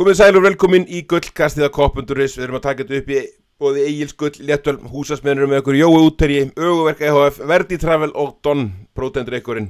Komið 0.00 0.16
sælur 0.16 0.40
velkomin 0.40 0.86
í 0.88 1.02
gullkastið 1.04 1.66
að 1.66 1.74
koppunduris. 1.76 2.32
Við 2.38 2.46
erum 2.46 2.56
að 2.56 2.62
taka 2.64 2.84
þetta 2.88 3.00
upp 3.02 3.10
í 3.12 3.18
bóði 3.60 3.80
Egil's 3.84 4.14
gull, 4.16 4.38
Léttölm, 4.48 4.86
húsasmiðnur 4.88 5.50
með 5.50 5.58
okkur 5.60 5.76
Jói 5.76 5.98
Útterji, 6.06 6.44
Öguverk 6.56 7.02
EHF, 7.04 7.40
Verdi 7.50 7.76
Travel 7.82 8.14
og 8.16 8.30
Don, 8.40 8.62
prótendrykkurinn. 8.96 9.66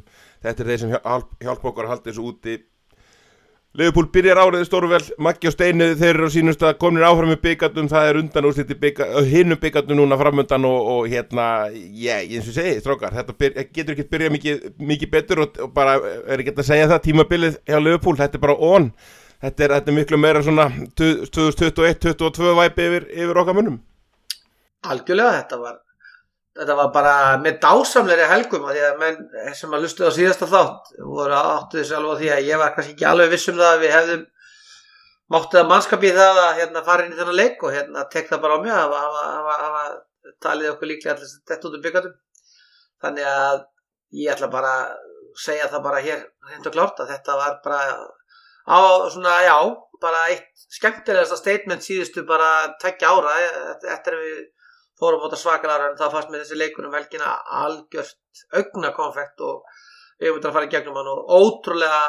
Þetta 0.46 0.62
er 0.62 0.68
þeir 0.70 0.80
sem 0.84 0.92
hjálp, 0.92 1.32
hjálp 1.42 1.64
okkur 1.72 1.88
að 1.88 1.90
halda 1.96 2.06
þessu 2.06 2.28
úti. 2.28 2.54
Leifupúl 3.74 4.06
byrjar 4.14 4.38
áriðið 4.44 4.68
stórvel, 4.68 5.00
Maggi 5.26 5.50
og 5.50 5.56
Steini 5.56 5.88
þeir 5.98 6.12
eru 6.12 6.30
á 6.30 6.34
sínust 6.36 6.62
að 6.62 6.78
komin 6.84 7.06
áfram 7.08 7.32
með 7.34 7.40
byggarnum, 7.48 7.90
það 7.90 8.10
er 8.12 8.18
undan 8.22 8.46
úrsliti 8.52 8.94
hinnum 9.32 9.58
byggarnum 9.62 9.98
núna 9.98 10.18
framöndan 10.20 10.68
og, 10.70 10.90
og 10.94 11.08
hérna, 11.10 11.48
já, 11.74 12.20
yeah, 12.20 12.36
eins 12.36 12.46
og 12.46 12.54
segi, 12.54 12.78
strókar, 12.78 13.18
þetta 13.18 13.34
byr, 13.34 13.58
getur 13.74 13.98
ekki 13.98 14.06
byrjað 14.14 14.36
mikið, 14.36 14.62
mikið 14.92 15.10
betur 15.10 15.42
og, 15.42 15.58
og 15.66 15.74
bara 15.74 15.98
er 15.98 16.44
ekki 16.44 16.54
að 16.54 16.68
segja 16.70 16.92
það, 16.94 17.02
tímabilið 17.08 17.58
hjá 17.66 17.82
Leifupúl, 17.82 18.20
þetta 18.22 18.38
er 18.38 18.46
bara 18.46 18.58
onn. 18.70 18.92
Þetta 19.40 19.64
er, 19.64 19.72
þetta 19.78 19.92
er 19.92 19.96
miklu 19.96 20.18
meira 20.20 20.42
svona 20.44 20.66
2021-2022 21.00 22.56
væpi 22.58 22.88
yfir, 22.88 23.06
yfir 23.22 23.38
okkar 23.40 23.56
munum. 23.56 23.78
Algjörlega, 24.92 25.38
þetta 25.38 25.58
var, 25.62 25.78
þetta 26.60 26.76
var 26.76 26.90
bara 26.92 27.14
með 27.40 27.56
dásamleiri 27.62 28.26
helgum 28.28 28.66
að 28.68 28.76
því 28.76 28.84
að 28.88 29.00
menn 29.00 29.54
sem 29.56 29.72
að 29.76 29.86
lustu 29.86 30.04
á 30.04 30.12
síðasta 30.16 30.48
þátt 30.50 30.92
voru 31.00 31.38
áttuði 31.38 31.86
sér 31.88 32.02
alveg 32.02 32.20
því 32.20 32.30
að 32.34 32.50
ég 32.50 32.60
var 32.60 32.76
kannski 32.76 32.94
ekki 32.96 33.08
alveg 33.08 33.32
vissum 33.32 33.56
það 33.60 33.72
að 33.72 33.82
við 33.84 33.96
hefðum 33.96 34.28
máttið 35.30 35.62
að 35.62 35.68
mannskapi 35.72 36.12
það 36.20 36.44
að 36.44 36.54
hérna 36.60 36.84
fara 36.90 37.06
inn 37.06 37.16
í 37.16 37.20
þennan 37.20 37.40
leik 37.40 37.64
og 37.64 37.74
hérna 37.76 38.06
tek 38.12 38.28
það 38.28 38.44
bara 38.44 38.60
á 38.60 38.62
mig 38.64 38.76
að 38.76 38.96
hafa 39.00 39.84
talið 40.44 40.72
okkur 40.74 40.90
líklega 40.90 41.16
allir 41.16 41.34
þetta 41.48 41.68
út 41.68 41.76
um 41.78 41.84
byggjatum. 41.84 42.16
Þannig 43.00 43.32
að 43.32 43.60
ég 44.20 44.32
ætla 44.34 44.52
bara 44.52 44.72
að 44.84 44.96
segja 45.40 45.68
það 45.72 45.84
bara 45.86 46.04
hér 46.04 46.24
hreint 46.48 46.66
og 46.66 46.74
klárt 46.74 47.00
að 47.00 47.12
þetta 47.14 47.36
var 47.40 47.60
bara 47.64 47.82
á 48.70 48.78
svona, 49.10 49.34
já, 49.42 49.56
bara 50.00 50.22
eitt 50.30 50.64
skemmtilegasta 50.70 51.38
statement 51.40 51.84
síðustu 51.84 52.24
bara 52.28 52.70
tekja 52.80 53.10
ára 53.10 53.34
eftir 53.96 54.16
að 54.16 54.24
við 54.24 54.40
fórum 55.00 55.24
á 55.24 55.26
þetta 55.26 55.40
svakalara 55.42 55.90
en 55.90 55.98
það 55.98 56.14
fannst 56.14 56.32
með 56.32 56.44
þessi 56.44 56.60
leikunum 56.60 56.94
velkina 56.94 57.34
algjört 57.64 58.44
augnakonfekt 58.60 59.44
og 59.44 59.62
við 60.20 60.28
höfum 60.28 60.40
þetta 60.40 60.50
að 60.50 60.56
fara 60.56 60.68
í 60.68 60.72
gegnum 60.74 60.98
hann 61.00 61.12
og 61.12 61.30
ótrúlega 61.40 62.00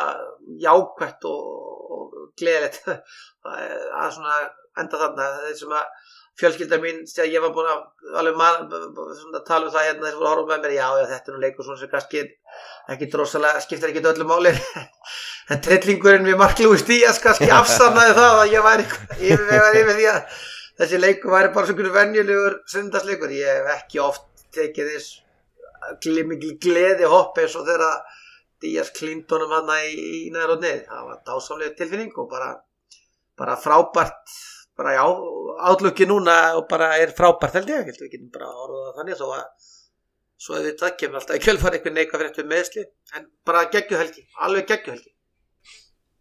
jákvætt 0.61 1.27
og, 1.29 1.51
og 1.97 2.17
gleðilegt. 2.39 2.89
Að 4.01 4.09
svona 4.17 4.39
enda 4.81 4.99
þarna 4.99 5.29
þeir 5.45 5.55
sem 5.61 5.75
að 5.75 6.09
fjölskylda 6.41 6.79
mín, 6.81 7.01
þegar 7.09 7.31
ég 7.31 7.43
var 7.43 7.53
búin 7.55 7.69
að 7.69 8.19
alveg 8.21 8.37
man, 8.39 8.69
tala 9.47 9.67
um 9.67 9.73
það 9.73 9.87
hérna 9.87 10.11
þú 10.13 10.21
voru 10.21 10.27
að 10.27 10.31
horfa 10.31 10.47
með 10.51 10.63
mér, 10.65 10.75
já, 10.77 10.85
já, 10.99 11.05
þetta 11.11 11.31
er 11.31 11.35
nú 11.35 11.41
leikur 11.43 11.67
svona 11.67 11.81
sem 11.81 11.91
kannski 11.91 12.23
ekki 12.93 13.09
drosalega, 13.11 13.63
skiptir 13.65 13.91
ekki 13.91 14.03
öllu 14.13 14.27
máli 14.29 14.53
en 15.51 15.59
trillingurinn 15.63 16.27
við 16.27 16.39
Mark 16.39 16.59
Lewis 16.61 16.85
Díaz 16.87 17.19
kannski 17.23 17.49
afsannaði 17.61 18.15
það 18.17 18.39
að 18.39 18.53
ég 18.55 18.65
væri 18.67 18.85
yfir, 18.85 19.51
yfir 19.81 19.97
því 19.97 20.07
að 20.13 20.39
þessi 20.81 21.01
leiku 21.01 21.33
væri 21.33 21.51
bara 21.55 21.69
svona 21.69 21.93
venjulegur 21.97 22.57
sundarsleikur, 22.71 23.35
ég 23.35 23.59
hef 23.59 23.75
ekki 23.75 24.01
oft 24.03 24.27
tekið 24.55 24.93
þess 24.93 25.19
mikil 26.29 26.55
gleði 26.61 27.09
hopp 27.09 27.39
eins 27.41 27.57
og 27.57 27.67
þegar 27.67 28.17
Díaz 28.61 28.91
klíntónum 28.93 29.49
hann 29.55 29.71
í, 29.73 29.93
í 29.97 30.29
næður 30.29 30.51
og 30.55 30.59
neð, 30.61 30.81
það 30.85 31.05
var 31.07 31.21
dásamlega 31.25 31.77
tilfinning 31.79 32.17
og 32.21 32.27
bara, 32.29 32.51
bara 33.39 33.55
frábært 33.57 34.35
bara 34.77 34.93
já, 34.93 35.05
átlöki 35.71 36.05
núna 36.05 36.35
og 36.59 36.67
bara 36.69 36.91
er 37.01 37.13
frábært 37.17 37.57
held 37.57 37.71
ég, 37.73 37.89
við 37.89 38.13
getum 38.13 38.29
bara 38.33 38.51
orðað 38.53 38.99
þannig 38.99 39.17
þó 39.17 39.25
að 39.39 39.71
svo 40.41 40.59
ef 40.59 40.67
við 40.67 40.85
kemur 41.01 41.19
alltaf 41.19 41.37
í 41.37 41.43
kjölfar 41.47 41.75
einhvern 41.77 41.97
neika 41.97 42.17
fyrir 42.17 42.29
eftir 42.31 42.47
meðsli 42.49 42.85
en 43.17 43.27
bara 43.45 43.65
geggjuhelgi, 43.73 44.23
alveg 44.45 44.69
geggjuhelgi 44.69 45.11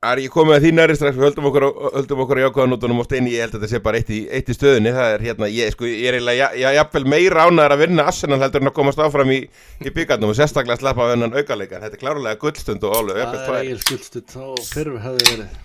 Það 0.00 0.14
er 0.14 0.20
ekki 0.22 0.32
komið 0.32 0.54
að 0.54 0.62
því 0.64 0.68
næri 0.72 0.94
strax 0.96 1.16
við 1.18 1.26
höldum 1.26 1.46
okkur, 1.50 1.64
höldum 1.92 2.20
okkur 2.24 2.38
á 2.40 2.42
jákvæðanótunum 2.46 3.02
og 3.02 3.04
steini, 3.04 3.32
ég 3.34 3.42
held 3.44 3.52
að 3.52 3.58
þetta 3.58 3.68
sé 3.68 3.80
bara 3.84 3.98
eitt 4.00 4.12
í, 4.16 4.20
eitt 4.32 4.48
í 4.48 4.54
stöðunni. 4.56 4.92
Það 4.96 5.08
er 5.12 5.24
hérna, 5.26 5.48
ég, 5.52 5.74
sko, 5.74 5.84
ég 5.90 6.06
er 6.08 6.16
eiginlega 6.16 6.70
jafnvel 6.78 7.02
meira 7.12 7.44
ánæðar 7.44 7.74
að 7.74 7.82
vinna 7.82 8.06
Arsenal 8.08 8.38
heldur 8.40 8.64
en 8.64 8.70
að 8.70 8.74
komast 8.78 9.02
áfram 9.04 9.32
í, 9.34 9.36
í 9.84 9.92
byggarnum 9.98 10.33
og 10.33 10.39
sérstaklega 10.39 10.78
að 10.78 10.86
slappa 10.86 11.05
af 11.05 11.12
hennan 11.12 11.36
aukaleikar, 11.36 11.84
þetta 11.84 11.98
er 11.98 12.05
klárlega 12.06 12.40
gullstund 12.40 12.89
og 12.89 12.96
álega 12.96 13.27
Það 13.34 13.44
er 13.50 13.58
eigin 13.60 13.84
gullstund 13.90 14.36
og 14.46 14.64
fyrr 14.70 14.92
hefði 15.05 15.28
verið. 15.34 15.60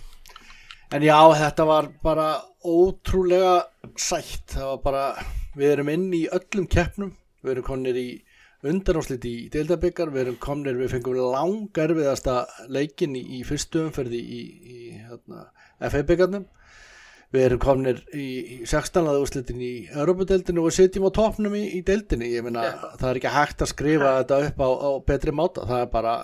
En 0.99 1.07
já, 1.07 1.17
þetta 1.39 1.71
var 1.71 1.87
bara 2.03 2.29
ótrúlega 2.67 3.55
sætt, 3.95 4.49
það 4.57 4.67
var 4.73 4.83
bara 4.89 5.05
við 5.55 5.77
erum 5.77 5.95
inn 5.95 6.09
í 6.11 6.25
öllum 6.27 6.67
keppnum. 6.67 7.15
Við 7.39 7.55
erum 7.55 7.69
konir 7.71 8.03
í 8.03 8.09
undanásliti 8.69 9.31
í 9.45 9.47
deildabyggar, 9.53 10.11
við 10.13 10.25
erum 10.25 10.41
komnir 10.41 10.77
við 10.79 10.95
fengum 10.95 11.19
langarfiðasta 11.33 12.41
leikin 12.73 13.15
í, 13.17 13.23
í 13.39 13.43
fyrstu 13.47 13.85
umferði 13.87 14.19
í, 14.19 14.41
í 14.75 14.79
hérna, 15.05 15.47
FA-byggarnum 15.91 16.45
við 17.35 17.45
erum 17.49 17.61
komnir 17.61 18.01
í, 18.15 18.25
í 18.25 18.57
16. 18.69 19.09
úrslitin 19.19 19.61
í 19.63 19.73
Europadeildinu 19.93 20.63
og 20.63 20.69
við 20.69 20.77
sitjum 20.79 21.07
á 21.09 21.11
topnum 21.17 21.55
í 21.57 21.81
deildinu, 21.85 22.27
ég 22.31 22.45
meina 22.45 22.67
ja. 22.67 22.75
það 22.99 23.09
er 23.09 23.21
ekki 23.21 23.33
hægt 23.35 23.65
að 23.65 23.71
skrifa 23.73 24.11
ja. 24.11 24.19
þetta 24.21 24.41
upp 24.49 24.61
á, 24.61 24.69
á 24.71 24.89
betri 25.09 25.35
máta, 25.35 25.65
það 25.69 25.85
er 25.85 25.89
bara 25.93 26.17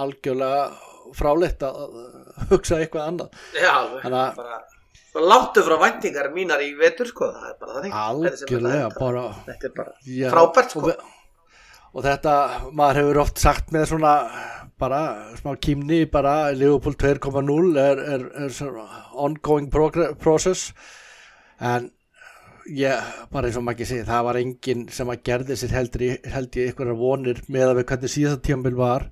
algjörlega 0.00 0.66
fráleitt 1.16 1.64
að 1.66 1.80
hugsa 2.52 2.78
eitthvað 2.78 3.08
annað. 3.08 3.40
Já, 3.58 3.72
þannig 4.04 4.20
að 4.20 4.36
bara 4.38 4.60
láttu 5.26 5.64
frá 5.66 5.74
vendingar 5.80 6.28
mínar 6.34 6.60
í 6.62 6.68
vetur 6.78 7.08
sko, 7.10 7.32
það 7.34 7.48
er 7.48 7.56
bara 7.64 7.80
það 7.80 7.96
algjörlega, 8.04 8.90
bara, 8.94 9.24
þetta 9.48 9.66
er 9.66 9.72
bara 9.80 10.30
frábært 10.36 10.76
sko 10.76 10.92
og, 11.92 12.02
þetta, 12.06 12.34
maður 12.72 13.02
hefur 13.02 13.22
oft 13.24 13.40
sagt 13.42 13.72
með 13.74 13.88
svona 13.92 14.14
bara 14.80 15.00
smá 15.36 15.54
kýmni 15.60 16.04
bara 16.10 16.50
Liverpool 16.56 16.96
2.0 16.96 17.80
er, 17.80 18.04
er, 18.14 18.26
er 18.46 18.60
ongoing 19.12 19.68
process. 19.70 20.70
En 21.60 21.90
ég, 22.70 23.10
bara 23.32 23.48
eins 23.48 23.58
og 23.58 23.66
maður 23.66 23.76
ekki 23.76 23.88
segi 23.90 24.06
það 24.08 24.28
var 24.28 24.38
enginn 24.40 24.86
sem 24.94 25.10
að 25.12 25.24
gerði 25.28 25.58
sér 25.58 25.74
heldur 25.76 26.06
í, 26.06 26.12
held 26.32 26.56
ég 26.60 26.72
ykkur 26.72 26.94
vonir 26.98 27.42
með 27.48 27.72
að 27.72 27.80
við 27.80 27.90
hvernig 27.90 28.14
síðan 28.14 28.46
tíambil 28.46 28.76
var 28.78 29.10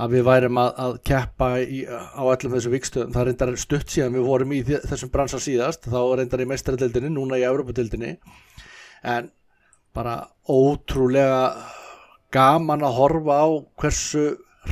að 0.00 0.14
við 0.14 0.24
værim 0.30 0.60
að, 0.62 0.70
að 0.84 0.94
keppa 1.10 1.48
í, 1.60 1.82
á 1.84 2.22
öllum 2.22 2.54
þessu 2.54 2.72
vikstöðum 2.72 3.12
það 3.16 3.26
reyndar 3.28 3.52
stutt 3.60 3.92
síðan 3.92 4.16
við 4.16 4.30
vorum 4.30 4.54
í 4.56 4.62
þessum 4.70 5.12
bransa 5.12 5.40
síðast. 5.42 5.90
Þá 5.90 6.00
reyndar 6.20 6.44
í 6.44 6.48
meistaradildinni, 6.48 7.12
núna 7.12 7.40
í 7.40 7.44
Európa-dildinni 7.48 8.14
en 9.10 9.28
bara 9.96 10.16
ótrúlega 10.48 11.50
gaman 12.34 12.86
að 12.86 12.96
horfa 12.98 13.36
á 13.42 13.48
hversu 13.80 14.24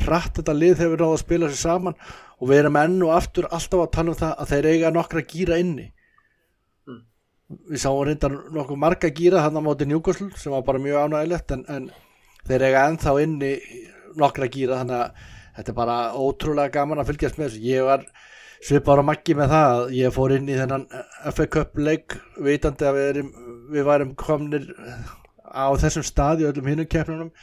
hratt 0.05 0.39
þetta 0.39 0.55
lið 0.55 0.83
hefur 0.83 1.01
náðu 1.01 1.15
að 1.15 1.23
spila 1.23 1.49
sér 1.49 1.61
saman 1.61 1.97
og 2.39 2.51
við 2.51 2.61
erum 2.61 2.77
enn 2.79 2.99
og 3.05 3.15
aftur 3.15 3.49
alltaf 3.49 3.83
að 3.83 3.93
tala 3.95 4.13
um 4.13 4.19
það 4.19 4.35
að 4.35 4.51
þeir 4.53 4.67
eiga 4.69 4.91
nokkra 4.95 5.23
gýra 5.33 5.57
inni 5.59 5.87
mm. 6.87 7.01
við 7.73 7.83
sáum 7.83 8.03
reyndar 8.07 8.37
nokkuð 8.55 8.81
marga 8.85 9.11
gýra 9.15 9.43
hann 9.45 9.59
á 9.59 9.61
móti 9.65 9.89
Newcastle 9.89 10.29
sem 10.39 10.53
var 10.55 10.63
bara 10.67 10.81
mjög 10.83 11.09
ánægilegt 11.09 11.55
en, 11.57 11.65
en 11.67 11.89
þeir 12.47 12.67
eiga 12.69 12.87
ennþá 12.87 13.15
inni 13.25 13.53
nokkra 14.19 14.49
gýra 14.51 14.81
þannig 14.83 15.03
að 15.03 15.27
þetta 15.59 15.73
er 15.73 15.79
bara 15.81 15.99
ótrúlega 16.15 16.75
gaman 16.77 17.01
að 17.01 17.11
fylgjast 17.11 17.39
með 17.39 17.49
þessu 17.49 17.65
ég 17.67 17.87
var 17.89 18.05
svipar 18.63 19.01
á 19.01 19.03
maggi 19.07 19.35
með 19.37 19.53
það 19.53 19.73
að 19.73 19.93
ég 19.97 20.15
fór 20.15 20.35
inn 20.35 20.49
í 20.51 20.57
þennan 20.59 20.85
FA 21.35 21.47
Cup 21.51 21.79
leik 21.79 22.15
vitandi 22.43 22.87
að 22.87 22.97
við, 22.97 23.09
erum, 23.13 23.31
við 23.73 23.87
varum 23.87 24.13
komnir 24.19 24.69
á 25.49 25.67
þessum 25.81 26.05
stadi 26.05 26.45
og 26.45 26.53
öllum 26.53 26.69
hinnum 26.71 26.89
keppnunum 26.89 27.33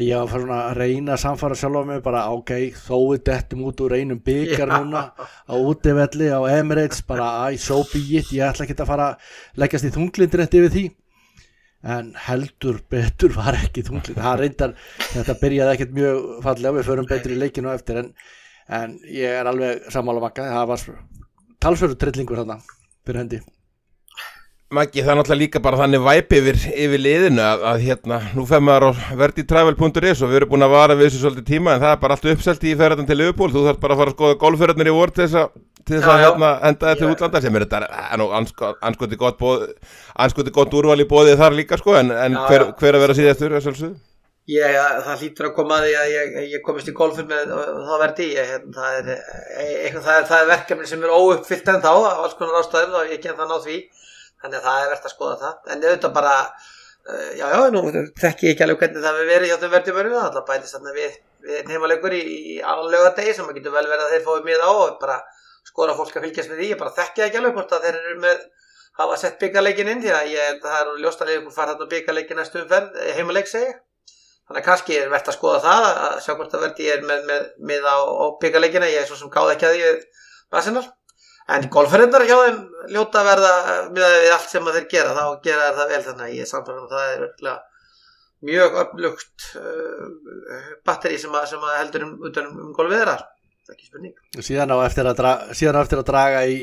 ég 0.00 0.16
var 0.16 0.30
fyrir 0.30 0.52
að 0.56 0.78
reyna 0.78 1.12
að 1.12 1.20
samfara 1.20 1.56
sjálf 1.58 1.82
á 1.84 1.88
mig 1.88 2.00
bara 2.04 2.22
ok, 2.32 2.52
þó 2.72 2.96
við 3.12 3.24
dettum 3.28 3.64
út 3.68 3.82
úr 3.84 3.94
einum 3.98 4.22
byggar 4.24 4.70
núna 4.72 5.02
á 5.12 5.52
útivelli 5.52 6.30
á 6.32 6.40
Emirates, 6.48 7.02
bara 7.04 7.52
I 7.52 7.60
so 7.60 7.82
be 7.92 8.00
it 8.16 8.32
ég 8.32 8.46
ætla 8.46 8.64
ekki 8.64 8.78
að 8.78 8.88
fara 8.88 9.08
að 9.12 9.60
leggjast 9.60 9.90
í 9.90 9.92
þunglindir 9.92 10.44
eftir 10.46 10.64
við 10.64 10.76
því. 10.76 10.84
En 11.92 12.12
heldur 12.24 12.78
betur 12.88 13.34
var 13.36 13.58
ekki 13.58 13.84
þunglindir 13.84 14.22
það 14.22 14.38
reyndar, 14.40 14.76
þetta 15.12 15.40
byrjaði 15.42 15.76
ekkert 15.76 15.96
mjög 15.98 16.28
fallega, 16.46 16.76
við 16.78 16.88
förum 16.88 17.08
betur 17.10 17.34
í 17.34 17.40
leikinu 17.42 17.74
eftir 17.74 18.04
en, 18.04 18.12
en 18.72 19.00
ég 19.12 19.40
er 19.42 19.50
alveg 19.50 19.90
sammála 19.92 20.24
makka, 20.24 20.46
það 20.56 20.70
var 20.72 20.86
talsverður 21.60 22.00
trillingur 22.00 22.40
þarna 22.40 22.62
fyrir 23.02 23.24
hendi 23.24 23.42
Maggi, 24.72 25.02
það 25.02 25.10
er 25.12 25.18
náttúrulega 25.18 25.40
líka 25.42 25.60
bara 25.60 25.78
þannig 25.82 26.00
væp 26.00 26.30
yfir, 26.38 26.58
yfir 26.84 27.00
liðinu 27.04 27.42
að, 27.44 27.64
að 27.68 27.82
hérna, 27.84 28.18
nú 28.32 28.44
fem 28.48 28.62
maður 28.64 28.86
á 28.88 28.90
verditravel.is 29.20 30.22
og 30.24 30.30
við 30.30 30.38
erum 30.38 30.52
búin 30.54 30.64
að 30.64 30.72
vara 30.72 30.94
við 30.96 31.10
þessu 31.10 31.20
svolítið 31.20 31.48
tíma 31.50 31.74
en 31.74 31.82
það 31.82 31.92
er 31.92 31.98
bara 32.00 32.16
allt 32.16 32.28
uppselt 32.32 32.64
í 32.64 32.72
ferðan 32.80 33.08
til 33.10 33.18
Liverpool, 33.20 33.50
þú 33.52 33.66
þarf 33.66 33.82
bara 33.82 33.96
að 33.96 34.00
fara 34.00 34.12
að 34.12 34.16
skoða 34.16 34.38
golfferðarnir 34.40 34.88
í 34.88 34.94
vor 34.96 35.12
til 35.12 35.26
þess 35.26 35.40
að, 35.42 35.58
til 35.82 35.98
þess 35.98 36.08
að 36.08 36.22
hérna, 36.24 36.52
enda 36.70 36.88
þetta 36.88 37.02
til 37.02 37.10
útlanda 37.12 37.42
sem 37.44 37.58
er 37.58 37.66
þetta 37.66 38.70
anskoti 38.88 39.20
gott, 39.20 39.44
gott 40.56 40.76
úrval 40.80 40.98
í 41.04 41.08
bóðið 41.10 41.42
þar 41.44 41.58
líka 41.58 41.80
sko 41.82 41.98
en, 42.00 42.14
en 42.16 42.38
já, 42.38 42.44
hver, 42.48 42.68
hver 42.80 42.96
að 42.96 43.04
vera 43.04 43.20
síðastur 43.20 43.52
er 43.58 43.66
svolítið? 43.66 43.96
Ég, 44.50 44.76
það 45.04 45.20
hlýtur 45.20 45.46
að 45.46 45.52
koma 45.54 45.76
að 45.76 45.84
því 45.84 45.92
að 46.00 46.12
ég, 46.16 46.36
ég 46.56 46.62
komist 46.64 46.88
í 46.90 46.94
golfin 46.96 47.28
með 47.28 47.52
það 47.52 48.00
verði 48.00 48.24
ég, 48.32 48.48
hérna, 48.56 48.72
það, 48.74 48.96
er, 48.96 49.26
eitthvað, 49.60 50.06
það, 50.08 50.16
er, 50.16 50.24
það 50.32 50.40
er 50.40 50.48
verkefni 50.48 50.88
sem 50.90 51.04
er 51.04 51.12
óuppfyllt 51.14 51.70
en 51.70 51.84
þá, 51.84 51.92
alls 52.10 52.34
konar 52.40 52.58
ástæðum 52.58 52.96
og 52.98 53.12
ég 53.12 53.22
ken 53.22 53.36
það 53.38 53.52
náð 53.52 53.68
því 53.68 53.76
þannig 54.42 54.58
að 54.58 54.66
það 54.68 54.84
er 54.84 54.90
verðt 54.92 55.08
að 55.08 55.14
skoða 55.16 55.36
það. 55.42 55.58
En 55.72 55.84
auðvitað 55.86 56.14
bara 56.16 56.32
uh, 56.42 57.28
já 57.38 57.44
já, 57.52 57.58
nú 57.74 57.82
þekk 58.22 58.46
ég 58.46 58.54
ekki 58.54 58.66
alveg 58.66 58.82
hvernig 58.82 59.06
það 59.06 59.20
við 59.20 59.30
verið 59.32 59.52
hjá 59.52 59.60
þeim 59.62 59.76
verðjumörðu, 59.76 60.16
það 60.18 60.40
er 60.40 60.48
bætist 60.50 60.76
þarna 60.76 60.96
við, 60.96 61.20
við 61.46 61.70
heimalegur 61.76 62.16
í, 62.16 62.24
í 62.54 62.56
allega 62.74 63.14
degi 63.18 63.36
sem 63.38 63.54
getur 63.54 63.76
vel 63.76 63.86
verið 63.86 64.06
að 64.06 64.16
þeir 64.16 64.26
fóði 64.26 64.48
mið 64.48 64.66
á 64.66 64.70
og 64.72 64.98
bara 65.02 65.20
skora 65.68 65.94
fólk 65.96 66.18
að 66.18 66.26
fylgjast 66.26 66.52
með 66.52 66.60
því, 66.60 66.72
ég 66.72 66.82
bara 66.82 66.96
þekki 66.96 67.22
það 67.22 67.28
ekki 67.28 67.40
alveg 67.40 67.56
hvort 67.56 67.76
að 67.76 67.86
þeir 67.86 67.98
eru 68.00 68.18
með 68.22 68.42
hafa 68.98 69.16
sett 69.16 69.38
byggarleikin 69.40 69.88
inn 69.88 70.02
því 70.02 70.12
að 70.12 70.32
ég, 70.34 70.58
það 70.62 70.78
er 70.80 70.90
ljóst 71.00 71.22
að 71.22 71.30
leikur 71.32 71.54
fara 71.54 71.74
þarna 71.76 71.92
byggarleikin 71.92 72.40
næstu 72.40 72.60
umferð, 72.60 72.98
heimaleik 73.16 73.48
segi 73.48 73.70
þannig 73.72 74.58
að 74.58 74.66
kannski 74.66 74.98
er 74.98 75.12
verðt 75.12 75.30
að 75.30 75.36
skoða 75.38 75.60
það 75.62 75.86
að 75.88 76.16
sjá 76.24 76.32
hvort 76.34 76.56
að 76.56 76.64
verði 76.66 76.88
ég 76.88 76.98
er 76.98 77.06
með, 77.08 77.22
með, 77.30 77.46
með 77.70 77.86
á, 77.88 77.96
á 78.02 78.24
byggarleikina, 78.42 78.90
ég 78.90 79.04
er 79.04 79.08
svo 79.08 79.18
sem 79.20 79.32
gáð 79.32 79.54
ekki 79.54 79.68
að 79.68 79.76
því 79.76 79.86
með 79.86 80.58
Arsenal, 80.60 80.84
en 81.50 81.68
golfferðindar 81.72 82.24
hjá 82.28 82.36
þeim 82.38 82.62
ljóta 82.94 83.20
að 83.22 83.28
verða 83.32 83.52
með 83.96 84.30
allt 84.36 84.48
sem 84.50 84.72
þeir 84.76 84.88
gera, 84.90 85.14
þá 85.18 85.44
gera 85.44 85.68
það 85.76 85.92
vel 85.94 86.02
þannig 86.06 86.24
að 86.26 86.34
ég 86.36 86.46
er 86.46 86.50
samfélag 86.50 86.82
um 86.82 86.90
það 86.92 87.10
er 87.10 87.28
örgulega 87.28 87.60
mjög 88.42 88.80
upplugt 88.82 89.46
uh, 89.58 90.72
batteri 90.86 91.20
sem, 91.20 91.30
að, 91.34 91.46
sem 91.52 91.62
að 91.62 91.78
heldur 91.78 92.08
um, 92.08 92.16
um, 92.26 92.50
um 92.66 92.74
golfið 92.74 93.02
þeirra. 93.02 93.20
Ekki 93.72 93.86
spurning. 93.86 94.12
Síðan 94.42 94.74
á 94.74 94.76
eftir 94.82 95.06
að, 95.06 95.14
dra 95.20 95.32
síðan 95.54 95.78
á 95.78 95.82
eftir 95.84 96.02
að 96.02 96.08
draga 96.10 96.42
í 96.50 96.58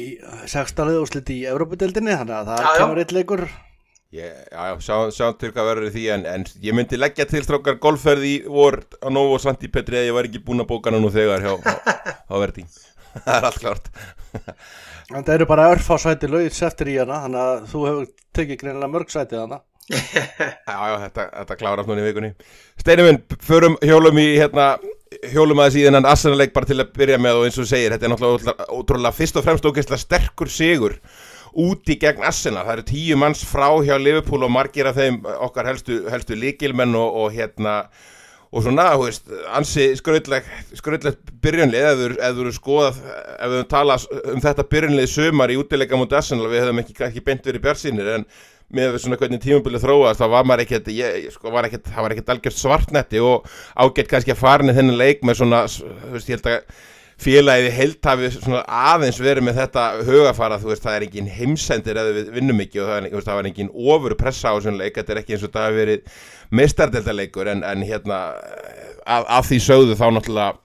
16. 0.51 0.91
úrslit 0.99 1.31
í 1.31 1.39
Európa-deldinni 1.49 2.17
þannig 2.19 2.35
að 2.35 2.51
það 2.51 2.61
Já, 2.65 2.69
kemur 2.81 3.01
eitt 3.01 3.15
leikur. 3.15 3.45
Ég, 4.09 4.35
já, 4.49 4.61
já, 4.65 4.75
sjá, 4.83 4.95
sjá 5.13 5.25
til 5.39 5.51
hvað 5.53 5.67
verður 5.69 5.91
því 5.95 6.05
en, 6.15 6.27
en 6.27 6.45
ég 6.65 6.75
myndi 6.75 6.97
leggja 6.99 7.27
til 7.29 7.43
strákar 7.45 7.77
golfferð 7.81 8.25
í 8.25 8.35
vor 8.49 8.81
á 8.99 9.07
Novo 9.13 9.37
Santi 9.41 9.69
Petri 9.71 9.99
eða 10.01 10.09
ég 10.09 10.17
var 10.17 10.29
ekki 10.29 10.41
búin 10.43 10.63
að 10.63 10.71
bóka 10.71 10.89
hana 10.89 11.01
nú 11.03 11.11
þegar 11.13 11.45
hjá, 11.45 11.53
á, 11.61 11.77
á 12.25 12.35
verði 12.41 12.65
það 13.25 13.35
er 13.39 13.49
allt 13.49 13.59
klárt. 13.63 13.89
En 15.09 15.23
það 15.25 15.33
eru 15.39 15.45
bara 15.49 15.63
örfásæti 15.73 16.27
lauðs 16.29 16.59
eftir 16.67 16.91
í 16.91 16.99
hana 16.99 17.15
þannig 17.23 17.39
að 17.41 17.61
þú 17.71 17.79
hefur 17.87 18.03
tekið 18.37 18.57
greinilega 18.61 18.91
mörg 18.93 19.09
sætið 19.09 19.39
hana 19.41 19.57
Já, 20.69 20.75
já, 20.85 20.95
þetta, 21.07 21.23
þetta 21.39 21.55
klárast 21.57 21.89
núna 21.89 22.03
í 22.03 22.05
vikunni. 22.05 22.29
Steini 22.77 23.05
minn, 23.07 23.17
förum 23.41 23.77
hjólum 23.81 24.19
í 24.21 24.25
hérna, 24.37 24.67
hjólum 25.33 25.63
aðeins 25.63 25.79
í 25.81 25.85
þennan 25.87 26.05
Arsenal-leik 26.11 26.53
bara 26.53 26.69
til 26.69 26.77
að 26.83 26.91
byrja 26.99 27.17
með 27.25 27.39
og 27.39 27.47
eins 27.47 27.57
og 27.57 27.65
segir 27.71 27.95
þetta 27.95 28.05
er 28.05 28.13
náttúrulega 28.13 28.37
ótrúlega- 28.37 28.69
ótrúlega 28.77 29.17
fyrst 29.17 29.39
og 29.41 29.47
fremst 29.47 29.65
ógeðslega 29.65 30.03
sterkur 30.03 30.53
sigur 30.53 30.95
úti 31.65 31.97
gegn 32.05 32.21
Arsenal, 32.29 32.61
það 32.67 32.75
eru 32.75 32.85
tíu 32.91 33.17
manns 33.17 33.41
frá 33.49 33.65
hjá 33.81 33.95
Liverpool 33.97 34.45
og 34.45 34.53
margir 34.53 34.91
af 34.91 34.99
þeim 35.01 35.23
okkar 35.49 35.71
helstu, 35.73 36.03
helstu 36.13 36.37
líkilmenn 36.37 36.93
og, 37.01 37.17
og 37.23 37.33
hérna 37.33 37.79
og 38.49 38.63
svona, 38.65 38.85
þú 38.95 39.05
veist, 39.05 39.33
ansi 39.53 39.87
skröðleg 39.99 40.47
skröðleg 40.77 41.17
byrjunlið 41.43 41.89
ef 41.89 41.99
þú 42.37 42.45
eru 42.45 42.53
skoðað, 42.55 43.01
ef 43.37 43.51
við 43.53 43.65
talað 43.69 44.05
um 44.33 44.41
þetta 44.45 44.65
byrjunlið 44.71 45.11
sumar 45.11 45.53
í 45.53 45.57
útileika 45.61 45.99
mútið 45.99 46.21
Arsenal 46.21 46.49
við 46.49 46.65
höfum 46.65 46.81
ekki, 46.81 46.95
ekki 47.09 47.25
beint 47.27 47.45
verið 47.45 47.65
björnsýnir 47.67 48.13
en 48.15 48.25
með 48.73 48.99
svona 49.01 49.17
hvernig 49.17 49.41
tímabilið 49.41 49.85
þróast 49.85 50.21
þá 50.21 50.27
var 50.33 50.49
maður 50.49 50.65
ekkert, 50.65 50.89
ég, 50.93 51.29
sko, 51.33 51.49
var 51.53 51.65
ekkert 51.69 51.89
það 51.89 52.05
var 52.05 52.15
ekkert 52.15 52.33
algjört 52.33 52.57
svartnetti 52.57 53.21
og 53.25 53.47
ágætt 53.77 54.11
kannski 54.11 54.33
að 54.33 54.41
farinni 54.41 54.75
þennan 54.77 54.99
leik 54.99 55.23
með 55.25 55.41
svona 55.41 55.63
þú 55.69 56.13
veist, 56.13 56.29
ég 56.29 56.37
held 56.37 56.49
að 56.53 56.59
félagið 57.19 57.73
heilt 57.75 58.07
hafi 58.07 58.29
svona 58.35 58.61
aðeins 58.93 59.19
verið 59.19 59.43
með 59.49 59.57
þetta 59.63 59.85
hugafara, 60.07 60.59
þú 60.61 60.71
veist, 60.71 60.85
það 60.85 60.95
er 60.99 61.05
engin 61.09 61.31
heimsendir 61.35 61.99
eða 61.99 62.13
við 62.15 62.31
vinnum 62.37 62.63
ekki 62.63 62.79
og 62.83 62.87
það, 62.91 63.01
er, 63.01 63.09
veist, 63.17 63.27
það 63.27 63.39
var 63.41 63.49
engin 63.51 63.73
ofur 63.73 64.15
pressa 64.21 64.53
á 64.53 64.55
þessum 64.55 64.79
leik, 64.79 64.95
þetta 64.99 65.15
er 65.15 65.21
ekki 65.23 65.35
eins 65.37 65.45
og 65.49 65.53
það 65.57 65.67
hafi 65.67 65.79
verið 65.83 66.17
meistardeldaleikur 66.61 67.51
en, 67.53 67.61
en 67.67 67.85
hérna 67.87 68.21
af, 69.05 69.23
af 69.27 69.45
því 69.49 69.59
sögðu 69.67 69.97
þá 69.99 70.05
náttúrulega 70.15 70.57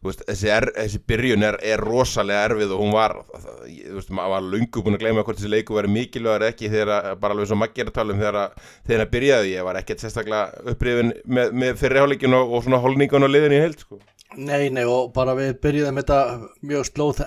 veist, 0.00 0.22
þessi, 0.24 0.48
er, 0.56 0.64
þessi 0.78 1.00
byrjun 1.12 1.42
er, 1.44 1.58
er 1.74 1.82
rosalega 1.84 2.46
erfið 2.48 2.70
og 2.76 2.80
hún 2.86 2.94
var 2.96 3.14
það- 3.34 3.58
veist, 3.98 4.12
maður 4.16 4.32
var 4.38 4.46
lungu 4.54 4.84
búin 4.86 4.96
að 4.96 5.02
gleyma 5.04 5.24
hvort 5.26 5.36
þessi 5.42 5.52
leiku 5.52 5.76
verið 5.76 5.92
mikilvægur 5.98 6.46
ekki 6.48 6.70
þegar 6.72 7.10
bara 7.20 7.36
alveg 7.36 7.50
svo 7.50 7.58
maggir 7.60 7.90
að 7.90 7.98
tala 7.98 8.14
um 8.16 8.22
þegar 8.22 8.38
að 8.46 8.70
þegar 8.88 9.04
að 9.04 9.12
byrjaði, 9.18 9.52
ég 9.58 9.68
var 9.68 9.80
ekkert 9.82 10.06
sérstaklega 10.06 10.72
upprifin 10.72 11.12
með, 11.28 11.52
með 11.64 11.76
fyrirháleikin 11.84 12.38
og, 12.40 12.56
og 12.56 12.64
svona 12.64 12.80
holningun 12.86 13.28
og 13.28 13.34
liðin 13.34 13.58
í 13.58 13.60
heild, 13.66 13.84
sko 13.84 14.00
Nei, 14.38 14.68
nei, 14.70 14.84
og 14.86 15.08
bara 15.10 15.32
við 15.34 15.56
byrjuðum 15.64 15.96
þetta 15.98 16.18
mjög 16.62 16.84
slóð 16.86 17.22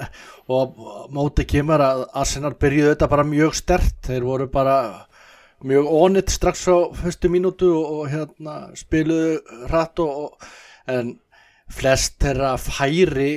og 0.56 0.78
móti 1.12 1.44
kemur 1.44 1.82
að 1.84 2.06
Arsenal 2.16 2.54
byrjuðu 2.56 2.94
þetta 2.94 3.10
bara 3.12 3.26
mjög 3.28 3.58
stert, 3.60 3.98
þeir 4.08 4.24
voru 4.24 4.48
bara 4.52 4.78
mjög 5.68 5.90
ónitt 5.92 6.32
strax 6.32 6.64
á 6.72 6.96
fyrstu 6.96 7.28
mínútu 7.32 7.74
og, 7.76 7.90
og 7.92 8.08
hérna 8.12 8.56
spiluðu 8.80 9.66
hratt 9.68 10.00
og, 10.00 10.30
og 10.30 10.94
en 10.96 11.12
flest 11.72 12.16
þeirra 12.24 12.56
færi 12.62 13.34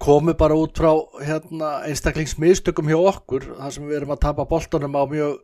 komu 0.00 0.32
bara 0.36 0.56
út 0.56 0.80
frá 0.80 0.92
hérna 1.20 1.78
einstaklingsmiðstökum 1.90 2.88
hjá 2.88 2.98
okkur 3.12 3.50
þar 3.58 3.76
sem 3.76 3.88
við 3.88 4.00
erum 4.00 4.16
að 4.16 4.24
tapa 4.24 4.48
boltanum 4.48 4.96
á 4.96 5.04
mjög 5.08 5.36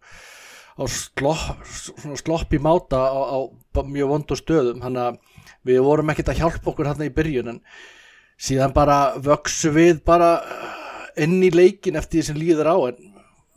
á 0.81 0.85
slopp, 0.89 1.69
svona 1.69 2.17
slopp 2.17 2.57
í 2.57 2.61
máta 2.63 2.97
á, 2.97 3.21
á 3.37 3.81
mjög 3.85 4.09
vondu 4.15 4.37
stöðum. 4.39 4.81
Hann 4.85 4.97
að 4.97 5.21
við 5.67 5.81
vorum 5.85 6.13
ekkert 6.13 6.33
að 6.33 6.43
hjálpa 6.43 6.73
okkur 6.73 6.91
hérna 6.91 7.09
í 7.09 7.15
byrjun 7.15 7.55
en 7.55 7.63
síðan 8.41 8.75
bara 8.77 8.99
vöksu 9.21 9.73
við 9.75 10.03
bara 10.07 10.31
inn 11.21 11.41
í 11.45 11.51
leikin 11.53 11.99
eftir 12.01 12.21
því 12.21 12.27
sem 12.29 12.39
líður 12.41 12.71
á 12.73 12.77
en 12.91 13.11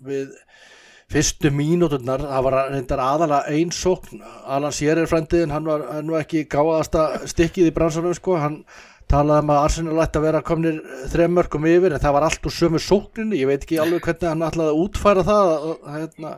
við 0.04 0.32
fyrstu 1.14 1.52
mínúturnar, 1.54 2.24
það 2.26 2.46
var 2.48 2.56
reyndar 2.72 3.02
aðalega 3.04 3.54
ein 3.54 3.72
sókn, 3.76 4.24
Alan 4.50 4.74
Sjerir 4.74 5.10
frændiðin, 5.10 5.54
hann 5.54 5.68
var 5.68 5.84
var 5.86 6.24
ekki 6.24 6.48
gáðasta 6.50 7.28
stikkið 7.30 7.70
í 7.70 7.76
bransanum 7.76 8.16
sko, 8.18 8.38
hann 8.42 8.64
talaði 9.12 9.44
um 9.44 9.52
að 9.54 9.62
Arsenal 9.68 10.00
ætti 10.02 10.20
að 10.20 10.26
vera 10.26 10.42
komnir 10.46 10.80
þrem 11.12 11.36
mörgum 11.38 11.68
yfir 11.70 11.94
en 11.94 12.02
það 12.02 12.16
var 12.18 12.28
allt 12.28 12.48
úr 12.50 12.56
sömu 12.56 12.82
sókninni, 12.82 13.42
ég 13.44 13.52
veit 13.52 13.62
ekki 13.62 13.78
alveg 13.84 14.08
hvernig 14.08 14.32
hann 14.32 14.48
ætlaði 14.48 14.74
að 14.74 14.82
útfæra 14.88 15.26
það 15.28 15.52
að, 15.52 15.68
að, 15.68 16.00
hérna, 16.00 16.34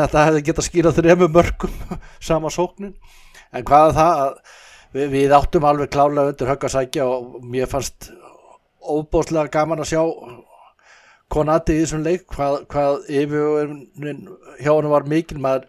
þetta 0.00 0.26
hefði 0.26 0.44
getað 0.48 0.68
skýrað 0.68 0.98
þremu 0.98 1.30
mörgum 1.36 1.78
sama 2.30 2.52
sóknin 2.52 2.96
en 3.52 3.66
hvað 3.68 3.90
er 3.90 3.96
það 3.98 4.22
að 4.24 4.32
við, 4.96 5.10
við 5.14 5.36
áttum 5.38 5.68
alveg 5.68 5.92
klálega 5.94 6.32
undir 6.32 6.52
högg 6.52 6.66
að 6.68 6.74
sækja 6.76 7.08
og 7.08 7.38
mér 7.44 7.70
fannst 7.70 8.10
óbóðslega 8.88 9.52
gaman 9.52 9.84
að 9.84 9.90
sjá 9.92 10.02
konati 11.32 11.76
í 11.76 11.84
þessum 11.84 12.04
leik 12.06 12.26
hvað, 12.32 12.58
hvað 12.72 12.98
yfirvöðunin 13.08 14.26
hjá 14.62 14.72
hann 14.72 14.90
var 14.92 15.08
mikil. 15.08 15.38
Maður 15.44 15.68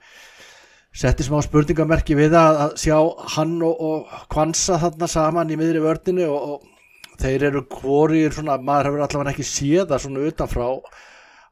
setti 0.95 1.25
smá 1.27 1.39
spurningamerki 1.45 2.17
við 2.17 2.33
það 2.35 2.61
að 2.65 2.75
sjá 2.81 2.97
hann 3.35 3.59
og, 3.65 3.83
og 3.89 4.17
kvansa 4.31 4.79
þarna 4.81 5.09
saman 5.11 5.51
í 5.51 5.59
miðri 5.59 5.83
vördinu 5.83 6.29
og, 6.31 6.55
og 6.55 7.19
þeir 7.19 7.49
eru 7.51 7.65
hvorir 7.67 8.33
svona, 8.33 8.57
maður 8.63 8.89
hefur 8.89 9.05
allavega 9.05 9.35
ekki 9.35 9.47
séð 9.47 9.89
það 9.91 10.03
svona 10.05 10.25
utanfrá 10.31 10.67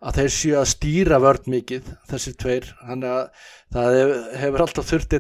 að 0.02 0.20
þeir 0.20 0.34
séu 0.36 0.56
að 0.60 0.70
stýra 0.74 1.18
vörd 1.24 1.48
mikið 1.50 1.92
þessir 2.12 2.36
tveir. 2.42 2.68
Þannig 2.86 3.14
að 3.16 3.46
það 3.74 3.98
hef- 3.98 4.36
hefur 4.44 4.64
alltaf 4.66 4.92
þurft 4.92 5.16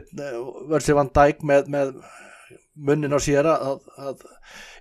verðsir 0.74 0.98
van 1.00 1.12
dæk 1.18 1.42
með, 1.48 1.72
með 1.74 1.94
munnin 2.78 3.18
á 3.18 3.20
sér 3.22 3.50
að, 3.50 3.80
að 3.98 4.22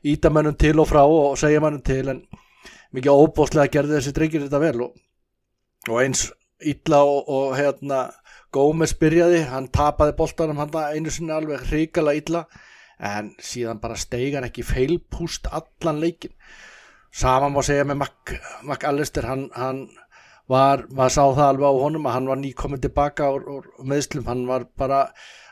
íta 0.06 0.30
mönnum 0.30 0.56
til 0.60 0.76
og 0.80 0.88
frá 0.90 1.02
og 1.06 1.38
segja 1.40 1.62
mönnum 1.64 1.84
til 1.86 2.04
en 2.12 2.20
mikið 2.96 3.22
óbóðslega 3.24 3.72
gerði 3.72 3.96
þessi 3.98 4.12
drengir 4.16 4.44
þetta 4.44 4.60
vel 4.62 4.84
og, 4.86 4.92
og 5.88 5.98
eins 6.04 6.26
illa 6.60 7.02
og, 7.04 7.26
og 7.28 7.56
hérna 7.56 8.06
Gómez 8.54 8.94
byrjaði, 8.96 9.42
hann 9.50 9.66
tapaði 9.74 10.14
boltanum 10.16 10.60
hann 10.62 10.70
einu 10.94 11.10
sinni 11.12 11.34
alveg 11.34 11.66
hrikala 11.68 12.14
illa 12.16 12.44
en 13.02 13.34
síðan 13.42 13.80
bara 13.82 13.98
steig 14.00 14.36
hann 14.36 14.46
ekki 14.46 14.64
feilpúst 14.64 15.50
allan 15.50 15.98
leikin 16.00 16.32
sama 17.16 17.48
má 17.52 17.62
segja 17.64 17.86
með 17.88 18.02
Mac, 18.02 18.34
Mac 18.66 18.84
Allister 18.84 19.24
hann, 19.28 19.46
hann 19.56 19.86
var, 20.50 20.84
maður 20.92 21.14
sá 21.14 21.22
það 21.24 21.48
alveg 21.48 21.70
á 21.72 21.82
honum 21.84 22.08
að 22.08 22.16
hann 22.18 22.28
var 22.30 22.40
nýkominn 22.42 22.82
tilbaka 22.82 23.30
úr, 23.34 23.46
úr 23.56 23.70
meðslum, 23.88 24.26
hann 24.28 24.44
var 24.48 24.66
bara 24.78 25.06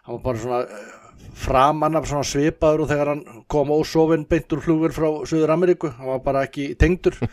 hann 0.04 0.18
var 0.18 0.24
bara 0.26 0.42
svona 0.42 0.60
eh, 0.64 0.90
framan 1.34 1.96
af 1.98 2.08
svona 2.08 2.26
svipaður 2.28 2.84
og 2.84 2.90
þegar 2.92 3.12
hann 3.14 3.24
kom 3.50 3.72
ósofinn 3.74 4.26
beint 4.28 4.52
úr 4.52 4.62
flugur 4.64 4.94
frá 4.94 5.08
Suður 5.24 5.54
Ameríku 5.56 5.92
hann 5.96 6.12
var 6.12 6.22
bara 6.26 6.48
ekki 6.48 6.74
tengdur. 6.80 7.18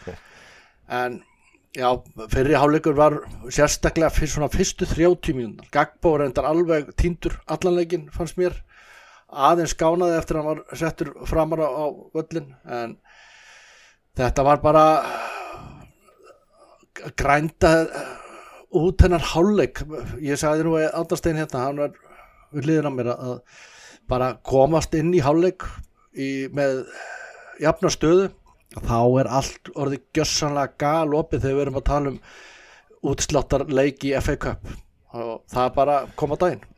En 0.91 1.21
já, 1.71 1.87
fyrir 2.33 2.57
hálfleikur 2.59 2.97
var 2.97 3.13
sérstaklega 3.47 4.09
fyrir 4.11 4.27
svona 4.33 4.49
fyrstu 4.51 4.83
30 4.89 5.37
mínúnar 5.37 5.69
Gagbo 5.71 6.17
var 6.17 6.25
endar 6.25 6.49
alveg 6.49 6.89
týndur 6.99 7.37
allanleikin 7.47 8.09
fannst 8.11 8.35
mér. 8.35 8.57
Aðeins 9.31 9.71
skánaði 9.71 10.17
eftir 10.17 10.35
að 10.35 10.41
hann 10.41 10.49
var 10.49 10.81
settur 10.81 11.13
framar 11.29 11.63
á, 11.63 11.69
á 11.71 11.85
völlin 12.11 12.49
en 12.67 12.97
þetta 14.21 14.45
var 14.45 14.61
bara 14.61 14.85
grænda 17.17 17.71
út 18.77 19.01
hennar 19.03 19.23
hálfleik. 19.33 19.81
Ég 20.21 20.39
sagði 20.39 20.67
nú 20.67 20.75
að 20.79 20.91
Aldarstein 20.99 21.39
hérna 21.41 21.65
hann 21.65 21.81
var 21.81 21.95
við 22.51 22.69
liðin 22.69 22.91
á 22.91 22.93
mér 22.93 23.11
að 23.15 23.33
bara 24.11 24.33
komast 24.47 24.93
inn 24.97 25.13
í 25.15 25.23
hálfleik 25.23 25.65
í, 26.13 26.47
með 26.53 26.85
jafna 27.63 27.91
stöðu. 27.93 28.29
Þá 28.71 28.99
er 29.19 29.27
allt 29.27 29.73
orðið 29.75 30.05
gjössanlega 30.15 30.77
galopið 30.79 31.43
þegar 31.43 31.57
við 31.57 31.65
erum 31.65 31.79
að 31.81 31.87
tala 31.89 32.13
um 32.13 32.19
útsláttar 33.11 33.65
leik 33.67 34.05
í 34.07 34.13
FA 34.23 34.37
Cup. 34.39 34.75
Og 35.11 35.41
það 35.51 35.65
er 35.65 35.73
bara 35.75 35.97
koma 36.15 36.37
daginn 36.39 36.70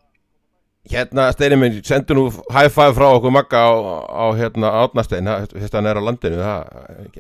Hérna, 0.92 1.30
Steini 1.32 1.56
minn, 1.56 1.78
sendu 1.88 2.16
nú 2.18 2.24
high 2.52 2.68
five 2.68 2.92
frá 2.98 3.06
okkur 3.16 3.32
Magga 3.32 3.62
á, 3.64 3.72
á 4.04 4.26
hérna 4.36 4.72
Átnastein, 4.84 5.30
fyrst 5.54 5.78
hann 5.78 5.88
er 5.88 5.96
á 5.96 6.04
landinu 6.04 6.42
það, 6.42 6.74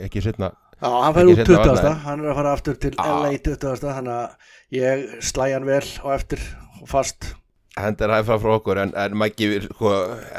ekki 0.03 0.23
setna 0.25 0.49
Já, 0.83 0.89
hann 0.89 1.13
fær 1.15 1.29
út 1.31 1.37
Ekki 1.39 1.45
seinna 1.47 1.61
20. 1.63 1.69
varnaði. 1.69 1.93
hann 2.03 2.19
er 2.25 2.31
að 2.33 2.39
fara 2.41 2.51
aftur 2.57 2.75
til 2.83 2.91
Já. 2.97 3.05
LA 3.07 3.29
20. 3.45 3.85
þannig 3.85 4.17
að 4.17 4.51
ég 4.75 5.05
slæ 5.23 5.45
hann 5.53 5.69
vel 5.69 5.85
og 6.03 6.11
eftir 6.17 6.43
og 6.81 6.91
fast 6.91 7.29
hendur 7.79 8.11
high 8.17 8.27
five 8.27 8.41
frá 8.43 8.53
okkur 8.59 8.81
en, 8.83 8.91
en 8.99 9.15
Maggi, 9.17 9.47
sko, 9.69 9.93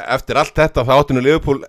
eftir 0.05 0.43
allt 0.43 0.55
þetta 0.61 0.85
þá 0.85 0.93
áttinu 0.99 1.25
Liverpool 1.25 1.65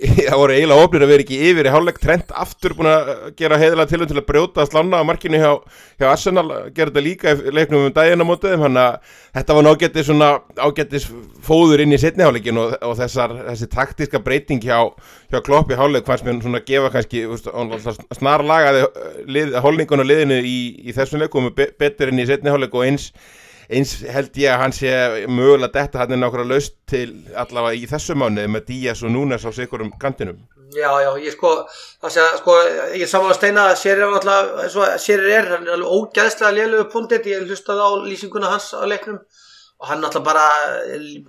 það 0.30 0.38
voru 0.40 0.54
eiginlega 0.54 0.84
ofnir 0.84 1.04
að 1.04 1.10
vera 1.10 1.24
ekki 1.24 1.38
yfir 1.50 1.68
í 1.68 1.72
hálfleik. 1.74 1.98
Trend 2.00 2.30
aftur 2.42 2.74
búin 2.76 2.88
að 2.88 3.10
gera 3.36 3.58
heiðilega 3.60 3.90
tilum 3.90 4.08
til 4.08 4.16
að 4.16 4.26
brjóta 4.30 4.62
að 4.62 4.70
slanna 4.70 5.00
á 5.00 5.04
markinu 5.04 5.40
hjá, 5.40 5.50
hjá 6.00 6.06
Arsenal, 6.08 6.46
gera 6.76 6.88
þetta 6.88 7.04
líka 7.04 7.34
í 7.34 7.52
leiknum 7.54 7.88
um 7.88 7.94
daginn 7.96 8.24
á 8.24 8.26
mótið, 8.28 8.56
þannig 8.62 8.86
að 8.86 9.18
þetta 9.36 9.56
var 9.58 9.66
nágættis 9.66 10.08
svona 10.08 10.30
ágættis 10.56 11.08
fóður 11.44 11.84
inn 11.84 11.92
í 11.96 12.00
setnihálleikin 12.00 12.62
og, 12.62 12.78
og 12.86 12.96
þessar, 13.00 13.36
þessi 13.50 13.68
taktiska 13.74 14.22
breyting 14.24 14.64
hjá, 14.64 14.78
hjá 15.28 15.42
Klopp 15.44 15.72
í 15.72 15.78
hálfleik 15.78 16.08
fannst 16.08 16.26
mér 16.26 16.40
svona 16.40 16.62
að 16.62 16.70
gefa 16.72 16.94
kannski 16.96 17.26
snar 18.16 18.46
lagaði 18.46 18.86
lið, 19.28 19.54
hólningun 19.60 20.04
og 20.04 20.08
liðinu 20.08 20.40
í, 20.40 20.58
í 20.88 20.96
þessum 20.96 21.20
leikum 21.24 21.52
betur 21.52 22.12
inn 22.12 22.24
í 22.24 22.28
setnihálleik 22.30 22.74
og 22.74 22.88
eins 22.88 23.10
eins 23.70 23.96
held 24.02 24.38
ég 24.40 24.52
að 24.52 24.62
hann 24.64 24.74
sé 24.74 24.94
mögulega 25.30 25.72
detta 25.74 26.02
hann 26.02 26.14
er 26.16 26.20
nákvæmlega 26.22 26.54
laust 26.54 26.78
til 26.90 27.08
allavega 27.38 27.78
í 27.78 27.86
þessu 27.90 28.16
mánu 28.18 28.46
með 28.50 28.66
Díaz 28.70 29.04
og 29.06 29.14
Núnes 29.14 29.46
á 29.46 29.50
sikurum 29.54 29.92
kantinum. 30.00 30.40
Já, 30.70 30.90
já, 31.02 31.10
ég 31.18 31.34
sko, 31.34 31.50
sé 32.06 32.22
sko, 32.38 32.54
ég 32.94 33.02
er 33.02 33.10
saman 33.10 33.32
að 33.32 33.40
steina 33.40 33.62
að 33.72 33.78
Sérir 33.80 34.04
er 34.06 34.12
alltaf, 34.14 35.00
Sérir 35.02 35.32
er, 35.34 35.48
hann 35.56 35.66
er 35.66 35.74
alveg 35.74 35.94
ógæðslega 35.96 36.52
lélugu 36.54 36.84
punktið, 36.92 37.26
ég 37.32 37.48
hlustaði 37.48 37.82
á 37.82 37.90
lýsinguna 38.06 38.52
hans 38.52 38.68
á 38.78 38.86
leiknum 38.86 39.18
og 39.80 39.88
hann 39.88 40.04
er 40.04 40.06
alltaf 40.06 40.22
bara 40.22 40.44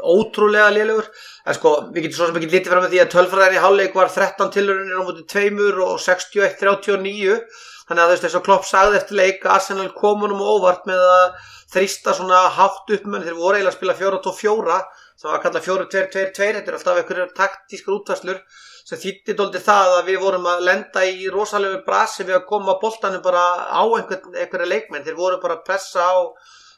ótrúlega 0.05 0.67
lélugur, 0.75 1.09
en 1.47 1.57
sko, 1.57 1.73
við 1.89 2.05
getum 2.05 2.19
svo 2.19 2.29
sem 2.29 2.37
ekki 2.37 2.51
litið 2.51 2.69
fram 2.69 2.85
með 2.85 2.93
því 2.93 3.01
að 3.01 3.11
tölfræðin 3.15 3.57
í 3.57 3.63
hálfleik 3.65 3.97
var 3.97 4.13
13 4.13 4.53
tilurinnir 4.53 5.01
á 5.01 5.07
mútið 5.07 5.25
2 5.33 5.87
og 5.87 5.97
61-39, 6.05 7.39
þannig 7.87 8.03
að 8.03 8.11
þú 8.11 8.13
veist 8.13 8.27
þess 8.27 8.37
að 8.37 8.45
Klopp 8.45 8.69
sagði 8.69 9.01
eftir 9.01 9.21
leik 9.23 9.47
að 9.47 9.55
Arsenal 9.55 9.89
komunum 9.97 10.43
og 10.43 10.59
óvart 10.59 10.85
með 10.91 11.01
að 11.01 11.49
þrýsta 11.71 12.15
svona 12.17 12.41
hátt 12.57 12.91
upp 12.95 13.07
menn. 13.07 13.23
Þeir 13.25 13.37
voru 13.37 13.57
eiginlega 13.57 13.73
að 13.73 13.77
spila 13.77 13.97
4-2-4 13.99 14.79
sem 15.21 15.29
var 15.29 15.37
að 15.37 15.43
kalla 15.45 15.63
4-2-2-2 15.67 16.49
þetta 16.57 16.71
er 16.71 16.77
alltaf 16.77 17.01
einhverjum 17.01 17.35
taktískar 17.37 17.97
útvarslur 17.97 18.41
sem 18.81 18.99
þýtti 18.99 19.35
doldi 19.37 19.61
það 19.63 19.97
að 19.99 20.07
við 20.09 20.23
vorum 20.23 20.47
að 20.51 20.63
lenda 20.67 21.03
í 21.05 21.29
rosalegu 21.31 21.83
brasi 21.85 22.25
við 22.25 22.39
að 22.39 22.47
koma 22.49 22.79
boltanum 22.81 23.21
bara 23.23 23.43
á 23.69 23.83
einhver, 23.85 24.23
einhverja 24.33 24.71
leikmenn. 24.71 25.05
Þeir 25.05 25.19
voru 25.19 25.39
bara 25.43 25.59
að 25.59 25.67
pressa 25.69 26.07
á 26.11 26.17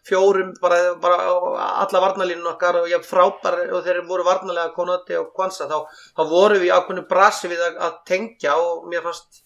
fjórum 0.03 0.51
bara, 0.61 0.95
bara 0.99 1.17
alla 1.79 2.01
varnalínun 2.03 2.51
okkar 2.51 2.81
og 2.81 2.89
ég 2.91 3.05
frábær 3.07 3.61
og 3.71 3.85
þeir 3.85 4.01
voru 4.07 4.25
varnalega 4.27 4.73
konoti 4.75 5.15
og 5.15 5.31
kvansa 5.35 5.69
þá, 5.69 5.87
þá 6.17 6.23
voru 6.27 6.59
við 6.59 6.73
ákveðinu 6.75 7.07
brasi 7.07 7.51
við 7.51 7.63
að, 7.63 7.79
að 7.87 7.95
tengja 8.09 8.57
og 8.59 8.89
mér 8.91 9.05
fannst 9.05 9.42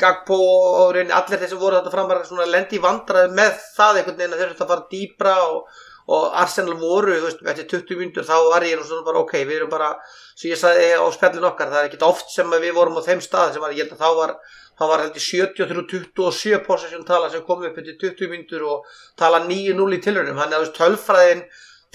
Gagpo 0.00 0.36
og 0.38 0.94
reyni 0.96 1.12
allir 1.12 1.40
þeir 1.40 1.50
sem 1.52 1.60
voru 1.60 1.76
þetta 1.76 1.92
fram 1.92 2.08
bara 2.08 2.46
lendi 2.48 2.78
vandraði 2.80 3.34
með 3.36 3.58
það 3.76 3.98
einhvern 4.00 4.20
veginn 4.20 4.36
að 4.36 4.40
þeir 4.40 4.52
þurftu 4.52 4.64
að 4.64 4.72
fara 4.72 4.86
dýbra 4.94 5.34
og, 5.50 5.82
og 6.14 6.24
Arsenal 6.40 6.76
voru, 6.80 7.18
þú 7.18 7.28
veist, 7.28 7.42
eftir 7.52 7.68
20 7.74 8.00
myndur 8.00 8.28
þá 8.28 8.34
var 8.54 8.66
ég 8.68 8.84
svona 8.84 9.04
bara 9.04 9.20
ok, 9.20 9.34
við 9.44 9.58
erum 9.58 9.72
bara 9.72 9.90
sem 10.32 10.50
ég 10.50 10.60
sagði 10.60 10.88
á 10.96 11.04
spjallin 11.12 11.48
okkar, 11.50 11.72
það 11.72 11.82
er 11.82 11.90
ekkit 11.90 12.06
oft 12.08 12.32
sem 12.32 12.56
við 12.56 12.72
vorum 12.78 12.96
á 12.96 13.06
þeim 13.06 13.20
stað 13.24 13.52
sem 13.54 13.64
var, 13.64 13.76
ég 13.76 13.84
held 13.84 13.98
að 13.98 14.04
þá 14.04 14.20
var 14.22 14.34
þá 14.74 14.84
var 14.90 15.04
heldur 15.04 15.22
73-27 15.22 16.64
possession 16.66 17.06
tala 17.06 17.30
sem 17.30 17.44
kom 17.46 17.62
upp 17.62 17.78
eftir 17.78 17.98
20 18.00 18.32
myndur 18.32 18.66
og 18.66 18.88
tala 19.20 19.44
9-0 19.44 19.98
í 19.98 20.00
tilhörnum, 20.02 20.40
hann 20.40 20.56
er 20.56 20.64
að 20.64 20.74
tölfræðin 20.78 21.44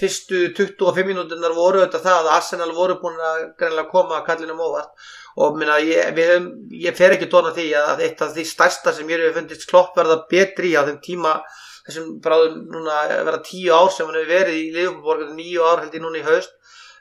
fyrstu 0.00 0.42
25 0.56 1.06
minúturnar 1.06 1.54
voru 1.56 1.82
þetta 1.84 2.00
það 2.04 2.20
að 2.20 2.34
Arsenal 2.36 2.70
voru 2.76 2.98
búin 3.02 3.18
að 3.20 3.40
greinlega 3.60 3.92
koma 3.92 4.20
að 4.20 4.26
kallinum 4.28 4.62
óvart. 4.64 5.08
Og 5.40 5.56
minna, 5.58 5.78
ég, 5.84 6.10
við, 6.16 6.46
ég 6.82 6.96
fer 6.98 7.14
ekki 7.14 7.28
tóna 7.30 7.52
því 7.54 7.68
að 7.78 8.04
eitt 8.06 8.22
af 8.24 8.32
því 8.34 8.44
stærsta 8.48 8.94
sem 8.96 9.10
ég 9.10 9.22
hefur 9.22 9.38
fundist 9.38 9.68
klopp 9.70 9.98
verða 9.98 10.22
betri 10.30 10.72
á 10.74 10.82
þeim 10.88 10.98
tíma 11.04 11.36
þessum 11.86 12.16
bráðum 12.24 12.64
núna 12.74 12.96
verða 13.10 13.42
tíu 13.46 13.72
ár 13.74 13.92
sem 13.94 14.08
hann 14.08 14.18
hefur 14.18 14.32
verið 14.34 14.58
í 14.58 14.66
Liðuborg 14.74 15.30
nýju 15.36 15.64
ár 15.64 15.84
held 15.84 15.96
ég 15.96 16.04
núna 16.04 16.20
í 16.20 16.26
haust 16.26 16.52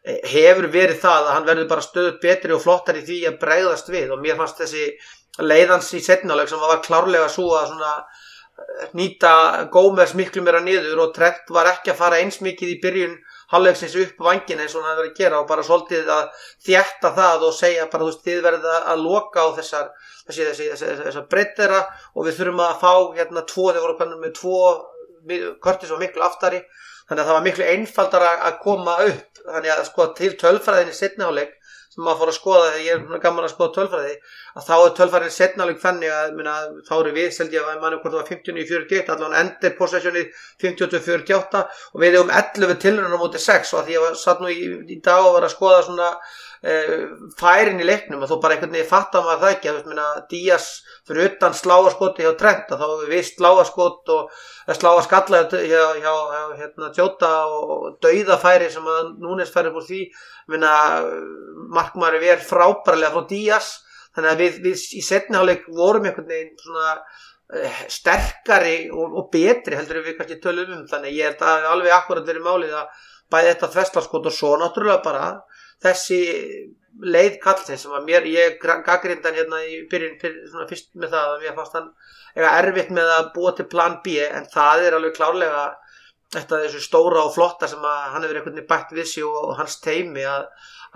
eh, 0.06 0.20
hefur 0.32 0.70
verið 0.72 1.02
það 1.04 1.28
að 1.28 1.34
hann 1.36 1.50
verður 1.50 1.70
bara 1.74 1.86
stöðut 1.86 2.22
betri 2.24 2.56
og 2.56 2.64
flottar 2.64 3.00
í 3.02 3.06
því 3.08 3.20
að 3.30 3.40
bregðast 3.44 3.92
við. 3.94 4.14
Og 4.16 4.24
mér 4.24 4.40
fannst 4.40 4.62
þessi 4.62 4.88
leiðans 5.40 5.94
í 5.96 6.02
setnáleg 6.04 6.52
sem 6.52 6.62
var 6.62 6.84
klárlega 6.86 7.30
svo 7.32 7.50
að 7.58 7.74
svona 7.74 7.94
eh, 7.98 8.29
nýta 8.98 9.32
Gómez 9.74 10.14
miklu 10.18 10.44
meira 10.46 10.62
niður 10.64 11.06
og 11.06 11.14
Trent 11.16 11.52
var 11.54 11.70
ekki 11.74 11.94
að 11.94 12.00
fara 12.00 12.20
eins 12.22 12.40
mikið 12.44 12.74
í 12.74 12.80
byrjun 12.84 13.18
halvleiksins 13.54 13.96
upp 14.04 14.22
vangin 14.26 14.62
eins 14.62 14.76
og 14.76 14.86
hann 14.86 14.94
hefur 14.94 15.04
verið 15.04 15.12
að 15.14 15.20
gera 15.22 15.40
og 15.42 15.48
bara 15.50 15.66
svolítið 15.66 16.12
að 16.14 16.46
þjætta 16.68 17.14
það 17.18 17.46
og 17.48 17.56
segja 17.58 17.88
bara 17.90 18.06
þú 18.06 18.12
veist 18.12 18.28
þið 18.28 18.44
verða 18.46 18.76
að 18.94 19.04
loka 19.06 19.46
á 19.46 19.48
þessar 19.58 19.90
þessi, 20.28 20.46
þessi, 20.52 20.70
þessi, 20.74 20.92
þessar 21.06 21.28
breyttera 21.32 21.82
og 22.14 22.28
við 22.28 22.40
þurfum 22.40 22.64
að 22.66 22.78
fá 22.84 22.94
hérna 23.18 23.46
tvo 23.50 23.72
þegar 23.72 23.86
voru 23.88 24.00
kannum 24.04 24.24
með 24.24 24.36
tvo 24.38 24.62
kortis 25.64 25.92
og 25.92 26.02
miklu 26.02 26.24
aftari 26.26 26.62
þannig 27.10 27.24
að 27.24 27.30
það 27.30 27.36
var 27.36 27.46
miklu 27.48 27.68
einfaldar 27.74 28.26
að 28.30 28.60
koma 28.62 28.96
upp. 29.08 29.42
Þannig 29.50 29.72
að 29.74 29.86
sko 29.88 30.06
til 30.18 30.30
tölfræðinni 30.38 30.94
setniháleik 30.94 31.56
maður 32.00 32.20
fór 32.22 32.32
að 32.32 32.38
skoða 32.38 32.66
þegar 32.66 32.86
ég 32.86 33.06
er 33.14 33.24
gaman 33.24 33.48
að 33.48 33.54
skoða 33.54 33.74
tölfræði 33.78 34.16
að 34.56 34.68
þá 34.68 34.74
er 34.78 34.94
tölfræðin 35.00 35.36
setnaleg 35.36 35.80
fannig 35.84 36.14
að 36.16 36.36
minna, 36.38 36.56
þá 36.88 36.94
eru 37.00 37.14
við, 37.16 37.30
seldi 37.36 37.60
ég 37.60 37.70
að 37.70 37.82
mannum 37.84 38.02
hvort 38.04 38.16
það 38.16 38.22
var 38.22 38.30
59-48 38.34 39.16
allan 39.16 39.38
endur 39.44 39.76
possessionið 39.80 40.44
58-48 40.66 41.64
og 41.94 42.04
við 42.04 42.18
hefum 42.18 42.36
11 42.42 42.80
tilröndar 42.84 43.20
á 43.20 43.24
móti 43.24 43.44
6 43.46 43.74
og 43.76 43.88
því 43.88 43.98
ég 43.98 44.20
satt 44.24 44.44
nú 44.44 44.52
í, 44.54 44.62
í 44.90 45.00
dag 45.06 45.26
og 45.26 45.36
var 45.38 45.48
að 45.50 45.56
skoða 45.56 45.82
svona 45.88 46.14
færin 47.40 47.80
í 47.80 47.86
leiknum 47.88 48.26
og 48.26 48.28
þó 48.28 48.40
bara 48.44 48.56
einhvern 48.58 48.74
veginn 48.76 48.90
fattar 48.90 49.24
maður 49.24 49.46
það 49.46 49.54
ekki 49.54 49.70
að 49.72 49.78
minna, 49.88 50.08
Díaz 50.28 50.66
fyrir 51.08 51.30
utan 51.30 51.56
sláaskoti 51.56 52.26
hjá 52.26 52.34
Trent 52.40 52.74
þá 52.74 52.84
hefur 52.84 53.12
við 53.14 53.24
sláaskot 53.30 54.12
og 54.12 54.34
eh, 54.68 54.76
sláaskalla 54.76 55.46
hjá, 55.48 55.84
hjá, 56.04 56.12
hjá, 56.12 56.42
hérna, 56.60 56.92
Tjóta 56.96 57.32
og 57.48 58.02
dauðafæri 58.04 58.68
sem 58.74 58.92
að 58.92 59.14
núnist 59.24 59.56
færi 59.56 59.72
úr 59.72 59.86
því. 59.88 60.02
Minna, 60.52 60.74
markmaður 61.72 62.28
er 62.28 62.44
frábærlega 62.44 63.14
frá 63.16 63.30
Díaz 63.30 63.72
þannig 64.18 64.32
að 64.34 64.44
við, 64.44 64.62
við 64.66 64.86
í 65.00 65.04
setniháleik 65.06 65.68
vorum 65.72 66.10
einhvern 66.10 66.28
veginn 66.28 66.56
svona 66.60 66.96
uh, 66.98 67.84
sterkari 67.88 68.90
og, 68.92 69.16
og 69.16 69.30
betri 69.32 69.80
heldur 69.80 70.04
við 70.04 70.18
kannski 70.20 70.42
tölum 70.44 70.76
um. 70.76 70.88
Þannig 70.92 71.16
ég 71.16 71.32
held 71.32 71.46
að 71.46 71.70
alveg 71.72 71.96
akkurat 71.96 72.28
verið 72.28 72.50
málið 72.50 72.76
að 72.82 73.06
bæði 73.32 73.54
þetta 73.54 73.72
þvestarskot 73.78 74.28
og 74.28 74.36
svo 74.36 74.58
náttúrulega 74.60 75.06
bara 75.06 75.30
þessi 75.84 76.22
leið 77.00 77.38
kallsins 77.44 77.86
sem 77.86 77.94
að 77.96 78.08
mér, 78.10 78.26
ég 78.28 78.58
gaggrindan 78.60 79.38
hérna 79.38 79.62
í 79.64 79.84
byrjun, 79.92 80.18
svona 80.52 80.68
fyrst 80.70 80.90
með 81.00 81.14
það 81.14 81.34
að 81.34 81.44
mér 81.44 81.54
fannst 81.60 81.78
hann 81.78 81.92
eitthvað 82.34 82.58
erfitt 82.62 82.90
með 82.96 83.12
að 83.14 83.30
búa 83.36 83.54
til 83.56 83.68
plan 83.72 84.00
B 84.04 84.18
en 84.26 84.50
það 84.52 84.88
er 84.88 84.98
alveg 84.98 85.16
klárlega 85.16 85.62
þetta 86.34 86.60
þessu 86.66 86.82
stóra 86.84 87.24
og 87.26 87.32
flotta 87.34 87.70
sem 87.70 87.86
að 87.86 88.02
hann 88.14 88.26
hefur 88.26 88.42
einhvern 88.42 88.58
veginn 88.58 88.70
bætt 88.70 88.92
við 88.94 89.08
sig 89.14 89.26
og, 89.26 89.38
og 89.50 89.56
hans 89.58 89.80
teimi 89.82 90.26
að, 90.30 90.44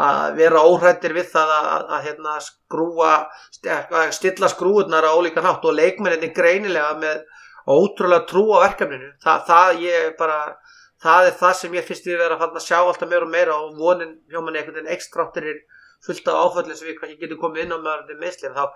að 0.07 0.35
vera 0.41 0.65
óhrættir 0.67 1.15
við 1.15 1.31
það 1.31 1.53
að, 1.55 1.69
að, 1.71 1.87
að 1.95 2.03
hérna, 2.09 2.35
skrúa 2.47 3.13
stilla 4.13 4.51
skrúurnar 4.51 5.07
á 5.09 5.15
ólíkan 5.15 5.47
hátt 5.47 5.65
og 5.65 5.79
leikmenninni 5.79 6.33
greinilega 6.35 6.93
með 7.01 7.23
ótrúlega 7.63 8.27
trú 8.29 8.45
á 8.53 8.67
verkefninu. 8.67 9.13
Það, 9.23 9.43
það 9.47 9.83
ég 9.87 10.15
bara 10.19 10.39
það 11.03 11.29
er 11.29 11.37
það 11.41 11.53
sem 11.59 11.77
ég 11.77 11.87
finnst 11.87 12.07
við 12.07 12.21
vera 12.23 12.39
að 12.39 12.59
sjá 12.63 12.79
alltaf 12.79 13.09
meira 13.09 13.27
og 13.27 13.33
meira 13.33 13.59
og 13.59 13.77
vonin 13.79 14.17
hjá 14.31 14.39
manni 14.39 14.61
einhvern 14.61 14.79
veginn 14.79 14.95
ekstráttir 14.95 15.49
fullt 16.03 16.27
af 16.27 16.39
áföllin 16.47 16.77
sem 16.79 16.89
við 16.89 16.99
kannski 16.99 17.19
getum 17.21 17.41
komið 17.43 17.65
inn 17.65 17.75
á 17.75 17.79
með 17.83 18.15
meðslið 18.19 18.57
það, 18.57 18.73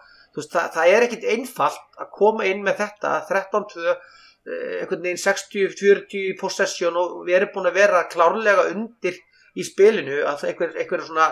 það 0.75 0.93
er 0.93 1.05
ekkit 1.07 1.27
einfalt 1.33 1.99
að 1.99 2.11
koma 2.19 2.47
inn 2.47 2.63
með 2.63 2.81
þetta 2.83 3.13
13-2 3.29 3.87
eh, 3.87 3.97
einhvern 4.81 5.03
veginn 5.03 5.23
60-40 5.23 6.37
possession 6.39 6.99
og 6.99 7.23
við 7.27 7.39
erum 7.39 7.53
búin 7.55 7.71
að 7.71 7.79
vera 7.81 8.05
klárlega 8.11 8.67
undir 8.71 9.17
í 9.57 9.65
spilinu. 9.65 10.21
Að 10.27 10.47
einhver, 10.51 10.75
einhver 10.77 11.03
svona 11.05 11.31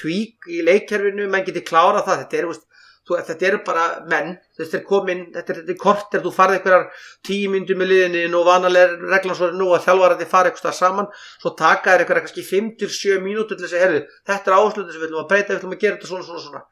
tvík 0.00 0.48
í 0.52 0.62
leikkerfinu, 0.64 1.28
menn 1.32 1.46
getur 1.46 1.66
klára 1.68 2.02
það. 2.06 2.24
Þetta 2.24 2.40
er, 2.40 2.48
veist, 2.50 2.66
þú, 3.06 3.18
þetta 3.28 3.48
eru 3.48 3.62
bara 3.66 3.86
menn. 4.10 4.34
Þetta 4.56 4.78
er 4.78 4.84
komin, 4.88 5.24
þetta 5.34 5.52
er, 5.52 5.58
þetta 5.62 5.74
er 5.74 5.80
kort 5.80 6.16
þú 6.24 6.32
farið 6.32 6.58
einhverjar 6.58 6.86
tíu 7.26 7.50
myndum 7.52 7.80
með 7.82 7.92
liðinu 7.92 8.38
og 8.40 8.46
vanalega 8.48 9.10
reglan 9.12 9.36
svo 9.36 9.50
er 9.50 9.58
nú 9.58 9.68
að 9.76 9.84
þjálfvarandi 9.86 10.28
fara 10.30 10.52
eitthvað 10.52 10.78
saman, 10.78 11.10
svo 11.42 11.52
taka 11.58 11.92
þér 11.92 12.04
eitthvað 12.04 12.22
kannski 12.24 12.46
5-7 12.46 13.20
mínútur 13.24 13.58
til 13.58 13.66
þess 13.66 13.76
að 13.76 13.84
herðu 13.84 14.00
þetta 14.30 14.52
er 14.52 14.56
áslutið 14.56 14.94
sem 14.94 15.02
við 15.02 15.06
viljum 15.06 15.22
að 15.22 15.28
breyta, 15.32 15.52
við 15.52 15.60
viljum 15.60 15.76
að 15.76 15.84
gera 15.84 15.98
þetta 15.98 16.10
svona 16.12 16.26
svona 16.30 16.44
svona 16.46 16.64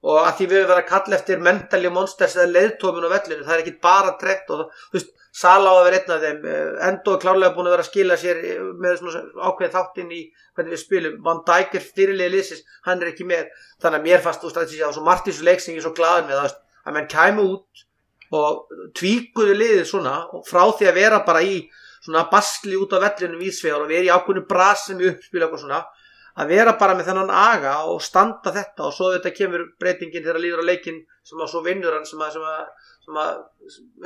og 0.00 0.20
að 0.24 0.36
því 0.38 0.46
við 0.50 0.62
verið 0.64 0.78
að 0.78 0.90
kalla 0.90 1.16
eftir 1.18 1.42
mentali 1.44 1.90
monsters 1.92 2.36
eða 2.38 2.52
leiðtómin 2.54 3.08
á 3.08 3.14
vellinu, 3.14 3.46
það 3.46 3.56
er 3.56 3.64
ekki 3.64 3.80
bara 3.84 4.14
trekt 4.20 4.52
og 4.54 4.70
þú 4.70 4.98
veist, 4.98 5.16
Sala 5.30 5.70
á 5.70 5.74
að 5.78 5.84
vera 5.86 5.98
einn 6.00 6.10
af 6.10 6.22
þeim. 6.24 6.46
Endo 6.88 7.12
er 7.14 7.20
klárlega 7.22 7.54
búin 7.54 7.68
að 7.68 7.74
vera 7.76 7.84
að 7.84 7.90
skila 7.92 8.16
sér 8.18 8.40
með 8.82 8.96
svona 8.98 9.20
ákveð 9.46 9.76
þáttinn 9.76 10.08
í 10.16 10.22
hvernig 10.58 10.74
við 10.74 10.80
spilum, 10.80 11.20
Van 11.22 11.42
Dijk 11.46 11.76
er 11.78 11.84
fyrirlega 11.86 12.32
liðsins, 12.32 12.64
hann 12.88 13.04
er 13.04 13.12
ekki 13.12 13.28
með. 13.28 13.44
Þannig 13.78 14.00
að 14.00 14.08
mér 14.08 14.24
fannst 14.24 14.42
þú 14.42 14.50
stræðis 14.50 14.82
að 14.88 15.06
Martins 15.06 15.38
leiksing 15.46 15.78
er 15.78 15.86
svo 15.86 15.94
gladur 15.94 16.26
með 16.26 16.40
það 16.40 16.56
að 16.82 16.96
menn 16.96 17.08
kæmu 17.14 17.46
út 17.46 17.84
og 18.40 18.74
tvíkuðu 18.98 19.54
liðið 19.60 19.86
svona 19.90 20.16
frá 20.48 20.64
því 20.78 20.90
að 20.90 20.98
vera 20.98 21.22
bara 21.26 21.44
í 21.46 21.62
svona 22.00 22.26
baskli 22.30 22.78
út 22.80 22.94
á 22.94 23.02
vellinu 23.02 23.40
vísvegar 23.40 23.84
og 23.84 23.90
vera 23.90 24.06
í 24.06 24.12
ákveðinu 24.12 24.46
brasinu 24.50 25.10
uppspil 25.12 25.46
og 25.46 25.58
svona 25.60 25.82
að 26.38 26.52
vera 26.54 26.76
bara 26.78 26.94
með 26.94 27.10
þennan 27.10 27.32
aga 27.34 27.74
og 27.90 28.00
standa 28.04 28.52
þetta 28.54 28.86
og 28.86 28.94
svo 28.94 29.10
þetta 29.16 29.32
kemur 29.34 29.66
breytingin 29.80 30.22
þegar 30.22 30.40
líður 30.44 30.62
á 30.62 30.68
leikin 30.70 31.02
sem 31.26 31.42
að 31.42 31.50
svo 31.52 31.62
vinnur 31.64 31.96
hann 31.96 32.06
sem 32.06 32.22
að, 32.22 32.38
sem 33.04 33.18
að, 33.18 33.42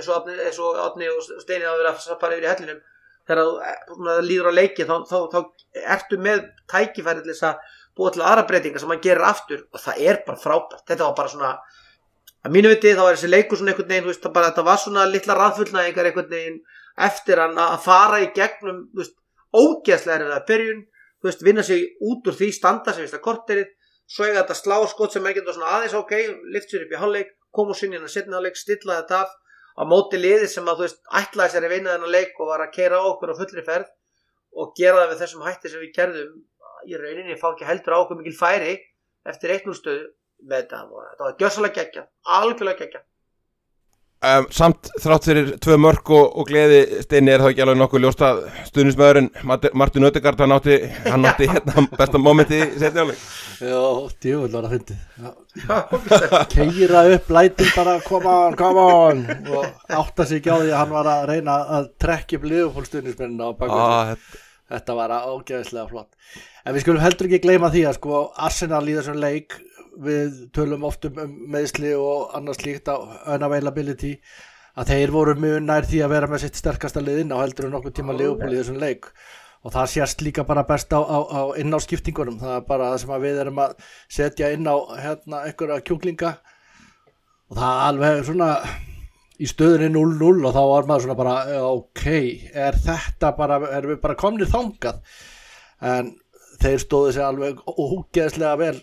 sem 0.01 0.15
að 0.17 0.33
eins 0.47 0.59
og 0.65 0.81
Átni 0.87 1.11
og 1.13 1.23
Steini 1.43 1.69
að 1.69 1.81
vera 1.83 1.95
að 1.95 2.21
fara 2.21 2.39
yfir 2.39 2.47
í 2.47 2.53
hellinum. 2.53 2.83
Þegar 3.25 3.41
það 3.89 4.27
líður 4.29 4.51
á 4.53 4.59
leikin 4.59 4.89
þá, 4.89 4.97
þá, 5.09 5.19
þá 5.33 5.87
ertu 5.95 6.19
með 6.21 6.43
tækifæri 6.69 7.25
til 7.25 7.33
þess 7.33 7.47
að 7.49 7.79
búið 7.95 8.17
til 8.17 8.25
aðra 8.27 8.45
breytingar 8.49 8.83
sem 8.83 8.93
hann 8.93 9.05
gerir 9.05 9.25
aftur 9.29 9.65
og 9.71 9.81
það 9.81 10.03
er 10.05 10.21
bara 10.27 10.41
frábært. 10.41 10.85
Þetta 10.89 11.07
var 11.07 11.17
bara 11.21 11.33
svona 11.33 11.53
að 12.45 12.53
mínu 12.53 12.73
viti 12.75 12.93
þá 12.93 13.05
er 13.07 13.17
þessi 13.17 13.31
leikur 13.33 13.61
svona 13.61 13.73
einhvern 13.73 13.93
veginn 13.93 14.09
veist, 14.11 14.27
bara, 14.35 14.51
þetta 14.51 14.65
var 14.67 14.81
svona 14.83 15.05
litla 15.09 15.37
raðfullnæðingar 15.39 16.11
einhvern 16.11 16.33
veginn 16.33 16.59
eftir 17.07 17.41
hann 17.41 17.57
að 17.61 17.79
fara 17.87 18.21
í 18.21 18.29
gegnum 18.37 18.83
ógeðslega 19.55 20.19
er 20.19 20.35
það 20.35 20.45
byrjun 20.51 20.83
þú 21.25 21.31
veist, 21.31 21.43
vinna 21.47 21.63
sig 21.65 21.87
út 22.05 22.27
úr 22.29 22.37
því 22.37 22.51
standa 22.53 22.93
sem 22.93 23.07
vist 23.07 23.17
að 23.17 23.23
korterið, 23.25 23.69
svo 24.05 24.27
eiga 24.27 24.43
þetta 24.43 24.57
slá 24.59 24.75
skot 24.91 25.15
sem 25.15 25.25
er 25.25 25.37
getur 25.39 25.57
svona 25.57 25.71
aðeins 25.79 25.95
ok 25.97 26.13
lift 26.53 26.69
sér 26.69 26.85
upp 26.85 26.93
í 26.93 26.99
hálfleik, 27.01 27.31
kom 27.49 27.71
úr 27.73 27.79
sinni 27.79 27.97
hann 27.97 28.05
að 28.05 28.13
setna 28.13 28.37
hálfleik 28.37 28.61
stilla 28.61 28.99
þetta 28.99 29.23
af. 29.25 29.31
Á 29.75 29.83
móti 29.89 30.21
liði 30.21 30.51
sem 30.53 30.69
að 30.69 30.83
þú 30.83 30.85
veist, 30.85 31.01
ætlaði 31.21 31.55
sér 31.55 31.65
að 31.67 31.73
vinna 31.73 31.95
þennan 31.95 32.13
leik 32.13 32.37
og 32.37 32.51
var 32.51 32.67
að 32.67 32.75
keira 32.77 33.01
okkur 33.09 33.33
á 33.33 33.39
fullri 33.41 33.65
ferð 33.65 33.89
og 34.61 34.77
gera 34.77 35.01
það 35.01 35.15
við 35.15 35.23
þessum 35.25 35.47
hætti 35.49 35.73
sem 35.73 35.83
við 35.83 35.97
gerðum 35.97 36.37
í 36.85 37.01
rauninni 37.01 37.39
fá 37.41 37.49
ekki 37.55 37.71
heldur 37.71 37.97
á 37.97 38.03
okkur 38.05 38.21
mikil 38.21 38.37
færi 38.37 38.77
eftir 39.25 39.57
eitt 39.57 39.65
núlstöðu 39.65 40.05
með 40.45 40.61
þetta. 40.61 40.85
Og 40.93 41.09
þetta 41.09 41.25
var 41.25 41.37
gjössalega 41.41 41.81
geggja, 41.81 42.07
algjörlega 42.37 42.85
geggja 42.85 43.03
Um, 44.25 44.47
samt 44.55 44.89
þrátt 45.03 45.27
fyrir 45.29 45.49
tvö 45.61 45.75
mörg 45.85 46.11
og, 46.17 46.37
og 46.39 46.47
gleði 46.49 47.03
steini 47.05 47.33
er 47.35 47.43
það 47.43 47.51
ekki 47.51 47.63
alveg 47.65 47.79
nokkuð 47.81 48.05
ljóst 48.05 48.23
að 48.25 48.39
stuðnismæðurinn 48.71 49.27
Martin 49.77 50.07
Ödegard 50.09 50.41
hann 50.41 50.55
átti, 50.55 50.79
hann 51.05 51.27
átti 51.29 51.49
hérna 51.51 51.85
besta 51.91 52.21
mómenti 52.23 52.61
í 52.63 52.69
setni 52.81 53.05
áleik 53.05 53.21
Já, 53.61 53.83
djúvel 54.25 54.49
var 54.55 54.69
að 54.69 54.77
fyndi 54.79 54.97
Keira 56.55 57.05
upp, 57.19 57.29
lætin 57.37 57.71
bara 57.75 57.99
come 58.07 58.33
on, 58.33 58.57
come 58.59 58.87
on. 58.95 59.21
Og 59.53 59.93
átta 60.01 60.27
sig 60.31 60.41
ekki 60.41 60.55
á 60.55 60.59
því 60.63 60.73
að 60.73 60.81
hann 60.81 60.95
var 60.95 61.11
að 61.13 61.29
reyna 61.31 61.59
að 61.77 61.93
trekja 62.01 62.41
upp 62.41 62.49
liðupólstuðnismennin 62.49 63.45
á 63.45 63.49
baku 63.53 63.77
ah, 63.77 64.15
Þetta 64.73 64.97
var 64.97 65.13
ágæðislega 65.21 65.87
flott. 65.91 66.11
En 66.65 66.73
við 66.73 66.87
skulum 66.87 67.05
heldur 67.05 67.29
ekki 67.29 67.45
gleyma 67.45 67.69
því 67.75 67.85
að 67.91 67.99
sko 67.99 68.25
Arsenal 68.47 68.87
í 68.89 68.97
þessum 68.97 69.21
leik 69.21 69.59
við 70.03 70.43
tölum 70.57 70.85
oft 70.89 71.07
um 71.09 71.39
meðsli 71.53 71.95
og 71.99 72.35
annars 72.37 72.63
líkt 72.65 72.91
unavailability 72.91 74.17
að 74.75 74.91
þeir 74.91 75.13
voru 75.15 75.35
mjög 75.39 75.61
nær 75.63 75.87
því 75.87 76.01
að 76.05 76.15
vera 76.17 76.31
með 76.31 76.45
sitt 76.45 76.59
sterkasta 76.59 77.03
liðin 77.03 77.35
á 77.35 77.39
heldur 77.39 77.69
en 77.69 77.77
nokkuð 77.77 77.97
tíma 77.99 78.17
liðupól 78.17 78.51
í 78.51 78.59
þessum 78.59 78.81
leik. 78.83 79.11
Og 79.65 79.73
það 79.73 79.93
sést 79.95 80.25
líka 80.25 80.45
bara 80.45 80.67
best 80.69 80.93
á, 80.93 81.01
á, 81.01 81.19
á 81.25 81.43
inn 81.57 81.73
á 81.73 81.79
skiptingunum, 81.81 82.41
það 82.41 82.57
er 82.59 82.65
bara 82.69 82.91
það 82.93 82.99
sem 83.01 83.15
við 83.23 83.39
erum 83.45 83.61
að 83.65 83.77
setja 84.13 84.51
inn 84.53 84.67
á 84.69 84.77
hérna 84.99 85.45
einhverja 85.47 85.85
kjúklinga. 85.87 86.35
Og 87.49 87.61
það 87.61 87.71
er 87.71 87.87
alveg 87.87 88.27
svona 88.29 88.51
í 89.41 89.49
stöðunni 89.51 89.89
0-0 89.95 90.45
og 90.45 90.53
þá 90.55 90.61
var 90.71 90.91
maður 90.91 91.07
svona 91.07 91.19
bara 91.23 91.63
ok, 91.71 92.05
er 92.67 92.77
þetta 92.85 93.33
bara 93.39 93.63
erum 93.71 93.95
við 93.95 94.03
bara 94.05 94.19
komnið 94.21 94.53
þangað? 94.53 95.01
En 95.95 96.13
þeir 96.61 96.85
stóðu 96.85 97.15
sér 97.15 97.29
alveg 97.31 97.65
ógeðslega 97.65 98.55
vel 98.61 98.77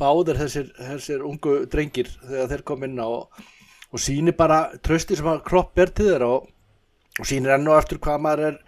báðir 0.00 0.38
þessir, 0.40 0.70
þessir 0.76 1.24
ungu 1.26 1.56
drengir 1.70 2.10
þegar 2.26 2.52
þeir 2.52 2.64
kom 2.68 2.86
inn 2.86 3.00
á 3.00 3.06
og, 3.08 3.42
og 3.90 4.02
síni 4.02 4.34
bara 4.36 4.62
trösti 4.84 5.18
sem 5.18 5.28
að 5.30 5.42
kropp 5.48 5.80
er 5.80 5.92
til 5.94 6.10
þeirra 6.12 6.30
og, 6.36 6.48
og 7.18 7.28
sínir 7.28 7.56
enn 7.56 7.68
og 7.68 7.80
eftir 7.80 8.00
hvað 8.02 8.24
maður 8.26 8.46
er 8.50 8.62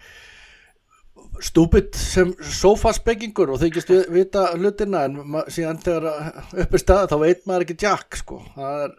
stúpid 1.43 1.95
sem 1.97 2.33
sofaspekkingur 2.45 3.53
og 3.53 3.61
þykist 3.61 3.89
vita 4.13 4.51
hlutina 4.57 5.07
en 5.07 5.19
síðan 5.51 5.81
þegar 5.81 6.09
upp 6.63 6.77
er 6.77 6.81
stað 6.81 7.09
þá 7.11 7.17
veit 7.23 7.43
maður 7.49 7.65
ekki 7.65 7.79
jack 7.85 8.19
sko. 8.19 8.39
Það 8.55 8.85
er 8.85 8.95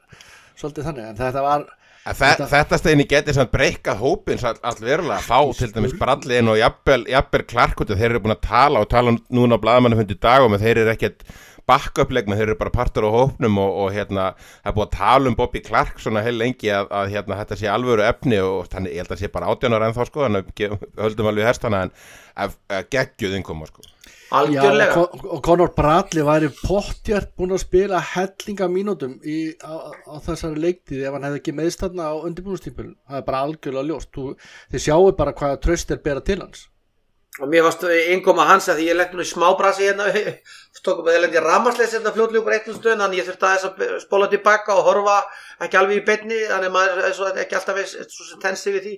svolítið 0.58 0.88
þannig 0.88 1.08
en 1.08 1.18
þetta 1.22 1.46
var 1.46 1.66
Þetta, 2.04 2.44
þetta 2.50 2.76
steginni 2.76 3.04
getur 3.08 3.32
samt 3.32 3.52
breykað 3.54 4.02
hópins 4.02 4.42
all, 4.44 4.58
allverulega 4.60 5.16
að 5.16 5.24
fá 5.24 5.38
til 5.56 5.70
dæmis 5.72 5.94
bralliðin 5.96 6.50
og 6.52 6.58
jafnvel 6.60 7.44
klarkutu 7.48 7.96
þeir 7.96 8.10
eru 8.10 8.20
búin 8.26 8.34
að 8.34 8.42
tala 8.44 8.82
og 8.84 8.90
tala 8.92 9.14
núna 9.32 9.56
á 9.56 9.62
bladamannafundi 9.62 10.18
dag 10.20 10.44
og 10.44 10.52
þeir 10.60 10.82
eru 10.82 10.92
ekkert 10.92 11.24
backupleik 11.68 12.28
þeir 12.28 12.50
eru 12.50 12.58
bara 12.60 12.72
partur 12.74 13.08
á 13.08 13.10
hópnum 13.14 13.58
og, 13.62 13.78
og 13.84 13.94
hérna, 13.94 14.30
það 14.62 14.70
er 14.70 14.76
búin 14.76 14.88
að 14.88 14.96
tala 14.98 15.30
um 15.30 15.38
Bobby 15.38 15.62
Clark 15.64 16.02
svona 16.02 16.24
heil 16.24 16.36
lengi 16.36 16.70
að, 16.74 16.90
að 16.90 17.14
hérna, 17.14 17.40
þetta 17.42 17.60
sé 17.60 17.70
alvöru 17.72 18.04
efni 18.06 18.40
og 18.44 18.68
þannig 18.72 18.94
ég 18.94 19.04
held 19.04 19.16
að 19.16 19.22
sé 19.22 19.32
bara 19.32 19.50
átjánar 19.52 19.86
en 19.86 19.96
þá 19.96 20.04
sko, 20.10 20.26
þannig 20.26 20.52
að 20.68 20.78
höldum 21.06 21.30
alveg 21.30 21.48
herstana 21.48 21.86
en 21.86 22.86
geggjuð 22.92 23.38
innkoma 23.38 23.70
sko. 23.70 23.86
Algjörlega. 24.34 24.96
Já, 24.98 25.20
og, 25.30 25.40
Conor 25.44 25.70
Bradley 25.76 26.24
væri 26.26 26.48
pottjart 26.58 27.34
búin 27.38 27.54
að 27.54 27.62
spila 27.62 28.00
hellinga 28.02 28.66
mínútum 28.72 29.18
í, 29.22 29.54
á, 29.62 29.94
á 30.10 30.16
þessari 30.24 30.62
leiktið 30.64 31.04
ef 31.06 31.14
hann 31.14 31.28
hefði 31.28 31.42
ekki 31.42 31.54
meðstanna 31.54 32.08
á 32.10 32.14
undirbúinustímpilin 32.18 32.96
það 32.98 33.20
er 33.20 33.26
bara 33.28 33.42
algjörlega 33.46 33.90
ljóst. 33.92 34.10
Þú, 34.16 34.32
þið 34.74 34.86
sjáu 34.88 35.12
bara 35.20 35.36
hvaða 35.38 35.60
tröst 35.62 35.94
er 35.94 36.02
bera 36.02 36.24
til 36.24 36.40
hans 36.42 36.66
og 37.40 37.50
mér 37.50 37.64
varst 37.66 37.82
innkoma 38.12 38.46
hans 38.46 38.68
að 38.70 38.78
því 38.78 38.88
ég 38.92 38.98
legg 38.98 39.14
nú 39.14 39.24
í 39.24 39.26
smábrasi 39.26 39.88
hérna. 39.88 40.06
Stókum 40.78 41.08
að 41.08 41.16
ég 41.16 41.24
lendi 41.24 41.42
ramarsleis 41.42 41.96
hérna 41.96 42.12
fljóðlíku 42.14 42.46
bara 42.46 42.60
einnum 42.60 42.78
stöðun 42.78 43.02
þannig 43.02 43.20
ég 43.20 43.28
þurfti 43.28 43.48
að 43.48 43.54
þess 43.54 43.68
að 43.70 44.02
spóla 44.04 44.28
tilbaka 44.30 44.76
og 44.78 44.88
horfa 44.88 45.16
ekki 45.66 45.80
alveg 45.80 46.00
í 46.00 46.04
beinni 46.06 46.40
þannig 46.50 46.74
maður 46.74 47.02
er 47.08 47.42
ekki 47.42 47.58
alltaf 47.58 47.80
svo 47.88 48.28
sem 48.28 48.42
tensi 48.42 48.74
við 48.74 48.86
því. 48.86 48.94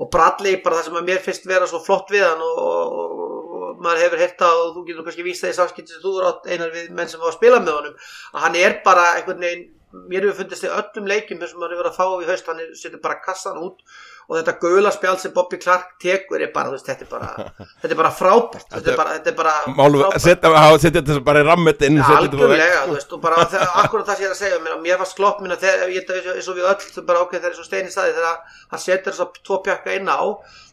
Og 0.00 0.10
Bradley 0.10 0.58
bara 0.64 0.80
það 0.80 0.88
sem 0.88 0.98
að 1.00 1.08
mér 1.10 1.22
finnst 1.22 1.44
vera 1.46 1.68
svo 1.70 1.82
flott 1.84 2.08
við 2.10 2.24
hann 2.24 2.40
og, 2.42 2.64
og, 2.64 2.96
og 3.04 3.84
maður 3.84 4.06
hefur 4.06 4.24
hérta 4.24 4.50
og 4.62 4.74
þú 4.74 4.88
getur 4.88 5.06
kannski 5.06 5.26
víst 5.26 5.44
það 5.44 5.52
í 5.52 5.58
samskipti 5.60 5.94
sem 5.94 6.02
þú 6.02 6.16
er 6.18 6.28
átt 6.30 6.48
einar 6.50 6.72
við 6.74 6.90
menn 6.96 7.10
sem 7.10 7.22
var 7.22 7.30
að 7.32 7.38
spila 7.38 7.60
með 7.62 7.78
honum 7.78 7.96
að 8.32 8.46
hann 8.46 8.58
er 8.60 8.76
bara 8.86 9.06
einhvern 9.18 9.44
veginn 9.44 9.70
mér 10.10 10.26
hefur 10.26 10.40
fundist 10.42 10.64
þið 10.64 10.74
öllum 10.80 11.08
leikim 11.10 11.42
sem 11.42 11.60
maður 11.60 11.76
hefur 11.76 11.90
að 11.90 11.98
fá 11.98 12.06
í 12.24 12.28
haust 12.30 12.50
hann 12.50 12.62
setur 12.78 13.02
bara 13.04 13.20
kassan 13.22 13.60
út 13.62 13.84
og 14.28 14.38
þetta 14.38 14.54
gula 14.62 14.92
spjál 14.94 15.16
sem 15.20 15.32
Bobby 15.34 15.58
Clark 15.60 15.94
tekur 16.00 16.42
er 16.42 16.52
bara, 16.54 16.72
veist, 16.72 16.86
þetta, 16.88 17.04
er 17.04 17.10
bara 17.10 17.48
þetta 17.82 17.90
er 17.90 17.98
bara 17.98 18.12
frábært 18.14 18.66
þetta 18.70 18.92
er 18.92 18.98
bara, 19.00 19.16
þetta 19.18 19.32
er 19.32 19.36
bara 19.38 19.54
Málum, 19.76 20.04
setja 20.24 21.02
þetta 21.02 21.18
bara 21.26 21.42
í 21.44 21.46
rammet 21.48 21.84
inn 21.88 22.00
algjörlega, 22.00 22.82
þú 22.88 22.96
veist, 22.96 23.14
og 23.16 23.22
bara 23.24 23.44
akkurat 23.84 24.08
það 24.08 24.16
sem 24.16 24.24
ég 24.24 24.30
er 24.30 24.34
að 24.34 24.40
segja 24.40 24.60
mér, 24.64 24.80
mér 24.84 25.00
var 25.02 25.10
sklopp 25.10 25.44
minna 25.44 25.58
eins 25.60 26.48
og 26.48 26.58
við 26.58 26.68
öll, 26.70 26.90
þú 26.96 27.06
bara 27.10 27.24
ok, 27.26 27.36
það 27.38 27.50
er 27.50 27.56
svo 27.58 27.68
stein 27.68 27.90
í 27.90 27.94
staði 27.94 28.16
þegar 28.16 28.60
hann 28.72 28.84
setur 28.86 29.12
þess 29.12 29.26
að 29.26 29.40
tvo 29.44 29.60
pjakka 29.68 29.96
inn 29.98 30.08
á 30.08 30.20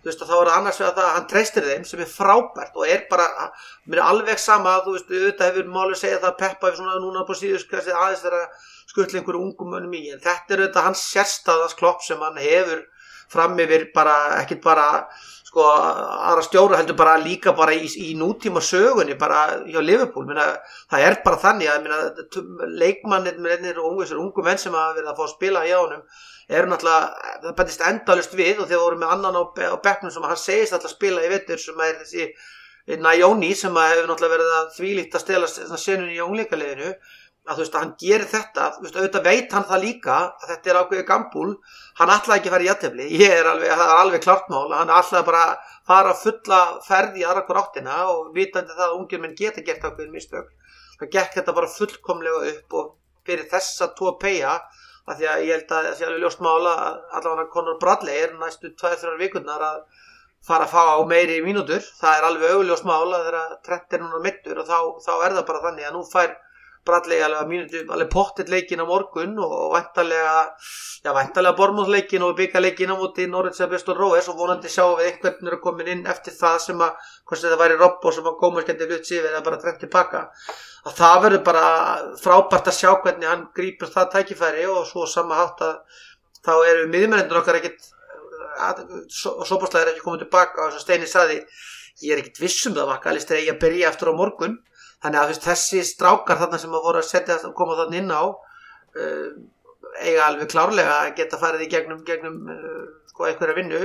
þú 0.01 0.09
veist, 0.09 0.23
þá 0.25 0.35
er 0.37 0.49
það 0.49 0.57
annars 0.57 0.81
vegar 0.81 0.95
það 0.97 1.07
að 1.07 1.15
hann 1.17 1.29
treystir 1.29 1.67
þeim 1.67 1.83
sem 1.85 2.01
er 2.01 2.09
frábært 2.09 2.77
og 2.79 2.87
er 2.89 3.03
bara 3.11 3.27
mér 3.85 3.99
er 4.01 4.07
alveg 4.07 4.41
sama, 4.41 4.79
þú 4.85 4.95
veist, 4.95 5.11
auðvitað 5.11 5.51
hefur 5.51 5.73
málið 5.75 5.99
segja 6.01 6.21
það 6.23 6.39
Peppa 6.39 6.71
svona 6.73 7.01
núna 7.03 7.21
aðeins 7.21 8.23
þegar 8.23 8.47
skuttla 8.91 9.21
einhverju 9.21 9.43
ungum 9.45 9.71
mönnum 9.71 9.93
í 9.95 10.09
en 10.11 10.21
þetta 10.23 10.55
er 10.55 10.63
auðvitað 10.63 10.87
hans 10.89 11.03
sérstaðans 11.13 11.77
klopp 11.79 12.01
sem 12.05 12.19
hann 12.21 12.39
hefur 12.41 12.81
fram 13.31 13.59
yfir 13.63 13.89
bara, 13.95 14.15
ekkert 14.41 14.63
bara 14.63 14.87
sko, 15.51 15.65
aðra 15.67 16.43
stjóra 16.45 16.79
heldur 16.79 16.97
bara 16.99 17.17
líka 17.19 17.53
bara 17.55 17.75
í, 17.75 17.87
í 17.99 18.11
nútíma 18.19 18.63
sögunni 18.63 19.17
bara 19.19 19.61
hjá 19.65 19.81
Liverpool, 19.83 20.27
minna, 20.29 20.47
það 20.91 21.07
er 21.07 21.17
bara 21.25 21.41
þannig 21.45 21.71
að 21.71 21.81
minna, 21.85 22.67
leikmannir 22.83 23.41
með 23.43 23.81
ungu, 23.83 24.07
ungu 24.19 24.45
menn 24.45 24.61
sem 24.61 24.75
hafa 24.75 24.95
verið 24.99 25.11
að 25.11 25.19
fá 25.19 25.25
að 25.27 25.35
spila 25.35 25.65
hjá 25.67 25.77
honum 25.81 26.05
er 26.51 26.67
náttúrulega, 26.67 27.35
það 27.43 27.59
bætist 27.59 27.83
endalust 27.87 28.33
við 28.35 28.59
og 28.59 28.67
þegar 28.67 28.85
vorum 28.85 29.03
með 29.03 29.13
annan 29.15 29.37
á, 29.39 29.43
á 29.47 29.77
bekknum 29.83 30.11
sem 30.11 30.25
hann 30.27 30.39
segist 30.39 30.75
alltaf 30.75 30.91
að 30.91 30.97
spila 30.97 31.23
í 31.23 31.31
vettur 31.31 31.61
sem 31.61 31.85
er 31.85 32.01
þessi 32.01 32.31
Najóni 32.97 33.51
sem 33.55 33.75
hefur 33.77 34.07
náttúrulega 34.09 34.35
verið 34.35 34.53
að 34.57 34.71
þvílíkt 34.75 35.15
að 35.15 35.23
stela 35.23 35.49
senun 35.79 36.09
í 36.11 36.17
ungleikaliðinu 36.23 36.95
að 37.47 37.57
þú 37.57 37.63
veist 37.63 37.75
að 37.75 37.81
hann 37.81 37.93
gerir 38.01 38.27
þetta 38.29 38.65
þú 38.75 38.83
veist 38.85 38.97
auðvitað 38.97 39.27
veit 39.27 39.53
hann 39.55 39.67
það 39.69 39.83
líka 39.85 40.17
að 40.21 40.49
þetta 40.51 40.69
er 40.71 40.79
ákveðið 40.81 41.07
gambúl. 41.09 41.51
Hann 41.97 42.13
ætlaði 42.13 42.39
ekki 42.39 42.53
fara 42.53 42.65
í 42.65 42.69
jættefli 42.69 43.05
ég 43.17 43.31
er 43.39 43.49
alveg, 43.49 43.71
það 43.71 43.87
er 43.87 44.01
alveg 44.01 44.25
klart 44.25 44.51
mál 44.53 44.75
hann 44.75 44.93
ætlaði 44.97 45.27
bara 45.29 45.41
að 45.47 45.55
fara 45.89 46.13
fulla 46.21 46.59
ferði 46.85 47.23
í 47.23 47.25
aðra 47.25 47.45
hver 47.47 47.61
áttina 47.63 47.95
og 48.11 48.19
vitandi 48.35 48.77
það 48.77 48.87
að 48.87 48.97
ungir 48.99 49.23
menn 49.23 49.37
geta 49.39 49.65
gert 49.65 49.87
ákveðin 49.87 50.13
mistök. 50.13 50.47
Það 50.99 51.11
gekk 51.17 51.31
þetta 51.39 51.57
bara 51.57 51.73
fullkomlega 51.79 52.39
upp 52.51 52.77
og 52.77 52.85
fyrir 53.25 53.49
þessa 53.49 53.85
tvo 53.97 54.09
peia 54.21 54.53
að 55.09 55.17
því 55.17 55.25
að 55.31 55.43
ég 55.47 55.53
held 55.55 55.71
að 55.73 55.89
það 55.89 56.05
alveg 56.07 56.21
ljóst 56.21 56.45
mála 56.45 56.73
allavega 57.17 57.51
Conor 57.55 57.77
Bradley 57.81 58.17
er 58.21 58.31
næstu 58.37 58.67
2-3 58.77 59.17
vikurnar 59.17 59.61
að 59.65 59.79
fara 60.45 60.65
að 60.67 60.73
fá 60.75 60.83
meiri 61.09 61.41
mínútur. 61.41 61.81
Það 61.81 62.13
er 62.17 62.23
alveg 62.29 62.49
Bradley 66.85 67.21
alveg, 67.21 67.73
alveg 67.93 68.09
pottitt 68.09 68.49
leikin 68.49 68.81
á 68.81 68.85
morgun 68.89 69.35
og 69.37 69.75
væntalega 69.75 70.35
já, 71.05 71.11
væntalega 71.13 71.57
bormúðleikin 71.59 72.25
og 72.25 72.33
byggjarleikin 72.39 72.93
á 72.93 72.97
móti 72.97 73.27
Norrölds 73.29 73.61
eða 73.61 73.69
Björnstór 73.75 74.01
Róes 74.01 74.29
og 74.31 74.39
vonandi 74.39 74.71
sjáum 74.71 74.97
við 74.97 75.11
einhvern 75.11 75.51
er 75.51 75.57
að 75.57 75.63
koma 75.65 75.85
inn 75.93 76.03
eftir 76.09 76.33
það 76.37 76.57
sem 76.65 76.81
að, 76.81 77.11
hvort 77.29 77.43
þetta 77.45 77.59
væri 77.61 77.77
Robbo 77.81 78.13
sem 78.15 78.29
að 78.31 78.39
góma 78.41 78.65
skemmti 78.65 78.89
hlut 78.89 79.09
síðan 79.11 79.35
eða 79.35 79.43
bara 79.45 79.61
trend 79.61 79.81
tilbaka 79.83 80.23
að 80.81 80.97
það 80.97 81.19
verður 81.25 81.43
bara 81.51 81.65
frábært 82.23 82.71
að 82.71 82.77
sjá 82.79 82.91
hvernig 83.03 83.29
hann 83.29 83.43
grýpur 83.57 83.93
það 83.93 84.09
tækifæri 84.15 84.65
og 84.71 84.87
svo 84.89 85.05
sama 85.05 85.37
hátt 85.37 85.61
að 85.67 86.01
þá 86.41 86.53
eru 86.71 86.87
miðmennir 86.89 87.41
okkar 87.41 87.61
ekkit 87.61 87.91
er 88.61 89.93
ekki 89.93 90.03
komið 90.03 90.25
tilbaka 90.25 90.65
og 90.65 90.73
þess 90.73 90.81
að 90.81 90.85
Steini 90.87 91.09
saði 91.09 91.37
ég 92.01 92.15
er 92.15 92.23
ekkit 92.23 92.41
vissum 92.41 92.73
það 92.73 92.89
var 92.89 93.05
eigi 93.13 93.53
að 93.53 93.61
byrja 93.61 93.89
eftir 93.91 94.09
á 94.09 94.13
morgun 94.17 94.57
þannig 95.01 95.21
að 95.21 95.41
þessi 95.45 95.81
strákar 95.87 96.39
þarna 96.41 96.59
sem 96.61 96.77
að 96.77 96.85
voru 96.85 97.01
að 97.01 97.09
setja 97.09 97.39
að 97.39 97.55
koma 97.57 97.77
þarna 97.79 97.99
inn 98.01 98.13
á 98.13 98.23
uh, 98.23 99.27
eiga 100.01 100.27
alveg 100.27 100.51
klárlega 100.53 100.97
að 101.01 101.13
geta 101.19 101.39
farið 101.41 101.65
í 101.65 101.69
gegnum, 101.73 102.01
gegnum 102.07 102.39
uh, 102.53 102.87
sko 103.11 103.27
einhverja 103.27 103.57
vinnu. 103.57 103.81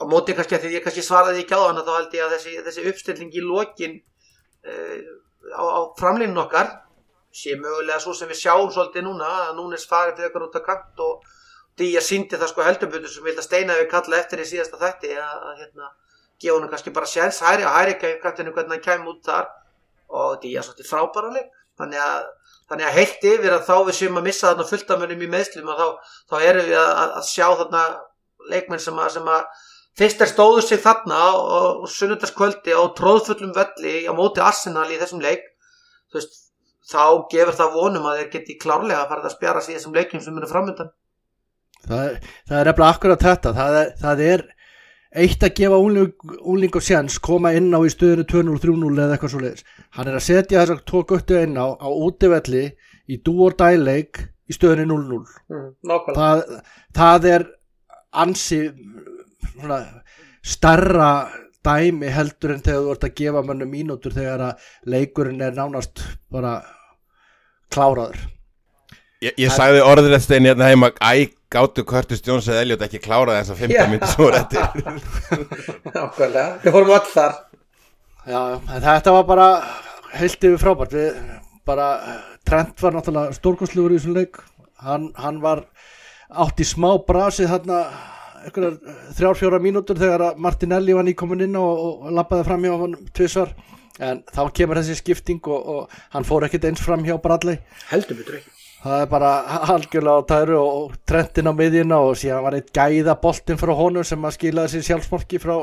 Á 0.00 0.04
móti 0.08 0.34
kannski 0.36 0.56
að 0.56 0.66
því 0.66 0.76
ég 0.78 0.84
kannski 0.84 1.04
svaraði 1.04 1.44
ekki 1.44 1.56
á 1.56 1.60
þannig 1.62 1.88
þá 1.88 1.96
held 1.96 2.14
ég 2.16 2.26
að 2.26 2.36
þessi, 2.36 2.54
þessi 2.66 2.86
uppstilling 2.90 3.34
í 3.36 3.44
lokin 3.44 3.98
uh, 4.66 5.00
á, 5.54 5.62
á 5.62 5.80
framlínun 6.00 6.44
okkar 6.44 6.72
sé 7.30 7.54
mögulega 7.54 8.00
svo 8.02 8.14
sem 8.16 8.30
við 8.30 8.40
sjáum 8.40 8.72
svolítið 8.74 9.06
núna 9.06 9.28
að 9.44 9.52
Núnes 9.60 9.86
farið 9.86 10.16
fyrir 10.18 10.32
ykkur 10.32 10.48
út 10.48 10.58
á 10.58 10.62
kant 10.66 11.04
og 11.06 11.28
Díaz 11.78 12.08
síndi 12.10 12.36
það 12.36 12.50
sko 12.50 12.64
heldurbutur 12.66 13.12
sem 13.12 13.24
við 13.24 13.38
steina 13.44 13.76
við 13.78 13.86
kalla 13.92 14.18
eftir 14.18 14.42
í 14.42 14.48
síðasta 14.48 14.80
þætti 14.80 15.12
að, 15.14 15.36
að 15.48 15.60
hérna, 15.62 15.86
gefa 16.42 16.56
hann 16.58 16.72
kannski 16.72 16.92
bara 16.96 17.08
séns. 17.08 17.38
Hæri 17.46 17.64
og 17.64 17.76
hæri 17.76 17.94
kantinu 18.20 18.52
hvernig 18.56 18.74
hann 18.74 18.84
kemur 18.84 19.14
út 19.14 19.22
þar 19.24 19.46
og 20.10 20.36
Díaz 20.42 20.68
svolítið 20.68 20.90
frábæra 20.90 21.32
leik. 21.34 21.48
Þannig 21.80 22.02
að, 22.04 22.28
að 22.76 22.84
heilt 22.98 23.26
yfir 23.30 23.56
að 23.56 23.66
þá 23.68 23.74
við 23.88 23.96
séum 23.98 24.20
að 24.20 24.26
missa 24.28 24.50
þarna 24.50 24.68
fulltamönnum 24.68 25.24
í 25.24 25.30
meðslum 25.32 25.72
og 25.72 25.80
þá, 25.80 26.14
þá 26.32 26.36
erum 26.50 26.68
við 26.68 26.78
að, 26.82 27.14
að 27.20 27.26
sjá 27.30 27.46
þarna 27.62 27.84
leikmenn 28.50 28.84
sem 28.84 29.00
að, 29.00 29.10
sem 29.16 29.32
að 29.32 29.66
fyrst 30.00 30.24
er 30.24 30.30
stóðu 30.30 30.66
sig 30.66 30.82
þarna 30.84 31.22
og, 31.38 31.88
sunnundaskvöldi 31.94 32.76
á 32.76 32.82
tróðfullum 32.98 33.56
velli 33.56 33.96
á 34.04 34.12
móti 34.16 34.44
Arsenal 34.44 34.88
í 34.92 35.00
þessum 35.00 35.24
leik. 35.24 35.46
Veist, 36.14 36.40
þá 36.90 37.26
gefur 37.30 37.56
það 37.56 37.76
vonum 37.76 38.08
að 38.10 38.22
þeir 38.22 38.32
geti 38.34 38.58
klárlega 38.60 39.04
að 39.04 39.12
fara 39.14 39.28
að 39.28 39.36
spjara 39.36 39.62
sig 39.62 39.76
í 39.76 39.78
þessum 39.78 39.94
leikum 39.94 40.22
sem 40.24 40.36
eru 40.36 40.48
framöndan 40.50 40.90
það, 41.86 42.16
er 42.50 42.68
nefnilega 42.68 42.88
akkurat 42.90 43.24
þetta. 43.24 43.52
Það 43.56 43.78
er, 43.80 43.92
það 44.00 44.22
er 44.26 44.44
eitt 45.10 45.42
að 45.42 45.56
gefa 45.58 45.78
úling 45.80 46.76
og 46.78 46.84
séns 46.86 47.18
koma 47.22 47.52
inn 47.58 47.72
á 47.74 47.80
í 47.82 47.90
stöðinu 47.90 48.26
2-0, 48.30 48.58
3-0 48.62 48.90
eða 48.94 49.16
eitthvað 49.16 49.32
svo 49.32 49.40
leiðis 49.42 49.64
hann 49.96 50.10
er 50.10 50.18
að 50.18 50.26
setja 50.26 50.60
þessar 50.60 50.82
tvo 50.86 51.02
guttu 51.10 51.40
inn 51.40 51.58
á 51.58 51.66
á 51.74 51.88
útivelli 51.90 52.66
í 53.10 53.18
dúor 53.26 53.56
dæleik 53.58 54.22
í 54.50 54.54
stöðinu 54.54 54.86
0-0 54.94 55.22
mm, 55.50 55.72
það, 56.14 56.44
það 56.94 57.30
er 57.34 57.46
ansi 58.22 58.60
svona, 59.50 59.80
starra 60.42 61.10
dæmi 61.64 62.10
heldur 62.10 62.54
en 62.54 62.62
þegar 62.64 62.84
þú 62.84 62.92
ert 62.94 63.06
að 63.06 63.16
gefa 63.20 63.42
mannu 63.46 63.68
mínútur 63.68 64.14
þegar 64.16 64.44
að 64.48 64.68
leikurinn 64.94 65.42
er 65.44 65.56
nánast 65.56 66.02
bara 66.32 66.60
kláraður. 67.70 68.22
Ég, 69.20 69.34
ég 69.36 69.52
sagði 69.52 69.82
eftir 69.84 70.22
stein 70.24 70.48
hérna 70.48 70.70
heima 70.70 70.90
æ, 70.96 71.28
gáttu 71.50 71.84
Curtis 71.84 72.22
Jones 72.26 72.48
eða 72.48 72.64
Elliot 72.64 72.82
ekki 72.86 73.00
klára 73.02 73.40
þess 73.40 73.54
að 73.54 73.62
15 73.64 73.90
minnir 73.90 74.10
svo 74.12 74.28
réttir 74.30 74.62
Nákvæmlega, 75.96 76.44
við 76.62 76.76
fórum 76.76 76.92
öll 76.94 77.08
þar. 77.10 77.38
Já, 78.28 78.42
en 78.60 78.84
þetta 78.84 79.14
var 79.16 79.26
bara 79.26 79.48
heilt 80.20 80.46
yfir 80.46 80.60
frábært. 80.60 80.94
Við 80.94 81.18
bara, 81.66 81.88
Trent 82.46 82.84
var 82.84 82.94
náttúrulega 82.94 83.34
stórkonsluður 83.38 83.96
í 83.96 83.98
þessum 83.98 84.18
leik. 84.18 84.38
Hann, 84.84 85.10
hann 85.18 85.40
var 85.42 85.64
átt 86.30 86.62
í 86.62 86.68
smá 86.68 86.92
brasið 87.06 87.50
þarna 87.54 87.80
þrjár 88.46 89.36
fjóra 89.36 89.60
mínútur 89.60 89.98
þegar 90.00 90.38
Martinelli 90.40 90.94
var 90.96 91.04
nýkomin 91.04 91.44
inn 91.48 91.58
og, 91.60 92.06
og 92.06 92.14
lappaði 92.16 92.46
fram 92.46 92.64
hjá 92.64 92.76
hann 92.80 92.96
tvísvar 93.16 93.52
en 94.00 94.22
þá 94.30 94.40
kemur 94.56 94.80
þessi 94.80 94.96
skipting 95.02 95.44
og, 95.50 95.60
og 95.74 96.00
hann 96.14 96.24
fór 96.24 96.46
ekkert 96.48 96.70
eins 96.70 96.80
fram 96.84 97.04
hjá 97.04 97.18
Bradley. 97.20 97.60
Heldur 97.90 98.22
betur 98.22 98.40
ekki 98.40 98.59
það 98.80 99.02
er 99.04 99.08
bara 99.10 99.30
algjörlega 99.74 100.24
á 100.24 100.28
tæru 100.30 100.58
og 100.60 100.94
trendin 101.08 101.50
á 101.50 101.54
miðjuna 101.56 102.00
og 102.06 102.16
síðan 102.20 102.44
var 102.46 102.56
eitt 102.56 102.72
gæða 102.76 103.16
boltin 103.22 103.60
frá 103.60 103.72
honum 103.76 104.06
sem 104.06 104.24
að 104.24 104.36
skilaði 104.38 104.72
sér 104.74 104.86
sjálfsmorki 104.88 105.40
frá, 105.42 105.56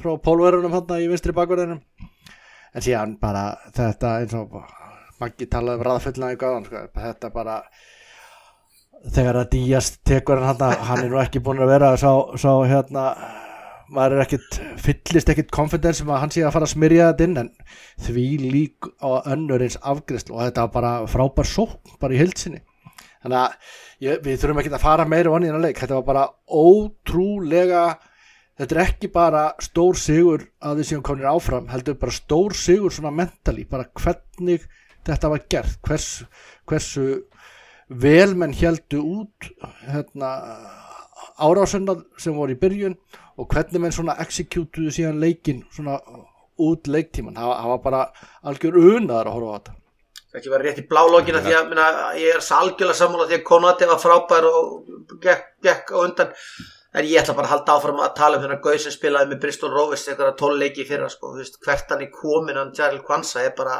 frá 0.00 0.12
pólverunum 0.24 0.76
hann 0.76 0.94
í 0.98 1.08
vinstri 1.10 1.36
bakverðinum 1.36 1.82
en 2.72 2.84
síðan 2.84 3.18
bara 3.20 3.50
þetta 3.76 4.14
eins 4.22 4.36
og 4.38 4.56
maggi 5.20 5.48
talaði 5.50 5.82
um 5.82 5.86
ræðfullnaði 5.88 6.40
gáðan 6.40 6.68
sko, 6.68 6.86
þetta 6.96 7.32
bara 7.34 7.58
þegar 9.12 9.42
að 9.42 9.52
Díaz 9.56 9.92
tekur 10.06 10.42
hann 10.42 10.62
hann 10.62 11.04
er 11.04 11.10
nú 11.12 11.20
ekki 11.20 11.42
búin 11.44 11.62
að 11.62 11.74
vera 11.74 11.94
sá, 12.00 12.10
sá 12.40 12.50
hérna 12.70 13.10
maður 13.92 14.22
ekkit, 14.24 14.58
fyllist 14.80 15.30
ekkit 15.32 15.50
confidence 15.54 16.00
sem 16.00 16.08
um 16.08 16.14
að 16.16 16.22
hann 16.24 16.34
sé 16.34 16.44
að 16.44 16.54
fara 16.54 16.68
að 16.68 16.74
smyrja 16.74 17.08
þetta 17.10 17.26
inn 17.28 17.40
en 17.42 17.50
því 18.06 18.26
lík 18.42 18.88
á 19.04 19.10
önnur 19.34 19.64
eins 19.64 19.78
afgriðslu 19.78 20.36
og 20.36 20.44
þetta 20.46 20.66
var 20.66 20.74
bara 20.76 20.92
frábær 21.10 21.48
sókn 21.48 21.98
bara 22.02 22.16
í 22.16 22.22
hildsinni 22.22 22.62
þannig 23.22 23.38
að 23.38 23.52
ég, 24.06 24.22
við 24.24 24.38
þurfum 24.40 24.62
ekki 24.62 24.72
að 24.72 24.86
fara 24.86 25.08
meira 25.08 25.34
onni 25.34 25.48
í 25.48 25.52
þennan 25.52 25.66
leik, 25.66 25.82
þetta 25.82 25.98
var 26.00 26.08
bara 26.08 26.24
ótrúlega 26.48 27.84
þetta 28.58 28.76
er 28.76 28.82
ekki 28.86 29.10
bara 29.12 29.44
stór 29.62 29.98
sigur 29.98 30.46
að 30.62 30.80
við 30.80 30.90
séum 30.90 31.04
komin 31.06 31.28
áfram, 31.28 31.68
heldur 31.72 31.98
bara 32.00 32.14
stór 32.14 32.56
sigur 32.58 32.94
svona 32.94 33.14
mentali, 33.14 33.66
bara 33.68 33.88
hvernig 33.98 34.66
þetta 35.06 35.32
var 35.32 35.44
gert, 35.50 35.78
hvers, 35.86 36.08
hversu 36.68 37.06
vel 37.88 38.32
menn 38.38 38.54
heldu 38.56 39.02
út 39.20 39.50
hérna 39.88 40.32
árásunnað 41.42 42.04
sem 42.20 42.34
voru 42.36 42.54
í 42.54 42.60
byrjun 42.60 42.96
og 43.36 43.48
hvernig 43.48 43.80
menn 43.82 43.94
svona 43.94 44.18
execútuðu 44.22 44.92
síðan 44.92 45.20
leikin 45.22 45.62
svona 45.72 45.98
út 46.62 46.90
leiktíman 46.90 47.38
það 47.38 47.70
var 47.70 47.80
bara 47.84 48.02
algjör 48.48 48.76
unaðar 48.82 49.30
að 49.30 49.36
horfa 49.36 49.52
á 49.52 49.56
þetta. 49.56 49.78
Ekki 50.32 50.48
verið 50.52 50.68
rétt 50.68 50.78
í 50.80 50.88
blálógina 50.88 51.40
því 51.44 51.56
að 51.56 51.66
minna, 51.68 51.86
ég 52.16 52.36
er 52.36 52.44
algjörlega 52.56 52.96
sammála 52.96 53.26
því 53.28 53.36
að 53.36 53.48
Konati 53.48 53.88
var 53.90 53.98
frábær 54.00 54.46
og 54.48 55.18
gekk, 55.20 55.50
gekk 55.64 55.92
á 55.92 55.96
undan. 56.00 56.30
En 56.92 57.08
ég 57.08 57.20
ætla 57.20 57.34
bara 57.36 57.48
að 57.48 57.52
halda 57.54 57.74
áfram 57.76 58.00
að 58.04 58.14
tala 58.16 58.38
um 58.38 58.44
þennan 58.44 58.62
Gauð 58.64 58.78
sem 58.84 58.92
spilaði 58.92 59.30
með 59.30 59.42
Bristol 59.44 59.70
Rovers 59.72 60.06
eitthvað 60.08 60.34
tónleiki 60.40 60.84
fyrra 60.88 61.08
sko, 61.12 61.34
veist, 61.36 61.56
hvert 61.64 61.92
hann 61.92 62.04
í 62.04 62.08
komin 62.12 62.58
hann 62.60 62.72
Jarl 62.76 63.00
Kwanza 63.04 63.44
er 63.44 63.54
bara 63.56 63.78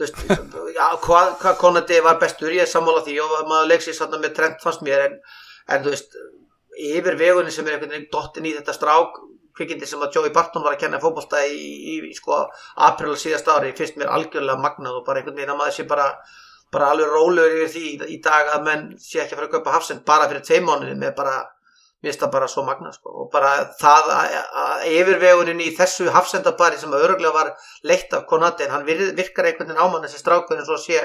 veist, 0.00 0.20
já, 0.78 0.86
hvað, 1.04 1.34
hvað 1.42 1.58
Konati 1.60 2.00
var 2.04 2.20
bestur 2.20 2.52
ég 2.56 2.64
er 2.64 2.72
sammála 2.72 3.04
því. 3.04 3.18
Og 3.24 3.48
maður 3.48 3.72
leiksist 3.72 4.16
með 4.16 4.32
trend 4.36 4.60
fannst 4.64 4.84
mér 4.84 5.06
en, 5.08 5.18
en 5.72 5.84
þú 5.84 5.96
veist 5.96 6.20
yfir 6.78 7.18
vegunni 7.18 7.52
sem 7.54 7.66
er 7.66 7.76
einhvern 7.76 7.94
veginn 7.94 8.10
dottin 8.12 8.46
í 8.46 8.54
þetta 8.56 8.76
strák 8.76 9.18
kvikindi 9.58 9.88
sem 9.90 10.02
að 10.04 10.18
Joey 10.18 10.32
Barton 10.34 10.62
var 10.62 10.76
að 10.76 10.84
kenna 10.84 11.00
fókbólsta 11.02 11.42
í, 11.50 11.58
í, 11.58 11.94
í 12.10 12.16
sko 12.16 12.44
april 12.88 13.16
síðast 13.18 13.50
ári 13.50 13.74
finnst 13.76 13.98
mér 13.98 14.12
algjörlega 14.14 14.62
magnað 14.62 15.00
og 15.00 15.06
bara 15.06 15.22
einhvern 15.22 15.38
veginn 15.38 15.54
að 15.54 15.60
maður 15.60 15.76
sé 15.78 15.86
bara, 15.90 16.08
bara 16.74 16.90
alveg 16.94 17.14
rólegur 17.14 17.62
yfir 17.64 17.72
því 17.74 17.84
í, 17.90 17.94
í 18.14 18.18
dag 18.24 18.52
að 18.54 18.66
menn 18.68 18.88
sé 19.02 19.22
ekki 19.22 19.34
að 19.34 19.40
fara 19.40 19.48
að 19.50 19.54
köpa 19.56 19.76
hafsend 19.76 20.04
bara 20.06 20.28
fyrir 20.30 20.44
tvei 20.46 20.60
mánuði 20.62 20.98
með 21.00 21.16
bara 21.18 21.38
mér 21.98 22.12
finnst 22.12 22.22
það 22.22 22.34
bara 22.36 22.48
svo 22.50 22.62
magnað 22.66 22.94
sko. 22.94 23.14
Og 23.24 23.30
bara 23.32 23.54
það 23.80 24.12
að, 24.14 24.36
að 24.62 24.84
yfirvegunin 24.92 25.64
í 25.64 25.72
þessu 25.74 26.06
hafsendabari 26.14 26.78
sem 26.78 26.92
að 26.94 27.08
öruglega 27.08 27.34
var 27.34 27.50
leitt 27.90 28.14
af 28.14 28.28
Konati 28.30 28.68
en 28.68 28.76
hann 28.76 28.86
virkar 28.86 29.48
einhvern 29.48 29.72
veginn 29.72 29.82
ámann 29.82 30.06
þessi 30.06 30.22
strákur 30.22 30.60
en 30.60 30.68
svo 30.68 30.78
sé 30.78 31.02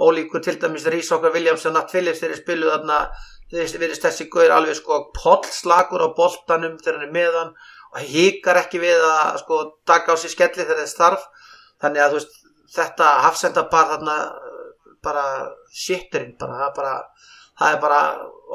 ólíkur 0.00 0.40
til 0.40 0.56
dæmis 0.56 0.86
Rís 0.88 1.10
okkar 1.12 1.34
Williams 1.34 1.66
og 1.68 1.76
Nat 1.76 1.92
Phillips 1.92 2.22
þeirri 2.22 2.38
spiluð 2.40 2.72
þarna 2.72 3.02
verðist 3.50 4.04
þessi 4.06 4.28
guður 4.30 4.56
alveg 4.56 4.78
sko 4.78 5.00
pollslagur 5.16 6.06
á 6.06 6.08
boltanum 6.16 6.78
þegar 6.78 7.00
hann 7.00 7.08
er 7.08 7.14
meðan 7.14 7.54
og 7.90 8.04
híkar 8.06 8.60
ekki 8.62 8.82
við 8.82 9.02
að 9.02 9.40
sko 9.42 9.62
taka 9.88 10.14
á 10.14 10.20
sér 10.20 10.34
skelli 10.34 10.62
þegar 10.62 10.78
það 10.78 10.84
er 10.86 10.92
starf 10.92 11.24
þannig 11.82 12.04
að 12.04 12.16
veist 12.18 12.36
þetta 12.70 13.08
hafsendapar 13.26 13.88
þarna 13.94 14.16
bara 15.02 15.24
sitturinn 15.74 16.36
bara, 16.38 16.70
bara 16.76 16.94
það 17.58 17.74
er 17.74 17.80
bara 17.82 18.00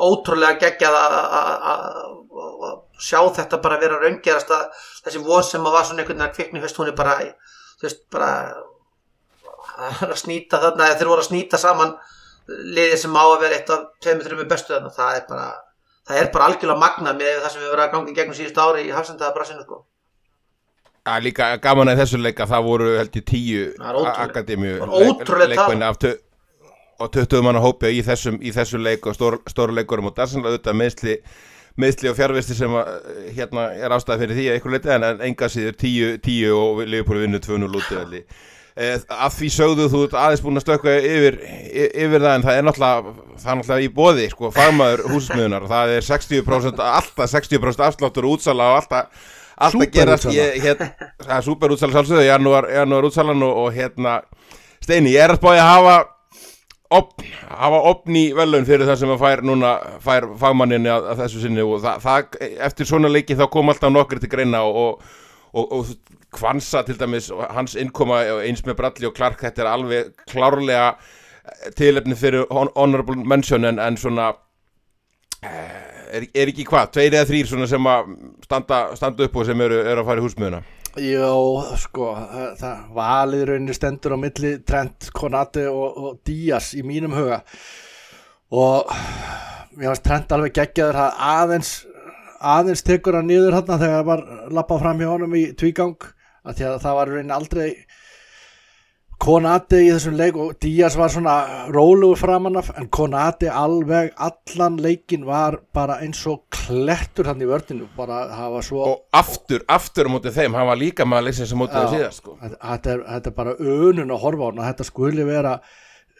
ótrúlega 0.05 0.59
geggjað 0.61 0.95
að 0.99 2.79
sjá 2.99 3.19
þetta 3.35 3.59
bara 3.63 3.79
vera 3.81 3.99
raunggerast 3.99 4.51
að 4.55 4.87
þessi 5.03 5.23
von 5.25 5.43
sem 5.43 5.67
að 5.67 5.75
var 5.75 5.87
svona 5.87 6.03
einhvern 6.03 6.21
veginn 6.21 6.29
að 6.29 6.35
kvikni 6.37 6.63
hún 6.63 6.91
er 6.91 6.97
bara 6.97 7.17
veist 7.81 8.05
bara 8.11 8.31
að 9.75 10.15
snýta 10.19 10.61
þarna 10.63 10.93
þeir 10.95 11.11
voru 11.11 11.23
að 11.23 11.29
snýta 11.29 11.59
saman 11.59 11.95
liðið 12.47 12.97
sem 13.01 13.15
á 13.17 13.23
að 13.25 13.39
vera 13.41 13.57
eitt 13.59 13.71
af 13.73 13.87
tveimur, 14.03 14.27
þreimur 14.27 14.49
bestu 14.51 14.75
þannig 14.75 14.91
að 14.91 14.99
það 14.99 15.19
er 15.19 15.25
bara 15.29 15.47
það 16.05 16.21
er 16.21 16.31
bara 16.33 16.49
algjörlega 16.49 16.81
magna 16.81 17.15
með 17.17 17.39
það 17.41 17.51
sem 17.53 17.63
við 17.63 17.71
verðum 17.73 17.85
að 17.85 17.95
gangi 17.95 18.15
gegnum 18.19 18.37
síðust 18.37 18.61
ári 18.61 18.85
í 18.85 18.93
hafsendaða 18.93 19.35
brassinu 19.37 19.65
sko. 19.65 19.81
Já, 21.05 21.15
líka 21.21 21.47
gaman 21.61 21.91
að 21.91 21.99
þessu 22.01 22.19
leika 22.21 22.47
það 22.49 22.67
voru 22.69 22.93
held 22.97 23.17
í 23.17 23.23
tíu 23.25 23.65
akademíu 23.81 24.77
leikmenni 25.45 25.85
af 25.85 25.99
og 26.99 27.11
20 27.11 27.43
manna 27.43 27.59
hópi 27.59 27.91
í 27.91 28.01
þessum, 28.05 28.39
í 28.39 28.53
þessum 28.55 28.83
leik 28.85 29.05
og 29.09 29.17
stór, 29.17 29.39
stóru 29.51 29.75
leikurum 29.75 30.07
og 30.09 30.15
það 30.15 30.23
er 30.23 30.31
sannlega 30.31 30.53
auðvitað 30.53 30.77
meðsli, 30.79 31.15
meðsli 31.83 32.11
og 32.11 32.15
fjárvisti 32.15 32.55
sem 32.55 32.77
að, 32.79 32.91
hérna 33.35 33.65
er 33.75 33.95
ástæði 33.95 34.21
fyrir 34.23 34.39
því 34.39 34.45
að 34.47 34.59
ykkur 34.61 34.75
leiti 34.75 34.93
en 34.95 35.07
enga 35.27 35.49
síður 35.51 35.75
tíu, 35.81 36.13
tíu 36.23 36.53
og 36.55 36.83
Leopold 36.87 37.25
vinnu 37.25 37.41
2-0 37.43 37.81
útíðalli 37.81 38.23
Eh, 38.75 38.97
að 39.07 39.35
því 39.37 39.49
sögðu 39.55 39.85
þú 39.87 39.99
aðeins 40.19 40.41
búin 40.43 40.59
að 40.59 40.65
stökka 40.65 40.93
yfir, 40.99 41.37
yfir 41.71 42.19
það 42.19 42.33
en 42.33 42.43
það 42.43 42.57
er 42.57 42.65
náttúrulega, 42.67 43.13
það 43.39 43.51
er 43.51 43.59
náttúrulega 43.61 43.85
í 43.85 43.91
bóði 43.95 44.25
sko, 44.33 44.49
fagmaður 44.51 45.03
húsmiðunar 45.13 45.63
og 45.63 45.71
það 45.71 45.93
er 45.93 46.07
60% 46.09 46.81
alltaf 46.83 47.31
60% 47.31 47.85
afsláttur 47.85 48.27
útsala 48.27 48.67
og 48.73 48.81
alltaf, 48.81 49.29
alltaf 49.55 49.93
gerast. 49.95 50.27
Það 50.27 51.31
er 51.37 51.45
superútsala 51.45 51.95
sálsögðu 51.95 52.25
janúar, 52.27 52.67
janúar 52.75 53.07
útsalan 53.07 53.47
og, 53.47 53.61
og 53.63 53.77
hérna 53.77 54.17
Steini, 54.83 55.15
ég 55.15 55.23
er 55.23 55.37
að 55.37 55.39
spája 55.39 55.63
að 55.63 55.71
hafa 55.71 55.95
opn, 56.99 57.31
hafa 57.47 57.79
opn 57.93 58.19
í 58.19 58.25
velun 58.35 58.67
fyrir 58.67 58.91
það 58.91 58.99
sem 59.05 59.13
að 59.15 59.23
fær 59.23 59.45
núna 59.47 59.71
fær 60.03 60.27
fagmanninni 60.43 60.91
að, 60.91 61.07
að 61.13 61.23
þessu 61.23 61.45
sinni 61.45 61.63
og 61.63 61.79
það, 61.87 62.03
það, 62.03 62.37
eftir 62.67 62.91
svona 62.91 63.15
leiki 63.15 63.39
þá 63.39 63.47
kom 63.55 63.71
alltaf 63.71 63.95
nokkur 63.95 64.19
til 64.19 64.33
greina 64.35 64.65
og, 64.67 64.99
og, 65.55 65.63
og 65.79 65.95
Kvansa 66.35 66.83
til 66.85 66.99
dæmis, 66.99 67.31
hans 67.55 67.75
innkoma 67.79 68.21
eins 68.43 68.63
með 68.67 68.79
Bradley 68.81 69.09
og 69.09 69.15
Clark, 69.17 69.41
þetta 69.43 69.63
er 69.63 69.71
alveg 69.71 70.13
klárlega 70.31 70.87
eh, 70.93 71.71
tilefni 71.77 72.17
fyrir 72.19 72.47
honorable 72.51 73.23
mention 73.23 73.67
en, 73.67 73.79
en 73.79 73.99
svona 73.99 74.31
eh, 75.43 75.95
er, 76.15 76.27
er 76.33 76.51
ekki 76.51 76.65
hvað, 76.69 76.91
tveir 76.95 77.13
eða 77.13 77.29
þrýr 77.29 77.67
sem 77.69 77.91
að 77.91 78.15
standa, 78.45 78.81
standa 78.97 79.27
upp 79.27 79.39
og 79.39 79.47
sem 79.47 79.63
eru, 79.67 79.79
eru 79.83 80.03
að 80.03 80.09
fara 80.09 80.23
í 80.23 80.25
húsmiðuna? 80.25 80.61
Jó, 80.95 81.31
sko, 81.75 82.13
það, 82.55 82.83
valið 82.95 83.41
rauninni 83.49 83.73
stendur 83.75 84.15
á 84.15 84.17
milli 84.19 84.53
Trent, 84.63 85.09
Konati 85.15 85.65
og, 85.67 85.97
og 85.99 86.13
Díaz 86.23 86.69
í 86.79 86.85
mínum 86.87 87.17
huga. 87.17 87.41
Og 88.55 88.93
mér 89.75 89.89
finnst 89.89 90.05
Trent 90.05 90.31
alveg 90.31 90.55
geggjaður 90.55 91.01
það 91.01 91.17
aðeins, 91.33 91.71
aðeins 92.39 92.85
tekur 92.87 93.19
hann 93.19 93.27
niður 93.27 93.57
hann 93.57 93.67
þegar 93.67 93.97
það 93.97 94.07
var 94.07 94.23
lappað 94.55 94.85
fram 94.85 95.03
hjá 95.03 95.09
honum 95.11 95.35
í 95.35 95.43
tvígang 95.59 96.07
að 96.45 96.59
því 96.59 96.67
að 96.69 96.81
það 96.85 96.99
var 96.99 97.13
rauninni 97.13 97.39
aldrei 97.39 97.69
Konati 99.25 99.77
í 99.85 99.91
þessum 99.93 100.17
leik 100.19 100.35
og 100.37 100.49
Díaz 100.59 100.97
var 100.99 101.11
svona 101.13 101.35
rólugur 101.71 102.19
framan 102.19 102.59
af 102.59 102.73
en 102.75 102.89
Konati 102.91 103.47
alveg 103.47 104.11
allan 104.19 104.75
leikin 104.83 105.23
var 105.25 105.61
bara 105.73 106.01
eins 106.03 106.19
og 106.27 106.43
klettur 106.51 107.29
hann 107.31 107.41
í 107.41 107.47
vördinu 107.47 107.87
bara 107.95 108.25
það 108.33 108.51
var 108.57 108.67
svo 108.67 108.83
og 108.89 109.15
aftur, 109.15 109.63
aftur 109.71 110.11
á 110.11 110.13
mótið 110.13 110.35
þeim 110.41 110.59
hann 110.59 110.67
var 110.67 110.81
líka 110.81 111.07
maður 111.07 111.29
leysins 111.29 111.53
sem 111.53 111.61
mótið 111.61 111.79
Já. 111.79 111.85
þeim 111.85 111.95
síðast 111.95 112.21
sko. 112.21 112.35
þetta, 112.41 112.59
þetta, 112.59 112.91
er, 112.91 113.03
þetta 113.13 113.31
er 113.31 113.37
bara 113.39 113.55
önun 113.55 114.15
að 114.17 114.23
horfa 114.25 114.43
á 114.43 114.47
hann 114.49 114.61
að 114.61 114.69
þetta 114.73 114.89
skuli 114.91 115.27
vera 115.31 115.57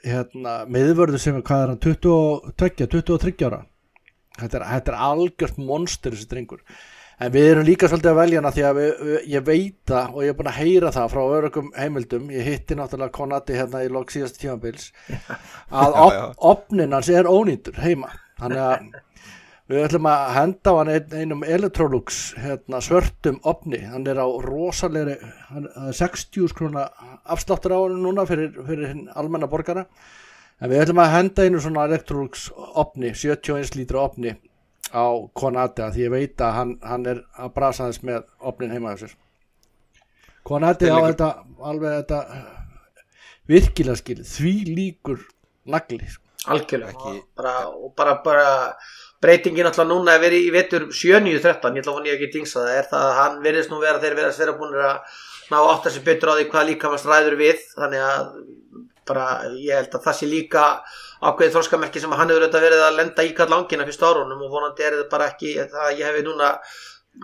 hérna, 0.06 0.58
meðvörðu 0.72 1.22
sem 1.22 1.36
er 1.38 1.46
hvað 1.46 1.66
er 1.66 1.74
hann 1.74 1.84
22, 1.84 2.90
23 2.96 3.50
ára 3.50 3.64
þetta 4.40 4.62
er, 4.62 4.68
þetta 4.72 4.94
er 4.96 5.02
algjört 5.12 5.60
monster 5.60 6.16
þessi 6.16 6.32
drengur 6.32 6.64
en 7.20 7.32
við 7.32 7.48
erum 7.52 7.68
líka 7.68 7.90
svolítið 7.92 8.12
að 8.12 8.20
velja 8.20 8.42
hana 8.42 8.52
því 8.56 8.66
að 8.68 8.80
við, 8.80 8.92
við, 9.08 9.18
ég 9.32 9.48
veit 9.48 9.80
það 9.92 10.12
og 10.12 10.26
ég 10.26 10.34
er 10.34 10.38
búin 10.40 10.52
að 10.52 10.60
heyra 10.60 10.92
það 10.96 11.10
frá 11.14 11.22
örugum 11.38 11.72
heimildum. 11.78 12.28
Ég 12.36 12.50
hitti 12.50 12.78
náttúrulega 12.80 13.16
Konati 13.16 13.58
hérna 13.58 13.86
í 13.86 13.90
lok 13.94 14.14
síðast 14.14 14.42
tímabils. 14.42 14.92
Að 15.72 15.98
op, 16.04 16.22
opnin 16.54 16.96
hans 16.96 17.10
er 17.14 17.30
ónýndur 17.32 17.80
heima. 17.84 18.12
Þannig 18.40 18.64
að 18.66 19.04
Við 19.66 19.82
ætlum 19.82 20.06
að 20.06 20.24
henda 20.36 20.72
á 20.72 20.78
hann 20.78 20.90
ein, 20.94 21.14
einum 21.18 21.40
Electrolux 21.42 22.18
hérna, 22.38 22.78
svörtum 22.86 23.40
opni, 23.50 23.80
hann 23.82 24.04
er 24.06 24.20
á 24.22 24.30
rosalegri, 24.46 25.16
hann 25.50 25.66
það 25.74 25.88
er 25.90 25.98
60 25.98 26.52
skrona 26.52 26.84
afsláttur 27.34 27.74
á 27.74 27.80
hann 27.80 27.98
núna 28.04 28.28
fyrir, 28.30 28.52
fyrir 28.68 28.94
almenna 29.18 29.50
borgara. 29.50 29.88
En 30.62 30.70
við 30.70 30.84
ætlum 30.84 31.02
að 31.02 31.16
henda 31.16 31.48
einu 31.48 31.64
svona 31.64 31.88
Electrolux 31.90 32.46
opni, 32.78 33.10
71 33.18 33.74
lítra 33.80 34.06
opni 34.06 34.36
á 34.96 35.06
Konati 35.36 35.84
að 35.84 35.96
því 35.98 36.04
ég 36.06 36.14
veit 36.14 36.42
að 36.42 36.58
hann, 36.60 36.74
hann 36.84 37.08
er 37.12 37.24
að 37.36 37.54
brasa 37.58 37.90
þess 37.90 38.06
með 38.08 38.24
opnin 38.40 38.72
heima 38.72 38.94
hjá 38.96 39.06
sér. 39.06 39.16
Konati 40.46 40.88
Þetta 40.88 40.96
er 40.96 41.04
á 41.04 41.08
þetta 41.10 41.30
alveg 41.72 41.98
þetta 42.00 42.20
virkilega 43.50 44.00
skil, 44.00 44.22
því 44.26 44.54
líkur 44.72 45.26
nagli 45.70 46.06
sko. 46.08 46.24
algjörlega. 46.46 47.16
Bara, 47.38 47.56
og 47.70 47.94
bara, 47.98 48.20
bara 48.26 48.50
breytingin 49.22 49.66
alltaf 49.66 49.88
núna 49.90 50.16
er 50.16 50.22
verið 50.22 50.48
í 50.48 50.52
vetur 50.54 50.88
7-9-13, 50.94 51.78
ég 51.78 51.82
ætla 51.82 51.94
að 51.94 51.98
hún 51.98 52.10
ég 52.10 52.20
ekki 52.20 52.34
dingsa 52.36 52.60
það. 52.62 52.76
Er 52.76 52.90
það 52.92 53.06
að 53.08 53.18
hann 53.20 53.40
verðist 53.46 53.74
nú 53.74 53.80
vera 53.82 54.02
þeir 54.04 54.18
verðast 54.20 54.44
vera 54.44 54.58
búin 54.60 54.76
að 54.78 55.18
ná 55.50 55.58
átt 55.62 55.90
að 55.90 55.96
sér 55.96 56.06
betur 56.06 56.34
á 56.34 56.38
því 56.38 56.46
hvað 56.52 56.70
líka 56.70 56.92
maður 56.92 57.04
stræður 57.04 57.38
við. 57.42 57.66
Þannig 57.74 58.06
að 58.06 58.30
bara 59.10 59.26
ég 59.58 59.80
held 59.80 59.98
að 59.98 60.06
það 60.06 60.18
sé 60.20 60.30
líka 60.30 60.66
ákveðið 61.22 61.56
þroskamerki 61.56 62.02
sem 62.04 62.12
hann 62.12 62.32
hefur 62.32 62.44
auðvitað 62.44 62.68
verið 62.68 62.84
að 62.88 63.00
lenda 63.00 63.24
í 63.24 63.32
kall 63.38 63.52
langina 63.54 63.88
fyrst 63.88 64.04
árunum 64.04 64.44
og 64.46 64.52
vonandi 64.52 64.84
er 64.84 65.00
þetta 65.00 65.14
bara 65.14 65.30
ekki 65.32 65.56
það 65.62 65.88
að 65.88 65.98
ég 66.00 66.10
hefði 66.10 66.28
núna 66.28 66.52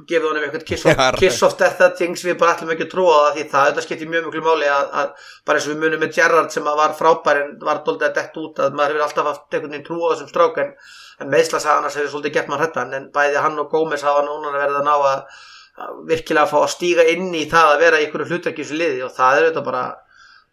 gefið 0.08 0.28
honum 0.30 0.46
eitthvað 0.46 0.64
kiss 0.68 0.86
of, 0.88 1.02
kiss 1.20 1.44
of 1.46 1.56
death 1.60 1.78
that 1.82 1.98
things 2.00 2.24
við 2.24 2.38
bara 2.40 2.56
ætlum 2.56 2.72
ekki 2.74 2.86
að 2.88 2.94
trúa 2.94 3.16
það 3.18 3.38
því 3.38 3.46
það 3.52 3.66
þetta 3.70 3.84
skiptir 3.86 4.12
mjög 4.12 4.28
mjög 4.30 4.46
máli 4.46 4.70
að, 4.72 4.86
að 5.02 5.32
bara 5.48 5.60
eins 5.60 5.68
og 5.68 5.74
við 5.74 5.82
munum 5.84 6.04
með 6.04 6.14
Gerrard 6.16 6.54
sem 6.56 6.70
að 6.72 6.80
var 6.80 6.96
frábær 6.98 7.40
en 7.42 7.50
var 7.62 7.82
doldið 7.86 8.08
að 8.08 8.18
dett 8.20 8.40
út 8.42 8.62
að 8.64 8.78
maður 8.80 8.96
hefur 8.96 9.06
alltaf 9.08 9.30
haft 9.30 9.58
einhvern 9.58 9.76
veginn 9.76 9.88
trú 9.90 10.00
á 10.00 10.12
þessum 10.14 10.32
strák 10.32 10.62
en, 10.64 10.72
en 11.20 11.34
meðslasagan 11.34 11.88
hans 11.88 11.98
hefur 12.00 12.14
svolítið 12.14 12.38
gett 12.38 12.52
maður 12.52 12.66
hrættan 12.66 12.96
en 12.98 13.10
bæði 13.18 13.44
hann 13.44 13.60
og 13.62 13.74
Gómez 13.74 14.06
hafa 14.08 14.24
núna 14.28 14.54
verið 14.56 14.80
að 14.80 14.88
ná 14.88 14.94
að, 14.96 15.44
að 15.84 16.02
virkilega 16.14 16.48
að 16.48 16.54
fá 16.54 16.60
að 16.62 16.74
stíga 16.78 17.08
inn 17.12 17.28
í 17.36 17.44
það 17.52 17.74
að 17.74 17.84
vera 17.84 18.00
í 18.00 18.08
einhverju 18.08 18.42
þessu 18.48 18.80
liði 18.80 19.04
og 19.04 19.12
það 19.18 19.42
er 19.42 19.50
auðvitað 19.50 19.68
bara, 19.68 19.86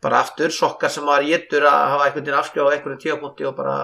bara 0.04 0.20
aftur 0.24 0.54
sokkar 0.54 0.92
sem 0.92 1.06
maður 1.06 1.30
getur 1.32 1.66
að 1.68 1.78
hafa 1.92 2.04
einhvern 2.06 2.24
veginn 2.24 2.38
afskjáð 2.40 2.68
á 2.70 2.72
einhverjum 2.74 3.00
tíapunkti 3.02 3.48
og 3.48 3.56
bara 3.58 3.78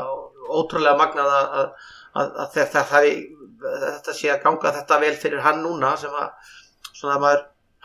ótrúlega 0.44 0.98
magnað 1.00 1.32
að, 1.38 1.48
að, 1.58 1.90
að, 2.14 2.30
að 2.44 2.54
þetta, 2.58 2.84
það, 2.92 3.08
þetta 3.88 4.16
sé 4.20 4.30
að 4.30 4.44
ganga 4.44 4.74
þetta 4.78 5.00
vel 5.02 5.16
fyrir 5.24 5.44
hann 5.46 5.60
núna 5.64 5.96
sem 6.00 6.14
að 6.14 6.54
svona 6.92 7.16
að 7.16 7.26
maður 7.26 7.44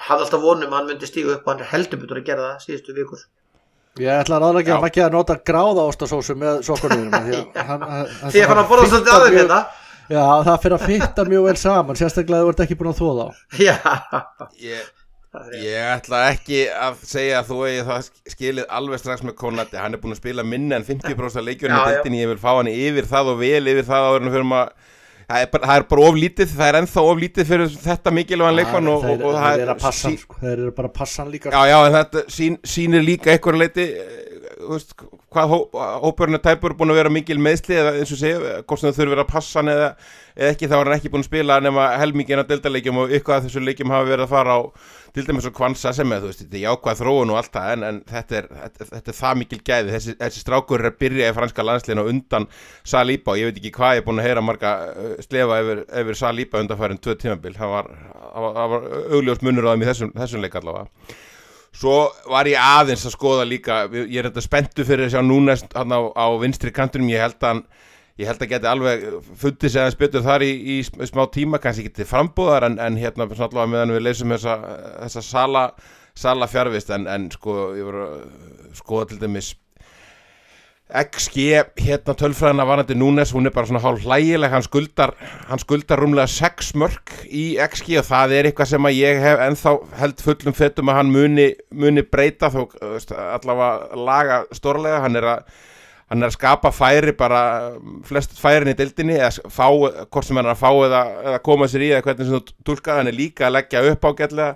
hafði 0.09 0.25
alltaf 0.27 0.45
vonum 0.45 0.71
að 0.71 0.79
hann 0.79 0.89
myndi 0.93 1.09
stíga 1.09 1.35
upp 1.35 1.47
og 1.47 1.53
hann 1.53 1.65
er 1.65 1.71
heldur 1.73 2.01
betur 2.03 2.21
að 2.21 2.29
gera 2.29 2.47
það 2.47 2.65
síðustu 2.67 2.95
vikur. 2.95 3.25
Ég 3.99 4.21
ætla 4.21 4.37
að 4.37 4.43
ráðlega 4.45 4.71
Já. 4.71 4.77
að 4.77 4.87
ekki 4.87 5.01
að 5.03 5.15
nota 5.17 5.35
gráða 5.49 5.85
ástasósu 5.89 6.35
með 6.39 6.61
sokkunum 6.67 7.09
því 7.09 7.39
að 7.57 7.71
hann 7.73 7.83
að 8.61 8.69
borða 8.69 8.85
svolítið 8.93 9.15
aðeins 9.15 9.39
þetta 9.41 9.59
Já, 10.09 10.23
það 10.45 10.55
fyrir 10.63 10.75
að 10.75 10.85
fitta 10.89 11.25
mjög 11.29 11.43
vel 11.45 11.57
saman 11.61 11.97
sérstaklega 11.99 12.45
þú 12.45 12.53
ert 12.53 12.61
ekki 12.63 12.77
búin 12.79 12.89
að 12.89 13.01
þóða 13.01 13.25
á 13.25 13.29
já, 13.67 13.75
ég, 15.61 15.73
er 15.77 15.91
ætla 15.99 16.19
ekki 16.33 16.61
að 16.73 17.01
segja 17.05 17.41
að 17.43 17.49
þú 17.51 17.57
eigi 17.67 17.81
það 17.89 18.07
skilið 18.33 18.69
alveg 18.79 19.01
strax 19.03 19.25
með 19.27 19.35
Konati 19.37 19.77
hann 19.77 19.93
er 19.93 20.01
búin 20.01 20.15
að 20.15 20.21
spila 20.23 20.45
minna 20.47 20.79
en 20.79 20.87
50% 20.87 21.41
af 21.41 21.45
leikjörnum 21.45 21.77
Já, 21.77 21.81
í 21.81 21.89
já. 21.91 21.97
deltinni, 21.99 22.21
ég 22.23 22.31
vil 22.31 22.39
fá 22.41 22.49
hann 22.57 22.71
yfir 22.71 23.09
það 23.11 23.33
og 23.35 23.43
vel 23.43 23.73
yfir 23.73 23.85
það 23.91 24.07
áður 24.09 24.23
en 24.23 24.29
við 24.31 24.39
fyrir 24.39 24.55
að 24.63 24.71
Það 25.29 25.43
er, 25.43 25.49
bara, 25.53 25.67
það 25.69 25.77
er 25.77 25.83
bara 25.91 26.05
of 26.09 26.15
lítið, 26.17 26.53
það 26.57 26.67
er 26.71 26.75
ennþá 26.79 27.01
of 27.05 27.19
lítið 27.21 27.45
fyrir 27.51 27.73
þetta 27.83 28.11
mikilvægan 28.17 28.55
leikmann 28.57 28.87
og, 28.89 29.03
og, 29.05 29.19
og 29.29 29.35
það 29.37 29.59
eru 29.61 29.73
að 29.75 29.83
passa 29.83 30.09
sí- 30.09 30.17
sko. 30.23 30.37
eru 30.41 30.71
bara 30.73 30.89
að 30.89 30.95
passa 30.95 31.21
hann 31.21 31.29
líka 31.35 31.51
Já, 31.53 31.59
já, 31.69 31.75
en 31.85 31.97
þetta 31.99 32.23
sín, 32.33 32.55
sýnir 32.65 33.05
líka 33.05 33.29
einhverju 33.35 33.61
leiti 33.61 33.85
eh, 33.93 34.15
veist, 34.75 34.93
hvað 35.33 35.51
hó, 35.53 35.57
hópurinn 36.05 36.37
er 36.37 36.43
tæpur 36.43 36.75
búin 36.77 36.93
að 36.93 37.01
vera 37.01 37.11
mikil 37.13 37.39
meðsli 37.41 37.77
eða 37.79 37.95
eins 37.97 38.13
og 38.13 38.21
segja, 38.21 38.55
hvort 38.63 38.81
sem 38.81 38.93
þau 38.93 38.99
þurfi 38.99 39.17
að 39.17 39.29
passa 39.31 39.59
hann 39.59 39.71
eða, 39.73 39.89
eða 40.35 40.53
ekki, 40.53 40.69
þá 40.69 40.75
er 40.77 40.89
hann 40.89 40.97
ekki 40.97 41.11
búin 41.13 41.25
að 41.25 41.29
spila 41.29 41.59
nema 41.63 41.89
helmingina 42.01 42.45
deltaleikjum 42.49 43.03
og 43.03 43.13
ykkur 43.19 43.37
af 43.37 43.45
þessu 43.47 43.63
leikjum 43.63 43.93
hafa 43.93 44.09
verið 44.09 44.25
að 44.27 44.33
fara 44.33 44.57
á 44.57 44.61
til 45.13 45.25
dæmis 45.25 45.47
og 45.49 45.55
kvansa 45.57 45.93
sem 45.95 46.11
er, 46.13 46.21
þú 46.21 46.29
veist, 46.29 46.43
þetta 46.43 46.57
er 46.59 46.63
jákvæð 46.65 46.99
þróun 47.01 47.31
og 47.33 47.39
allt 47.39 47.53
það, 47.55 47.69
en, 47.73 47.85
en 47.87 48.01
þetta, 48.09 48.41
er, 48.41 48.49
þetta, 48.63 48.89
þetta 48.91 49.13
er 49.13 49.17
það 49.19 49.39
mikil 49.41 49.59
gæði, 49.69 49.93
þessi, 49.95 50.15
þessi 50.19 50.43
strákur 50.43 50.83
er 50.83 50.91
að 50.91 50.99
byrja 51.01 51.31
í 51.31 51.37
franska 51.37 51.65
landsliðin 51.65 52.03
og 52.03 52.11
undan 52.13 52.45
Salíba 52.93 53.33
og 53.33 53.41
ég 53.41 53.49
veit 53.49 53.61
ekki 53.61 53.73
hvað 53.79 53.95
ég 53.97 54.03
er 54.03 54.05
búin 54.05 54.21
að 54.21 54.29
heyra 54.29 54.45
marga 54.45 54.75
uh, 54.91 55.15
slefa 55.25 55.57
yfir, 55.63 55.81
yfir 56.03 56.19
Salíba 56.19 56.61
undanfærin 56.61 57.01
tvö 57.01 57.17
tímabil, 57.23 57.55
það 57.57 57.73
var, 57.73 57.89
var, 58.35 58.61
var 58.75 58.87
augljós 59.17 59.41
munur 59.45 59.65
á 59.65 59.73
þeim 59.73 59.87
í 59.87 59.89
þessum, 59.89 60.13
þessum 60.19 60.45
leik 60.45 60.59
allavega 60.61 61.17
Svo 61.75 62.09
var 62.29 62.47
ég 62.49 62.57
aðeins 62.57 63.05
að 63.05 63.13
skoða 63.13 63.45
líka, 63.45 63.83
ég 63.93 64.17
er 64.23 64.29
þetta 64.29 64.41
spenntu 64.41 64.85
fyrir 64.87 65.05
að 65.05 65.13
sjá 65.13 65.21
núnest 65.25 65.75
hann 65.77 65.93
á, 65.93 66.01
á 66.17 66.25
vinstri 66.41 66.71
kantunum, 66.73 67.11
ég 67.13 67.21
held 67.21 67.45
að 67.45 67.61
ég 68.19 68.27
held 68.27 68.41
að 68.43 68.49
geti 68.51 68.67
alveg 68.67 69.03
fundið 69.39 69.71
sig 69.71 69.79
aðeins 69.83 69.99
betur 70.01 70.25
þar 70.25 70.43
í, 70.43 70.49
í 70.51 70.79
sm- 70.83 71.05
smá 71.07 71.21
tíma, 71.31 71.61
kannski 71.63 71.87
til 71.93 72.07
frambúðar 72.09 72.65
en, 72.67 72.79
en 72.83 72.97
hérna 72.99 73.29
allavega 73.29 73.69
meðan 73.71 73.93
við 73.95 74.03
leysum 74.09 74.33
þessa, 74.33 74.57
þessa 75.05 75.23
sala, 75.23 75.63
sala 76.19 76.49
fjárvist 76.51 76.89
en, 76.91 77.05
en 77.07 77.29
sko, 77.31 77.55
ég 77.77 77.87
voru 77.87 78.03
að 78.09 78.75
skoða 78.81 79.11
til 79.13 79.21
dæmis 79.21 79.53
XG, 80.89 81.43
hérna 81.77 82.15
tölfræðina 82.17 82.65
varandi 82.65 82.95
Núnes, 82.97 83.29
hún 83.35 83.45
er 83.45 83.53
bara 83.53 83.69
svona 83.69 83.81
hálf 83.83 84.01
hlægileg 84.07 84.49
hann 84.49 84.65
skuldar, 84.65 85.13
hann 85.45 85.61
skuldar 85.61 86.01
rúmlega 86.01 86.25
6 86.33 86.71
mörg 86.81 87.11
í 87.29 87.43
XG 87.61 87.99
og 88.01 88.07
það 88.07 88.33
er 88.39 88.49
eitthvað 88.49 88.71
sem 88.71 88.87
að 88.89 88.97
ég 88.97 89.21
hef 89.21 89.43
ennþá 89.45 89.73
held 89.99 90.23
fullum 90.25 90.57
fettum 90.57 90.89
að 90.89 90.97
hann 90.97 91.11
muni, 91.13 91.45
muni 91.69 92.01
breyta 92.01 92.49
þó 92.49 92.63
allavega 92.89 93.99
laga 94.09 94.39
stórlega, 94.57 95.03
hann 95.05 95.19
er 95.21 95.29
að 95.35 95.59
hann 96.09 96.25
er 96.25 96.31
að 96.31 96.37
skapa 96.39 96.71
færi 96.73 97.13
bara 97.13 97.41
flest 98.09 98.33
færin 98.41 98.71
í 98.71 98.77
deildinni 98.77 99.19
eða 99.19 99.51
fá, 99.53 99.67
hvort 100.09 100.25
sem 100.25 100.39
hann 100.39 100.49
er 100.49 100.55
að 100.55 100.63
fá 100.63 100.71
eða, 100.73 101.03
eða 101.27 101.41
koma 101.45 101.67
sér 101.69 101.85
í 101.85 101.91
eða 101.93 102.05
hvernig 102.07 102.29
sem 102.31 102.39
þú 102.39 102.55
tólkað, 102.65 103.01
hann 103.03 103.11
er 103.11 103.17
líka 103.17 103.45
að 103.45 103.59
leggja 103.59 103.83
upp 103.91 104.07
ágætlega. 104.09 104.55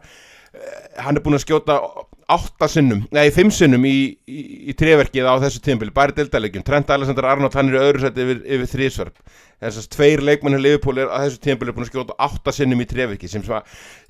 Hann 1.02 1.18
er 1.18 1.24
búin 1.26 1.38
að 1.38 1.46
skjóta 1.46 1.78
átta 2.32 2.68
sinnum, 2.72 3.02
nei 3.14 3.32
fimm 3.36 3.50
sinnum 3.54 3.84
í, 3.88 3.96
í, 4.30 4.42
í 4.72 4.76
treverkið 4.78 5.28
á 5.28 5.36
þessu 5.44 5.62
tímpili, 5.64 5.94
bara 5.94 6.14
í 6.14 6.18
deildalegjum 6.18 6.66
Trent 6.68 6.92
Alexander 6.94 7.28
Arnold, 7.32 7.56
hann 7.58 7.72
er 7.72 7.78
í 7.78 7.82
öðru 7.82 8.04
sæti 8.04 8.24
yfir, 8.24 8.42
yfir 8.56 8.70
þrísverf, 8.72 9.40
þess 9.64 9.82
að 9.82 9.90
tveir 9.96 10.24
leikmennir 10.24 10.64
Liverpool 10.64 11.02
er 11.04 11.12
á 11.12 11.24
þessu 11.26 11.42
tímpili 11.44 11.76
búin 11.76 11.88
að 11.88 11.92
skjóta 11.92 12.18
átta 12.28 12.54
sinnum 12.56 12.84
í 12.84 12.88
treverkið 12.90 13.34
sem 13.34 13.48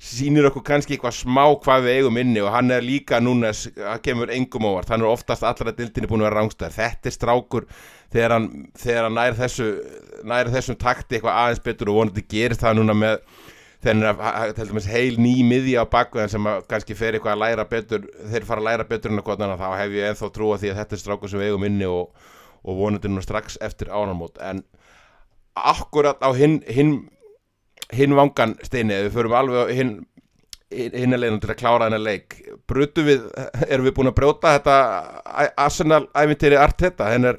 sýnir 0.04 0.50
okkur 0.50 0.66
kannski 0.66 0.96
eitthvað 0.96 1.16
smá 1.18 1.42
hvað 1.64 1.88
við 1.88 1.98
eigum 1.98 2.20
inni 2.22 2.44
og 2.44 2.52
hann 2.54 2.74
er 2.74 2.84
líka 2.84 3.20
núna 3.22 3.50
að 3.50 4.04
kemur 4.06 4.32
engum 4.34 4.68
ávart, 4.70 4.92
hann 4.94 5.02
er 5.02 5.10
oftast 5.10 5.46
allra 5.46 5.74
deildinni 5.74 6.10
búin 6.10 6.22
að 6.22 6.30
vera 6.30 6.42
rángstæðar, 6.42 6.76
þetta 6.78 7.10
er 7.10 7.16
strákur 7.18 7.68
þegar 8.14 8.36
hann, 8.36 8.50
þegar 8.78 9.08
hann 9.08 9.18
nær 9.18 9.38
þessu 9.38 9.72
nær 10.28 10.52
þessum 10.52 10.78
takti 10.78 11.18
eitthvað 11.18 11.40
aðeins 11.40 11.64
betur 11.64 11.90
og 11.90 12.00
vonandi 12.00 12.24
gerist 12.30 12.62
það 12.62 12.78
núna 12.80 12.96
með 12.98 13.18
hann 13.90 14.04
er 14.06 14.54
til 14.56 14.68
dæmis 14.70 14.88
heil 14.90 15.18
ný 15.20 15.34
miðja 15.46 15.84
á 15.84 15.92
bakveðan 15.92 16.32
sem 16.32 16.48
að 16.50 16.64
kannski 16.70 16.96
fer 16.98 17.16
eitthvað 17.16 17.36
að 17.36 17.42
læra 17.44 17.66
betur 17.70 18.06
þeir 18.32 18.46
fara 18.48 18.62
að 18.62 18.68
læra 18.68 18.88
betur 18.88 19.12
en 19.12 19.22
að 19.22 19.26
kvotana 19.28 19.58
þá 19.60 19.66
hef 19.80 19.96
ég 19.98 20.10
ennþá 20.10 20.30
trúa 20.34 20.60
því 20.62 20.72
að 20.72 20.80
þetta 20.82 20.96
er 20.96 21.02
strákur 21.02 21.32
sem 21.32 21.42
við 21.42 21.52
eigum 21.52 21.68
inni 21.68 21.90
og, 21.90 22.30
og 22.64 22.80
vonandi 22.80 23.12
nú 23.12 23.24
strax 23.24 23.58
eftir 23.64 23.92
ánarmót 23.92 24.40
en 24.42 24.64
akkurat 25.54 26.22
á 26.24 26.30
hinn 26.34 26.60
hin, 26.66 26.96
hin 27.92 28.16
vangan 28.16 28.56
steini 28.64 29.04
við 29.06 29.14
förum 29.18 29.38
alveg 29.38 29.74
hinn 29.78 29.94
að 30.74 31.20
leiðin 31.20 31.40
til 31.42 31.52
að 31.52 31.58
klára 31.60 31.88
hennar 31.88 32.02
leik. 32.02 32.36
Brutu 32.66 33.04
við, 33.06 33.26
erum 33.68 33.86
við 33.86 33.94
búin 33.96 34.10
að 34.10 34.16
brjóta 34.18 34.54
þetta 34.56 34.78
Arsenal 35.60 36.06
æfintýri 36.16 36.58
Arteta? 36.58 37.10
Hennar, 37.12 37.38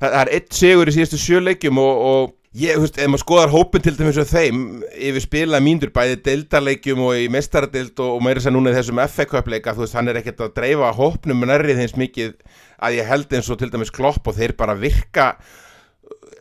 það 0.00 0.18
er 0.20 0.32
eitt 0.36 0.52
sigur 0.54 0.90
í 0.90 0.94
síðustu 0.94 1.18
sjö 1.20 1.40
leikjum 1.42 1.80
og, 1.82 2.04
og 2.10 2.36
Ég, 2.50 2.74
þú 2.74 2.82
veist, 2.82 2.96
ef 2.98 3.06
maður 3.06 3.22
skoðar 3.22 3.52
hópin 3.52 3.82
til 3.84 3.92
dæmis 3.94 4.16
af 4.18 4.32
þeim 4.32 4.62
yfir 4.90 5.22
spila 5.22 5.60
mínur 5.62 5.92
bæði 5.94 6.16
deildarleikjum 6.26 7.02
og 7.06 7.20
í 7.20 7.28
mestaradeild 7.30 8.00
og, 8.02 8.16
og 8.16 8.24
meira 8.26 8.42
sér 8.42 8.56
núna 8.56 8.72
í 8.72 8.74
þessum 8.74 8.98
FA-köpleika, 9.04 9.74
þú 9.76 9.84
veist, 9.84 9.94
hann 9.94 10.10
er 10.10 10.18
ekkert 10.18 10.42
að 10.42 10.56
dreifa 10.56 10.88
hópnum 10.96 11.44
nærrið 11.46 11.84
eins 11.84 11.94
mikið 11.94 12.32
að 12.82 12.96
ég 12.98 13.06
held 13.06 13.36
eins 13.38 13.52
og 13.54 13.60
til 13.60 13.70
dæmis 13.70 13.94
klopp 13.94 14.26
og 14.26 14.34
þeir 14.34 14.56
bara 14.58 14.74
virka 14.74 15.28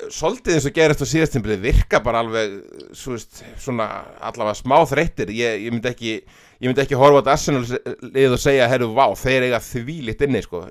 svolítið 0.09 0.57
eins 0.57 0.65
og 0.65 0.77
gerist 0.79 1.05
á 1.05 1.11
síðastimbilið 1.11 1.61
virka 1.67 2.01
bara 2.01 2.23
alveg, 2.25 2.55
svo 2.97 3.13
veist, 3.13 3.43
svona 3.61 3.91
allavega 4.17 4.57
smá 4.57 4.79
þreyttir, 4.89 5.29
ég, 5.37 5.61
ég 5.67 5.75
myndi 5.75 5.91
ekki 5.91 6.15
ég 6.15 6.65
myndi 6.71 6.87
ekki 6.87 6.97
horfa 6.97 7.21
á 7.21 7.35
Arsenal 7.35 7.61
lið 7.67 8.33
og 8.33 8.41
segja, 8.41 8.65
herru, 8.71 8.89
vá, 8.97 9.05
þeir 9.13 9.51
eiga 9.51 9.61
því 9.61 10.01
litt 10.09 10.25
inni, 10.25 10.41
sko, 10.41 10.65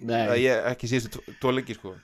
Nei. 0.00 0.22
það 0.22 0.38
ég 0.46 0.70
ekki 0.72 0.88
síðustu 0.94 1.36
tvo 1.36 1.52
leiki, 1.58 1.76
sko 1.76 1.98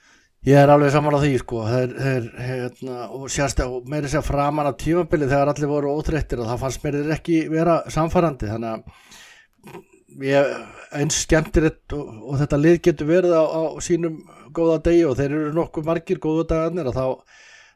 Ég 0.47 0.55
er 0.55 0.71
alveg 0.71 0.93
saman 0.95 1.17
á 1.19 1.21
því 1.25 1.33
sko. 1.41 1.65
Þeir, 1.67 1.93
þeir, 1.99 2.27
hérna, 2.47 2.97
og 3.17 3.25
sérst 3.35 3.59
og 3.65 3.89
meiri 3.91 4.11
sér 4.13 4.23
framan 4.23 4.69
af 4.71 4.77
tímabili 4.79 5.27
þegar 5.27 5.51
allir 5.51 5.73
voru 5.73 5.95
óþreyttir 5.99 6.39
og 6.39 6.47
það 6.53 6.61
fannst 6.63 6.85
mér 6.85 6.99
þeir 7.01 7.15
ekki 7.17 7.41
vera 7.51 7.81
samfærandi 7.91 8.53
þannig 8.53 8.77
að 8.77 10.29
ég 10.29 10.53
eins 11.01 11.19
skemmtir 11.25 11.67
og, 11.67 11.99
og 11.99 12.39
þetta 12.45 12.63
lið 12.63 12.79
getur 12.87 13.11
verið 13.11 13.35
á, 13.35 13.43
á 13.43 13.63
sínum 13.83 14.23
góða 14.55 14.79
degi 14.87 15.03
og 15.09 15.19
þeir 15.19 15.35
eru 15.35 15.53
nokkuð 15.59 15.91
margir 15.91 16.23
góða 16.23 16.47
dagarnir 16.55 16.93
og 16.93 16.95
þá, 16.95 17.05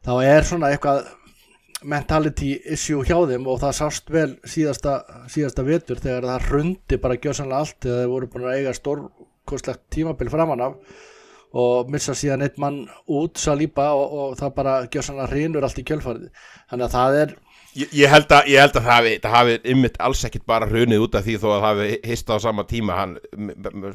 þá 0.06 0.14
er 0.30 0.48
svona 0.52 0.70
eitthvað 0.70 1.10
mentality 1.90 2.54
issue 2.70 3.02
hjá 3.02 3.18
þeim 3.26 3.50
og 3.50 3.62
það 3.64 3.78
sást 3.82 4.14
vel 4.14 4.30
síðasta, 4.46 5.00
síðasta 5.32 5.66
vetur 5.66 5.98
þegar 5.98 6.30
það 6.36 6.50
hrundi 6.52 7.02
bara 7.02 7.18
gjössanlega 7.18 7.64
allt 7.64 7.78
þegar 7.82 8.04
þeir 8.04 8.14
voru 8.14 8.30
búin 8.30 8.46
að 8.46 8.58
eiga 8.60 8.78
stórkostlegt 8.78 9.88
tímabil 9.90 10.30
framan 10.30 10.68
af 10.70 11.00
og 11.52 11.90
missa 11.90 12.14
síðan 12.14 12.44
eitt 12.46 12.58
mann 12.62 12.84
út 13.10 13.38
Saliba 13.40 13.90
og, 13.98 14.16
og 14.22 14.34
það 14.38 14.56
bara 14.58 14.74
gjör 14.86 15.06
svona 15.06 15.28
hrinur 15.30 15.66
allt 15.66 15.80
í 15.82 15.86
kjölfarið. 15.86 16.28
Þannig 16.70 16.86
að 16.86 16.98
það 16.98 17.22
er 17.22 17.38
Ég, 17.70 17.86
ég 17.94 18.10
held 18.10 18.32
að, 18.34 18.48
ég 18.50 18.58
held 18.58 18.74
að 18.74 18.82
það 18.82 18.96
hafi, 18.96 19.10
það 19.22 19.34
hafi 19.36 19.52
ymmit 19.70 19.98
alls 20.02 20.24
ekkit 20.26 20.42
bara 20.50 20.66
hrunið 20.66 21.04
út 21.04 21.14
af 21.14 21.22
því 21.22 21.36
þó 21.38 21.44
að 21.46 21.52
það 21.52 21.66
hafi 21.68 21.98
hist 22.10 22.32
á 22.34 22.36
sama 22.42 22.64
tíma. 22.66 22.96
Hann, 22.98 23.12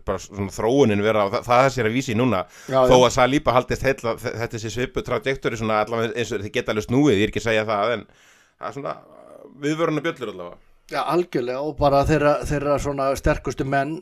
bara 0.07 0.21
svona 0.23 0.53
þróunin 0.55 1.03
vera 1.03 1.25
það, 1.33 1.43
það 1.49 1.63
er 1.63 1.73
sér 1.75 1.89
að 1.89 1.97
vísi 1.97 2.15
núna. 2.15 2.45
Já, 2.71 2.77
þó 2.87 2.95
já. 2.95 3.01
að 3.01 3.11
Saliba 3.17 3.55
haldist 3.57 3.83
heilla 3.83 4.13
þetta 4.23 4.61
sé 4.63 4.71
svipu 4.71 5.03
trajektori 5.03 5.59
svona 5.59 5.81
allavega 5.83 6.15
eins 6.15 6.31
og 6.31 6.45
þið 6.45 6.55
geta 6.55 6.71
alveg 6.71 6.87
snúið, 6.87 7.17
ég 7.17 7.27
er 7.27 7.33
ekki 7.33 7.43
að 7.43 7.49
segja 7.49 7.67
það 7.67 7.93
en 7.97 8.07
það 8.13 8.69
er 8.69 8.77
svona 8.77 8.95
viðvöruna 9.65 10.05
bjöllur 10.07 10.31
allavega. 10.31 10.57
Ja, 10.93 11.03
algjörlega 11.11 11.65
og 11.65 11.75
bara 11.81 12.05
þeirra, 12.07 12.33
þeirra 12.47 12.79
svona 12.79 13.09
sterkustu 13.19 13.67
menn 13.67 13.97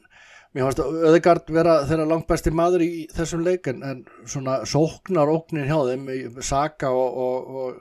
mér 0.54 0.68
fannst 0.68 0.82
að 0.84 0.98
Öðegard 1.10 1.48
vera 1.54 1.76
þeirra 1.89 2.08
langt 2.10 2.28
besti 2.30 2.52
maður 2.54 2.84
í 2.86 2.89
þessum 3.13 3.44
leik 3.46 3.70
en, 3.72 4.04
svona 4.30 4.60
sóknar 4.70 5.32
óknin 5.34 5.66
hjá 5.70 5.80
þeim 5.89 6.10
í 6.13 6.20
Saka 6.46 6.92
og, 6.94 7.18
og, 7.26 7.56
og, 7.63 7.80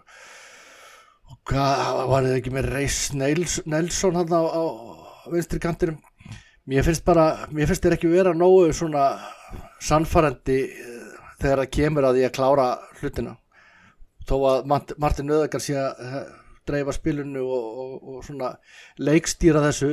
og 1.32 1.40
hvað 1.50 2.02
var 2.12 2.28
þið 2.28 2.38
ekki 2.38 2.54
með 2.56 2.70
Reis 2.72 2.98
Nels, 3.16 3.58
Nelson 3.68 4.16
hann 4.20 4.32
á, 4.32 4.42
á 4.48 4.64
vinstri 5.32 5.60
kantinum? 5.62 6.00
Mér 6.70 6.84
finnst 6.86 7.02
bara, 7.04 7.48
mér 7.50 7.66
finnst 7.68 7.82
þeir 7.82 7.96
ekki 7.96 8.10
vera 8.12 8.32
nógu 8.38 8.68
svona 8.76 9.08
sannfærandi 9.82 10.58
eh, 10.62 11.16
þegar 11.42 11.64
það 11.64 11.72
kemur 11.74 12.06
að 12.06 12.18
því 12.20 12.26
að 12.28 12.36
klára 12.36 12.66
hlutina. 13.00 13.32
Þó 14.28 14.36
að 14.46 14.68
Mart- 14.70 14.94
Martin 15.02 15.32
Öðegard 15.34 15.64
sé 15.64 15.74
að 15.80 16.04
eh, 16.06 16.20
dreifa 16.70 16.94
spilinu 16.94 17.42
og, 17.42 18.22
svona 18.22 18.52
leikstýra 19.02 19.64
þessu 19.64 19.90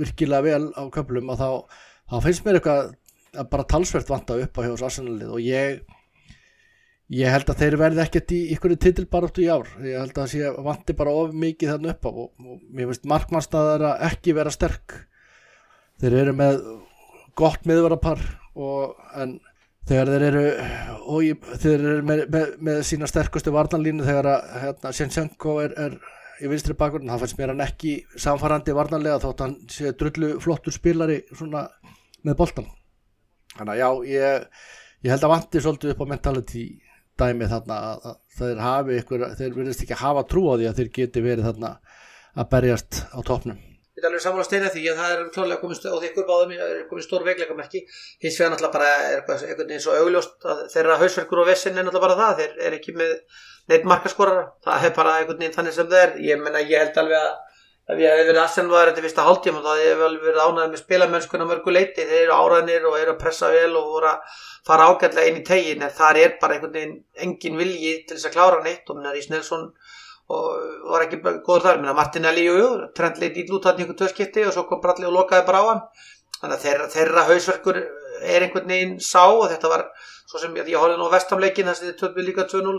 virkilega 0.00 0.46
vel 0.46 0.70
á 0.72 0.82
köflum 0.94 1.28
að 1.34 1.42
þá, 1.44 1.50
þá 2.10 2.16
finnst 2.26 2.44
mér 2.46 2.58
eitthvað 2.58 2.92
að 3.38 3.48
bara 3.52 3.70
talsvert 3.70 4.10
vanta 4.10 4.38
upp 4.42 4.58
á 4.58 4.60
hjá 4.64 4.70
þessu 4.72 4.86
Arsenalið 4.88 5.34
og 5.36 5.42
ég 5.44 5.82
ég 7.10 7.32
held 7.34 7.50
að 7.50 7.62
þeir 7.64 7.76
verði 7.80 8.02
ekkert 8.04 8.32
í 8.34 8.40
ykkur 8.54 8.76
titilbaráttu 8.78 9.42
í 9.42 9.50
ár, 9.50 9.70
ég 9.82 9.98
held 9.98 10.12
að 10.14 10.20
það 10.20 10.32
sé 10.32 10.50
vanti 10.66 10.94
bara 10.98 11.14
of 11.22 11.34
mikið 11.34 11.72
þannig 11.74 11.94
upp 11.94 12.06
á 12.06 12.10
og, 12.10 12.28
og 12.38 12.60
mér 12.70 12.90
finnst 12.90 13.08
markmannstæðara 13.10 13.94
ekki 14.06 14.34
vera 14.38 14.52
sterk. 14.54 14.94
Þeir 16.00 16.16
eru 16.20 16.34
með 16.38 16.60
gott 17.38 17.66
miðvarapar 17.66 18.22
en 19.18 19.38
þegar 19.90 20.12
þeir 20.12 20.26
eru 20.28 20.44
og 21.10 21.26
ég, 21.26 21.50
þeir 21.58 21.74
eru 21.74 22.06
með, 22.06 22.24
með, 22.30 22.56
með 22.68 22.80
sína 22.86 23.10
sterkustu 23.10 23.52
varnanlínu 23.54 24.06
þegar 24.06 24.30
að 24.36 24.56
hérna, 24.64 24.94
Sjensjenko 24.94 25.56
er, 25.64 25.74
er 25.88 25.98
í 26.40 26.50
vinstri 26.50 26.76
bakgrunn, 26.78 27.10
það 27.10 27.24
fannst 27.24 27.40
mér 27.40 27.52
hann 27.52 27.64
ekki 27.64 27.96
samfarandi 28.20 28.74
varnanlega 28.76 29.20
þótt 29.24 29.42
hann 29.44 29.56
sé 29.72 29.90
drullu 29.98 30.36
flottur 30.40 30.74
spilari 30.74 31.20
svona 31.32 31.66
með 32.26 32.38
boltan 32.40 32.68
þannig 33.56 33.72
að 33.74 33.80
já, 33.80 33.88
ég, 34.10 34.46
ég 35.06 35.14
held 35.14 35.26
að 35.26 35.34
vanti 35.34 35.64
svolítið 35.64 35.94
upp 35.94 36.04
á 36.04 36.12
mentality 36.12 36.66
dæmi 37.20 37.48
þarna 37.50 37.80
að, 37.88 38.06
að 38.10 38.20
þeir 38.40 38.62
hafi 38.64 39.00
ykkur, 39.00 39.26
þeir 39.40 39.56
verðist 39.56 39.82
ekki 39.84 39.98
hafa 40.00 40.28
trú 40.28 40.46
á 40.48 40.54
því 40.54 40.70
að 40.70 40.78
þeir 40.80 40.94
geti 41.00 41.24
verið 41.24 41.50
þarna 41.50 41.74
að 42.38 42.54
berjast 42.54 43.02
á 43.12 43.18
topnum 43.26 43.66
Ég 44.00 44.06
er 44.06 44.14
alveg 44.14 44.22
saman 44.24 44.40
að 44.40 44.46
steina 44.46 44.68
því 44.72 44.82
að 44.88 45.00
það 45.00 45.10
er 45.12 45.22
klárlega 45.34 45.60
komið 45.60 45.76
stóð, 45.76 45.94
og 45.98 46.04
ykkur 46.06 46.24
báðum 46.24 46.52
er 46.56 46.76
komið 46.88 47.04
stór 47.04 47.24
veikleikamerki. 47.26 47.80
Hins 48.22 48.38
vegar 48.40 48.52
náttúrulega 48.54 48.72
bara 48.78 48.92
er 48.94 49.16
eitthvað 49.18 49.58
veginn 49.58 49.82
svo 49.84 49.96
augljóst 49.98 50.46
að 50.48 50.62
þeirra 50.72 50.96
hausverkur 51.02 51.42
og 51.42 51.48
vessin 51.50 51.76
er 51.76 51.84
náttúrulega 51.84 52.06
bara 52.06 52.16
það, 52.20 52.38
þeir 52.38 52.64
er 52.70 52.76
ekki 52.78 52.94
með 52.96 53.12
neitt 53.68 53.84
markaskorara, 53.90 54.46
það 54.64 54.86
er 54.88 54.94
bara 54.96 55.16
veginn 55.28 55.56
þannig 55.58 55.76
sem 55.76 55.90
það 55.90 56.04
er, 56.06 56.14
ég 56.30 56.40
menna 56.46 56.62
ég 56.64 56.80
held 56.80 57.02
alveg 57.02 57.26
að 57.26 57.49
ef 57.90 58.00
ég 58.00 58.14
hef 58.14 58.28
verið 58.28 58.40
aðstæðanvæður 58.44 58.90
þetta 58.90 59.04
fyrsta 59.06 59.26
hálftíma 59.26 59.60
þá 59.64 59.70
hef 59.72 59.84
ég 59.86 60.04
alveg 60.06 60.26
verið 60.28 60.44
ánægð 60.46 60.70
með 60.70 60.82
spilamennskuna 60.84 61.46
mörgu 61.48 61.74
leiti, 61.74 62.06
þeir 62.06 62.22
eru 62.24 62.38
áræðnir 62.38 62.86
og 62.90 62.98
eru 63.00 63.14
að 63.14 63.20
pressa 63.22 63.50
vel 63.50 63.72
og 63.80 63.88
voru 63.94 64.10
að 64.10 64.38
fara 64.66 64.90
ágætlega 64.90 65.30
inn 65.30 65.40
í 65.40 65.46
tegin 65.46 65.84
en 65.84 65.94
þar 65.96 66.20
er 66.20 66.36
bara 66.40 66.56
einhvern 66.56 66.76
veginn 66.76 66.98
engin 67.24 67.58
vilji 67.60 67.94
til 68.06 68.16
þess 68.16 68.28
að 68.28 68.36
klára 68.36 68.60
neitt. 68.64 68.84
Og 68.88 68.98
minna 68.98 69.14
Rís 69.14 69.30
Nelson 69.32 69.66
og 70.30 70.46
var 70.92 71.06
ekki 71.06 71.20
góður 71.24 71.66
þar. 71.66 71.80
Minna 71.80 71.96
Martinelli, 71.96 72.46
jú, 72.46 72.56
jú, 72.60 72.70
Trent 72.96 73.20
leit 73.22 73.38
ítl 73.40 73.56
út 73.58 73.68
hann 73.68 73.80
í 73.80 73.84
einhvern 73.84 74.00
töskipti 74.04 74.46
og 74.46 74.54
svo 74.54 74.66
kom 74.68 74.82
Bradley 74.84 75.08
og 75.08 75.16
lokaði 75.16 75.48
bara 75.48 75.64
á 75.64 75.66
hann. 75.72 75.82
Þannig 76.40 76.56
að 76.56 76.64
þeirra, 76.66 76.88
þeirra 76.94 77.26
hausverkur 77.28 77.80
er 77.80 78.46
einhvern 78.46 78.68
veginn 78.68 78.98
sá 79.04 79.24
og 79.26 79.48
þetta 79.48 79.72
var 79.72 79.86
svo 80.30 80.38
sem 80.38 80.54
ég, 80.54 80.68
ég 80.70 80.78
horfði 80.78 80.98
nú 81.00 81.08
á 81.10 81.14
vestamleikin 81.16 81.66
þess 81.66 81.82
að 81.82 81.88
þið 81.88 81.96
töfum 82.00 82.26
líka 82.26 82.44
2-0 82.46 82.74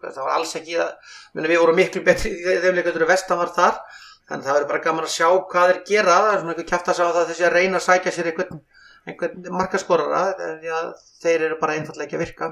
það 0.00 0.20
var 0.22 0.30
alls 0.32 0.54
ekki 0.56 0.78
að 0.80 1.10
við 1.36 1.58
vorum 1.60 1.76
miklu 1.76 2.02
betri 2.06 2.30
leikandur 2.72 3.04
vestam 3.10 3.40
var 3.42 3.52
þar 3.52 3.76
þannig 4.30 4.44
að 4.44 4.48
það 4.48 4.56
verður 4.56 4.70
bara 4.70 4.84
gaman 4.86 5.06
að 5.06 5.14
sjá 5.16 5.28
hvað 5.52 5.70
þeir 5.70 5.80
gera 5.90 6.16
það 6.16 6.32
er 6.32 6.40
svona 6.40 6.54
einhver 6.54 6.68
kæft 6.70 6.90
að 6.90 6.98
sjá 6.98 7.06
það 7.10 7.30
þessi 7.30 7.46
að 7.48 7.54
reyna 7.56 7.80
að 7.80 7.86
sækja 7.86 8.12
sér 8.16 8.30
einhvern, 8.30 8.60
einhvern 9.10 9.48
markaskorara 9.58 10.22
því 10.38 10.74
að 10.80 10.90
þeir 11.24 11.46
eru 11.48 11.58
bara 11.60 11.78
einfallega 11.78 12.06
ekki 12.06 12.18
að 12.20 12.24
virka 12.24 12.50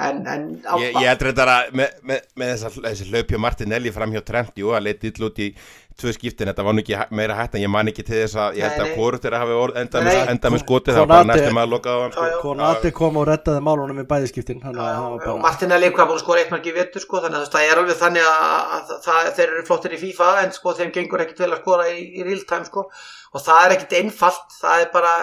en, 0.00 0.26
en 0.26 0.48
Ég, 0.80 0.96
ég 0.96 1.08
held 1.10 1.22
reyndar 1.28 1.50
að 1.52 1.72
með, 1.76 1.94
með, 2.08 2.26
með 2.40 2.52
þessa, 2.54 2.70
þessi 2.88 3.10
hlaupjá 3.10 3.40
Martinelli 3.44 3.92
fram 3.92 4.12
hjá 4.14 4.22
Trent, 4.24 4.54
jú, 4.56 4.72
að 4.72 4.86
leiti 4.88 5.12
ill 5.12 5.26
út 5.28 5.40
í 5.44 5.52
tvö 6.00 6.08
skiptin, 6.16 6.48
þetta 6.48 6.64
var 6.64 6.72
nú 6.72 6.80
ekki 6.80 6.96
meira 7.12 7.34
hætt 7.36 7.58
en 7.58 7.62
ég 7.62 7.70
man 7.70 7.90
ekki 7.90 8.02
til 8.06 8.16
þess 8.22 8.38
að, 8.40 8.54
ég 8.56 8.64
held 8.64 8.80
að 8.80 8.92
hvort 8.96 9.22
þeirra 9.22 9.40
hafi 9.42 9.56
orð, 9.60 9.76
enda, 9.82 10.00
Nei, 10.00 10.06
með, 10.08 10.20
enda 10.32 10.50
með 10.54 10.62
skotið, 10.62 10.94
það 10.96 11.02
var 11.02 11.10
bara 11.10 11.24
Konate- 11.26 11.42
næstum 11.42 11.60
að 11.60 11.72
lokaði 11.74 11.92
á 11.92 12.02
hann, 12.02 12.14
sko. 12.16 12.40
Konati 12.46 12.92
kom 12.96 13.18
og 13.20 13.26
rettaði 13.28 13.64
málunum 13.68 14.00
í 14.00 14.06
bæðiskiptin 14.08 14.62
að 14.64 15.36
Martinelli 15.44 15.90
hvað 15.92 16.08
búin 16.08 16.16
að 16.16 16.24
skora 16.24 16.42
eitt 16.42 16.54
marki 16.54 16.72
í 16.72 16.76
vettur 16.78 17.04
sko, 17.04 17.20
þannig 17.26 17.42
að 17.42 17.52
það 17.52 17.68
er 17.68 17.82
alveg 17.82 18.00
þannig 18.00 18.30
að, 18.30 18.46
að, 18.78 18.94
það, 19.04 19.28
þeir 19.36 19.46
eru 19.50 19.66
flottir 19.68 19.96
í 19.98 20.00
FIFA 20.06 20.30
en 20.46 20.56
sko 20.56 20.74
þeim 20.80 20.94
gengur 20.96 21.24
ekkit 21.26 21.44
vel 21.44 21.50
að 21.52 21.60
skora 21.60 21.90
í, 21.92 22.00
í 22.16 22.24
real 22.24 22.40
time 22.48 22.70
sko. 22.70 22.86
Og 23.36 23.44
það 23.44 23.66
er 23.66 23.76
ekkit 23.76 23.98
einfalt 24.00 24.56
það 24.62 24.86
er 24.86 24.90
bara, 24.96 25.14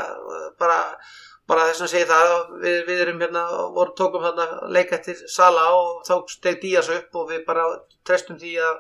bara, 1.50 1.68
þess 1.70 1.86
að 1.86 1.92
segja 1.94 2.10
það 2.10 2.34
við, 2.64 2.78
við 2.88 3.04
erum 3.06 3.24
hérna, 3.24 3.46
voru 3.76 3.96
tókum 3.98 4.26
þarna 4.26 4.70
leik 4.76 4.94
eftir 4.98 5.24
Sala 5.32 5.66
og 5.78 6.04
þá 6.08 6.14
steg 6.34 6.60
Díaz 6.62 6.92
upp 6.94 7.18
og 7.22 7.32
við 7.32 7.42
bara 7.48 7.66
trestum 8.08 8.38
því 8.42 8.54
að, 8.66 8.78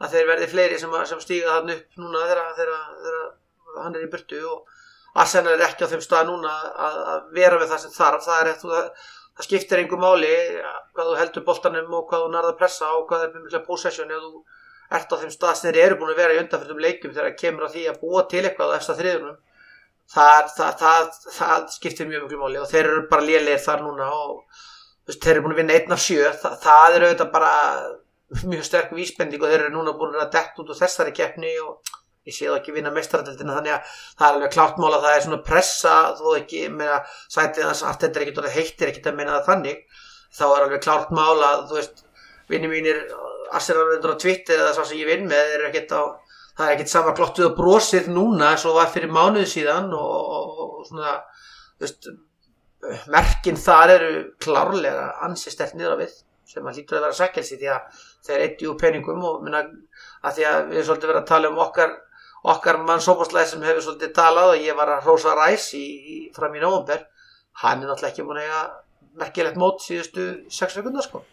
að 0.00 0.14
þeir 0.14 0.30
verði 0.30 0.52
fleiri 0.52 0.78
sem, 0.80 0.94
sem 1.10 1.24
stíga 1.24 1.58
þarna 1.58 1.76
upp 1.78 1.98
núna 2.00 2.24
þegar, 2.30 2.72
hann 3.82 3.98
er 3.98 4.06
í 4.06 4.12
burtu 4.12 4.40
og 4.52 4.70
Arsenal 5.14 5.52
er 5.54 5.66
ekki 5.68 5.86
á 5.86 5.92
þeim 5.92 6.02
stað 6.02 6.30
núna 6.30 6.54
að, 6.74 6.96
að 7.12 7.28
vera 7.36 7.58
við 7.60 7.68
það 7.70 7.82
sem 7.84 7.92
þarf. 7.94 8.24
Það 8.24 8.40
er 8.40 8.48
eftir 8.50 8.72
það 8.72 8.88
það 9.34 9.46
skiptir 9.48 9.80
einhver 9.82 10.00
máli 10.02 10.34
hvað 10.94 11.08
þú 11.08 11.14
heldur 11.18 11.46
boltanum 11.46 11.96
og 11.98 12.04
hvað 12.10 12.24
þú 12.24 12.34
nærða 12.34 12.52
að 12.52 12.60
pressa 12.60 12.90
og 12.94 13.08
hvað 13.10 13.24
er 13.26 13.32
mikla 13.38 13.62
possession 13.66 14.12
ef 14.14 14.22
þú 14.22 14.42
ert 14.94 15.14
á 15.14 15.16
þeim 15.22 15.32
stað 15.34 15.56
sem 15.58 15.70
þeir 15.70 15.80
eru 15.84 15.98
búin 16.00 16.12
að 16.12 16.20
vera 16.22 16.36
í 16.36 16.40
undanfjöldum 16.42 16.82
leikum 16.84 17.14
þegar 17.14 17.30
það 17.30 17.40
kemur 17.40 17.66
að 17.66 17.74
því 17.74 17.84
að 17.90 18.00
búa 18.04 18.22
til 18.30 18.42
eitthvað 18.44 18.74
efsta 18.76 18.96
þriðunum 18.98 19.40
það, 20.12 20.52
það, 20.56 20.70
það, 20.82 21.18
það 21.38 21.66
skiptir 21.74 22.08
mjög 22.10 22.26
miklu 22.26 22.40
máli 22.42 22.62
og 22.62 22.70
þeir 22.70 22.84
eru 22.84 23.02
bara 23.10 23.26
lélegir 23.26 23.64
þar 23.64 23.84
núna 23.84 24.08
og 24.12 24.62
veist, 25.08 25.20
þeir 25.20 25.34
eru 25.34 25.44
búin 25.44 25.56
að 25.56 25.60
vinna 25.62 25.76
einn 25.78 25.96
af 25.96 26.02
sjö. 26.04 26.30
Það, 26.42 26.56
það 26.64 26.96
er 26.96 27.06
auðvitað 27.06 27.34
bara 27.34 27.52
mjög 28.52 28.64
sterk 28.68 28.94
vísbending 28.96 29.44
og 29.44 29.52
þeir 29.52 29.66
eru 29.66 29.74
núna 29.74 29.94
búin 29.98 30.16
að 30.18 30.32
dett 30.34 30.58
út 30.60 30.72
úr 30.72 30.80
þessari 30.80 31.14
keppni 31.16 31.52
og 31.64 31.94
ég 32.24 32.32
sé 32.32 32.48
það 32.48 32.58
ekki 32.60 32.74
vinna 32.78 32.92
mestaradildina 32.94 33.58
þannig 33.58 33.74
að 33.74 33.92
það 34.16 34.26
er 34.26 34.38
alveg 34.38 34.54
klárt 34.54 34.78
mál 34.80 34.94
að 34.94 35.02
það 35.04 35.16
er 35.16 35.24
svona 35.26 35.42
pressa 35.44 35.94
þú 36.20 36.36
ekki, 36.38 36.62
meina, 36.72 37.02
sætið 37.28 37.68
þess 37.68 37.84
að 37.84 37.98
þetta 38.04 38.20
er 38.20 38.24
ekkit 38.24 38.40
orðið 38.42 38.56
heitt 38.58 38.82
er 38.82 38.92
ekkit 38.92 39.10
að 39.10 39.18
meina 39.18 39.36
það 39.36 39.48
þannig. 39.50 39.82
Þá 40.34 40.44
er 40.46 40.64
alveg 40.64 40.84
klárt 40.86 41.12
mál 41.14 41.44
að 41.44 41.66
þú 41.68 41.78
veist 41.78 42.04
vinni 42.48 42.70
mínir, 42.70 43.02
Arsenal-vendur 43.54 44.16
á 44.16 44.22
Twitter 44.24 44.60
eða 44.60 44.72
svo 44.76 44.86
sem 44.88 45.00
ég 45.00 45.10
vinn 45.10 45.28
með 45.28 45.52
er 45.58 45.66
ekkit 45.68 45.92
á 45.94 46.02
það 46.58 46.66
er 46.66 46.76
ekkit 46.76 46.92
sama 46.92 47.14
glottuð 47.16 47.48
og 47.48 47.56
brosið 47.58 48.10
núna 48.14 48.52
eins 48.52 48.66
og 48.68 48.78
var 48.78 48.92
fyrir 48.92 49.10
mánuðu 49.12 49.48
síðan 49.50 49.90
og, 49.96 50.12
og, 50.38 50.62
og 50.64 50.86
svona 50.88 51.16
veist, 51.82 52.08
merkin 53.10 53.58
þar 53.58 53.94
eru 53.96 54.22
klárlega 54.42 55.10
ansi 55.26 55.52
stert 55.52 55.74
niður 55.74 55.98
á 55.98 56.02
við 56.04 56.14
sem 56.54 56.66
að 56.68 56.78
hlýtur 56.78 56.98
að 56.98 57.06
vera 57.06 57.18
sækjelsi 57.18 57.58
því 57.58 57.70
að 57.72 58.00
þeir 58.26 58.44
eitti 58.46 58.68
úr 58.70 58.78
peningum 58.80 59.24
og 59.26 59.44
minna 59.44 59.64
að 59.64 60.38
því 60.38 60.48
að 60.50 60.58
við 60.68 60.78
erum 60.78 60.88
svolítið 60.90 61.10
verið 61.10 61.22
að 61.22 61.30
tala 61.32 61.50
um 61.50 61.62
okkar 61.64 61.94
okkar 62.54 62.80
mann 62.84 63.02
sókvarslæð 63.02 63.50
sem 63.50 63.64
hefur 63.64 63.86
svolítið 63.86 64.14
talað 64.16 64.52
og 64.52 64.64
ég 64.66 64.76
var 64.76 64.92
að 64.92 65.08
rosa 65.08 65.34
ræs 65.38 65.70
í, 65.78 65.84
í, 65.84 66.16
fram 66.36 66.54
í 66.54 66.62
nógumber 66.62 67.06
hann 67.64 67.80
er 67.80 67.88
náttúrulega 67.88 68.12
ekki 68.12 68.26
múin 68.28 68.42
að 68.44 68.74
merkilegt 69.22 69.60
mót 69.60 69.80
síðustu 69.82 70.26
sex 70.52 70.76
sekundar 70.76 71.06
sko 71.06 71.24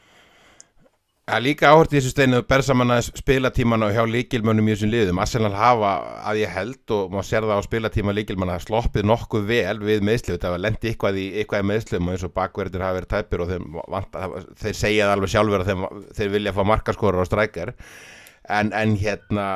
Það 1.29 1.37
er 1.37 1.43
líka 1.45 1.69
áhört 1.69 1.91
í 1.93 1.99
þessu 1.99 2.11
steinu 2.11 2.37
að 2.41 2.47
bersa 2.49 2.73
manna 2.75 2.95
spilatíman 3.05 3.85
og 3.85 3.91
hjá 3.93 4.01
líkilmönnum 4.09 4.67
í 4.67 4.73
þessum 4.73 4.89
liðum. 4.91 5.19
Arsenal 5.21 5.51
hafa 5.53 5.91
að 6.27 6.39
ég 6.41 6.51
held 6.55 6.93
og 6.95 7.13
maður 7.13 7.27
sér 7.29 7.45
það 7.45 7.61
á 7.61 7.67
spilatíma 7.67 8.15
líkilmanna 8.17 8.57
sloppið 8.63 9.05
nokkuð 9.07 9.45
vel 9.51 9.77
við 9.85 10.01
meðslu. 10.09 10.39
Það 10.41 10.55
var 10.55 10.63
lendi 10.65 10.89
eitthvað 10.91 11.19
í, 11.21 11.27
eitthvað 11.39 11.67
meðslum 11.69 12.09
og 12.09 12.15
eins 12.15 12.25
og 12.25 12.33
bakverðir 12.35 12.85
hafa 12.87 12.97
verið 12.97 13.13
tæpir 13.13 13.45
og 13.45 13.53
þeir, 13.53 14.47
þeir 14.63 14.79
segja 14.81 15.07
það 15.07 15.13
alveg 15.15 15.33
sjálfur 15.35 15.63
að 15.63 15.71
þeir, 15.71 16.03
þeir 16.17 16.33
vilja 16.35 16.55
fá 16.57 16.61
markaskórar 16.73 17.23
og 17.23 17.29
strækjar. 17.29 17.73
En, 18.57 18.73
en 18.73 18.97
hérna 18.99 19.47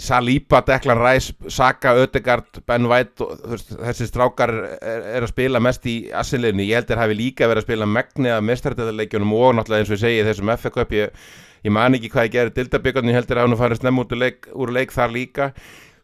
Saliba, 0.00 0.60
Declan 0.66 0.98
Rice, 0.98 1.34
Saka, 1.48 1.94
Ödegard, 1.98 2.60
Ben 2.66 2.86
White 2.90 3.26
þessi 3.54 4.08
strákar 4.08 4.52
er, 4.54 5.04
er 5.16 5.26
að 5.26 5.32
spila 5.32 5.60
mest 5.62 5.86
í 5.90 5.96
assinleginni, 6.14 6.66
ég 6.70 6.80
held 6.80 6.90
að 6.90 6.96
það 6.96 7.02
hefði 7.04 7.18
líka 7.20 7.48
verið 7.50 7.62
að 7.62 7.68
spila 7.68 7.88
megni 7.90 8.32
að 8.34 8.46
mestrættiðarleikjunum 8.50 9.34
og 9.38 9.56
náttúrulega 9.58 9.84
eins 9.84 9.92
og 9.92 9.96
ég 9.96 10.02
segi 10.04 10.26
þessum 10.28 10.52
FF-köp 10.56 10.96
ég, 10.98 11.22
ég 11.68 11.76
man 11.76 11.98
ekki 11.98 12.10
hvað 12.14 12.28
ég 12.28 12.34
gerir 12.34 12.56
dildabíkarni, 12.58 13.14
ég 13.14 13.20
held 13.20 13.34
að 13.34 13.42
það 13.44 13.62
farið 13.62 13.82
snemm 13.82 14.02
út 14.02 14.16
leik, 14.18 14.50
úr 14.54 14.74
leik 14.74 14.94
þar 14.94 15.14
líka. 15.14 15.50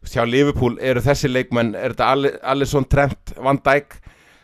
Hjá 0.01 0.23
Liverpool 0.25 0.79
eru 0.81 1.03
þessi 1.05 1.29
leikmenn 1.29 1.75
er 1.77 1.93
þetta 1.93 2.39
Alisson, 2.53 2.87
Trent, 2.89 3.35
Van 3.37 3.59
Dijk 3.61 3.99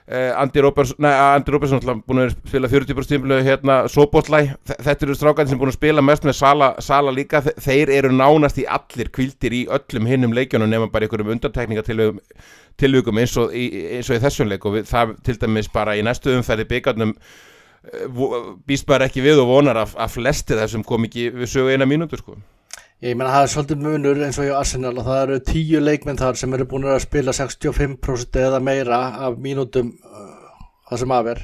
Uh, 0.08 0.32
Andy 0.40 0.62
Robertson, 0.64 1.04
Robertson 1.52 1.82
búin 2.08 2.22
að 2.24 2.30
spila 2.48 2.70
40% 2.72 3.04
stímlu 3.04 3.42
hérna 3.44 3.76
Sobotlæ, 3.92 4.54
þetta 4.64 5.04
eru 5.04 5.18
strákandi 5.20 5.52
sem 5.52 5.60
búin 5.60 5.74
að 5.74 5.76
spila 5.76 6.04
mest 6.06 6.24
með 6.24 6.38
Sala, 6.40 6.70
Sala 6.80 7.12
líka. 7.12 7.42
Þeir 7.44 7.92
eru 7.98 8.14
nánast 8.16 8.62
í 8.62 8.64
allir 8.72 9.12
kvildir 9.12 9.58
í 9.58 9.62
öllum 9.68 10.08
hinnum 10.08 10.36
leikjónum 10.38 10.72
nema 10.72 10.88
bara 10.94 11.10
einhverjum 11.10 11.34
undantekningatilvökum 11.36 13.20
eins, 13.20 13.36
eins 13.36 14.08
og 14.08 14.16
í 14.16 14.24
þessum 14.24 14.48
leik. 14.48 14.64
Og 14.64 14.78
við, 14.78 14.88
það 14.94 15.18
til 15.28 15.36
dæmis 15.44 15.68
bara 15.76 15.98
í 16.00 16.06
næstu 16.08 16.38
umferði 16.38 16.70
byggarnum 16.72 17.12
uh, 17.12 18.54
býst 18.64 18.88
bara 18.88 19.12
ekki 19.12 19.28
við 19.28 19.44
og 19.44 19.52
vonar 19.52 19.84
að, 19.84 19.98
að 20.00 20.16
flesti 20.22 20.56
þessum 20.56 20.88
kom 20.88 21.10
ekki 21.10 21.34
við 21.36 21.52
sögu 21.52 21.76
eina 21.76 21.90
mínútur 21.90 22.24
sko 22.24 22.40
Ég 22.98 23.14
meina 23.14 23.30
það 23.30 23.44
er 23.44 23.50
svolítið 23.52 23.82
munur 23.86 24.20
eins 24.26 24.38
og 24.42 24.48
í 24.48 24.54
Arsenal 24.58 24.96
og 24.98 25.06
það 25.06 25.20
eru 25.22 25.36
tíu 25.46 25.80
leikmenn 25.84 26.18
þar 26.18 26.38
sem 26.40 26.54
eru 26.58 26.66
búin 26.70 26.88
að 26.90 27.04
spila 27.04 27.36
65% 27.38 28.40
eða 28.42 28.62
meira 28.66 28.98
af 29.28 29.36
mínútum 29.44 29.92
uh, 30.02 30.56
það 30.90 31.04
sem 31.04 31.14
af 31.14 31.30
er. 31.36 31.44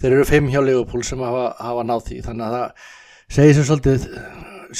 Þeir 0.00 0.14
eru 0.14 0.28
fimm 0.30 0.48
hjá 0.52 0.62
Liverpool 0.64 1.04
sem 1.04 1.20
hafa, 1.20 1.50
hafa 1.60 1.84
náð 1.84 2.06
því 2.06 2.22
þannig 2.24 2.46
að 2.46 2.56
það 2.56 2.88
segir 3.36 3.58
sér 3.58 3.68
svolítið 3.68 4.08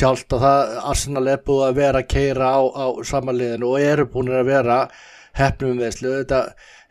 sjálft 0.01 0.37
að 0.39 0.47
það 0.47 0.73
Arsenal 0.95 1.27
er 1.35 1.45
búin 1.51 1.67
að 1.67 1.79
vera 1.83 2.01
að 2.01 2.09
keira 2.15 2.49
á, 2.49 2.61
á 2.65 2.87
samanliðinu 3.13 3.69
og 3.75 3.85
eru 3.85 4.09
búin 4.17 4.33
að 4.33 4.49
vera 4.49 4.79
hefnum 5.37 5.85
viðslu. 5.85 6.15
Þetta 6.23 6.41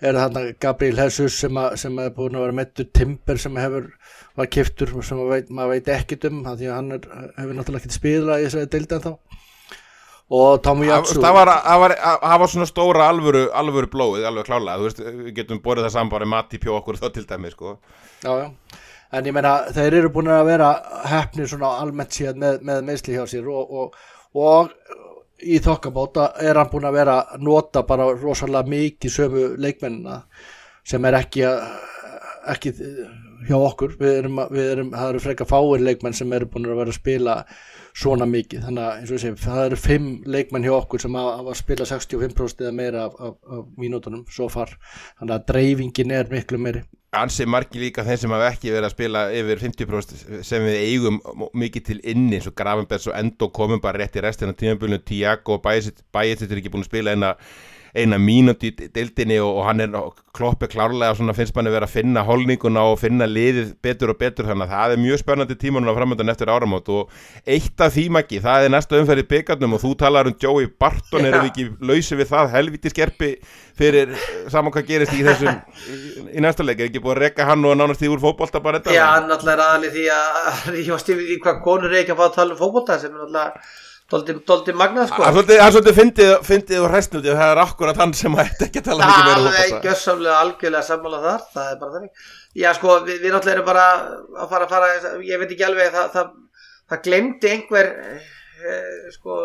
er 0.06 0.22
þarna 0.22 0.46
Gabriel 0.62 1.02
Jesus 1.02 1.42
sem, 1.42 1.58
að, 1.58 1.80
sem 1.82 1.98
er 1.98 2.14
búin 2.14 2.38
að 2.38 2.46
vera 2.46 2.60
meittur 2.62 2.94
Timber 2.94 3.42
sem 3.42 3.58
hefur 3.58 3.90
var 4.36 4.52
kiftur 4.52 4.92
sem 5.06 5.20
veit, 5.30 5.50
maður 5.50 5.76
veit 5.76 5.92
ekkit 5.96 6.28
um 6.30 6.44
því 6.46 6.70
að 6.70 6.76
hann 6.76 6.96
er, 6.98 7.10
hefur 7.38 7.58
náttúrulega 7.58 7.84
ekkert 7.84 7.98
spila 7.98 8.40
í 8.40 8.48
þessari 8.48 8.72
deildi 8.74 8.98
en 8.98 9.06
þá 9.06 9.14
og 10.36 10.62
Tommy 10.66 10.90
Jatsu 10.90 11.22
það 11.22 11.38
var, 11.38 11.52
var, 11.84 11.94
var 12.42 12.50
svona 12.50 12.66
stóra 12.70 13.10
alvöru, 13.12 13.46
alvöru 13.54 13.90
blóið, 13.94 14.26
alveg 14.26 14.48
klálega 14.48 14.80
þú 14.80 14.88
veist, 14.88 15.04
við 15.06 15.32
getum 15.38 15.62
borðið 15.64 15.88
það 15.88 15.96
saman 15.96 16.14
bara 16.16 16.30
mati 16.30 16.60
pjó 16.62 16.80
okkur 16.80 17.00
þá 17.02 17.08
til 17.14 17.26
dæmi 17.30 17.54
sko 17.54 17.76
já, 18.26 18.32
já. 18.42 18.48
en 19.14 19.30
ég 19.30 19.38
meina, 19.38 19.56
þeir 19.76 20.00
eru 20.02 20.12
búin 20.16 20.34
að 20.34 20.50
vera 20.50 20.72
hefnir 21.12 21.50
svona 21.52 21.76
almennt 21.84 22.18
síðan 22.18 22.42
með, 22.42 22.62
með 22.66 22.86
meðsli 22.90 23.20
hjá 23.20 23.26
sér 23.30 23.52
og, 23.54 23.76
og, 23.84 24.00
og 24.42 24.74
í 25.46 25.60
þokkabóta 25.62 26.32
er 26.42 26.58
hann 26.58 26.72
búin 26.74 26.90
að 26.90 26.98
vera 26.98 27.20
nota 27.38 27.86
bara 27.86 28.10
rosalega 28.18 28.72
mikið 28.72 29.14
sömu 29.20 29.46
leikmennina 29.62 30.24
sem 30.86 31.06
er 31.06 31.20
ekki 31.22 31.46
ekki 32.50 32.74
hjá 33.48 33.56
okkur. 33.58 33.96
Við 34.02 34.20
erum, 34.20 34.42
við 34.52 34.70
erum, 34.74 34.92
það 34.96 35.14
eru 35.14 35.24
frekka 35.24 35.50
fáir 35.50 35.86
leikmenn 35.86 36.18
sem 36.18 36.36
eru 36.36 36.50
búin 36.52 36.68
að 36.70 36.82
vera 36.82 36.94
að 36.94 37.00
spila 37.00 37.38
svona 37.96 38.28
mikið, 38.28 38.66
þannig 38.66 38.84
að 38.84 38.98
eins 39.00 39.12
og 39.12 39.16
ég 39.16 39.22
segi 39.24 39.46
það 39.46 39.62
eru 39.70 39.78
fimm 39.80 40.08
leikmenn 40.28 40.66
hjá 40.68 40.74
okkur 40.76 41.04
sem 41.06 41.16
hafa 41.16 41.46
að 41.46 41.60
spila 41.62 41.88
65% 41.88 42.66
eða 42.66 42.76
meira 42.76 43.06
af, 43.08 43.14
af, 43.24 43.38
af 43.56 43.62
mínútonum 43.80 44.26
svo 44.28 44.50
far, 44.52 44.74
þannig 45.22 45.36
að 45.38 45.46
dreifingin 45.54 46.12
er 46.18 46.32
miklu 46.34 46.60
meiri. 46.60 46.84
Ansi 47.16 47.46
margi 47.48 47.80
líka 47.80 48.04
þeim 48.04 48.20
sem 48.20 48.34
hafa 48.36 48.50
ekki 48.52 48.74
verið 48.74 48.90
að 48.90 48.96
spila 48.98 49.22
yfir 49.32 49.62
50% 49.64 50.42
sem 50.44 50.66
við 50.68 50.82
eigum 50.90 51.22
mikið 51.56 51.86
til 51.88 52.02
inni. 52.12 52.42
Og 52.44 52.56
Gravenbergs 52.60 53.08
og 53.08 53.16
Endo 53.16 53.48
komum 53.56 53.80
bara 53.84 54.02
rétt 54.02 54.20
í 54.20 54.26
restina 54.26 54.56
tímabölinu, 54.58 55.00
Tiago 55.00 55.56
og 55.56 55.64
Bæjit 55.64 56.04
er 56.44 56.60
ekki 56.60 56.74
búin 56.74 56.84
að 56.84 56.90
spila 56.90 57.16
eina 57.16 57.32
eina 57.96 58.18
mínut 58.20 58.64
í 58.68 58.72
deildinni 58.76 59.38
og, 59.40 59.60
og 59.60 59.68
hann 59.70 59.84
er 59.86 59.94
kloppi 60.36 60.68
klárlega 60.72 61.14
og 61.16 61.38
finnst 61.38 61.56
manni 61.56 61.72
verið 61.72 61.88
að 61.88 61.94
finna 61.94 62.24
holninguna 62.28 62.84
og 62.92 62.98
finna 63.00 63.28
liðið 63.30 63.72
betur 63.86 64.12
og 64.12 64.20
betur 64.20 64.50
þannig 64.50 64.68
að 64.68 64.74
það 64.76 64.96
er 64.96 65.02
mjög 65.06 65.22
spennandi 65.22 65.58
tímanuna 65.62 65.96
framöndan 65.96 66.32
eftir 66.34 66.52
áramót 66.52 66.92
og 66.92 67.14
eitt 67.48 67.86
af 67.86 67.94
því 67.96 68.06
maki, 68.18 68.42
það 68.44 68.68
er 68.68 68.74
næsta 68.76 69.00
umferð 69.00 69.24
í 69.24 69.28
byggarnum 69.32 69.78
og 69.78 69.84
þú 69.86 69.94
talar 70.02 70.30
um 70.30 70.36
Joey 70.42 70.68
Barton, 70.68 71.24
erum 71.30 71.46
við 71.46 71.52
ekki 71.54 71.68
lausið 71.92 72.22
við 72.22 72.32
það 72.34 72.52
helviti 72.58 72.92
skerpi 72.92 73.32
fyrir 73.80 74.14
saman 74.52 74.76
hvað 74.76 74.92
gerist 74.92 75.16
í 75.16 75.24
þessum 75.24 75.56
í, 76.36 76.44
næsta 76.44 76.68
leik, 76.68 76.84
er 76.84 76.92
ekki 76.92 77.04
búið 77.04 77.16
að 77.16 77.24
rekka 77.26 77.48
hann 77.48 77.64
og 77.64 77.80
nánast 77.80 78.04
því 78.04 78.12
úr 78.16 78.24
fókbólta 78.24 78.64
bara 78.64 78.84
þetta? 78.84 78.96
Já, 78.96 79.24
náttúrulega 79.24 79.72
aðalið 79.72 79.98
því 79.98 80.06
að 80.20 80.80
ég 80.82 80.94
var 80.94 81.04
stífið 81.04 81.34
í 81.36 81.42
hvað 81.44 81.66
konur 81.66 81.92
er 81.92 82.04
ekki 82.04 82.16
að 82.16 82.22
fá 82.22 82.28
að 82.28 82.38
tala 82.40 82.56
um 82.56 82.62
fókbólta 82.62 83.00
sem 83.00 83.12
er 83.12 83.24
náttúrulega 83.24 83.84
Doldi 84.06 84.74
magnað 84.78 85.08
sko. 85.10 85.24
Það 85.26 85.52
er 85.56 85.72
svolítið 85.74 86.42
fyndið 86.46 86.82
og 86.84 86.92
hræstnútið 86.94 87.40
það 87.40 87.52
er 87.56 87.62
akkurat 87.64 87.98
hann 87.98 88.12
sem 88.14 88.36
ætti 88.44 88.68
ekki 88.68 88.84
að 88.84 88.90
tala 88.92 89.08
mikið 89.10 89.30
meira 89.30 89.54
Það 89.56 89.64
er 89.66 89.88
gössamlega 89.88 90.36
algjörlega 90.44 90.86
sammála 90.86 91.22
þar 91.24 91.48
það 91.56 91.72
er 91.72 91.80
bara 91.80 91.96
þannig. 91.96 92.28
Já 92.62 92.68
sko 92.78 92.98
við, 93.08 93.18
við 93.24 93.34
náttúrulega 93.34 93.56
erum 93.56 93.70
bara 93.72 93.88
að 94.44 94.52
fara 94.54 94.68
að 94.68 94.76
fara 94.76 95.16
ég 95.26 95.42
veit 95.42 95.56
ekki 95.56 95.66
alveg 95.66 95.90
það, 95.96 96.12
það, 96.14 96.30
það 96.94 97.02
glemdi 97.10 97.52
einhver 97.56 97.92
eh, 97.96 99.10
sko 99.16 99.40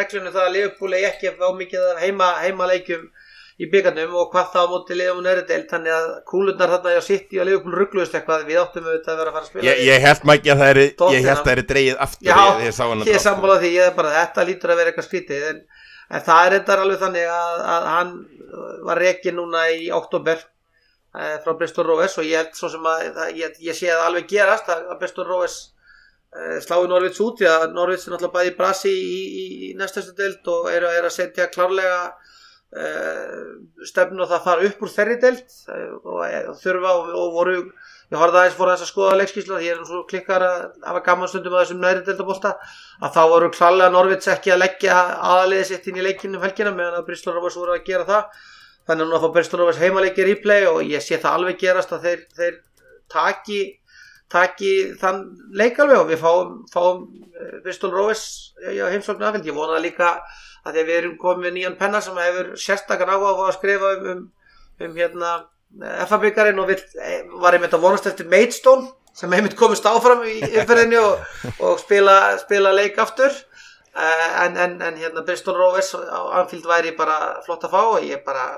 reglunum 0.00 0.34
það 0.34 0.48
að 0.48 0.54
liðbúli 0.56 1.04
ekki 1.12 1.34
fá 1.38 1.46
mikið 1.60 1.86
heima, 2.02 2.32
heima 2.42 2.68
leikjum 2.72 3.06
í 3.54 3.68
byggarnum 3.70 4.14
og 4.18 4.32
hvað 4.32 4.48
þá 4.50 4.60
mútið 4.72 4.98
liðum 4.98 5.18
og 5.20 5.26
nöridelt 5.28 5.68
þannig 5.70 5.94
að 5.94 6.06
kúlurnar 6.26 6.72
þarna 6.72 6.94
á 6.98 7.02
sitt 7.06 7.34
í 7.34 7.38
að 7.38 7.50
liðbúl 7.50 7.76
ruggluðist 7.78 8.16
eitthvað. 8.18 8.46
Við 8.48 8.58
áttum 8.58 8.88
auðvitað 8.88 9.12
að 9.12 9.20
vera 9.20 9.30
að 9.30 9.36
fara 9.36 9.44
að 9.44 9.50
spila 9.52 9.68
Ég, 9.68 9.82
ég 9.86 10.06
held 10.08 10.24
maður 10.26 10.40
ekki 10.40 10.54
að 10.54 10.62
það 10.62 10.72
er 10.72 11.60
er 11.60 11.68
dreigið 11.70 12.00
aftur 12.06 12.30
Já, 12.30 12.34
ég, 12.34 12.64
ég, 12.64 13.04
ég 13.12 13.22
sammála 13.22 13.58
því, 13.62 13.70
ég 13.76 13.90
er 13.90 13.94
bara 13.98 14.14
þetta 14.16 14.46
lítur 14.48 14.74
að 14.74 14.80
vera 14.80 14.90
eitthvað 14.90 15.06
skvítið 15.06 15.44
en, 15.52 15.60
en 16.10 16.26
það 16.26 16.48
er 16.48 16.56
þetta 16.58 16.80
alveg 16.82 17.04
þannig 17.04 17.30
að, 17.36 17.62
að 17.76 17.86
hann 17.92 18.12
var 18.88 19.02
reikið 19.04 19.38
núna 19.38 19.62
í 19.70 19.86
oktober 19.94 20.42
eh, 20.42 21.36
frá 21.44 21.54
Bristol 21.58 21.86
Rovers 21.88 22.18
og 22.18 22.26
ég 22.26 22.42
held 22.42 22.58
svo 22.58 22.72
sem 22.72 22.90
að 22.90 23.38
ég 23.38 23.78
sé 23.78 23.92
að 23.92 24.04
alveg 24.08 24.28
gerast 24.34 24.70
að, 24.74 24.90
Bristol 25.00 25.28
Rovers 25.28 25.56
eh, 26.34 26.58
slái 26.64 26.90
Norvíts 26.90 27.22
út. 27.22 27.38
Því 27.38 27.50
að 27.50 27.66
Norvíts 27.78 28.06
er 28.08 28.14
náttúrulega 28.14 28.36
bæði 28.38 28.54
brasi 28.58 28.94
í, 28.94 29.18
í, 29.24 29.46
í 29.70 29.72
næstastu 29.78 30.14
deild 30.18 30.52
og 30.52 30.70
er, 30.72 30.86
er 30.90 31.08
að 31.08 31.16
setja 31.16 31.50
klárlega 31.54 32.00
Uh, 32.74 33.52
stefnu 33.86 34.24
og 34.24 34.30
það 34.32 34.40
fara 34.42 34.64
upp 34.66 34.80
úr 34.82 34.90
þerri 34.90 35.14
delt 35.22 35.52
uh, 35.70 35.92
og, 36.10 36.22
og 36.50 36.56
þurfa 36.58 36.94
og, 36.98 37.10
og 37.14 37.28
voru, 37.36 37.52
ég 38.10 38.16
horfði 38.18 38.40
aðeins 38.40 38.56
fór 38.58 38.70
aðeins 38.72 38.82
að 38.82 38.88
skoða 38.88 39.18
leikskísla 39.20 39.58
því 39.60 39.68
ég 39.68 39.76
er 39.76 39.84
svo 39.86 40.00
klikkar 40.10 40.42
að 40.42 40.64
hafa 40.82 41.02
gaman 41.06 41.30
stundum 41.30 41.54
að 41.54 41.62
þessum 41.62 41.84
næri 41.84 42.02
deltabólta 42.08 42.50
að 42.98 43.12
þá 43.14 43.20
voru 43.30 43.50
klálega 43.54 43.92
Norvits 43.94 44.30
ekki 44.32 44.50
að 44.50 44.64
leggja 44.64 44.96
aðaliðið 45.28 45.68
sitt 45.68 45.86
inn 45.86 46.00
í 46.00 46.06
leikinu 46.08 46.40
um 46.40 46.46
helgina 46.48 46.72
meðan 46.74 46.98
að 46.98 47.06
Bristol 47.12 47.36
Rovers 47.36 47.58
voru 47.60 47.76
að 47.76 47.86
gera 47.86 48.08
það. 48.08 48.40
Þannig 48.88 49.04
að 49.04 49.12
nú 49.12 49.18
að 49.20 49.22
fá 49.22 49.34
Bristol 49.36 49.60
Rovers 49.62 49.78
heimaleikir 49.84 50.32
í 50.32 50.34
play 50.42 50.66
og 50.72 50.80
ég 50.82 51.04
sé 51.04 51.20
það 51.22 51.38
alveg 51.38 51.60
gerast 51.62 51.94
að 51.94 52.08
þeir, 52.08 52.24
þeir 52.40 52.56
taki, 53.14 53.60
taki 54.34 54.72
þann 54.98 55.22
leik 55.54 55.78
alveg 55.78 56.02
og 56.02 56.10
við 56.10 56.26
fáum, 56.26 56.58
fáum 56.74 57.06
eh, 57.38 57.54
Bristol 57.62 57.94
Rovers 57.94 58.26
heimsóknu 58.58 59.30
aðfjöld, 59.30 59.46
ég 59.46 59.62
vona 59.62 59.78
líka 59.78 60.16
að 60.64 60.72
því 60.72 60.82
að 60.82 60.90
við 60.90 60.98
erum 60.98 61.16
komið 61.20 61.44
með 61.44 61.56
nýjan 61.58 61.78
penna 61.80 62.00
sem 62.04 62.20
hefur 62.20 62.52
sérstakar 62.60 63.12
áhuga 63.12 63.48
að 63.48 63.56
skrifa 63.58 63.94
um, 63.94 64.06
um, 64.12 64.22
um 64.86 64.98
hérna 64.98 65.32
FA-byggarinn 66.08 66.60
og 66.62 66.68
vill, 66.70 66.82
eh, 67.02 67.24
var 67.42 67.56
einmitt 67.56 67.74
að 67.74 67.84
vonast 67.84 68.06
eftir 68.10 68.28
Maidstone 68.30 68.88
sem 69.14 69.32
einmitt 69.32 69.56
komist 69.58 69.86
áfram 69.86 70.24
í 70.26 70.38
umferðinni 70.42 70.98
og, 70.98 71.24
og 71.60 71.80
spila, 71.82 72.36
spila 72.42 72.72
leik 72.74 72.98
aftur. 72.98 73.34
Uh, 73.94 74.30
en, 74.42 74.56
en, 74.58 74.72
en 74.82 74.96
hérna 74.98 75.22
Bristol 75.22 75.54
Rovers 75.54 75.92
á 75.94 76.18
Anfield 76.40 76.64
væri 76.66 76.96
bara 76.98 77.36
flott 77.46 77.62
að 77.62 77.76
fá 77.76 77.82
og 77.84 78.02
ég 78.02 78.24
bara 78.26 78.48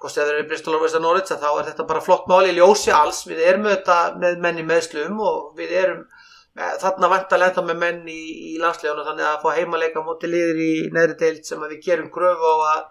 hvort 0.00 0.14
þegar 0.14 0.30
þeir 0.30 0.38
eru 0.38 0.46
Bristol 0.48 0.76
Rovers 0.78 0.94
að 0.96 1.04
Norwich 1.04 1.28
þá 1.28 1.50
er 1.50 1.66
þetta 1.68 1.86
bara 1.90 2.00
flott 2.00 2.24
máli 2.30 2.54
í 2.54 2.56
ljósi 2.56 2.94
alls. 2.96 3.26
Við 3.28 3.42
erum 3.44 3.68
auðvitað 3.68 4.16
með 4.22 4.40
menni 4.46 4.64
meðslum 4.66 5.20
og 5.20 5.52
við 5.58 5.76
erum 5.82 6.06
þarna 6.58 7.08
vantarlega 7.08 7.50
ennþá 7.52 7.64
með 7.68 7.78
menn 7.80 8.02
í, 8.12 8.20
í 8.52 8.58
landslegunum 8.60 9.06
þannig 9.06 9.28
að 9.28 9.40
fá 9.44 9.50
heimaleika 9.56 10.04
móti 10.04 10.28
liður 10.28 10.60
í 10.60 10.72
neðri 10.92 11.16
deilt 11.22 11.48
sem 11.48 11.62
við 11.64 11.78
gerum 11.86 12.10
gröfu 12.12 12.50
á 12.52 12.56
að 12.74 12.82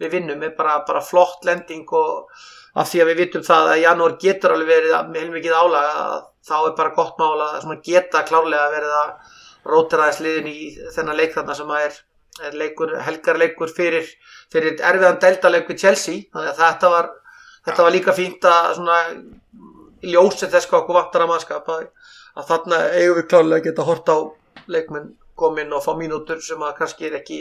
við 0.00 0.12
vinnum 0.14 0.44
er 0.46 0.54
bara, 0.56 0.78
bara 0.86 1.02
flott 1.04 1.44
lending 1.44 1.88
og 1.96 2.30
af 2.78 2.88
því 2.88 3.02
að 3.02 3.10
við 3.10 3.22
vitum 3.24 3.44
það 3.44 3.72
að 3.72 3.82
janúar 3.82 4.14
getur 4.22 4.54
alveg 4.54 4.70
verið 4.70 5.16
heilmikið 5.18 5.56
álag 5.58 5.88
að 5.90 6.14
þá 6.46 6.54
er 6.60 6.76
bara 6.78 6.94
gott 6.96 7.18
mála 7.20 7.48
að 7.58 7.82
geta 7.84 8.22
klárlega 8.28 8.70
verið 8.76 8.94
að 9.00 9.10
rótira 9.70 10.06
þess 10.08 10.24
liðin 10.24 10.48
í 10.50 10.60
þennan 10.94 11.18
leik 11.18 11.34
þarna 11.34 11.56
sem 11.58 11.74
að 11.74 11.86
er, 11.88 11.98
er 12.46 12.56
leikur, 12.62 12.94
helgarleikur 13.08 13.74
fyrir, 13.74 14.06
fyrir 14.52 14.78
erfiðan 14.78 15.20
deildaleik 15.20 15.68
við 15.68 15.82
Chelsea. 15.82 16.22
Þannig 16.32 16.52
að 16.54 16.62
þetta 16.62 16.92
var, 16.94 17.10
þetta 17.68 17.86
var 17.86 17.96
líka 17.96 18.16
fínt 18.16 18.48
að 18.48 18.80
ljósið 20.00 20.54
þess 20.54 20.70
hvað 20.70 20.80
okkur 20.80 20.96
vantar 20.96 21.26
að 21.26 21.32
mannskap 21.34 21.68
að, 22.40 22.46
þarna 22.50 22.82
eigum 22.98 23.18
við 23.22 23.28
klárlega 23.32 23.60
að 23.62 23.66
geta 23.70 23.88
hort 23.90 24.12
á 24.12 24.18
leikmenn 24.70 25.12
komin 25.40 25.70
og 25.72 25.80
fá 25.80 25.94
mínútur 25.96 26.40
sem 26.44 26.60
að 26.60 26.74
kannski 26.76 27.06
er 27.08 27.14
ekki 27.16 27.36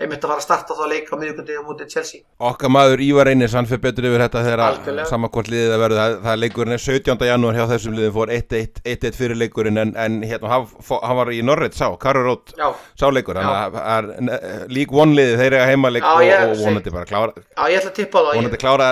einmitt 0.00 0.22
að 0.22 0.30
fara 0.30 0.38
að 0.38 0.44
starta 0.44 0.74
þá 0.78 0.84
leika 0.92 1.16
á 1.18 1.20
miðugundi 1.20 1.56
á 1.58 1.62
mútið 1.66 1.88
Chelsea. 1.90 2.20
Okkar 2.46 2.70
maður 2.70 3.00
Ívar 3.02 3.26
Einars, 3.32 3.56
hann 3.58 3.66
fyrir 3.66 3.82
betur 3.88 4.06
yfir 4.06 4.22
þetta 4.22 4.42
þegar 4.46 5.06
samankvort 5.10 5.50
liðið 5.50 5.74
að 5.74 5.82
verða, 5.82 6.04
það, 6.04 6.14
það 6.28 6.38
leikurinn 6.44 6.76
er 6.76 6.82
17. 6.84 7.24
janúar 7.26 7.58
hjá 7.58 7.64
þessum 7.72 7.96
liðin 7.98 8.14
fór 8.14 8.32
1-1 8.36 8.78
1-1 8.94 9.18
fyrir 9.18 9.40
leikurinn 9.42 9.82
en, 9.82 9.90
en 9.98 10.20
hérna, 10.22 10.52
hann, 10.54 10.68
hann 11.02 11.18
var 11.20 11.32
í 11.34 11.40
Norröld 11.50 11.74
sá, 11.76 11.88
Karurót 12.06 12.54
Já, 12.54 12.68
sá 13.02 13.06
leikur, 13.10 13.40
þannig 13.42 13.80
að- 13.82 14.70
lík 14.78 14.94
vonliðið 14.94 15.42
þeir 15.42 15.58
að 15.58 15.66
heima 15.72 15.90
leik 15.90 16.06
Já, 16.06 16.12
og, 16.14 16.22
ég 16.30 16.46
og 16.54 16.62
vonandi 16.62 16.94
bara 16.94 17.10
klára, 17.10 17.34
já 17.34 17.64
ég 17.74 17.82
ætla 17.82 17.90
að 17.90 17.98
tippa 17.98 18.22
það, 18.28 18.38
vonandi 18.38 18.56
ég, 18.56 18.62
klára, 18.62 18.88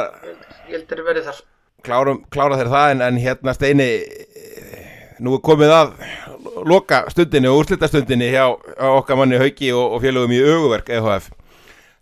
ég 0.67 0.75
heldur 0.81 1.05
að 1.05 1.09
verið 1.13 1.31
þar. 1.31 1.41
klára, 1.87 2.17
klára 2.35 2.59
þeir 2.59 2.73
það 2.75 2.91
en, 2.97 3.07
en 3.07 3.23
hérna 3.23 3.55
Steini 3.55 3.89
nú 5.25 5.37
er 5.37 5.43
komið 5.45 5.73
að 5.75 5.95
loka 6.69 7.05
stundinni 7.12 7.51
og 7.51 7.62
úrslita 7.62 7.89
stundinni 7.91 8.31
hjá, 8.33 8.45
okkar 8.91 9.19
manni 9.19 9.41
Hauki 9.41 9.73
og, 9.75 9.97
og 9.97 10.05
félögum 10.05 10.35
í 10.35 10.43
auguverk 10.43 10.91
EHF 10.95 11.31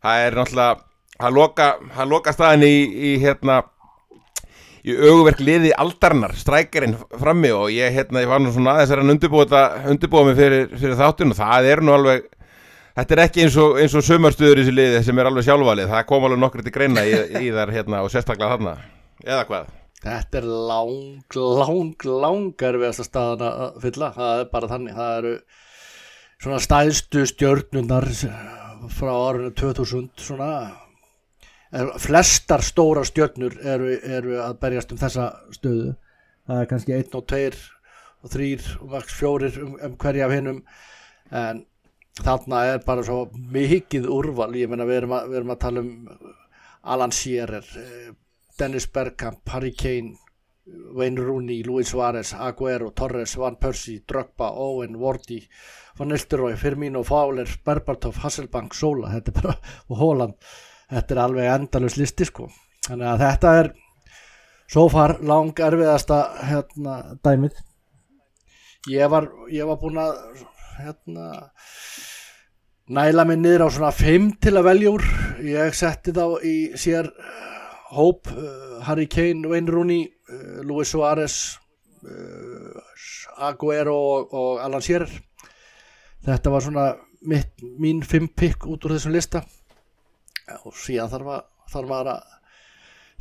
það 0.05 0.27
er 0.27 0.37
náttúrulega 0.39 0.77
það 1.17 1.39
loka, 1.39 1.71
loka 2.11 2.35
staðin 2.37 2.67
í, 2.67 2.77
í 3.11 3.17
hérna 3.23 3.63
í 4.87 4.95
auguverk 4.95 5.41
liði 5.43 5.73
aldarinnar 5.75 6.37
strækjarinn 6.39 6.97
frammi 7.19 7.51
og 7.57 7.71
ég, 7.75 7.91
hérna, 7.95 8.23
ég 8.23 8.31
var 8.31 8.43
nú 8.43 8.53
svona 8.55 8.77
aðeins 8.77 8.95
að 8.95 9.15
undirbúa, 9.17 9.63
undirbúa 9.91 10.27
mig 10.29 10.39
fyrir, 10.39 10.69
fyrir 10.77 10.99
þáttun 11.01 11.35
og 11.35 11.41
það 11.41 11.71
er 11.73 11.83
nú 11.83 11.97
alveg 11.97 12.29
þetta 12.97 13.17
er 13.17 13.25
ekki 13.27 13.47
eins 13.47 13.57
og, 13.61 13.81
og 13.83 14.07
sömarstuður 14.07 14.61
í 14.61 14.67
þessu 14.67 14.77
liði 14.77 15.03
sem 15.09 15.19
er 15.19 15.31
alveg 15.31 15.49
sjálfvalið, 15.49 15.91
það 15.91 16.07
kom 16.13 16.29
alveg 16.29 16.45
nokkur 16.45 16.65
til 16.65 16.77
greina 16.77 17.05
í, 17.09 17.19
í 17.43 17.51
þar 17.57 17.75
hérna 17.75 18.05
og 18.07 18.13
sérstaklega 18.13 18.55
þarna. 18.55 18.79
Eða 19.27 19.43
hvað 19.51 19.75
Þetta 20.03 20.41
er 20.41 20.47
lang, 20.47 21.37
lang, 21.37 22.05
lang 22.05 22.65
erfiðasta 22.69 23.07
staðan 23.07 23.47
að 23.49 23.79
fylla, 23.85 24.11
það 24.15 24.41
er 24.41 24.51
bara 24.53 24.71
þannig, 24.71 24.97
það 24.99 25.15
eru 25.21 25.37
svona 26.37 26.59
stæðstu 26.63 27.23
stjörnunar 27.31 28.09
frá 28.93 29.13
árinu 29.13 29.53
2000 29.57 30.11
svona, 30.21 30.51
er, 31.73 31.95
flestar 32.03 32.65
stóra 32.65 33.07
stjörnur 33.09 33.57
eru, 33.65 33.95
eru 34.05 34.37
að 34.45 34.59
berjast 34.67 34.93
um 34.93 35.01
þessa 35.01 35.31
stöðu, 35.57 35.95
það 36.47 36.61
er 36.61 36.69
kannski 36.73 36.97
einn 36.99 37.17
og 37.17 37.25
tveir 37.33 37.57
og 38.21 38.35
þrýr 38.35 38.69
og 38.83 38.93
maks 38.93 39.17
fjórir 39.17 39.57
um, 39.63 39.73
um 39.81 39.97
hverja 40.03 40.29
af 40.29 40.37
hinnum 40.37 40.61
en 41.33 41.65
þarna 42.21 42.63
er 42.73 42.85
bara 42.85 43.05
svo 43.05 43.27
mikið 43.35 44.09
úrval, 44.13 44.53
ég 44.57 44.71
meina 44.71 44.87
við 44.89 45.03
erum 45.03 45.17
að, 45.17 45.33
við 45.33 45.41
erum 45.41 45.57
að 45.57 45.63
tala 45.65 45.83
um 45.83 45.93
Alan 46.87 47.13
Shearer, 47.13 47.67
eh, 47.81 48.13
Dennis 48.59 48.89
Bergkamp, 48.89 49.41
Harry 49.53 49.73
Kane, 49.73 50.17
Wayne 50.67 51.21
Rooney, 51.21 51.63
Luis 51.63 51.89
Suárez, 51.89 52.33
Aguero, 52.35 52.91
Torres, 52.93 53.37
Van 53.37 53.57
Persie, 53.57 54.03
Drogba, 54.07 54.51
Owen, 54.51 54.97
Wardy, 54.99 55.49
Van 55.99 56.09
Nistelrooy, 56.09 56.57
Firmino, 56.57 57.05
Fowler, 57.05 57.49
Berbatov, 57.65 58.17
Hasselbank, 58.23 58.75
Sola, 58.75 59.13
þetta 59.15 59.33
er 59.33 59.43
bara, 59.43 59.57
og 59.91 60.01
Holland, 60.01 60.35
þetta 60.91 61.15
er 61.15 61.23
alveg 61.23 61.53
endalus 61.53 61.99
listi 62.01 62.27
sko. 62.27 62.51
Þannig 62.87 63.13
að 63.13 63.23
þetta 63.23 63.55
er 63.61 63.73
svo 64.67 64.89
far 64.91 65.17
lang 65.23 65.55
erfiðasta 65.69 66.21
hérna 66.51 66.99
dæmið. 67.25 67.63
Ég 68.91 69.11
var, 69.11 69.31
ég 69.51 69.67
var 69.67 69.81
búinn 69.81 69.99
að 69.99 70.19
hérna 70.79 71.31
næla 72.87 73.25
mig 73.27 73.41
niður 73.41 73.67
á 73.67 73.69
svona 73.75 73.91
5 73.95 74.29
til 74.43 74.55
að 74.55 74.69
velja 74.69 74.93
úr. 74.95 75.07
Ég 75.43 75.75
setti 75.75 76.15
þá 76.15 76.39
í 76.47 76.57
sér 76.79 77.11
hóp 77.95 78.31
uh, 78.33 78.81
Harry 78.87 79.07
Kane, 79.07 79.47
Wayne 79.47 79.71
Rooney 79.71 80.07
uh, 80.07 80.63
Luis 80.67 80.91
Suárez 80.91 81.59
uh, 82.03 83.47
Aguero 83.47 83.97
og, 83.97 84.35
og 84.35 84.63
Alan 84.65 84.83
Shearer. 84.83 85.11
Þetta 86.27 86.51
var 86.51 86.65
svona 86.65 86.87
mitt, 87.31 87.53
mín 87.79 88.03
fimm 88.03 88.31
pikk 88.35 88.67
út 88.71 88.87
úr 88.87 88.97
þessum 88.97 89.15
lista. 89.15 89.45
Og 90.65 90.75
síðan 90.79 91.11
þarf 91.13 91.35
að 91.37 91.45
þarf 91.73 91.95
að 91.97 92.11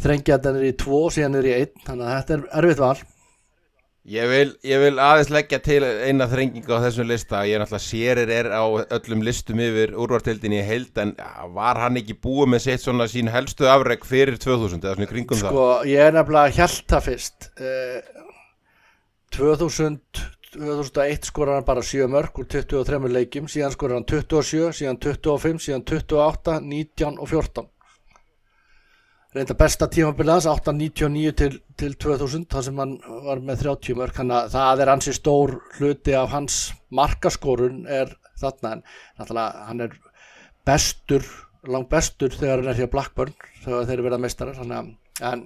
þrengja 0.03 0.37
þetta 0.37 0.53
niður 0.53 0.69
í 0.69 0.77
tvo 0.79 1.01
síðan 1.13 1.35
niður 1.35 1.49
í 1.49 1.53
einn 1.59 1.85
þannig 1.85 2.07
að 2.07 2.17
þetta 2.17 2.35
er 2.35 2.47
erfitt 2.59 2.81
val 2.83 2.97
Ég 4.05 4.27
vil, 4.29 4.49
ég 4.61 4.81
vil 4.83 4.99
aðeins 5.01 5.31
leggja 5.33 5.57
til 5.65 5.79
eina 5.81 6.27
þrenginga 6.29 6.77
á 6.77 6.83
þessum 6.83 7.07
lista. 7.09 7.39
Ég 7.49 7.57
er 7.57 7.63
náttúrulega 7.63 7.81
sérir 7.81 8.29
er 8.35 8.49
á 8.53 8.61
öllum 8.93 9.23
listum 9.25 9.63
yfir 9.65 9.95
úrvartildinni 9.97 10.59
í 10.59 10.67
heild 10.67 11.01
en 11.01 11.15
var 11.55 11.81
hann 11.81 11.97
ekki 11.97 12.13
búið 12.21 12.51
með 12.53 12.63
sitt 12.67 12.85
svona 12.85 13.09
sín 13.09 13.31
helstu 13.33 13.65
afreg 13.65 14.05
fyrir 14.05 14.37
2000 14.37 14.85
eða 14.85 14.99
svona 14.99 15.09
kringum 15.09 15.41
það? 15.41 15.49
Sko 15.49 15.65
ég 15.89 16.05
er 16.05 16.13
nefnilega 16.13 16.53
hjælt 16.53 16.85
það 16.93 17.05
fyrst. 17.09 17.49
Eh, 17.57 18.13
2000 19.33 19.99
2001 20.55 21.25
skorar 21.27 21.57
hann 21.57 21.67
bara 21.67 21.81
7 21.83 22.05
mörg 22.07 22.37
úr 22.39 22.45
23 22.47 23.09
leikjum. 23.09 23.49
Síðan 23.49 23.73
skorar 23.73 23.97
hann 23.97 24.05
27, 24.05 24.69
síðan 24.83 25.01
25 25.01 25.65
síðan 25.65 25.87
28, 25.89 26.61
19 26.61 27.17
og 27.17 27.33
14 27.33 27.71
reynda 29.35 29.55
besta 29.59 29.87
tímabilið 29.91 30.37
hans 30.37 30.47
899 30.47 31.33
til, 31.39 31.57
til 31.79 31.95
2000 31.99 32.45
þar 32.51 32.65
sem 32.67 32.77
hann 32.79 32.93
var 33.25 33.41
með 33.43 33.65
30 33.65 33.97
mörg 33.99 34.15
þannig 34.19 34.37
að 34.37 34.53
það 34.53 34.83
er 34.83 34.91
hansi 34.93 35.15
stór 35.15 35.55
hluti 35.77 36.15
af 36.15 36.31
hans 36.31 36.59
markaskorun 36.95 37.81
er 37.91 38.13
þarna 38.39 38.77
en 38.77 38.85
náttúrulega 39.19 39.65
hann 39.69 39.83
er 39.87 39.97
bestur 40.67 41.27
langt 41.67 41.91
bestur 41.91 42.31
þegar 42.31 42.63
hann 42.63 42.71
er 42.71 42.79
hér 42.79 42.91
Blackburn 42.93 43.35
þegar 43.65 43.89
þeir 43.89 43.95
eru 43.97 44.07
verða 44.07 44.21
meistarar 44.23 44.59
þannig 44.61 44.77
að 44.79 45.33
en, 45.33 45.43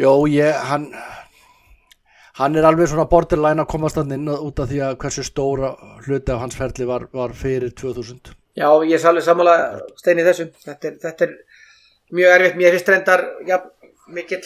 jó, 0.00 0.12
ég, 0.32 0.60
hann 0.68 0.90
hann 2.42 2.56
er 2.56 2.68
alveg 2.68 2.92
svona 2.92 3.08
borderline 3.08 3.64
að 3.64 3.72
komast 3.72 4.00
hann 4.00 4.12
inn 4.12 4.28
út 4.32 4.60
af 4.60 4.68
því 4.68 4.84
að 4.84 5.00
hversu 5.00 5.24
stóra 5.24 5.74
hluti 6.04 6.32
af 6.32 6.44
hans 6.44 6.60
ferli 6.60 6.88
var, 6.88 7.08
var 7.12 7.32
fyrir 7.36 7.72
2000 7.72 8.36
Já, 8.52 8.68
ég 8.84 8.98
er 8.98 9.00
svolítið 9.00 9.24
sammála 9.24 9.52
steini 9.96 10.24
þessum. 10.26 10.48
Þetta 10.60 10.88
er, 10.90 10.96
þetta 11.00 11.24
er 11.24 11.30
mjög 12.12 12.36
erfitt. 12.36 12.58
Mér 12.60 12.76
finnst 12.76 12.92
reyndar 12.92 13.24
já, 13.48 13.58
mikill, 14.12 14.44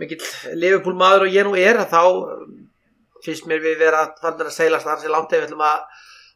mikill 0.00 0.22
Liverpool 0.58 0.98
maður 0.98 1.28
og 1.28 1.36
ég 1.36 1.46
nú 1.46 1.56
er 1.58 1.82
þá 1.90 2.00
um, 2.04 2.54
finnst 3.24 3.48
mér 3.50 3.62
við 3.62 3.78
vera 3.84 4.06
fannar 4.22 4.50
að 4.50 4.56
seilast 4.56 4.88
hans 4.88 5.06
í 5.06 5.12
langt 5.12 5.32
ef 5.32 5.44
við 5.44 5.50
ætlum 5.50 5.66
að 5.66 5.82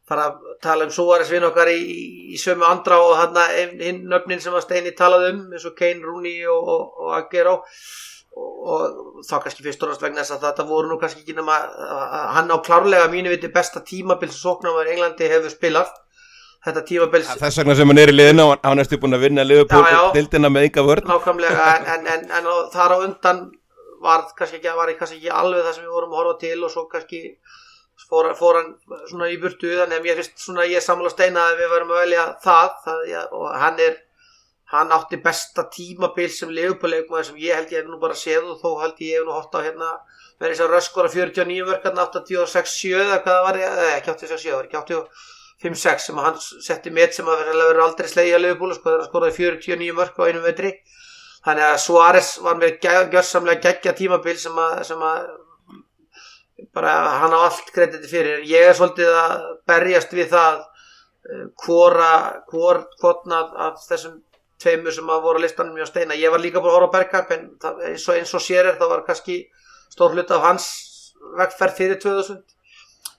fara 0.06 0.26
að 0.30 0.50
tala 0.62 0.86
um 0.86 0.92
Suárez 0.94 1.30
vinn 1.32 1.46
okkar 1.48 1.70
í, 1.72 1.80
í 2.30 2.38
sömu 2.38 2.66
andra 2.68 3.00
og 3.02 3.16
hann 3.18 3.38
hinn 3.82 4.04
nöfnin 4.06 4.42
sem 4.42 4.54
að 4.54 4.68
Steini 4.68 4.94
talaði 4.94 5.32
um 5.34 5.40
eins 5.50 5.66
og 5.66 5.74
Kane, 5.78 6.04
Rooney 6.04 6.44
og, 6.46 6.68
og, 6.70 7.00
og 7.02 7.16
Aguero 7.18 7.56
og, 8.36 9.22
þá 9.26 9.36
kannski 9.42 9.64
fyrst 9.64 9.82
og 9.82 9.90
náttúrulega 9.90 10.10
vegna 10.10 10.22
þess 10.22 10.36
að 10.36 10.46
þetta 10.46 10.66
voru 10.68 10.90
nú 10.92 10.98
kannski 11.00 11.24
ekki 11.24 11.36
nema 11.38 11.58
hann 12.36 12.52
á 12.52 12.56
klárlega 12.62 13.10
mínu 13.10 13.32
viti 13.32 13.50
besta 13.52 13.82
tímabil 13.82 14.30
sem 14.30 14.42
sóknarmar 14.44 14.92
Englandi 14.92 15.30
hefur 15.32 15.50
spilað 15.50 15.90
þetta 16.66 16.82
tímabil 16.88 17.22
Þess 17.26 17.60
vegna 17.60 17.76
sem 17.78 17.92
hann 17.92 18.02
er 18.02 18.12
í 18.12 18.16
liðinu 18.16 18.46
og 18.50 18.66
hann 18.66 18.82
er 18.82 18.88
stu 18.88 18.98
búin 19.02 19.16
að 19.16 19.26
vinna 19.26 19.44
Liverpool 19.46 19.84
Já, 19.86 19.92
já. 19.94 20.00
dildina 20.16 20.50
með 20.52 20.68
enga 20.68 20.86
vörn 20.86 21.12
nákvæmlega 21.12 21.68
en, 21.74 21.86
en, 21.94 22.08
en, 22.14 22.26
en 22.38 22.48
þar 22.74 22.94
á 22.94 22.98
undan 23.04 23.44
var 24.02 24.26
kannski 24.38 24.58
ekki, 24.60 24.74
var 24.78 24.92
kannski 24.98 25.20
ekki 25.20 25.30
alveg 25.32 25.64
það 25.66 25.78
sem 25.78 25.86
við 25.86 25.94
vorum 25.96 26.14
að 26.14 26.20
horfa 26.22 26.40
til 26.42 26.56
og 26.66 26.72
svo 26.72 26.86
kannski 26.90 27.22
fór, 28.06 28.32
fór 28.38 28.60
hann 28.60 28.72
svona 29.10 29.30
í 29.32 29.38
burtu 29.42 29.70
þannig 29.72 30.00
að 30.00 30.08
mér 30.08 30.20
finnst 30.20 30.42
svona 30.42 30.66
ég 30.68 30.84
samla 30.84 31.12
steina 31.12 31.46
að 31.50 31.62
við 31.62 31.72
varum 31.74 31.94
að 31.94 32.02
velja 32.04 32.26
það, 32.44 32.74
það 32.84 33.06
ja, 33.12 33.22
og 33.32 33.46
hann 33.62 33.80
er 33.86 34.02
hann 34.74 34.90
átti 34.94 35.20
besta 35.22 35.68
tímabil 35.70 36.28
sem 36.34 36.50
leifupaleikmaður 36.50 37.28
sem 37.30 37.38
ég 37.38 37.54
held 37.54 37.72
ég 37.72 37.84
hef 37.84 37.90
nú 37.90 38.00
bara 38.02 38.18
séð 38.18 38.50
og 38.50 38.60
þó 38.62 38.82
held 38.82 39.02
ég 39.06 39.20
hef 39.20 39.26
nú 39.28 39.36
hótt 39.36 39.54
á 39.54 39.62
hérna 39.62 39.92
með 40.40 40.50
þess 40.50 40.64
að 40.64 40.72
röskora 40.74 41.12
49 41.12 41.68
vörkarna 41.70 42.08
86-7 42.10 42.96
eða 42.98 43.20
hvað 43.22 43.36
það 43.36 43.46
var 43.46 43.60
ekki 43.62 44.10
86-7, 44.10 44.50
það 44.50 44.58
var 44.58 44.70
ekki 45.56 45.72
85-6 45.72 46.06
sem 46.06 46.18
að 46.18 46.26
hann 46.26 46.38
setti 46.40 46.90
met 46.90 47.14
sem 47.14 47.26
að 47.28 47.42
verður 47.46 47.82
aldrei 47.84 48.08
slegja 48.08 48.38
leifupúlu 48.38 48.74
sko 48.74 48.90
þegar 48.90 49.00
hann 49.00 49.08
skoraði 49.08 49.36
49 49.36 49.96
vörk 49.96 50.18
á 50.20 50.26
einum 50.28 50.44
vetri. 50.44 50.72
Þannig 51.46 51.64
að 51.64 51.80
Suárez 51.80 52.30
var 52.42 52.56
með 52.56 52.78
gjörsamlega 52.82 53.62
geggja 53.62 53.92
tímabil 53.94 54.36
sem 54.38 54.56
að, 54.58 54.82
sem 54.84 55.02
að 55.02 55.26
bara 56.74 56.94
hann 57.22 57.32
á 57.32 57.40
allt 57.46 57.70
krediti 57.72 58.08
fyrir. 58.10 58.42
Ég 58.44 58.66
er 58.68 58.74
svolítið 58.74 59.12
að 59.14 59.44
berjast 59.66 60.12
við 60.12 60.32
það 60.32 60.58
eh, 60.60 61.44
hvora 61.64 62.42
hvor, 62.50 62.82
hvorn 63.00 63.36
af, 63.36 63.78
þessum 63.86 64.22
tveimur 64.60 64.92
sem 64.92 65.08
að 65.12 65.22
voru 65.22 65.44
listanum 65.44 65.76
hjá 65.78 65.86
Steina. 65.86 66.16
Ég 66.18 66.32
var 66.32 66.42
líka 66.42 66.60
búin 66.60 66.72
að 66.72 66.80
horfa 66.80 66.90
á 66.90 66.94
Bergkamp 66.96 67.32
en 67.36 67.48
eins 67.92 68.08
og, 68.08 68.16
eins 68.16 68.34
og 68.34 68.42
sér 68.42 68.72
er 68.72 68.80
það 68.80 68.92
var 68.92 69.06
kannski 69.06 69.38
stór 69.92 70.16
hlut 70.16 70.32
af 70.34 70.44
hans 70.44 70.68
vegferð 71.36 71.76
fyrir 71.78 72.00
2000 72.02 72.55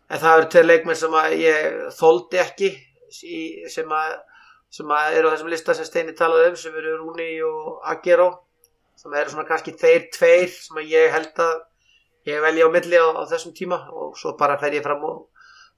en 0.08 0.22
það 0.24 0.40
eru 0.40 0.50
tveir 0.54 0.68
leikmenn 0.68 1.00
sem 1.00 1.16
að 1.20 1.38
ég 1.42 1.78
þóldi 1.98 2.42
ekki 2.44 2.74
í, 3.24 3.40
sem, 3.72 3.92
að, 3.92 4.18
sem 4.74 4.92
að 4.98 5.20
eru 5.20 5.32
á 5.32 5.34
þessum 5.36 5.52
lista 5.52 5.76
sem 5.78 5.88
Steini 5.88 6.16
talaði 6.18 6.52
um 6.52 6.60
sem 6.60 6.76
eru 6.82 6.98
Rúni 7.02 7.32
og 7.48 7.82
Aguero 7.92 8.30
sem 8.98 9.14
eru 9.14 9.32
svona 9.32 9.48
kannski 9.48 9.76
þeir 9.78 10.08
tveir 10.14 10.54
sem 10.54 10.80
að 10.82 10.94
ég 10.96 11.12
held 11.14 11.42
að 11.44 11.58
ég 12.28 12.44
velji 12.44 12.66
á 12.66 12.70
milli 12.74 13.00
á, 13.00 13.08
á 13.14 13.24
þessum 13.30 13.54
tíma. 13.56 13.80
Og 13.94 14.18
svo 14.20 14.34
bara 14.40 14.58
fer 14.62 14.76
ég 14.78 14.86
fram 14.86 15.04
og 15.08 15.28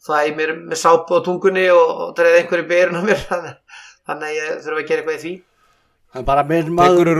það 0.05 0.25
er 0.25 0.37
mér 0.37 0.55
með 0.61 0.81
sápu 0.81 1.19
á 1.19 1.25
tungunni 1.25 1.67
og, 1.73 1.89
og 2.05 2.15
treði 2.17 2.43
einhverju 2.43 2.69
byrjun 2.71 2.99
á 2.99 3.03
mér. 3.05 3.25
Þannig 4.09 4.29
að 4.29 4.37
ég 4.37 4.61
þurfa 4.65 4.79
að 4.79 4.87
gera 4.91 5.03
eitthvað 5.03 5.17
í 5.17 5.23
því. 5.23 5.33
En 6.17 6.25
bara 6.25 6.45
minn 6.49 6.71
maður 6.73 7.11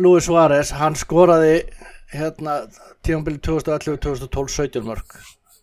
Luis 0.00 0.24
Suárez, 0.24 0.70
hann 0.78 0.96
skoraði 0.96 1.56
hérna 2.14 2.62
tímanbili 3.04 3.42
2011, 3.44 3.98
2012, 4.06 4.54
17 4.56 4.86
mörg 4.86 5.18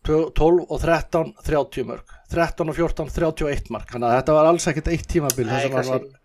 12 0.08 0.66
og 0.70 0.78
13, 0.82 1.34
30 1.46 1.90
mörg. 1.90 2.14
13 2.32 2.70
og 2.70 2.78
14, 2.78 3.10
31 3.16 3.74
mörg 3.74 3.92
þannig 3.92 4.10
að 4.10 4.20
þetta 4.20 4.38
var 4.38 4.48
alls 4.50 4.70
ekkert 4.72 4.92
eitt 4.94 5.10
tímabil 5.10 5.46
Nei, 5.46 5.52
þar 5.54 5.66
sem 5.66 5.76
hann 5.76 5.90
var 5.90 6.06
kannski, 6.06 6.22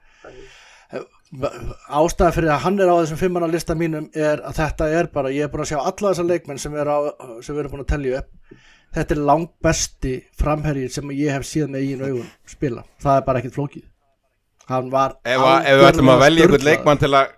ástæða 1.31 2.33
fyrir 2.35 2.51
að 2.51 2.65
hann 2.65 2.81
er 2.83 2.91
á 2.91 2.97
þessum 2.99 3.21
fimmanna 3.21 3.49
lista 3.51 3.77
mínum 3.79 4.09
er 4.17 4.43
að 4.43 4.57
þetta 4.59 4.89
er 4.99 5.09
bara, 5.15 5.31
ég 5.31 5.47
er 5.47 5.53
búin 5.53 5.63
að 5.63 5.71
sjá 5.71 5.79
alla 5.79 6.11
þessar 6.11 6.27
leikmenn 6.27 6.59
sem, 6.59 6.75
er 6.75 6.91
á, 6.91 6.99
sem 7.45 7.55
við 7.55 7.63
erum 7.63 7.75
búin 7.77 7.85
að 7.85 7.93
tellja 7.93 8.23
upp. 8.23 8.57
Þetta 8.97 9.15
er 9.15 9.21
langt 9.29 9.53
besti 9.63 10.15
framherjir 10.41 10.91
sem 10.91 11.13
ég 11.15 11.37
hef 11.37 11.47
síðan 11.47 11.77
með 11.77 11.85
eigin 11.85 12.03
augun 12.09 12.31
spila, 12.51 12.83
það 13.03 13.21
er 13.21 13.27
bara 13.29 13.43
ekkert 13.43 13.59
flókið. 13.61 13.85
Hann 14.71 14.91
var 14.91 15.17
Ef, 15.27 15.45
við 15.67 15.87
ætlum 15.87 16.11
að 16.11 16.25
velja 16.25 16.47
einhvern 16.47 16.67
leikmann 16.67 17.03
til 17.03 17.13
að 17.15 17.37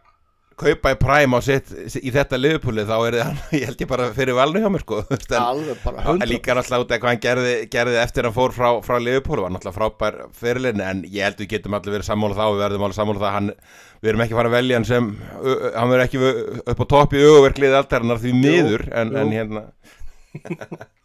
kaupa 0.61 0.93
í 0.93 0.97
præm 1.01 1.35
á 1.37 1.41
sitt 1.45 1.71
í 2.03 2.11
þetta 2.15 2.39
liðupúli 2.41 2.85
þá 2.89 2.95
er 3.09 3.17
það, 3.19 3.41
ég 3.59 3.65
held 3.71 3.85
ég 3.85 3.91
bara 3.91 4.09
fyrir 4.17 4.37
valnu 4.39 4.63
hjá 4.63 4.69
mér 4.75 4.85
sko. 4.85 5.01
En- 5.13 5.39
alveg 5.39 5.81
bara 5.85 6.05
Það 6.07 6.13
100 6.17 6.31
líka 6.33 6.57
náttúrulega 6.59 6.85
út 6.87 6.95
af 6.97 7.03
hvað 7.03 7.13
hann 7.13 7.23
gerði, 7.27 7.55
gerði 7.73 7.99
eftir 8.03 8.23
að 8.25 8.31
hann 8.31 8.37
fór 8.39 8.55
frá, 8.57 8.69
frá 8.87 8.97
Liverpool 9.03 9.43
var 9.45 9.55
náttúrulega 9.57 9.79
frábær 9.79 10.19
fyrirlin 10.41 10.85
en 10.87 11.03
ég 11.09 11.27
held 11.29 11.43
við 11.43 11.53
getum 11.57 11.79
allir 11.79 11.97
verið 11.99 12.09
sammála 12.11 12.39
þá 12.39 12.45
við 12.53 12.63
verðum 12.67 12.87
allir 12.89 12.99
sammála 13.01 13.25
það. 13.27 13.37
Hann, 13.39 13.53
við 14.03 14.13
erum 14.13 14.25
ekki 14.27 14.39
fara 14.41 14.51
að 14.53 14.57
velja 14.59 14.81
hann 14.81 14.89
sem 14.89 15.11
hann 15.77 15.93
verður 15.93 16.07
ekki 16.09 16.25
upp 16.75 16.83
á 16.83 16.87
topp 16.97 17.15
í 17.19 17.23
auðverklið 17.27 17.79
aldarinnar 17.83 18.23
því 18.23 18.33
miður 18.41 18.89
en, 18.93 19.15
en 19.23 19.33
hérna 19.37 19.65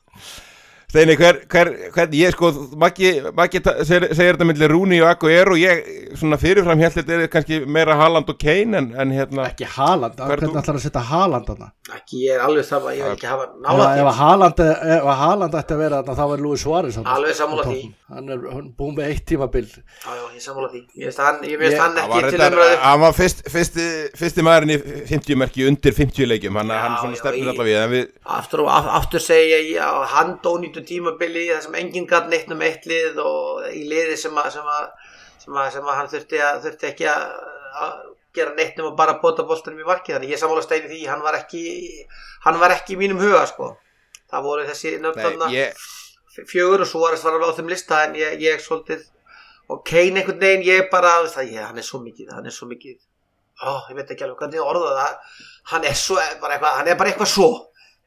Steini, 0.98 1.14
hver, 1.14 1.38
hver, 1.46 1.70
hver, 1.94 2.14
ég 2.18 2.34
sko, 2.34 2.50
Maggi, 2.82 3.12
Maggi 3.38 3.60
segir, 3.86 4.08
segir 4.18 4.34
þetta 4.34 4.46
millir 4.50 4.72
Rúni 4.74 4.98
og 5.06 5.28
og 5.28 5.60
ég 5.62 5.82
svona 6.18 6.40
fyrirfram 6.42 6.80
held 6.82 6.96
þetta 6.96 7.18
er 7.18 7.30
kannski 7.30 7.60
meira 7.70 7.94
Haaland 8.00 8.30
og 8.34 8.40
Kane 8.42 8.80
en, 8.80 8.88
en 8.98 9.12
hérna 9.14 9.46
ekki 9.52 9.68
Haaland, 9.76 10.18
Hver 10.18 10.34
er 10.34 10.42
hvernig 10.42 10.62
ætlar 10.64 10.80
að 10.80 10.86
setja 10.88 11.04
Haaland 11.06 11.46
þarna? 11.52 11.70
Ekki 11.94 12.24
ég 12.24 12.36
er 12.36 12.44
alveg 12.48 12.66
sama, 12.66 12.96
ég 12.98 13.06
vil 13.06 13.14
ekki 13.14 13.30
hafa 13.30 13.46
nála 13.62 13.86
ef 13.94 14.08
því. 14.58 14.68
Ef 14.98 15.06
að 15.12 15.20
Haaland 15.22 15.60
ætti 15.62 15.76
að 15.76 15.84
vera 15.84 16.00
þarna 16.02 16.16
þá 16.18 16.34
er 16.34 16.44
Luis 16.48 16.64
Suárez 16.66 16.98
þarna. 16.98 17.14
Alveg 17.18 17.38
sammála 17.38 17.68
því. 17.68 17.78
hann 18.16 18.34
er 18.34 18.42
búin 18.80 18.98
með 18.98 19.12
eitt 19.12 19.26
tímabil. 19.30 19.68
Já, 19.68 20.10
já, 20.18 20.24
ég 20.34 20.44
sammála 20.44 20.72
því. 20.74 20.82
Ég 20.98 21.12
veist 21.12 21.22
hann, 21.22 21.40
ég 21.48 21.62
veist 21.62 21.80
hann 21.82 22.02
ekki 22.02 22.22
til 22.34 22.42
umræðu. 22.48 22.78
hann 22.84 23.02
var 23.06 23.16
fyrst, 23.16 23.44
fyrsti, 23.54 23.88
fyrsti 24.20 24.48
maðurinn 24.48 24.74
í 24.76 24.80
50 25.14 25.40
merki 25.44 25.68
undir 25.70 25.96
50 25.96 26.32
leikjum. 26.32 26.60
Hann, 26.60 26.74
Já, 26.74 26.82
hann 26.84 26.98
svona 27.04 27.22
stefnir 27.22 27.54
allavega 27.54 27.86
en 27.86 27.94
við 27.94 28.06
aftur 28.38 28.66
aftur 28.68 29.24
segja 29.24 29.62
ég 29.64 29.84
að 29.84 30.06
hann 30.16 30.36
dónýttu 30.44 30.84
tímabili 30.88 31.48
þar 31.52 31.64
sem 31.66 31.80
enginn 31.82 32.08
gatt 32.10 32.30
neitt 32.32 32.52
um 32.54 32.64
eitt 32.66 32.88
lið 32.90 33.20
og 33.24 33.66
í 33.72 33.84
liði 33.90 34.18
sem 34.20 34.38
að, 34.38 34.52
sem 34.58 34.70
að, 34.74 34.86
sem 35.44 35.58
að, 35.58 35.72
sem 35.76 35.90
að 35.90 36.00
hann 36.00 36.14
þurfti, 36.14 36.40
að, 36.44 36.62
þurfti 36.66 36.90
ekki 36.92 37.10
að, 37.12 37.28
gera 38.38 38.54
neitt 38.58 38.80
um 38.82 38.92
að 38.92 38.98
bara 39.00 39.18
bóta 39.22 39.46
boltanum 39.48 39.82
í 39.82 39.88
markið. 39.88 40.18
Þannig 40.18 40.34
ég 40.34 40.42
sammála 40.42 40.64
steini 40.66 40.90
því 40.92 41.04
hann 41.10 41.24
var 41.26 41.38
ekki 41.40 41.62
hann 42.46 42.60
var 42.62 42.76
ekki 42.76 42.96
í 42.96 43.02
mínum 43.02 43.22
huga 43.22 43.44
sko. 43.50 43.74
Það 44.32 44.48
voru 44.48 44.66
þessi 44.68 44.96
nöfnarna 45.04 45.52
ég, 45.54 45.86
fjögur 46.38 46.84
og 46.84 46.90
svo 46.90 47.04
var 47.06 47.18
það 47.18 47.38
alveg 47.38 47.54
á 47.54 47.58
þeim 47.58 47.72
lista 47.72 48.02
en 48.06 48.18
ég, 48.20 48.42
ég 48.44 48.64
svolítið 48.64 49.06
og 49.72 49.84
Kane 49.88 50.22
einhvern 50.22 50.42
veginn 50.42 50.66
ég 50.68 50.90
bara 50.92 51.16
það, 51.28 51.54
ég, 51.54 51.64
hann 51.64 51.80
er 51.80 51.88
svo 51.88 52.02
mikið 52.04 52.34
hann 52.36 52.48
er 52.48 52.56
svo 52.56 52.68
mikið. 52.70 53.00
Ó, 53.58 53.88
ég 53.90 53.98
veit 53.98 54.12
ekki 54.14 54.28
alveg 54.28 54.44
hvernig 54.44 54.62
orða 54.62 54.92
það. 55.00 55.40
Hann 55.72 55.88
er, 55.90 55.98
svo, 55.98 56.20
bara 56.42 56.58
eitthvað, 56.58 56.76
hann 56.78 56.92
er 56.92 57.00
bara 57.00 57.12
eitthvað 57.12 57.32
svo 57.32 57.50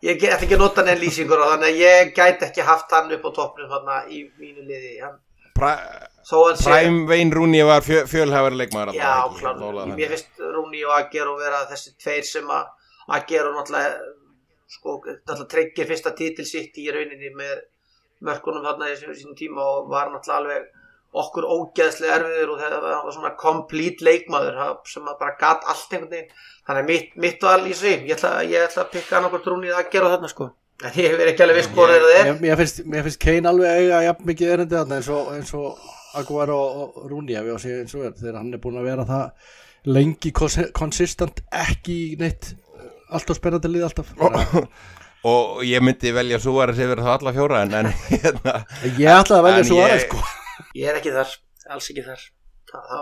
ég 0.07 0.21
get 0.21 0.39
ekki 0.41 0.57
að 0.57 0.63
nota 0.65 0.85
neinn 0.87 1.01
lýsingur 1.01 1.43
og 1.43 1.53
þannig 1.55 1.73
að 1.73 1.83
ég 1.83 2.13
gæti 2.17 2.47
ekki 2.49 2.65
haft 2.67 2.93
hann 2.97 3.13
upp 3.17 3.27
á 3.27 3.31
toppnum 3.37 3.75
hann 3.75 3.91
í 4.09 4.23
mínu 4.41 4.65
liði. 4.65 4.95
Prime 6.31 7.07
Wayne 7.09 7.35
Rooney 7.35 7.65
var 7.67 7.85
fjö, 7.85 8.05
fjölhæfari 8.09 8.57
leikmaður 8.61 8.97
já, 8.97 9.13
Nóla, 9.59 9.87
mér 9.89 10.15
finnst 10.15 10.41
Rúni 10.41 10.85
og 10.87 10.95
Agger 10.97 11.29
og 11.29 11.41
vera 11.41 11.65
þessi 11.69 11.97
tveir 12.01 12.25
sem 12.29 12.49
að 12.49 12.69
Agger 13.17 13.49
og 13.49 13.59
náttúrulega 13.59 14.11
sko, 14.71 14.97
náttúrulega 15.05 15.49
tryggir 15.55 15.89
fyrsta 15.91 16.13
titil 16.17 16.47
sitt 16.49 16.79
í 16.81 16.87
rauninni 16.95 17.33
með 17.37 17.65
mörkunum 18.25 18.65
þarna 18.65 18.93
í 18.93 18.99
sínum 19.01 19.37
tíma 19.37 19.65
og 19.65 19.91
var 19.93 20.13
náttúrulega 20.13 20.39
alveg 20.39 20.69
okkur 21.11 21.47
ógeðslega 21.51 22.17
erfiður 22.21 22.53
og 22.55 22.61
það 22.63 22.75
var 22.85 23.13
svona 23.17 23.31
complete 23.41 24.05
leikmaður 24.07 24.59
sem 24.87 25.09
að 25.11 25.17
bara 25.21 25.37
gat 25.41 25.65
allt 25.67 25.95
einhvern 25.97 26.11
veginn. 26.13 26.35
Þannig 26.69 26.83
að 26.85 26.91
mitt, 26.93 27.17
mitt 27.25 27.43
var 27.43 27.65
í 27.67 27.75
sig 27.75 28.05
ég 28.07 28.15
ætla, 28.15 28.33
ég 28.47 28.67
ætla 28.69 28.85
að 28.85 28.93
pikka 28.95 29.19
annað 29.19 29.35
hvort 29.35 29.49
Rúni 29.51 29.73
að 29.75 29.89
gera 29.91 30.13
þarna 30.15 30.31
sko. 30.31 30.51
En 30.81 30.95
ég 30.97 31.11
hef 31.13 31.25
ekki 31.33 31.43
alveg 31.45 31.59
viss 31.61 31.73
hvort 31.75 31.91
það 31.93 32.15
er. 32.21 32.31
mér, 32.41 32.55
finnst, 32.61 32.79
mér 32.87 33.03
finnst 33.09 33.21
Kane 33.25 33.51
alveg 33.51 33.81
eiga 33.83 33.99
jafn 34.07 34.29
mikið 34.31 34.53
erindi 34.55 34.79
þarna 34.79 35.01
eins 35.01 35.11
og, 35.13 35.33
eins 35.35 35.51
og 35.59 35.91
Aguero 36.21 36.61
og 36.85 37.03
Rooney 37.11 37.37
ef 37.37 37.45
ég 37.51 37.53
á 37.53 37.57
að 37.59 37.65
segja 37.67 37.83
eins 37.83 37.97
og 37.99 38.07
er 38.07 38.15
þegar 38.23 38.39
hann 38.41 38.55
er 38.55 38.63
búin 38.63 38.79
að 38.81 38.89
vera 38.89 39.05
það 39.11 39.53
lengi 39.91 40.33
kons- 40.37 40.71
konsistent 40.77 41.43
ekki 41.51 41.99
í 42.07 42.17
neitt 42.21 42.53
alltaf 43.11 43.41
spennandi 43.41 43.71
lið 43.75 43.89
alltaf. 43.91 44.15
Og 45.31 45.59
ég 45.69 45.83
myndi 45.85 46.15
velja 46.17 46.39
Suárez 46.41 46.79
yfir 46.81 47.03
það 47.05 47.11
alla 47.19 47.33
fjóra 47.37 47.59
en, 47.67 47.75
en 47.77 47.89
hérna. 48.09 48.55
Ég 48.87 49.11
ætlaði 49.13 49.37
að 49.37 49.49
velja 49.51 49.65
En 49.67 49.73
aðeins 49.85 50.07
sko 50.07 50.23
ég 50.79 50.91
er 50.93 51.01
ekki 51.01 51.15
þar, 51.15 51.35
alls 51.75 51.91
ekki 51.93 52.05
þar. 52.07 52.23
Þá, 52.71 52.79
þá, 52.91 53.01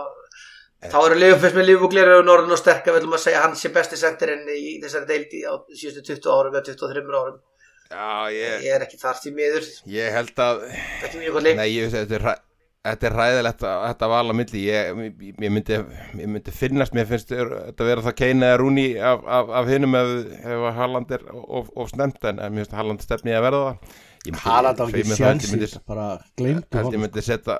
þá 0.89 0.97
eru 1.03 1.19
liðum 1.19 1.43
með 1.59 1.69
liðbúklir 1.69 2.11
og 2.17 2.25
norðin 2.27 2.55
og 2.55 2.61
sterk 2.61 2.87
að 2.87 2.95
við 2.97 3.01
ætlum 3.03 3.17
að 3.19 3.23
segja 3.27 3.45
hann 3.45 3.55
sé 3.59 3.71
besti 3.75 3.99
sendirinn 3.99 4.49
í 4.55 4.75
þessari 4.83 5.09
deildi 5.13 5.43
á 5.45 5.53
síðustu 5.69 6.05
20 6.13 6.33
árum 6.35 6.59
eða 6.59 6.67
23 6.73 7.21
árum. 7.21 7.39
Já, 7.89 8.09
ég, 8.35 8.59
ég 8.67 8.75
er 8.75 8.85
ekki 8.85 8.99
þar 9.01 9.17
til 9.23 9.33
miður. 9.33 9.65
Ég 9.89 10.13
held 10.13 10.43
að 10.45 10.61
nei, 11.57 11.67
ég 11.73 11.89
þetta 11.95 12.19
er 12.19 12.29
Þetta 12.79 13.07
er 13.09 13.15
ræðilegt 13.17 13.63
að 13.67 13.81
þetta 13.89 14.07
val 14.07 14.31
á 14.31 14.33
milli. 14.39 14.59
Ég, 14.63 14.99
ég, 15.19 15.49
myndi, 15.51 15.79
ég 16.21 16.29
myndi 16.31 16.51
finnast 16.55 16.93
mér 16.95 17.09
finnst 17.09 17.33
þetta 17.33 17.87
vera 17.89 18.05
það 18.05 18.15
eða 18.47 18.59
Rooney 18.61 18.93
af, 19.03 19.25
af, 19.27 19.49
af 19.59 19.67
hinum 19.67 19.97
ef, 19.99 20.13
ef 20.39 20.63
Haaland 20.77 21.11
er 21.17 21.25
of, 21.35 21.67
of 21.75 21.91
snemt 21.91 22.23
en, 22.29 22.39
mér 22.39 22.63
finnst 22.63 22.77
Haaland 22.77 23.03
stefni 23.03 23.35
að 23.35 23.43
verða 23.49 23.65
það. 23.65 23.75
myndi- 23.83 23.97
Haaland 24.43 24.79
á 24.79 24.83
ekki 24.85 25.03
mér 25.07 25.17
það, 25.17 25.25
held 25.25 25.43
ég 25.43 25.51
myndi- 25.53 25.69
sjansi 25.71 25.83
bara 25.87 26.07
gleymdu 26.37 26.77
held 26.79 26.93
ég 26.93 27.03
myndi 27.05 27.25
setja 27.25 27.59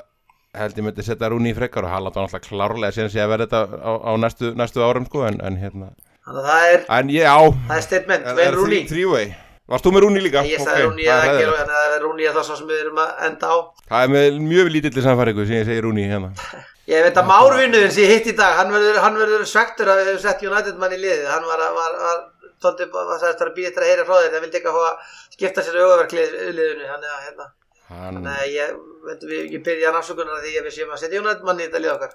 held 0.60 0.80
ég 0.80 0.88
myndi 0.89 1.05
setja 1.05 1.30
Rúni 1.32 1.53
í 1.53 1.57
frekar 1.57 1.88
og 1.88 1.93
Haaland 1.93 2.16
var 2.16 2.28
náttúrulega 2.28 2.47
klárlega 2.49 2.95
síðan 2.95 3.14
sé 3.14 3.22
að 3.24 3.34
verða 3.36 3.47
þetta 3.47 3.84
á, 3.86 3.91
á 4.05 4.12
næstu, 4.20 4.53
næstu 4.60 4.84
árum 4.84 5.05
sko 5.10 5.26
en, 5.30 5.39
en 5.45 5.60
hérna. 5.62 5.91
Þannig 6.26 6.41
að 6.43 6.49
það 6.49 6.72
er, 6.74 6.82
en 6.97 7.14
ég 7.14 7.26
á. 7.30 7.39
það 7.70 7.78
er 7.78 7.86
statement 7.86 8.26
Wayne 8.30 8.82
er 8.84 8.89
three 8.89 9.05
way 9.10 9.30
varst 9.70 9.86
þú 9.86 9.93
með 9.93 10.03
Rúni 10.05 10.22
líka? 10.26 10.41
ég 10.49 10.62
sagði 10.64 10.88
Rooney 10.88 11.05
það 11.05 11.20
að 11.20 11.28
ekki 11.30 11.45
hræðilegt. 11.45 11.62
en 11.62 11.72
það 11.76 11.93
er 11.95 12.03
Rooney 12.05 12.28
að 12.30 12.38
það 12.39 12.49
sem 12.49 12.70
við 12.70 12.82
erum 12.84 12.99
að 13.03 13.24
enda 13.28 13.49
á. 13.53 13.57
Það 13.91 14.03
er 14.05 14.12
með 14.16 14.39
mjög 14.49 14.72
lítilli 14.74 15.03
samfæringu 15.05 15.45
sem 15.45 15.60
ég 15.60 15.68
segi 15.70 15.84
Rúni 15.86 16.05
hérna. 16.10 16.32
Ég 16.89 17.03
veit 17.05 17.18
að 17.22 17.28
Márvinnuðin 17.30 17.91
sem 17.93 18.01
ég 18.01 18.12
hitt 18.16 18.28
í 18.32 18.34
dag 18.34 18.55
hann 18.57 18.72
verður, 18.74 18.95
hann 19.03 19.18
verður 19.20 19.43
svektur 19.45 19.91
að 19.93 19.99
við 19.99 20.07
hefum 20.10 20.24
sett 20.24 20.39
United 20.41 20.80
mann 20.82 20.95
í 20.95 20.97
liðið. 20.97 21.28
Hann 21.30 21.43
var, 21.45 21.62
var, 21.76 21.97
var, 22.01 22.24
tóndi, 22.64 22.89
var 22.93 23.16
sagðist 23.22 23.45
að 23.45 23.55
býja 23.55 23.72
eftir 23.72 23.86
að 23.86 23.91
heyra 23.93 24.05
frá 24.10 24.18
þeir 24.20 24.36
það 24.36 24.43
vildi 24.45 24.60
ekki 24.60 24.72
að 24.72 24.78
fá 24.78 24.84
að 24.89 25.16
skipta 25.36 25.66
sér 25.66 25.80
auðverkliðinu 25.84 26.89
hann 26.91 27.07
er 27.07 27.16
að 27.16 27.26
hérna. 27.28 27.49
Hann 27.89 28.20
Þannig 28.20 28.34
að 28.38 28.49
ég, 28.53 28.74
veit, 29.07 29.24
við, 29.26 29.45
ég 29.55 29.62
byrja 29.66 29.89
hann 29.89 29.95
afsökunar 29.97 30.41
því 30.43 30.51
að 30.60 30.66
við 30.68 30.74
séum 30.76 30.91
að 30.93 30.99
setja 31.01 31.22
United 31.24 31.45
mann 31.47 31.62
í 31.62 31.66
þetta 31.66 31.80
lið 31.82 31.93
okkar. 31.95 32.12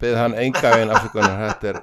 byð 0.00 0.16
hann 0.18 0.34
enga 0.42 0.72
veginn 0.72 0.94
afsökunar 0.96 1.36
þetta 1.44 1.70
er 1.70 1.78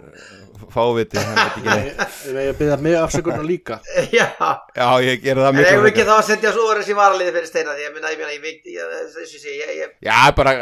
fáviti 0.74 1.22
hann 1.22 1.38
veit 1.38 1.46
ekki 1.46 1.64
neitt. 1.70 2.18
Ég 2.28 2.50
ég 2.50 2.60
byrja 2.60 2.78
mig 2.84 2.98
afsökunar 3.00 3.48
líka. 3.48 3.80
Já, 4.18 4.28
já 4.76 4.90
ég 5.08 5.24
gera 5.24 5.46
það 5.46 5.50
en 5.54 5.58
miklu 5.62 5.72
eigum 5.72 5.86
við 5.86 5.92
ekki 5.94 6.08
þá 6.10 6.14
að 6.18 6.28
setja 6.28 6.52
svo 6.58 6.68
orðins 6.74 6.92
í 6.92 6.98
varaliði 7.00 7.36
fyrir 7.38 7.50
steina 7.54 7.78
því 7.78 7.88
ég 7.88 7.96
minna, 7.96 8.12
ég 8.12 8.20
minna, 8.20 8.36
ég 8.36 8.44
veit, 8.44 8.68
ég, 8.76 8.94
þessu 9.16 9.40
sé, 9.40 9.56
ég, 9.62 9.72
ég, 9.80 9.96
já 10.04 10.20
bara 10.36 10.58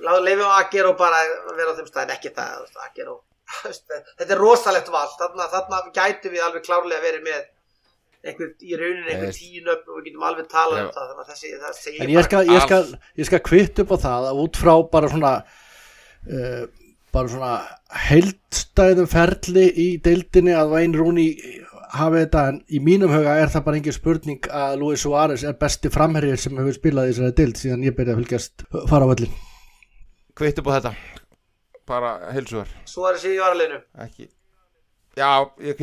leifum 0.00 0.46
að 0.46 0.56
Ager 0.60 0.88
og 0.92 0.96
bara 1.00 1.20
vera 1.56 1.74
á 1.74 1.78
þeim 1.78 1.90
stæðin, 1.90 2.14
ekki 2.14 2.32
það, 2.36 2.62
veist, 2.62 2.78
Ager 2.86 3.10
og, 3.12 3.20
þetta 3.62 4.34
er 4.34 4.40
rosalegt 4.40 4.90
val, 4.92 5.08
þarna, 5.20 5.48
þarna 5.54 5.80
gætum 5.96 6.34
við 6.36 6.44
alveg 6.46 6.66
klárlega 6.66 7.04
verið 7.04 7.24
með 7.26 7.40
einhver, 8.20 8.50
í 8.60 8.76
rauninni 8.76 9.08
einhver 9.14 9.30
Yes. 9.30 9.38
tíu 9.40 9.62
nöfn 9.64 9.88
og 9.88 10.00
við 10.00 10.10
getum 10.10 10.26
alveg 10.28 10.50
talað 10.52 10.82
um 10.84 10.90
það, 10.92 11.06
þannig 11.08 11.24
að 11.24 11.30
þessi, 11.32 11.52
það 11.62 11.78
segir 11.80 12.04
En 12.04 12.12
ég 12.14 12.26
skal, 12.28 12.42
ég 12.50 12.66
skal, 12.66 12.82
ég 13.22 13.30
skal 13.30 13.40
kvitt 13.48 13.80
upp 13.84 13.94
á 13.94 13.98
það 14.04 14.28
að 14.30 14.42
út 14.44 14.60
frá 14.60 14.74
bara 14.92 15.10
svona 15.12 15.32
uh, 15.40 16.62
bara 17.10 17.32
svona 17.32 17.54
heildstæðum 18.06 19.08
ferli 19.10 19.66
í 19.72 19.88
deildinni 20.04 20.52
að 20.54 20.74
Wayne 20.76 21.00
Rooney 21.00 21.32
hafi 21.90 22.20
þetta 22.22 22.42
en 22.52 22.60
í 22.70 22.78
mínum 22.86 23.10
huga 23.10 23.32
er 23.42 23.50
það 23.50 23.64
bara 23.66 23.80
engin 23.80 23.96
spurning 23.96 24.44
að 24.54 24.76
Luis 24.78 25.02
Suárez 25.02 25.42
er 25.42 25.56
besti 25.58 25.90
framherjir 25.90 26.38
sem 26.38 26.54
hefur 26.60 26.76
spilað 26.76 27.08
í 27.08 27.16
þessari 27.16 27.34
deild 27.40 27.58
síðan 27.58 27.82
ég 27.88 27.96
byrjaði 27.96 28.14
að 28.14 28.20
fylgjast 28.22 28.66
fara 28.92 29.08
á 29.08 29.10
völlin 29.10 29.34
kvitt 30.38 30.60
upp 30.62 30.70
á 30.70 30.74
þetta 30.76 30.92
bara 31.90 32.12
heilsugar 32.34 32.70
Svo 32.88 33.08
er 33.10 33.18
þessi 33.18 33.34
í 33.36 33.40
varaliðinu. 33.42 33.80
ekki. 34.06 34.28
Já, 35.18 35.26
ég 35.66 35.74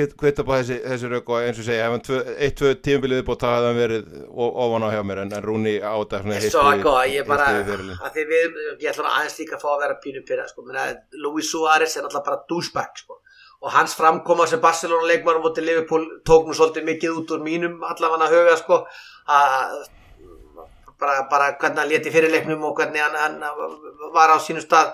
upp 0.41 0.49
á 0.49 0.55
þessi, 0.55 0.77
þessi 0.87 1.09
rauk 1.11 1.29
og 1.35 1.43
eins 1.43 1.57
og 1.59 1.65
segja, 1.67 1.87
ef 1.87 1.93
hann 1.93 2.03
eitt, 2.39 2.55
tvö 2.57 2.69
tímabilið 2.79 3.25
búið 3.27 3.41
þá 3.43 3.47
hefði 3.51 3.67
hann 3.67 3.79
verið 3.81 4.05
ofan 4.63 4.85
á 4.87 4.89
hjá 4.93 5.01
mér 5.03 5.21
en, 5.25 5.33
en 5.35 5.43
Rúni 5.43 5.73
á 5.83 5.93
þetta 5.99 6.21
svona 6.23 6.37
Svo 6.55 6.63
að 6.63 6.83
góða, 6.87 7.01
ég 7.11 7.27
bara, 7.27 7.49
að 8.07 8.15
því 8.15 8.23
við, 8.31 8.59
ég 8.85 8.89
ætla 8.93 9.11
aðeins 9.17 9.35
líka 9.41 9.57
að 9.59 9.65
fá 9.65 9.69
að 9.73 9.83
vera 9.83 9.97
pínu 10.05 10.23
pyrra, 10.31 10.47
sko, 10.47 10.63
Luis 11.25 11.51
Suárez 11.51 11.97
er 11.99 12.07
náttúrulega 12.07 12.29
bara 12.29 12.39
douchebag, 12.53 13.03
sko, 13.03 13.19
og 13.59 13.73
hans 13.73 13.97
framkoma 13.99 14.47
sem 14.47 14.63
Barcelona 14.63 15.11
leikmann 15.11 15.41
á 15.41 15.43
móti 15.43 15.65
Liverpool 15.65 16.07
tók 16.23 16.47
nú 16.47 16.55
svolítið 16.55 16.87
mikið 16.87 17.19
út 17.19 17.35
úr 17.35 17.43
mínum 17.43 17.79
allavega 17.83 18.29
huga 18.31 18.55
sko. 18.59 18.83
Að 19.27 19.77
bara, 20.99 21.27
bara 21.31 21.51
hvernig 21.57 21.81
hann 21.81 21.89
leti 21.89 22.13
fyrir 22.13 22.31
leiknum 22.33 22.63
og 22.69 22.77
hvernig 22.77 23.01
hann, 23.01 23.17
hann 23.17 24.13
var 24.13 24.33
á 24.33 24.37
sínum 24.41 24.61
stað 24.63 24.93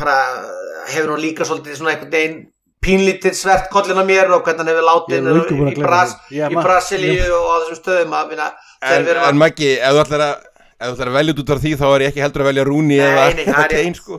bara 0.00 0.16
hefur 0.90 1.14
hún 1.14 1.22
líka 1.22 1.46
svolítið 1.48 1.78
svona 1.78 1.94
einhvern 1.94 2.12
veginn 2.14 2.40
pínlítið 2.80 3.34
svert 3.36 3.66
kollin 3.72 4.00
á 4.00 4.04
mér 4.08 4.30
og 4.32 4.44
hvernig 4.46 4.64
hann 4.64 4.72
hefur 4.72 4.86
látið 4.88 5.26
er 5.30 5.40
í, 5.70 5.74
Bras, 5.80 6.14
í 6.32 6.54
Brasilíu 6.56 7.26
og 7.36 7.48
á 7.52 7.56
þessum 7.64 7.80
stöðum 7.82 8.14
að 8.16 8.30
minna 8.34 8.50
En, 8.80 9.04
en 9.28 9.36
Maggi, 9.36 9.74
ef 9.76 9.92
þú 9.92 9.98
ætlar 10.06 10.22
að 10.24 10.36
ef 10.80 10.86
þú 10.86 10.92
ætlar 10.94 11.08
að 11.10 11.16
velja 11.18 11.32
út 11.42 11.50
af 11.52 11.58
því 11.60 11.72
þá 11.76 11.82
er 11.90 12.02
ég 12.06 12.10
ekki 12.14 12.22
heldur 12.24 12.42
að 12.44 12.48
velja 12.48 12.62
Rúni 12.64 12.96
eða, 13.04 13.24
Kane 13.68 13.90
sko. 13.98 14.16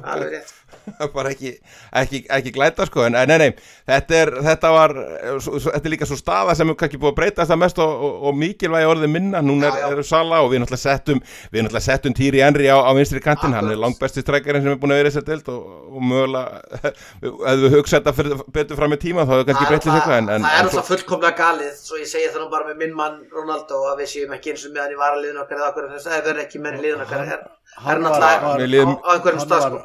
bara 1.15 1.31
ekki, 1.33 1.55
ekki, 2.01 2.23
ekki 2.37 2.53
glæta 2.55 2.87
sko. 2.89 3.05
En 3.07 3.17
nei, 3.17 3.37
nei, 3.41 3.49
þetta 3.89 4.19
er 4.21 4.33
þetta 4.45 4.71
var, 4.73 4.95
svo, 5.43 5.59
þetta 5.67 5.83
er 5.83 5.93
líka 5.95 6.07
svo 6.09 6.17
staða 6.19 6.55
sem 6.57 6.71
er 6.71 6.77
kannski 6.79 6.99
búið 7.01 7.13
að 7.13 7.19
breytast 7.19 7.51
það 7.51 7.61
mest 7.63 7.81
og, 7.83 7.91
og, 8.07 8.17
og 8.29 8.37
mikilvægi 8.41 8.89
orðið 8.91 9.13
minna, 9.13 9.41
núna 9.45 9.71
er, 9.71 9.97
er 9.97 10.03
Sala 10.07 10.41
og 10.45 10.51
við 10.53 10.63
náttúrulega 10.63 10.83
settum 10.83 11.21
við 11.53 11.65
náttúrulega 11.65 11.85
settum 11.87 12.15
Týri 12.17 12.43
Enri 12.45 12.69
á, 12.71 12.77
á 12.81 12.91
vinstri 12.97 13.21
kantin 13.23 13.55
hann 13.55 13.69
er 13.69 13.75
Akkurat. 13.75 13.83
langbesti 13.85 14.23
strækjarinn 14.25 14.65
sem 14.65 14.73
er 14.73 14.81
búin 14.81 14.95
að 14.95 15.01
vera 15.01 15.11
í 15.11 15.13
þessar 15.13 15.27
deild 15.29 15.51
og, 15.53 15.61
og 15.91 16.05
mögulega 16.11 16.91
ef 17.51 17.63
við 17.63 17.77
hugsa 17.77 17.99
þetta 17.99 18.15
fyrir, 18.17 18.43
betur 18.57 18.81
fram 18.81 18.97
í 18.97 18.99
tíma 19.01 19.25
þá 19.27 19.33
hefur 19.35 19.49
kannski 19.51 19.91
eitthvað 19.91 20.17
en, 20.17 20.31
en, 20.35 20.47
það 20.47 20.59
er 20.59 20.69
alltaf 20.69 20.91
fullkomlega 20.91 21.37
galið 21.39 21.73
svo 21.79 22.01
ég 22.01 22.11
segi 22.11 22.29
það 22.31 22.45
nú 22.45 22.51
bara 22.53 22.69
með 22.69 22.83
minn 22.83 22.97
mann 22.97 23.19
Ronaldo 23.33 23.83
að 23.91 24.03
við 24.03 24.13
séum 24.15 24.35
ekki 24.37 24.53
eins 24.53 24.67
og 24.67 24.75
með 24.75 24.85
hann 24.85 24.95
í 24.95 25.01
varaliðun 25.01 25.43
okkar 25.43 25.61
eða 25.61 25.71
okkur 25.71 25.89
það 26.05 26.31
er 26.33 26.43
ekki 26.45 26.63
með 26.63 26.79
í 26.79 26.85
liðun 26.87 27.05
okkar 27.05 27.35
er, 27.71 27.81
er 27.81 27.85
Hann 27.85 28.03
var- 28.03 28.21
náttúrulega 28.21 28.85
á, 28.91 29.11
einhverjum 29.13 29.39
hann 29.39 29.47
stað 29.47 29.61
var 29.61 29.71
sko 29.71 29.81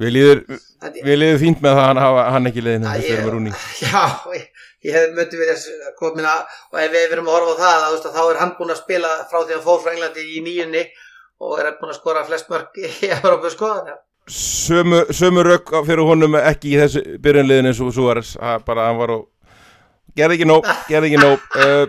við 0.00 0.10
líður 0.16 0.38
við 1.06 1.16
líður 1.18 1.38
fínt 1.42 1.60
með 1.64 1.72
það 1.78 2.00
að 2.02 2.18
hann, 2.32 2.46
ekki 2.50 2.62
Rúni 3.32 3.52
Já, 3.80 4.04
ég, 4.36 4.44
ég 4.84 4.92
hef 4.98 5.14
möttu 5.16 5.40
við 5.40 5.52
þess 5.52 5.64
komina 5.98 6.34
og 6.72 6.78
ef 6.82 6.92
við 6.92 7.16
erum 7.16 7.28
að 7.30 7.36
horfa 7.38 7.52
á 7.52 7.60
það 7.62 7.76
að, 7.88 7.92
að 7.96 8.14
þá 8.16 8.22
er 8.28 8.40
hann 8.42 8.54
búinn 8.58 8.74
að 8.74 8.82
spila 8.82 9.12
frá 9.30 9.38
því 9.40 9.50
að 9.50 9.56
hann 9.56 9.66
fór 9.66 9.82
frá 9.82 9.92
Englandi 9.94 10.22
í 10.28 10.44
nýjunni 10.46 10.84
og 11.42 11.58
er 11.58 11.74
búinn 11.80 11.94
að 11.94 12.00
skora 12.00 12.24
flest 12.28 12.50
mörg 12.52 12.78
í 12.78 13.10
Európu 13.10 13.50
sko 13.50 13.72
já. 13.88 13.96
sömu, 14.30 15.04
sömu 15.10 15.42
rögg 15.46 15.74
fyrir 15.86 16.06
honum 16.06 16.38
ekki 16.38 16.76
í 16.76 16.80
þessu 16.82 17.02
byrjunliðinu 17.22 17.74
svo, 17.74 17.90
svo 17.94 18.10
er 18.14 18.22
bara 18.66 18.88
hann 18.90 19.00
var 19.00 19.16
og 19.16 19.28
gerði 20.16 20.38
ekki 20.38 20.48
nóg, 20.48 20.66
gerði 20.90 21.12
ekki 21.12 21.22
nóg. 21.22 21.38
Uh, 21.62 21.86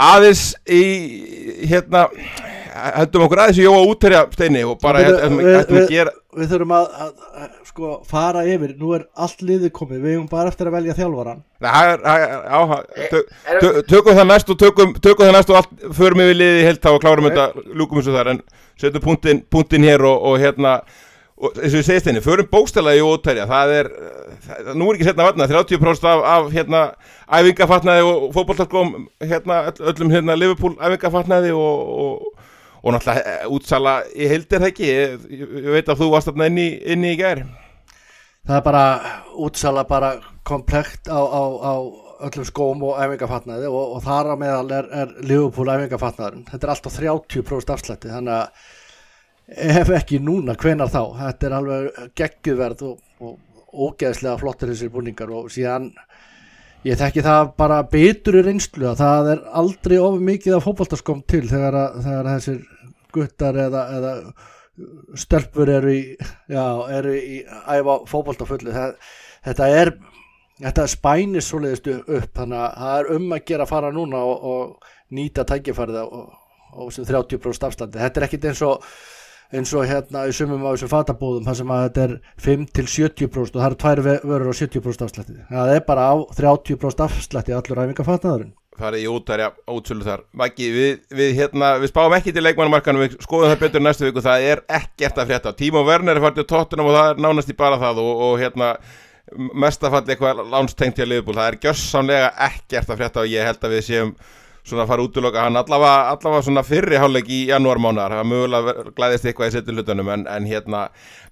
aðeins 0.00 0.54
í 0.66 0.82
hérna 1.70 2.08
hættum 2.74 3.22
okkur 3.26 3.40
aðeins 3.44 3.60
í 3.62 3.64
Jóa 3.66 3.82
útterja 3.86 4.24
steini 4.34 4.64
og 4.66 4.78
bara 4.82 5.02
hættum, 5.04 5.38
að 5.38 5.74
við- 5.78 5.88
gera 5.94 6.12
Við 6.34 6.48
þurfum 6.50 6.72
að, 6.74 6.86
að, 6.98 7.10
að 7.38 7.50
sko, 7.68 7.88
fara 8.10 8.40
yfir. 8.50 8.72
Nú 8.74 8.88
er 8.96 9.04
allt 9.22 9.42
liðið 9.46 9.70
komið. 9.76 10.00
Við 10.02 10.14
hefum 10.16 10.24
bara 10.32 10.50
eftir 10.50 10.66
að 10.66 10.74
velja 10.74 10.96
tö- 13.12 13.20
Er- 13.52 13.60
tö- 13.62 13.84
tökum 13.92 14.18
það 14.18 14.26
næst 14.32 14.50
og 14.50 14.58
tökum, 14.58 14.94
tökum 14.98 15.28
það 15.28 15.36
næst 15.36 15.52
og 15.54 15.60
allt, 15.60 15.76
förum 15.94 16.24
við 16.24 16.34
liðið 16.40 16.66
heilt 16.66 16.82
þá 16.82 16.90
og 16.90 17.00
klárum 17.06 17.28
þetta, 17.30 17.46
lúkum 17.78 18.00
þessu 18.02 18.16
þar. 18.16 18.32
En 18.34 18.42
setjum 18.82 19.04
punktin, 19.06 19.44
punktin 19.54 19.86
hér 19.86 20.02
og, 20.10 20.26
og 20.32 20.42
hérna 20.42 20.74
og 21.34 21.56
eins 21.58 21.74
og 21.74 21.80
ég 21.80 21.86
segist 21.88 22.06
henni, 22.08 22.22
förum 22.22 22.46
bókstælaði 22.52 23.02
og 23.02 23.16
ótærja, 23.18 23.46
það 23.50 23.72
er 23.78 23.88
það, 24.44 24.68
nú 24.78 24.86
er 24.88 24.98
ekki 24.98 25.08
setna 25.08 25.26
vatna, 25.26 25.48
30% 25.50 26.06
af, 26.10 26.22
af 26.34 26.52
hérna, 26.54 26.82
æfingafatnaði 27.40 28.04
og 28.06 28.28
fótboltarklóm 28.36 28.94
hérna, 29.24 29.60
öll- 29.72 29.82
öllum 29.90 30.14
hérna 30.14 30.36
Liverpool 30.38 30.76
æfingafatnaði 30.78 31.50
og, 31.58 31.90
og, 32.04 32.46
og 32.84 32.94
náttúrulega 32.94 33.34
eh, 33.34 33.48
útsala 33.50 33.96
í 34.14 34.30
heildir 34.30 34.62
það 34.62 34.70
ekki, 34.70 34.88
ég, 34.92 35.26
ég 35.64 35.68
veit 35.74 35.90
að 35.90 36.04
þú 36.04 36.10
varst 36.14 36.30
þarna 36.30 36.48
inni, 36.52 36.68
inni 36.94 37.14
í 37.16 37.18
gæri 37.20 37.46
Það 38.44 38.56
er 38.58 38.64
bara 38.66 38.86
útsala 39.40 39.86
bara 39.88 40.14
komplekt 40.44 41.08
á, 41.08 41.16
á, 41.16 41.42
á 41.64 41.74
öllum 42.28 42.44
skóm 42.46 42.82
og 42.84 42.98
æfingafatnaði 43.00 43.70
og, 43.72 43.96
og 43.96 44.02
þar 44.04 44.32
á 44.32 44.36
meðal 44.38 44.70
er, 44.76 44.88
er 44.92 45.14
Liverpool 45.24 45.70
æfingafatnaðurinn. 45.72 46.44
Þetta 46.50 46.66
er 46.68 46.72
alltaf 46.74 46.98
30% 47.00 47.72
afslætti 47.74 48.12
þannig 48.12 48.36
að 48.36 48.68
ef 49.48 49.90
ekki 49.92 50.20
núna, 50.24 50.56
hvenar 50.60 50.92
þá? 50.92 51.02
Þetta 51.18 51.48
er 51.48 51.56
alveg 51.58 51.98
geggjuverð 52.20 52.86
og, 52.88 53.00
og 53.20 53.88
ógeðslega 53.88 54.38
flottir 54.40 54.72
þessir 54.72 54.92
búningar 54.94 55.32
og 55.34 55.50
síðan 55.52 55.90
ég 56.84 56.98
þekki 57.00 57.24
það 57.24 57.52
bara 57.58 57.82
betur 57.90 58.38
í 58.40 58.44
reynslu 58.46 58.88
að 58.90 59.02
það 59.02 59.30
er 59.34 59.44
aldrei 59.60 59.98
of 60.00 60.18
mikið 60.20 60.58
af 60.58 60.66
fótboltaskóm 60.68 61.22
til 61.28 61.44
þegar, 61.50 61.78
að, 61.80 62.00
þegar 62.06 62.30
að 62.30 62.38
þessir 62.38 62.90
guttar 63.14 63.60
eða, 63.66 63.84
eða 63.98 64.14
stelpur 65.18 65.70
eru 65.70 65.92
í, 65.94 66.02
já, 66.50 66.64
eru 66.96 67.14
í 67.14 67.38
æfa 67.46 68.00
fótbolta 68.10 68.46
fullu 68.48 68.74
það, 68.74 68.96
þetta 69.46 69.70
er 69.80 69.92
þetta 70.60 70.86
spænir 70.90 71.44
svoleiðist 71.44 71.90
upp 71.90 72.30
þannig 72.36 72.60
að 72.60 72.78
það 72.78 72.96
er 72.98 73.10
um 73.16 73.34
að 73.34 73.44
gera 73.50 73.66
að 73.66 73.72
fara 73.72 73.92
núna 73.94 74.22
og, 74.22 74.48
og 74.50 75.14
nýta 75.14 75.44
tækifærið 75.48 76.00
og, 76.04 76.32
og 76.74 76.92
sem 76.94 77.06
30% 77.06 77.68
afstandi 77.68 78.02
þetta 78.02 78.20
er 78.20 78.26
ekkit 78.28 78.48
eins 78.50 78.62
og 78.66 78.88
eins 79.54 79.72
og 79.76 79.86
hérna 79.88 80.26
í 80.28 80.34
sumum 80.34 80.66
á 80.66 80.74
þessum 80.74 80.92
fatabúðum 80.92 81.46
þar 81.46 81.58
sem 81.60 81.72
að 81.74 81.86
þetta 81.86 82.04
er 82.04 82.16
5-70% 82.46 83.54
og 83.54 83.62
það 83.62 83.68
eru 83.68 83.80
tvær 83.84 84.04
vörur 84.04 84.50
á 84.50 84.54
70% 84.60 85.06
afslætti. 85.06 85.38
Það 85.52 85.72
er 85.76 85.86
bara 85.88 86.10
á 86.10 86.14
30% 86.34 87.06
afslætti 87.06 87.56
allur 87.56 87.82
æfingafatnaðurinn 87.84 88.54
farið 88.74 89.04
í 89.04 89.10
útærja 89.10 89.52
útsölu 89.70 90.02
þar. 90.02 90.24
Maggi, 90.34 90.66
við, 90.74 90.94
við, 91.14 91.28
hérna, 91.38 91.76
við 91.78 91.92
spáum 91.92 92.14
ekki 92.16 92.32
til 92.34 92.42
leikmannumarkanum 92.42 93.04
við 93.04 93.16
skoðum 93.22 93.52
það 93.52 93.60
betur 93.60 93.84
næstu 93.84 94.08
viku. 94.08 94.24
Það 94.24 94.46
er 94.50 94.62
ekkert 94.80 95.20
að 95.22 95.30
frétta. 95.30 95.52
Tímo 95.54 95.84
Werner 95.86 96.18
er 96.18 96.24
farið 96.24 96.40
til 96.40 96.48
tóttunum 96.50 96.90
og 96.90 96.96
það 96.98 97.10
er 97.12 97.22
nánast 97.22 97.52
í 97.52 97.58
bara 97.58 97.78
það 97.78 98.00
og, 98.02 98.24
og 98.26 98.40
hérna 98.42 98.72
mestafall 99.34 100.04
eitthvað 100.04 100.42
lánstengt 100.52 100.98
hjá 101.00 101.06
liðbúl 101.08 101.36
það 101.38 101.46
er 101.48 101.60
gjörsamlega 101.62 102.32
ekkert 102.46 102.90
að 102.90 102.98
frétta 103.00 103.22
og 103.22 103.30
ég 103.32 103.48
held 103.48 103.62
að 103.64 103.76
við 103.76 103.86
séum 103.86 104.10
svona 104.64 104.86
fara 104.88 105.04
út 105.04 105.16
úr 105.18 105.26
loka 105.26 105.42
hann 105.44 105.58
allavega, 105.60 106.12
allavega 106.14 106.44
svona 106.46 106.62
fyrri 106.64 106.96
hálfleik 107.00 107.28
í 107.28 107.40
janúarmánar, 107.50 108.14
það 108.16 108.28
mögulega 108.30 108.84
glæðist 108.96 109.26
eitthvað 109.28 109.50
í 109.50 109.54
setju 109.58 109.74
hlutunum 109.76 110.08
en, 110.14 110.24
en 110.30 110.46
hérna 110.48 110.86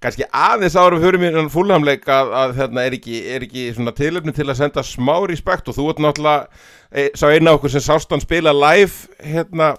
kannski 0.04 0.26
aðeins 0.28 0.76
árum 0.76 1.00
fyrir 1.00 1.22
mér 1.22 1.38
fúlhamleik 1.52 2.04
að, 2.12 2.34
að 2.42 2.52
hérna 2.60 2.84
er 2.84 2.98
ekki, 2.98 3.22
er 3.32 3.46
ekki 3.48 3.70
svona 3.72 3.96
tilöfni 3.96 4.36
til 4.36 4.48
að 4.50 4.60
senda 4.60 4.84
smá 4.84 5.14
respekt 5.30 5.72
og 5.72 5.78
þú 5.78 5.88
ert 5.94 6.04
náttúrulega 6.04 6.44
e, 6.92 7.08
sá 7.16 7.30
eina 7.32 7.56
okkur 7.56 7.72
sem 7.72 7.86
sást 7.86 8.12
hann 8.12 8.24
spila 8.24 8.52
live 8.52 9.24
hérna 9.24 9.72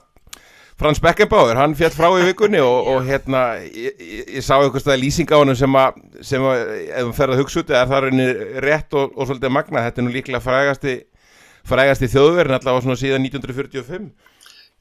Frans 0.81 0.97
Beckenbauer, 0.99 1.53
hann 1.53 1.77
fjall 1.77 1.93
frá 1.93 2.09
í 2.17 2.25
vikunni 2.31 2.57
og, 2.57 2.87
og 2.89 3.05
hérna, 3.05 3.59
ég, 3.61 3.93
ég, 4.01 4.23
ég 4.39 4.43
sá 4.43 4.55
einhvers 4.57 4.81
staðar 4.81 5.03
lýsing 5.03 5.29
á 5.29 5.37
hann 5.37 5.53
sem 5.55 5.77
að, 5.77 5.99
sem 6.25 6.49
að 6.49 6.63
ef 6.89 7.05
þú 7.05 7.13
ferð 7.19 7.35
að 7.35 7.43
hugsa 7.43 7.61
út 7.61 7.73
eða 7.75 7.85
það 7.91 7.99
er 7.99 8.07
henni 8.09 8.29
rétt 8.65 8.97
og, 8.97 9.13
og 9.13 9.29
svolítið 9.29 9.53
magna, 9.53 9.83
þetta 9.85 10.01
er 10.01 10.07
nú 10.07 10.15
líklega 10.17 10.41
frægasti 10.41 10.95
frægasti 11.67 12.11
þjóðverðin 12.11 12.57
allavega 12.59 12.85
svona 12.85 12.99
síðan 12.99 13.27
1945 13.29 14.11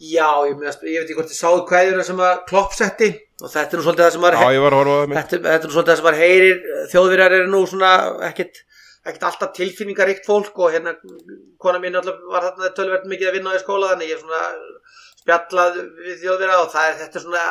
Já, 0.03 0.43
ég, 0.49 0.57
meðast, 0.59 0.83
ég 0.83 0.99
veit 0.99 1.07
ekki 1.07 1.15
hvort 1.15 1.31
þið 1.31 1.39
sáðu 1.39 1.63
kveðjuna 1.69 2.05
sem 2.07 2.21
að 2.27 2.41
klopp 2.49 2.73
setti. 2.75 3.09
Og 3.43 3.51
þetta 3.53 3.77
er 3.77 3.79
nú 3.79 3.85
svolítið 3.85 4.05
það 4.05 4.15
sem 4.15 4.25
ég 4.57 4.65
að 4.67 5.13
þetta, 5.13 5.39
þetta 5.45 5.53
er 5.53 5.69
nú 5.69 5.75
svolítið 5.77 5.93
það 5.93 5.99
sem 6.01 6.07
maður 6.09 6.23
heyrir 6.23 6.57
þjóðverjar 6.93 7.35
eru 7.37 7.51
nú 7.53 7.61
svona 7.71 7.93
ekkit, 8.29 8.61
ekkit 9.07 9.27
alltaf 9.29 9.53
tilfinningaríkt 9.59 10.27
fólk 10.27 10.59
og 10.59 10.75
hérna 10.75 10.97
kona 11.63 11.83
mín 11.83 11.99
alltaf 12.01 12.19
var 12.33 12.49
þarna 12.49 12.73
tölverð 12.79 13.09
mikið 13.13 13.31
að 13.31 13.39
vinna 13.39 13.55
á 13.55 13.59
í 13.59 13.63
skóla 13.63 13.93
þannig 13.93 14.11
ég 14.11 14.19
er 14.19 14.23
svona 14.25 14.43
spjallað 15.23 15.79
við 16.03 16.21
þjóðverja 16.23 16.61
og 16.63 16.77
er, 16.83 16.97
þetta 17.03 17.19
er 17.19 17.27
svona 17.27 17.45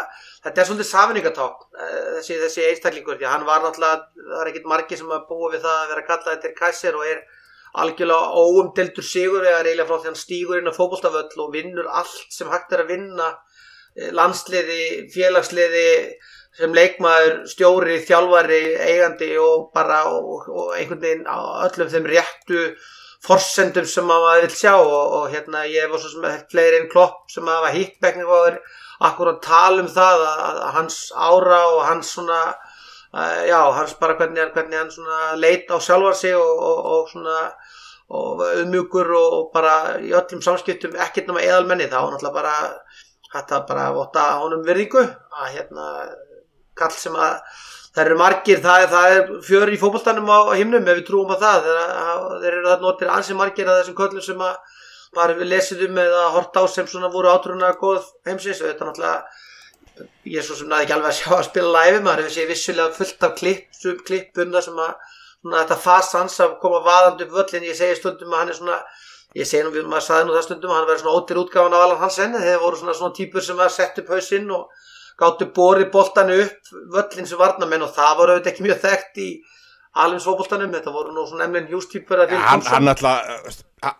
þetta 0.43 0.63
er 0.63 0.69
svolítið 0.69 0.89
safinningaták 0.91 1.67
þessi, 1.79 2.39
þessi 2.45 2.65
einstaklingur, 2.67 3.19
því 3.19 3.27
að 3.27 3.35
hann 3.35 3.47
var 3.47 3.63
náttúrulega 3.63 4.27
það 4.31 4.41
er 4.43 4.51
ekkit 4.51 4.71
margir 4.71 4.99
sem 4.99 5.11
að 5.15 5.27
búa 5.29 5.51
við 5.53 5.63
það 5.67 5.77
að 5.77 5.93
vera 5.93 6.07
kallað 6.09 6.35
og 7.71 7.81
algjörlega 7.83 8.41
óumdeldur 8.41 9.05
sigur 9.05 9.45
eða 9.45 9.63
reyla 9.67 9.87
frá 9.87 9.97
því 9.97 10.11
hann 10.11 10.19
stígur 10.19 10.59
inn 10.59 10.71
á 10.71 10.75
fótboltavöll 10.75 11.43
og 11.45 11.53
vinnur 11.55 11.87
allt 11.87 12.33
sem 12.33 12.51
hægt 12.51 12.73
er 12.75 12.83
að 12.83 12.93
vinna 12.95 13.29
eh, 13.31 14.11
landsliði, 14.15 15.09
félagsliði 15.13 15.89
sem 16.57 16.73
leikmaður, 16.75 17.45
stjóri, 17.47 18.01
þjálfari, 18.03 18.63
eigandi 18.83 19.29
og 19.39 19.69
bara 19.75 20.03
og, 20.11 20.49
og 20.51 20.73
einhvern 20.75 21.03
veginn 21.03 21.29
á 21.29 21.39
öllum 21.69 21.91
þeim 21.93 22.09
réttu 22.11 22.65
forsendum 23.23 23.87
sem 23.87 24.07
maður 24.07 24.47
vil 24.47 24.57
sjá 24.57 24.73
og, 24.75 25.15
og 25.17 25.25
hérna 25.31 25.63
ég 25.69 25.85
hef 25.85 26.01
svo 26.01 26.11
sem 26.15 26.27
hef 26.27 26.47
fleiri 26.51 26.81
einn 26.81 26.91
klopp 26.91 27.29
sem 27.31 27.47
hafa 27.47 27.71
hitt 27.75 27.99
bekningaður 28.03 28.59
akkur 29.07 29.31
að 29.31 29.41
tala 29.45 29.85
um 29.85 29.89
það 29.89 30.25
að, 30.27 30.41
að 30.49 30.75
hans 30.75 30.97
ára 31.15 31.61
og 31.71 31.81
hans 31.87 32.11
svona 32.17 32.41
uh, 33.13 33.41
já, 33.47 33.59
hans 33.77 33.93
bara 33.99 34.15
hvernig, 34.19 34.41
hann- 34.43 34.53
hvernig 34.55 34.77
hann 34.79 34.91
svona 34.91 35.35
leit 35.39 35.69
á 35.71 35.77
sjálfar 35.79 36.15
sig 36.17 36.35
og, 36.35 36.63
og, 36.69 36.85
og 36.95 37.09
svona 37.11 37.37
og 38.11 38.41
auðmjúkur 38.43 39.07
og, 39.15 39.33
og 39.37 39.51
bara 39.53 39.75
í 40.03 40.09
öllum 40.11 40.41
samskiptum 40.43 40.97
ekkert 40.99 41.29
nema 41.31 41.43
eðalmenni 41.45 41.85
þá 41.87 41.99
var 42.01 42.11
náttúrulega 42.17 42.33
bara 42.35 43.61
bara 43.67 43.85
að 43.87 43.95
votta 43.95 44.23
honum 44.41 44.65
virðingu. 44.67 45.05
Að 45.31 45.53
hérna 45.55 45.85
kall 46.75 46.91
sem 46.91 47.15
að 47.15 47.37
það 47.95 48.03
eru 48.05 48.17
margir, 48.19 48.59
það 48.63 48.85
það 48.91 49.13
er 49.15 49.31
fjör 49.47 49.71
í 49.71 49.79
fótboltanum 49.79 50.27
á, 50.27 50.39
á 50.51 50.53
himnum 50.59 50.87
ef 50.91 50.99
við 50.99 51.07
trúum 51.07 51.31
á 51.31 51.37
það. 51.39 51.69
Þeir, 51.69 51.79
að, 52.03 52.25
þeir 52.43 52.51
eru 52.57 52.67
það 52.67 52.83
notir 52.87 53.13
ansi 53.15 53.37
margir 53.39 53.71
af 53.71 53.79
þessum 53.79 53.97
köllum 54.01 54.25
sem 54.25 54.43
að 54.43 54.77
bara 55.15 55.37
við 55.39 55.49
lesið 55.51 55.85
um 55.87 55.97
eða 56.03 56.25
hort 56.35 56.59
á 56.59 56.63
sem 56.71 56.87
svona 56.87 57.11
voru 57.11 57.31
átrúna 57.31 57.71
góð 57.79 58.03
heimsins. 58.27 58.59
Og 58.59 58.71
þetta 58.73 58.89
náttúrulega 58.89 59.23
ég 59.99 60.39
er 60.39 60.45
svo 60.45 60.57
sem 60.57 60.69
náði 60.69 60.85
ekki 60.85 60.95
alveg 60.95 61.11
að 61.11 61.17
sjá 61.19 61.31
að 61.37 61.47
spila 61.49 61.71
live 61.77 62.01
maður 62.05 62.23
hefur 62.23 62.35
séð 62.35 62.51
vissulega 62.51 62.97
fullt 62.97 63.25
af 63.27 63.33
klippum, 63.39 64.01
klippum 64.07 64.53
þar 64.55 64.65
sem 64.67 64.81
að 64.81 64.91
svona, 65.41 65.55
þetta 65.55 65.77
fast 65.85 66.17
hans 66.17 66.37
að 66.43 66.57
koma 66.61 66.81
vaðandi 66.85 67.27
upp 67.27 67.37
völlin 67.39 67.67
ég 67.67 67.77
segi 67.79 67.97
stundum 67.99 68.35
að 68.35 68.43
hann 68.43 68.53
er 68.53 68.59
svona 68.59 68.79
ég 69.37 69.47
segi 69.47 69.65
nú, 69.65 69.73
maður 69.89 70.07
saði 70.07 70.27
nú 70.27 70.35
það 70.37 70.47
stundum 70.47 70.73
að 70.73 70.79
hann 70.79 70.89
verður 70.89 71.03
svona 71.03 71.17
ótir 71.19 71.41
útgáfan 71.41 71.77
af 71.77 71.85
Alan 71.85 72.01
Hansen 72.03 72.37
þeir 72.37 72.61
voru 72.61 72.81
svona, 72.81 72.97
svona 72.99 73.17
típur 73.17 73.45
sem 73.45 73.59
var 73.59 73.73
sett 73.73 74.01
upp 74.01 74.13
hausinn 74.15 74.51
og 74.55 74.85
gáttu 75.21 75.47
borið 75.55 75.89
boltanu 75.93 76.37
upp 76.45 76.75
völlin 76.95 77.29
sem 77.29 77.41
varnamenn 77.41 77.85
og 77.85 77.95
það 77.95 78.13
voru 78.21 78.35
auðvitað 78.35 78.53
ekki 78.53 78.67
mjög 78.67 78.83
þekkt 78.85 79.21
í 79.21 79.31
alveg 80.01 80.77
þetta 80.77 80.95
voru 80.95 81.15
nú 81.15 81.25
svona 81.27 81.49
emlin 81.49 81.67
hjústýpur 81.71 82.23
hann, 82.23 82.63
hann 82.63 82.93
alltaf 82.93 83.97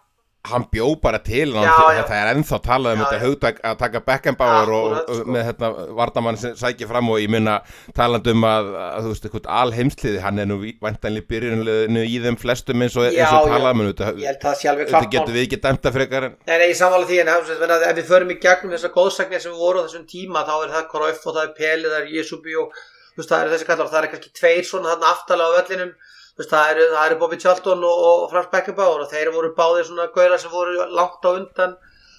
hann 0.50 0.64
bjó 0.74 0.88
bara 1.02 1.20
til 1.22 1.52
já, 1.54 1.62
já. 1.62 2.00
þetta 2.00 2.18
er 2.18 2.30
ennþá 2.32 2.58
talað 2.66 2.96
um 2.96 3.02
já, 3.02 3.06
þetta 3.06 3.26
hugtak 3.28 3.60
að 3.62 3.76
taka 3.78 4.00
Beckenbauer 4.08 4.72
og, 4.74 4.96
og 4.98 5.20
sko. 5.20 5.26
með 5.36 5.44
þetta 5.52 5.70
vardamann 6.00 6.40
sem 6.42 6.56
sækir 6.58 6.90
fram 6.90 7.12
og 7.14 7.20
ég 7.22 7.30
minna 7.30 7.60
talandum 7.98 8.48
að, 8.50 8.72
að 8.82 9.06
þú 9.06 9.12
veist, 9.12 9.28
eitthvað 9.28 9.50
alheimsliði 9.62 10.24
hann 10.24 10.42
er 10.42 10.50
nú 10.50 10.58
vantanlega 10.82 11.30
byrjunlega 11.30 12.06
í 12.10 12.18
þeim 12.26 12.40
flestum 12.42 12.86
eins 12.86 12.98
og, 12.98 13.06
og 13.12 13.52
talaðum 13.52 13.84
um 13.86 13.92
þetta 13.92 14.10
þetta 14.18 15.04
getur 15.14 15.36
við 15.36 15.46
ekki 15.46 15.62
dæmta 15.62 15.94
frekar 15.94 16.30
en 16.32 16.40
Nei, 16.42 16.56
nei, 16.56 16.68
ég 16.72 16.80
samvála 16.80 17.10
því 17.12 17.22
en 17.22 17.34
ef 17.36 18.00
við 18.00 18.10
förum 18.10 18.34
í 18.34 18.40
gegnum 18.42 18.74
þessar 18.74 18.96
góðsagnir 18.96 19.44
sem 19.44 19.54
við 19.54 19.62
vorum 19.62 19.86
á 19.86 19.88
þessum 19.88 20.08
tíma 20.10 20.46
þá 20.48 20.56
er 20.58 20.74
það 20.74 20.90
Kroif 20.96 21.22
og 21.28 21.38
það 21.38 21.44
er 21.44 21.54
Peli, 21.60 21.92
það 21.92 22.00
er 22.00 22.16
Jesubi 22.18 22.58
og 22.58 22.82
það 23.22 23.38
er 23.38 23.54
þessi 23.54 23.68
kallar, 23.70 23.92
það 23.92 24.08
er 24.08 24.12
kannski 24.16 24.34
tveir 24.42 24.66
svona 24.66 24.98
aftalega 25.12 25.54
á 25.54 25.60
öllinum 25.62 25.94
veist, 26.38 26.52
það 26.52 26.74
eru, 26.74 26.88
eru 27.04 27.20
Bobby 27.22 27.40
Charlton 27.42 27.86
og, 27.88 28.04
og 28.08 28.26
Frans 28.32 28.50
Beckenbauer 28.52 29.04
og 29.04 29.12
þeir 29.12 29.32
voru 29.36 29.54
báðir 29.58 29.88
svona 29.88 30.10
gauðar 30.16 30.42
sem 30.42 30.54
voru 30.54 30.88
langt 30.92 31.26
á 31.28 31.32
undan 31.32 31.78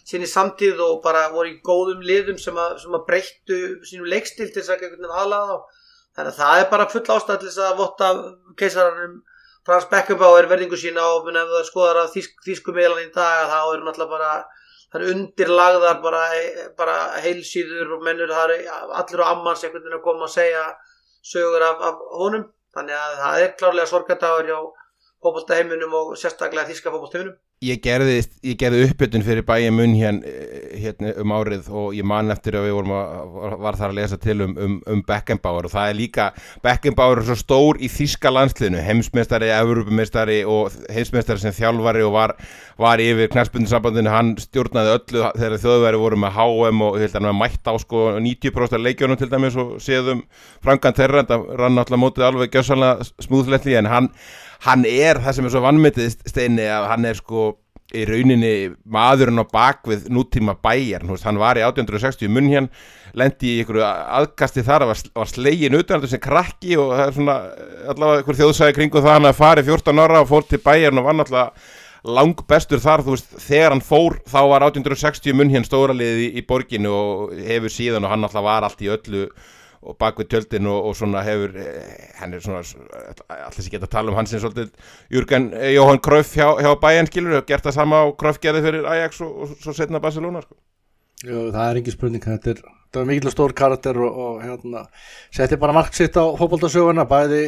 sín 0.09 0.25
í 0.27 0.31
samtíð 0.31 0.81
og 0.83 1.03
bara 1.05 1.29
voru 1.33 1.53
í 1.53 1.61
góðum 1.65 2.03
liðum 2.05 2.39
sem 2.41 2.57
að, 2.59 2.79
sem 2.83 2.97
að 2.97 3.05
breyttu 3.09 3.59
sínum 3.87 4.09
leikstil 4.11 4.49
til 4.49 4.61
þess 4.61 4.73
að 4.73 4.81
einhvern 4.81 5.05
veginn 5.05 5.21
aðlaða 5.23 5.59
þannig 6.17 6.33
að 6.33 6.41
það 6.41 6.63
er 6.63 6.73
bara 6.73 6.89
full 6.93 7.05
ástæðlis 7.17 7.61
að 7.63 7.77
votta 7.79 8.09
keisarannum 8.59 9.21
Frans 9.63 9.87
Beckenbauer 9.93 10.49
verðingu 10.51 10.79
sína 10.79 11.05
og 11.15 11.29
ef 11.31 11.53
það 11.53 11.69
skoðar 11.69 12.01
að 12.03 12.17
þýsk, 12.17 12.41
þýsku 12.43 12.75
meilan 12.75 13.05
í 13.05 13.13
dag 13.15 13.45
þá 13.47 13.59
eru 13.61 13.85
náttúrulega 13.87 14.11
bara 14.11 14.33
það 14.93 14.99
eru 15.01 15.13
undirlagðar 15.15 16.01
bara, 16.03 16.23
bara 16.77 16.97
heilsýður 17.23 17.95
og 17.97 18.03
mennur 18.05 18.33
það 18.33 18.57
eru 18.57 18.81
allir 18.99 19.23
á 19.23 19.27
ammans 19.31 19.63
einhvern 19.63 19.87
veginn 19.87 20.01
að 20.01 20.05
koma 20.09 20.27
að 20.27 20.35
segja 20.35 20.65
sögur 21.23 21.65
af, 21.65 21.87
af 21.89 22.03
honum 22.19 22.49
þannig 22.77 22.99
að 22.99 23.17
það 23.23 23.47
er 23.47 23.57
klárlega 23.61 23.91
sorgadagur 23.93 24.51
hjá 24.51 24.59
fókbaltaheiminum 25.23 25.97
og 26.01 26.13
sérstaklega 26.21 26.69
þíska 26.71 26.93
fókbaltaheiminum 26.95 27.39
Ég 27.63 27.79
gerði, 27.79 28.17
ég 28.43 28.57
gerði 28.59 28.89
uppbytun 28.89 29.23
fyrir 29.23 29.45
bæja 29.47 29.71
munn 29.71 29.93
hérna, 29.95 30.31
hérna 30.83 31.13
um 31.23 31.35
árið 31.37 31.69
og 31.71 31.93
ég 31.95 32.07
man 32.11 32.35
eftir 32.35 32.57
að 32.59 32.67
við 32.67 32.75
vorum 32.75 32.95
að 32.97 33.55
var 33.63 33.79
þar 33.79 33.93
að 33.93 33.99
lesa 34.01 34.19
til 34.19 34.35
um, 34.43 34.57
um, 34.65 34.75
um 34.91 35.03
Beckenbauer 35.07 35.69
og 35.69 35.75
það 35.75 35.93
er 35.93 35.99
líka, 36.01 36.27
Beckenbauer 36.65 37.23
er 37.23 37.29
svo 37.29 37.39
stór 37.39 37.79
í 37.79 37.87
þíska 37.93 38.35
landsliðinu, 38.35 38.83
heimsmeistari 38.83 39.53
Evropamestari 39.55 40.41
og 40.43 40.75
heimsmeistari 40.91 41.45
sem 41.45 41.55
þjálfari 41.55 42.03
og 42.03 42.17
var, 42.17 42.35
var 42.83 43.05
yfir 43.05 43.31
knæspundinssambandinu, 43.31 44.11
hann 44.11 44.35
stjórnaði 44.43 44.97
öllu 44.99 45.27
þegar 45.39 45.59
þjóðveri 45.63 46.03
voru 46.03 46.23
með 46.25 46.39
HM 46.41 46.87
og 46.89 46.99
að 46.99 47.19
hann 47.21 47.43
mætti 47.45 47.71
á 47.71 47.75
sko 47.79 48.07
90% 48.19 48.89
leikjónum 48.89 49.23
til 49.23 49.31
dæmis 49.31 49.55
og 49.63 49.77
séðum 49.79 50.27
frangan 50.67 50.99
þeirra, 50.99 51.29
það 51.31 51.51
rann 51.63 51.79
alltaf 51.79 52.03
mótið 52.09 52.33
alveg 52.33 52.57
gjössalega 52.59 53.13
smúðlettli 53.23 53.79
en 53.79 53.95
hann 53.95 54.17
hann 54.67 54.87
er 54.87 55.21
það 55.23 55.37
sem 55.37 55.49
er 55.49 55.55
svo 55.55 55.65
vannmyndið 55.65 56.17
steini 56.31 56.69
að 56.71 56.89
hann 56.93 57.09
er 57.09 57.19
sko 57.19 57.51
í 57.93 58.07
rauninni 58.09 58.53
maðurinn 58.89 59.43
á 59.43 59.47
bakvið 59.53 60.07
nútíma 60.13 60.55
bæjar, 60.65 61.05
hann 61.05 61.41
var 61.41 61.61
í 61.61 61.65
1860 61.67 62.31
munn 62.33 62.49
hér, 62.49 62.69
lendi 63.19 63.51
í 63.51 63.59
einhverju 63.61 63.85
aðkasti 63.85 64.65
þar, 64.65 64.87
var, 64.89 65.03
var 65.19 65.29
slegin 65.29 65.77
utan 65.77 66.07
sem 66.09 66.23
krakki 66.23 66.79
og 66.81 66.95
það 66.95 67.05
er 67.05 67.15
svona 67.19 67.37
allavega 67.93 68.23
einhver 68.23 68.41
þjóðsæði 68.41 68.77
kringu 68.79 69.03
það 69.03 69.17
hann 69.19 69.29
að 69.29 69.41
fari 69.43 69.67
14 69.69 70.03
ára 70.07 70.23
og 70.23 70.31
fór 70.31 70.49
til 70.49 70.63
bæjarn 70.65 71.03
og 71.03 71.09
var 71.09 71.19
náttúrulega 71.19 72.15
lang 72.17 72.41
bestur 72.49 72.81
þar, 72.83 73.05
þú 73.05 73.15
veist, 73.15 73.35
þegar 73.45 73.77
hann 73.77 73.85
fór 73.85 74.17
þá 74.27 74.41
var 74.51 74.65
1860 74.71 75.37
munn 75.39 75.53
hér 75.53 75.69
stóra 75.69 75.95
liði 75.95 76.31
í, 76.31 76.33
í 76.41 76.47
borginu 76.49 76.95
og 76.97 77.35
hefur 77.45 77.73
síðan 77.73 78.09
og 78.09 78.15
hann 78.15 78.25
náttúrulega 78.25 78.49
var 78.49 78.67
allt 78.67 78.83
í 78.83 78.91
öllu 78.91 79.27
og 79.83 79.97
bak 79.99 80.21
við 80.21 80.29
tjöldin 80.31 80.69
og, 80.71 80.89
og 80.89 80.97
svona 80.97 81.25
hefur 81.27 81.57
eh, 81.59 82.11
hann 82.21 82.35
er 82.37 82.43
svona 82.45 82.61
alltaf 82.63 83.59
sem 83.59 83.73
geta 83.73 83.89
að 83.89 83.95
tala 83.97 84.13
um 84.13 84.19
hans 84.19 84.35
eins 84.35 84.45
og 84.47 84.59
Jürgen 85.11 85.51
eh, 85.59 85.73
Jóhann 85.75 86.03
Kröf 86.05 86.37
hjá, 86.39 86.47
hjá 86.63 86.71
Bayern 86.81 87.11
skilur 87.11 87.41
og 87.41 87.49
gert 87.49 87.67
það 87.67 87.79
sama 87.81 88.05
á 88.05 88.07
Kröf 88.19 88.39
gerði 88.43 88.63
fyrir 88.69 88.87
Ajax 88.93 89.25
og, 89.27 89.35
og 89.43 89.57
svo 89.65 89.75
setna 89.77 90.03
Barcelona 90.03 90.45
sko. 90.45 90.55
Jú, 91.23 91.49
það 91.51 91.67
er 91.67 91.83
ekki 91.83 91.97
spurning 91.97 92.23
þetta 92.23 92.55
er, 92.55 92.63
er 93.03 93.11
mikil 93.11 93.35
stór 93.35 93.57
karakter 93.59 93.99
og, 93.99 94.23
og 94.27 94.41
hérna, 94.47 94.87
setti 95.35 95.59
bara 95.59 95.75
margt 95.75 95.99
sitt 95.99 96.19
á 96.19 96.25
fólkváldarsöguna 96.39 97.09
bæði 97.11 97.43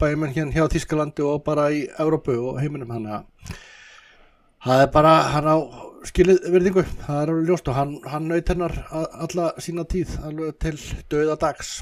bæjumenn 0.00 0.34
hérna 0.34 0.56
hjá 0.56 0.72
Þískalandi 0.72 1.24
og 1.28 1.44
bara 1.44 1.68
í 1.72 1.84
Európu 2.00 2.34
og 2.40 2.60
heiminum 2.62 2.96
hann 2.96 3.08
að 3.18 3.56
það 4.64 4.86
er 4.86 4.92
bara 4.94 5.16
hann 5.34 5.52
á 5.52 5.56
skilið 6.08 6.48
verðingu, 6.54 6.84
það 7.04 7.20
er 7.22 7.32
alveg 7.32 7.50
ljóst 7.50 7.70
og 7.70 7.78
hann, 7.78 7.94
hann 8.10 8.28
naut 8.30 8.50
hennar 8.52 8.74
alla 8.92 9.52
sína 9.62 9.84
tíð 9.88 10.16
alveg 10.26 10.58
til 10.62 10.74
döða 11.12 11.38
dags. 11.40 11.78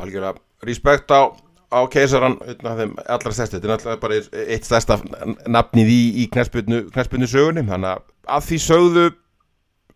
Algjörlega, 0.00 0.40
respekt 0.66 1.12
á, 1.12 1.32
á 1.72 1.80
keisaran, 1.92 2.38
allra 2.42 3.34
stærsti 3.34 3.58
þetta 3.58 3.68
er 3.68 3.74
alltaf 3.76 4.00
bara 4.02 4.20
eitt 4.44 4.68
stærsta 4.68 4.98
nafnið 5.46 5.92
í, 5.92 6.00
í 6.24 6.28
knæspilnu 6.32 7.28
sögunni 7.28 7.66
þannig 7.68 7.94
að 7.94 8.08
að 8.32 8.44
því 8.48 8.58
sögðu 8.62 9.06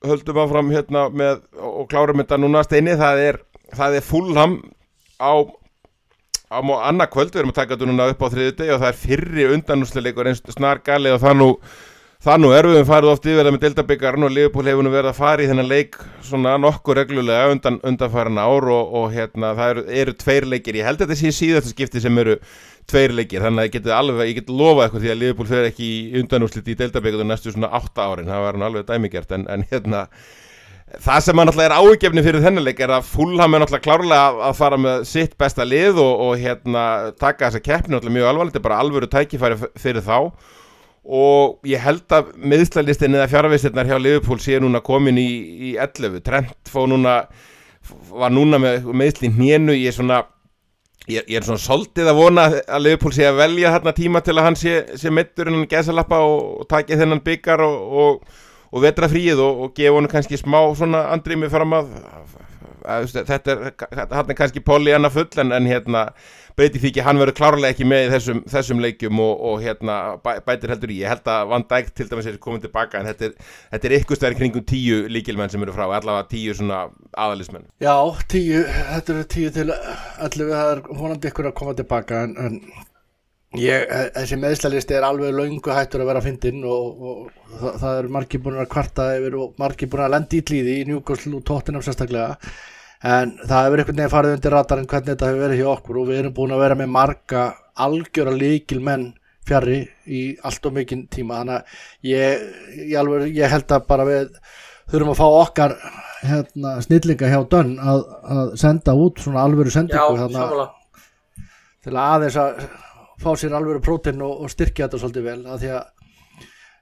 höldum 0.07 0.41
áfram 0.43 0.73
hérna 0.75 1.07
með 1.15 1.45
og 1.57 1.87
klárum 1.91 2.21
þetta 2.23 2.39
núna 2.41 2.65
steini, 2.67 2.97
það 2.99 3.23
er 3.23 3.39
það 3.75 3.99
er 3.99 4.07
fullham 4.07 4.59
á 5.19 5.33
á 6.47 6.59
annarkvöld, 6.63 7.33
við 7.35 7.43
erum 7.43 7.51
að 7.51 7.59
taka 7.59 7.75
þetta 7.75 7.91
núna 7.91 8.09
upp 8.13 8.23
á 8.23 8.29
þriðu 8.31 8.55
deg 8.61 8.73
og 8.75 8.83
það 8.83 8.91
er 8.93 8.99
fyrri 9.01 9.47
undanúsleikur 9.57 10.29
eins 10.31 10.43
snar 10.55 10.83
gali 10.87 11.11
og 11.11 11.23
það 11.23 11.39
nú 11.41 11.49
Það 12.27 12.41
nú 12.43 12.49
erum 12.51 12.73
við 12.75 12.89
farið 12.89 13.09
oft 13.13 13.27
yfir 13.31 13.45
það 13.47 13.53
með 13.55 13.61
Delta-byggarn 13.63 14.27
og 14.27 14.33
Liverpool 14.35 14.67
hefur 14.67 14.83
nú 14.83 14.91
verið 14.91 15.13
að 15.13 15.19
fara 15.21 15.45
í 15.45 15.47
þennan 15.47 15.69
leik 15.71 15.99
svona 16.27 16.57
nokkuð 16.59 16.97
reglulega 16.99 17.53
undan 17.53 17.77
undanfæran 17.87 18.41
ár 18.43 18.65
og, 18.75 18.97
og 18.99 19.13
hérna 19.13 19.53
það 19.55 19.71
eru, 19.71 19.85
eru 20.01 20.15
tveir 20.25 20.47
leikir, 20.51 20.81
ég 20.81 20.89
held 20.89 20.99
að 20.99 21.13
þetta 21.13 21.19
sé 21.21 21.31
síðastu 21.37 21.71
skipti 21.71 22.03
sem 22.03 22.19
eru 22.19 22.35
tveir 22.91 23.15
leikir, 23.15 23.45
þannig 23.47 23.63
að 23.63 23.69
ég 23.69 23.77
geti 23.77 23.95
alveg, 23.95 24.33
ég 24.33 24.41
geti 24.41 24.59
lofað 24.59 24.83
eitthvað 24.89 25.07
því 25.07 25.13
að 25.13 25.23
Liverpool 25.23 25.49
fer 25.53 25.69
ekki 25.71 25.93
í 25.93 26.03
undanúslit 26.25 26.73
í 26.75 26.77
Delta-byggarnu 26.83 27.29
næstu 27.31 27.55
svona 27.55 27.71
8 27.79 28.09
árin, 28.09 28.35
það 28.35 28.45
var 28.49 28.59
nú 28.59 28.69
alveg 28.73 28.91
dæmigert 28.91 29.39
en, 29.39 29.47
en 29.47 29.67
hérna 29.71 30.03
það 31.07 31.25
sem 31.29 31.41
mann 31.45 31.55
alltaf 31.55 31.69
er 31.69 31.79
ágefni 31.79 32.27
fyrir 32.27 32.43
þennan 32.43 32.67
leik 32.67 32.83
er 32.83 32.97
að 32.99 33.07
Fulham 33.15 33.55
er 33.55 33.69
alltaf 33.69 33.87
klárlega 33.87 34.51
að 34.51 34.59
fara 34.65 34.83
með 34.83 35.07
sitt 35.15 35.39
besta 35.39 35.63
lið 35.63 36.03
og, 36.03 36.27
og 36.27 36.43
hérna 36.43 36.87
taka 37.23 37.53
þessa 37.53 37.63
keppni 37.71 38.01
alltaf 38.01 38.19
mjög 38.19 38.33
alvarlega, 38.33 38.57
þetta 38.57 38.65
er 38.65 38.71
bara 38.71 38.83
alvöru 38.83 39.15
tækifæri 39.15 39.63
fyrir 39.79 40.03
þá 40.03 40.19
og 41.07 41.67
ég 41.67 41.83
held 41.83 42.11
að 42.15 42.33
miðslalistin 42.43 43.15
eða 43.15 43.29
fjárvæstirnar 43.31 43.87
hjá 43.87 43.99
Liverpool 44.01 44.41
sé 44.43 44.59
núna 44.63 44.83
komin 44.83 45.19
í, 45.21 45.29
í 45.71 45.75
11, 45.79 46.23
Trent 46.27 46.71
fó 46.71 46.83
núna 46.91 47.21
var 48.11 48.33
núna 48.35 48.59
með 48.59 48.89
miðslinn 48.91 49.37
hnénu 49.37 49.77
ég 49.77 49.93
er 49.93 49.95
svona 49.95 50.25
ég, 51.07 51.23
ég 51.23 51.37
er 51.39 51.47
svona 51.47 51.63
soldið 51.63 52.11
að 52.11 52.19
vona 52.19 52.47
að 52.51 52.83
Liverpool 52.83 53.15
sé 53.15 53.29
að 53.29 53.39
velja 53.39 53.75
þarna 53.77 53.95
tíma 53.95 54.23
til 54.27 54.35
að 54.35 54.49
hann 54.49 54.59
sé, 54.59 54.75
sé 54.99 55.13
mittur 55.15 55.51
en 55.51 55.61
hann 55.61 55.71
gesa 55.71 55.95
lappa 55.95 56.19
og, 56.27 56.41
og 56.63 56.71
taki 56.73 56.99
þennan 56.99 57.23
byggar 57.27 57.63
og, 57.63 57.95
og, 58.03 58.41
og 58.73 58.83
vetra 58.83 59.11
fríið 59.13 59.45
og 59.45 59.69
gefa 59.77 60.01
hann 60.01 60.11
kannski 60.11 60.41
smá 60.41 60.59
svona 60.75 61.05
andrými 61.15 61.53
fram 61.53 61.77
að, 61.79 61.95
að, 62.03 62.35
að 62.97 63.23
þetta 63.31 63.55
er, 63.55 63.63
hann 64.11 64.35
er 64.35 64.41
kannski 64.43 64.65
poli 64.67 64.97
annað 64.97 65.21
full 65.21 65.45
en, 65.45 65.55
en 65.55 65.71
hérna 65.71 66.09
breyti 66.57 66.81
því 66.81 66.91
ekki, 66.91 67.03
hann 67.05 67.21
verður 67.21 67.37
klárlega 67.37 67.75
ekki 67.75 67.87
með 67.89 68.07
þessum, 68.15 68.41
þessum 68.49 68.81
leikjum 68.81 69.21
og, 69.21 69.43
og 69.51 69.61
hérna 69.65 69.97
bæ, 70.25 70.31
bætir 70.47 70.73
heldur 70.73 70.93
í, 70.95 70.99
ég 71.03 71.13
held 71.13 71.29
að 71.29 71.51
Van 71.53 71.67
Dijk 71.69 71.93
til 71.93 72.09
dæmis 72.09 72.29
er 72.31 72.39
komin 72.43 72.63
tilbaka 72.65 73.01
en 73.01 73.09
þetta 73.11 73.29
er, 73.29 73.35
þetta 73.75 73.89
er 73.89 73.97
ykkur 73.99 74.21
stærn 74.21 74.39
kringum 74.39 74.65
tíu 74.69 75.03
líkilmenn 75.13 75.53
sem 75.53 75.63
eru 75.67 75.75
frá, 75.77 75.85
allavega 75.87 76.25
tíu 76.31 76.57
svona 76.57 76.87
aðalismenn. 77.13 77.69
Já, 77.85 77.95
tíu, 78.33 78.63
þetta 78.65 79.17
eru 79.17 79.25
tíu 79.37 79.55
til 79.57 79.67
allir 79.71 80.53
það 80.55 80.71
er 80.73 80.85
honandi 81.03 81.33
ykkur 81.33 81.51
að 81.51 81.57
koma 81.61 81.75
tilbaka 81.77 82.23
en, 82.25 82.37
en 82.41 83.61
ég, 83.61 83.85
þessi 84.17 84.39
meðslalisti 84.41 84.97
er 84.97 85.07
alveg 85.09 85.37
laungu 85.37 85.75
hættur 85.77 86.05
að 86.05 86.11
vera 86.13 86.23
að 86.23 86.31
fyndin 86.31 86.65
og, 86.65 87.05
og 87.11 87.53
það, 87.59 87.77
það 87.83 88.01
er 88.01 88.09
margir 88.17 88.43
búin 88.47 88.63
að 88.63 88.73
kvarta 88.73 89.11
yfir 89.19 89.37
og 89.43 89.61
margir 89.61 89.93
búin 89.93 90.07
að 90.07 90.17
lendi 90.17 90.41
í 90.41 90.47
klíði 90.53 90.79
í 90.81 90.97
og 90.97 91.13
Tottenham 91.45 91.85
sérstaklega 91.85 92.39
en 93.03 93.37
það 93.43 93.67
hefur 93.67 93.83
einhvern 93.83 94.01
veginn 94.01 94.15
farið 94.15 94.35
undir 94.37 94.55
ratarinn 94.57 94.89
hvernig 94.91 95.13
þetta 95.13 95.31
hefur 95.31 95.45
verið 95.45 95.61
hjá 95.61 95.69
okkur 95.75 96.01
og 96.01 96.09
við 96.11 96.21
erum 96.23 96.37
búin 96.37 96.55
að 96.57 96.63
vera 96.65 96.79
með 96.81 96.93
marga 96.97 97.45
algjöra 97.87 98.33
líkil 98.33 98.81
menn 98.85 99.11
fjari 99.47 99.83
í 100.11 100.23
allt 100.47 100.67
og 100.67 100.75
mikinn 100.75 101.05
tíma. 101.13 101.43
Þannig 101.43 101.57
að 101.59 102.09
ég, 102.11 102.47
ég, 102.81 102.97
alveg, 103.01 103.29
ég 103.37 103.53
held 103.53 103.77
að 103.77 103.87
bara 103.91 104.09
við 104.09 104.33
þurfum 104.91 105.13
að 105.13 105.21
fá 105.21 105.27
okkar 105.29 105.77
hérna, 106.27 106.73
snillinga 106.85 107.31
hjá 107.31 107.39
dönn 107.53 107.77
að, 107.79 108.03
að 108.37 108.57
senda 108.61 108.97
út 108.99 109.23
svona 109.23 109.45
alvöru 109.47 109.73
sendingu 109.75 110.27
Já, 110.27 110.67
til 111.87 111.95
að 111.95 112.03
aðeins 112.17 112.39
að 112.43 112.65
fá 113.23 113.29
sér 113.39 113.55
alvöru 113.57 113.83
prótin 113.85 114.25
og, 114.25 114.43
og 114.45 114.53
styrkja 114.53 114.87
þetta 114.87 115.01
svolítið 115.03 115.29
vel 115.31 115.39
að 115.45 115.63
því 115.63 115.71
að 115.77 115.85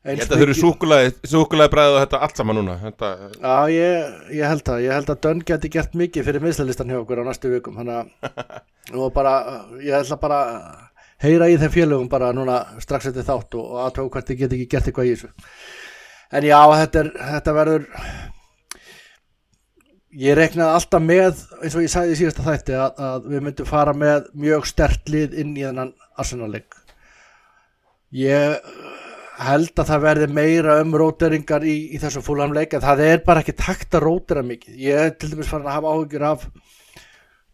Ég 0.05 0.20
held 0.20 0.32
að 0.34 0.40
þau 0.40 0.44
eru 0.44 0.55
súkulaði 0.59 1.70
bræðið 1.72 1.94
og 1.94 2.02
þetta 2.02 2.18
allt 2.26 2.40
saman 2.40 2.59
núna. 2.59 2.74
Þetta, 2.82 3.11
Já, 3.40 3.55
ég, 3.72 4.16
ég 4.36 4.50
held 4.52 4.64
það, 4.66 4.82
ég 4.84 4.98
held 4.98 5.12
að 5.14 5.20
Dönn 5.24 5.40
geti 5.48 5.70
gert 5.72 5.94
mikið 5.96 6.26
fyrir 6.26 6.44
mislalistan 6.44 6.92
hjá 6.92 6.98
okkur 6.98 7.22
á 7.24 7.28
næstu 7.28 7.52
vikum. 7.55 7.78
Þannig 7.80 7.96
að 8.92 9.07
bara, 9.16 9.32
ég 9.80 10.12
bara 10.20 10.42
að 10.44 10.59
heyra 11.24 11.48
í 11.48 11.57
þeim 11.62 11.72
félögum 11.72 12.12
bara 12.12 12.34
núna 12.36 12.61
strax 12.84 13.09
eftir 13.09 13.24
þátt 13.24 13.57
og, 13.57 13.72
aðtöku 13.86 14.12
hvert 14.12 14.28
þið 14.28 14.40
geti 14.42 14.59
ekki 14.59 14.70
gert 14.74 14.90
eitthvað 14.90 15.09
í 15.09 15.14
þessu. 15.14 15.32
En 16.34 16.48
já, 16.50 16.61
þetta, 16.82 17.00
er, 17.00 17.11
þetta 17.32 17.57
verður 17.62 17.88
ég 20.20 20.36
reknaði 20.38 20.78
alltaf 20.78 21.02
með 21.02 21.44
eins 21.62 21.74
og 21.74 21.84
ég 21.84 21.92
sagði 21.94 22.14
í 22.14 22.18
síðasta 22.20 22.44
þætti 22.46 22.76
að, 22.78 23.05
að 23.09 23.28
við 23.32 23.46
myndum 23.48 23.68
fara 23.72 23.94
með 23.96 24.28
mjög 24.44 24.68
stert 24.68 25.11
lið 25.11 25.38
inn 25.42 25.57
í 25.57 25.64
þennan 25.64 25.94
arsenalleg 26.20 26.76
ég 28.14 28.61
held 29.41 29.80
að 29.80 29.89
það 29.91 30.05
verði 30.05 30.28
meira 30.37 30.76
um 30.82 30.95
róteringar 30.99 31.64
í, 31.66 31.74
í 31.95 32.01
þessu 32.03 32.22
fúlamleik 32.24 32.74
en 32.76 32.85
það 32.85 33.03
er 33.09 33.22
bara 33.26 33.43
ekki 33.43 33.57
takt 33.59 33.97
að 33.97 34.07
rótera 34.07 34.45
mikið. 34.47 34.76
Ég 34.78 35.01
er 35.09 35.14
til 35.18 35.32
dæmis 35.32 35.51
farin 35.51 35.68
að 35.68 35.78
hafa 35.78 35.95
áhugir 35.95 36.26
af 36.28 36.47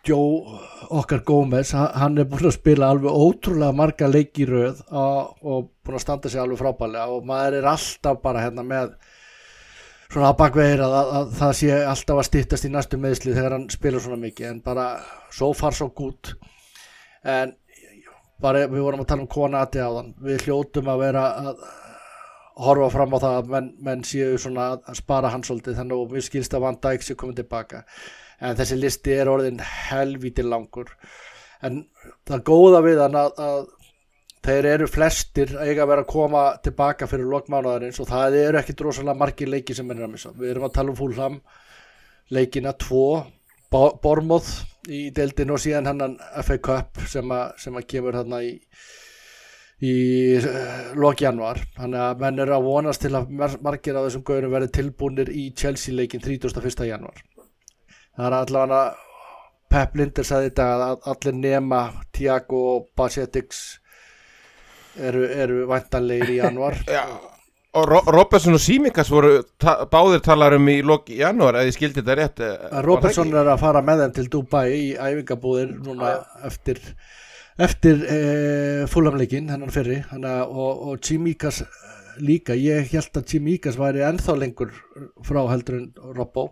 Joe 0.07 0.59
okkar 0.97 1.23
Gómez. 1.29 1.73
Hann 1.77 2.19
er 2.21 2.29
búin 2.29 2.49
að 2.49 2.57
spila 2.57 2.91
alveg 2.93 3.13
ótrúlega 3.13 3.77
marga 3.77 4.09
leiki 4.09 4.49
röð 4.49 4.83
og, 4.91 5.71
búin 5.85 5.99
að 5.99 6.05
standa 6.05 6.33
sig 6.33 6.41
alveg 6.41 6.61
frábælega 6.61 7.17
og 7.17 7.27
maður 7.29 7.61
er 7.61 7.71
alltaf 7.73 8.21
bara 8.25 8.45
hérna 8.45 8.65
með 8.67 8.95
svona 10.11 10.33
að 10.33 10.39
bakveðir 10.41 10.85
að, 10.85 10.97
að, 11.01 11.11
að 11.19 11.35
það 11.41 11.57
sé 11.61 11.81
alltaf 11.93 12.21
að 12.21 12.29
stýttast 12.31 12.67
í 12.67 12.73
næstu 12.75 13.01
meðsli 13.01 13.37
þegar 13.37 13.57
hann 13.57 13.69
spila 13.73 14.03
svona 14.03 14.21
mikið 14.25 14.51
en 14.51 14.63
bara 14.65 14.87
so 15.33 15.53
far 15.57 15.77
so 15.77 15.91
good. 15.97 16.35
En 17.21 17.55
bara 18.43 18.67
við 18.67 18.85
vorum 18.85 19.05
að 19.05 19.11
tala 19.13 19.25
um 19.25 19.31
konati 19.31 19.83
á 19.83 19.89
þann 19.89 20.13
við 20.25 20.45
hljótum 20.47 20.91
að 20.93 21.03
vera 21.05 21.25
að 21.41 21.65
horfa 22.61 22.91
fram 22.93 23.17
á 23.17 23.19
það 23.23 23.37
að 23.39 23.51
menn, 23.55 23.69
menn 23.81 24.05
séu 24.05 24.39
svona 24.41 24.71
að 24.77 24.99
spara 24.99 25.33
hans 25.33 25.49
svolítið 25.49 25.79
þannig 25.81 26.03
að 26.03 26.15
við 26.17 26.27
skilst 26.27 26.57
að 26.57 26.65
Van 26.67 26.79
Dijk 26.83 27.05
sé 27.07 27.17
komið 27.19 27.43
tilbaka. 27.43 27.83
En 28.41 28.57
þessi 28.57 28.79
listi 28.81 29.15
er 29.17 29.31
orðin 29.33 29.61
helvíti 29.65 30.45
langur. 30.45 30.93
En 31.65 31.83
það 32.29 32.45
góða 32.49 32.83
við 32.85 33.03
hann 33.05 33.19
að, 33.21 33.41
að 33.45 33.61
þeir 34.45 34.69
eru 34.75 34.89
flestir 34.89 35.53
eiga 35.61 35.85
að 35.85 35.93
vera 35.93 36.05
að 36.05 36.13
koma 36.13 36.45
tilbaka 36.65 37.09
fyrir 37.11 37.29
lokmánaðarins 37.33 38.01
og 38.01 38.09
það 38.09 38.39
eru 38.41 38.61
ekki 38.61 38.77
drosalega 38.79 39.21
margir 39.21 39.53
leiki 39.53 39.77
sem 39.77 39.93
er 39.93 40.05
að 40.05 40.15
missa. 40.15 40.33
Við 40.37 40.55
erum 40.55 40.69
að 40.69 40.77
tala 40.79 40.93
um 40.93 40.99
fúlham 41.01 41.41
leikina 42.33 42.73
tvo 42.79 43.05
Bormóð 43.71 44.49
í 44.89 45.11
deildin 45.17 45.53
og 45.53 45.61
síðan 45.61 45.91
hann 45.91 46.17
FA 46.47 46.59
Cup 46.63 47.03
sem 47.11 47.33
að, 47.35 47.85
kemur 47.91 48.17
þarna 48.17 48.43
í 48.47 48.55
í 49.81 49.93
uh, 50.37 50.91
lok 51.01 51.23
januar 51.25 51.63
þannig 51.77 52.03
að 52.05 52.19
menn 52.21 52.43
eru 52.45 52.53
að 52.53 52.67
vonast 52.67 53.01
til 53.01 53.15
að 53.17 53.31
margir 53.65 53.97
af 53.97 54.09
þessum 54.09 54.25
gaurum 54.29 54.53
verði 54.53 54.75
tilbúinir 54.77 55.31
í 55.33 55.47
Chelsea 55.57 55.97
leikin 55.97 56.21
31. 56.21 56.85
januar 56.85 57.23
það 58.17 58.27
er 58.27 58.37
allavega 58.43 58.83
Pep 59.71 59.97
Linder 59.97 60.27
sagði 60.27 60.51
þetta 60.51 60.69
að 60.75 61.09
allir 61.15 61.37
nema 61.39 61.81
Tiago 62.13 62.63
og 62.75 62.89
Basetix 62.99 63.63
eru, 64.99 65.25
eru 65.25 65.65
vantanlegir 65.71 66.35
í 66.35 66.41
januar 66.43 66.77
og 67.71 67.87
Ro 67.87 68.01
Robertson 68.11 68.57
og 68.57 68.63
Simikas 68.63 69.11
voru 69.13 69.45
ta 69.61 69.77
báðir 69.91 70.23
talarum 70.27 70.67
í 70.73 70.81
loki 70.83 71.21
januar 71.21 71.61
eða 71.61 71.71
ég 71.71 71.77
skildi 71.77 72.01
þetta 72.01 72.17
rétt 72.19 72.43
eh, 72.43 72.83
Robertson 72.87 73.31
er 73.31 73.53
að 73.53 73.63
fara 73.63 73.83
með 73.87 74.05
þeim 74.05 74.15
til 74.17 74.29
Dubai 74.33 74.67
í 74.75 74.87
æfingabúðir 74.99 75.77
núna 75.87 76.17
eftir 76.49 76.83
eftir 77.61 78.05
eh, 78.09 78.85
fúlamleikin 78.91 79.51
hennan 79.53 79.73
fyrri. 79.73 80.01
Hana, 80.11 80.45
og, 80.49 80.85
og 80.89 81.05
Simikas 81.05 81.63
líka, 82.21 82.57
ég 82.57 82.89
held 82.93 83.21
að 83.21 83.35
Simikas 83.35 83.79
væri 83.81 84.05
ennþá 84.07 84.37
lengur 84.39 84.73
frá 85.27 85.43
heldur 85.51 85.81
en 85.81 86.15
Robbo. 86.17 86.51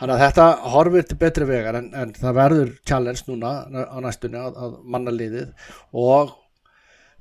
Þannig 0.00 0.16
að 0.16 0.22
þetta 0.24 0.44
horfir 0.72 1.06
til 1.06 1.18
betri 1.20 1.46
vegar 1.48 1.76
en, 1.76 1.90
en 1.92 2.12
það 2.16 2.36
verður 2.38 2.70
challenge 2.88 3.26
núna 3.28 3.50
á 3.68 3.96
næstunni 4.00 4.40
að, 4.40 4.56
að 4.56 4.76
manna 4.88 5.12
liðið. 5.12 5.50
Og 5.92 6.32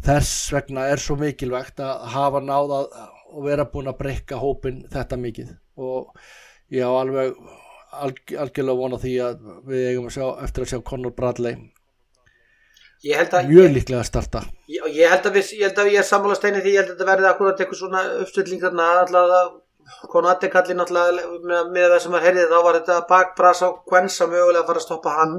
þess 0.05 0.53
vegna 0.55 0.87
er 0.87 1.01
svo 1.03 1.17
mikilvægt 1.19 1.81
að 1.83 2.05
hafa 2.13 2.39
náða 2.43 2.83
og 3.29 3.47
vera 3.47 3.67
búin 3.69 3.89
að 3.91 3.99
breyka 4.03 4.39
hópin 4.41 4.83
þetta 4.91 5.19
mikið. 5.21 5.55
Og 5.79 6.13
ég 6.73 6.85
á 6.85 6.91
alveg 6.91 7.35
alg, 7.89 8.21
algjörlega 8.33 8.79
vona 8.83 9.01
því 9.01 9.17
að 9.25 9.43
við 9.69 9.89
eigum 9.91 10.09
að 10.09 10.15
sjá 10.17 10.25
eftir 10.45 10.65
að 10.65 10.73
sjá 10.73 10.81
Conor 10.91 11.15
Bradley 11.17 11.57
mjög 13.47 13.71
líklega 13.73 14.01
að 14.01 14.07
starta. 14.09 14.41
Ég, 14.67 14.83
ég 14.91 15.07
held 15.07 15.27
að 15.29 15.37
við, 15.39 15.51
ég 15.55 15.69
held 15.69 15.77
að 15.79 15.89
ég 15.93 16.01
er 16.01 16.07
sammála 16.07 16.35
steini 16.35 16.61
því 16.63 16.73
ég 16.73 16.81
held 16.81 16.89
að 16.89 16.95
þetta 16.97 17.09
verði 17.09 17.29
akkurat 17.29 17.61
eitthvað 17.63 17.79
svona 17.79 18.01
uppstilling 18.23 18.63
þarna 18.63 18.87
alltaf 19.05 19.35
að 19.39 19.57
Konati 20.11 20.49
kalli 20.53 20.75
náttúrulega 20.77 21.61
með, 21.73 21.85
það 21.95 22.01
sem 22.03 22.15
að 22.17 22.25
heyrði 22.27 22.41
þá 22.51 22.57
var 22.61 22.75
þetta 22.77 22.97
bakbras 23.09 23.61
á 23.65 23.69
Kvensa 23.89 24.27
mögulega 24.29 24.61
að 24.61 24.67
fara 24.67 24.81
að 24.81 24.85
stoppa 24.85 25.13
hann. 25.15 25.31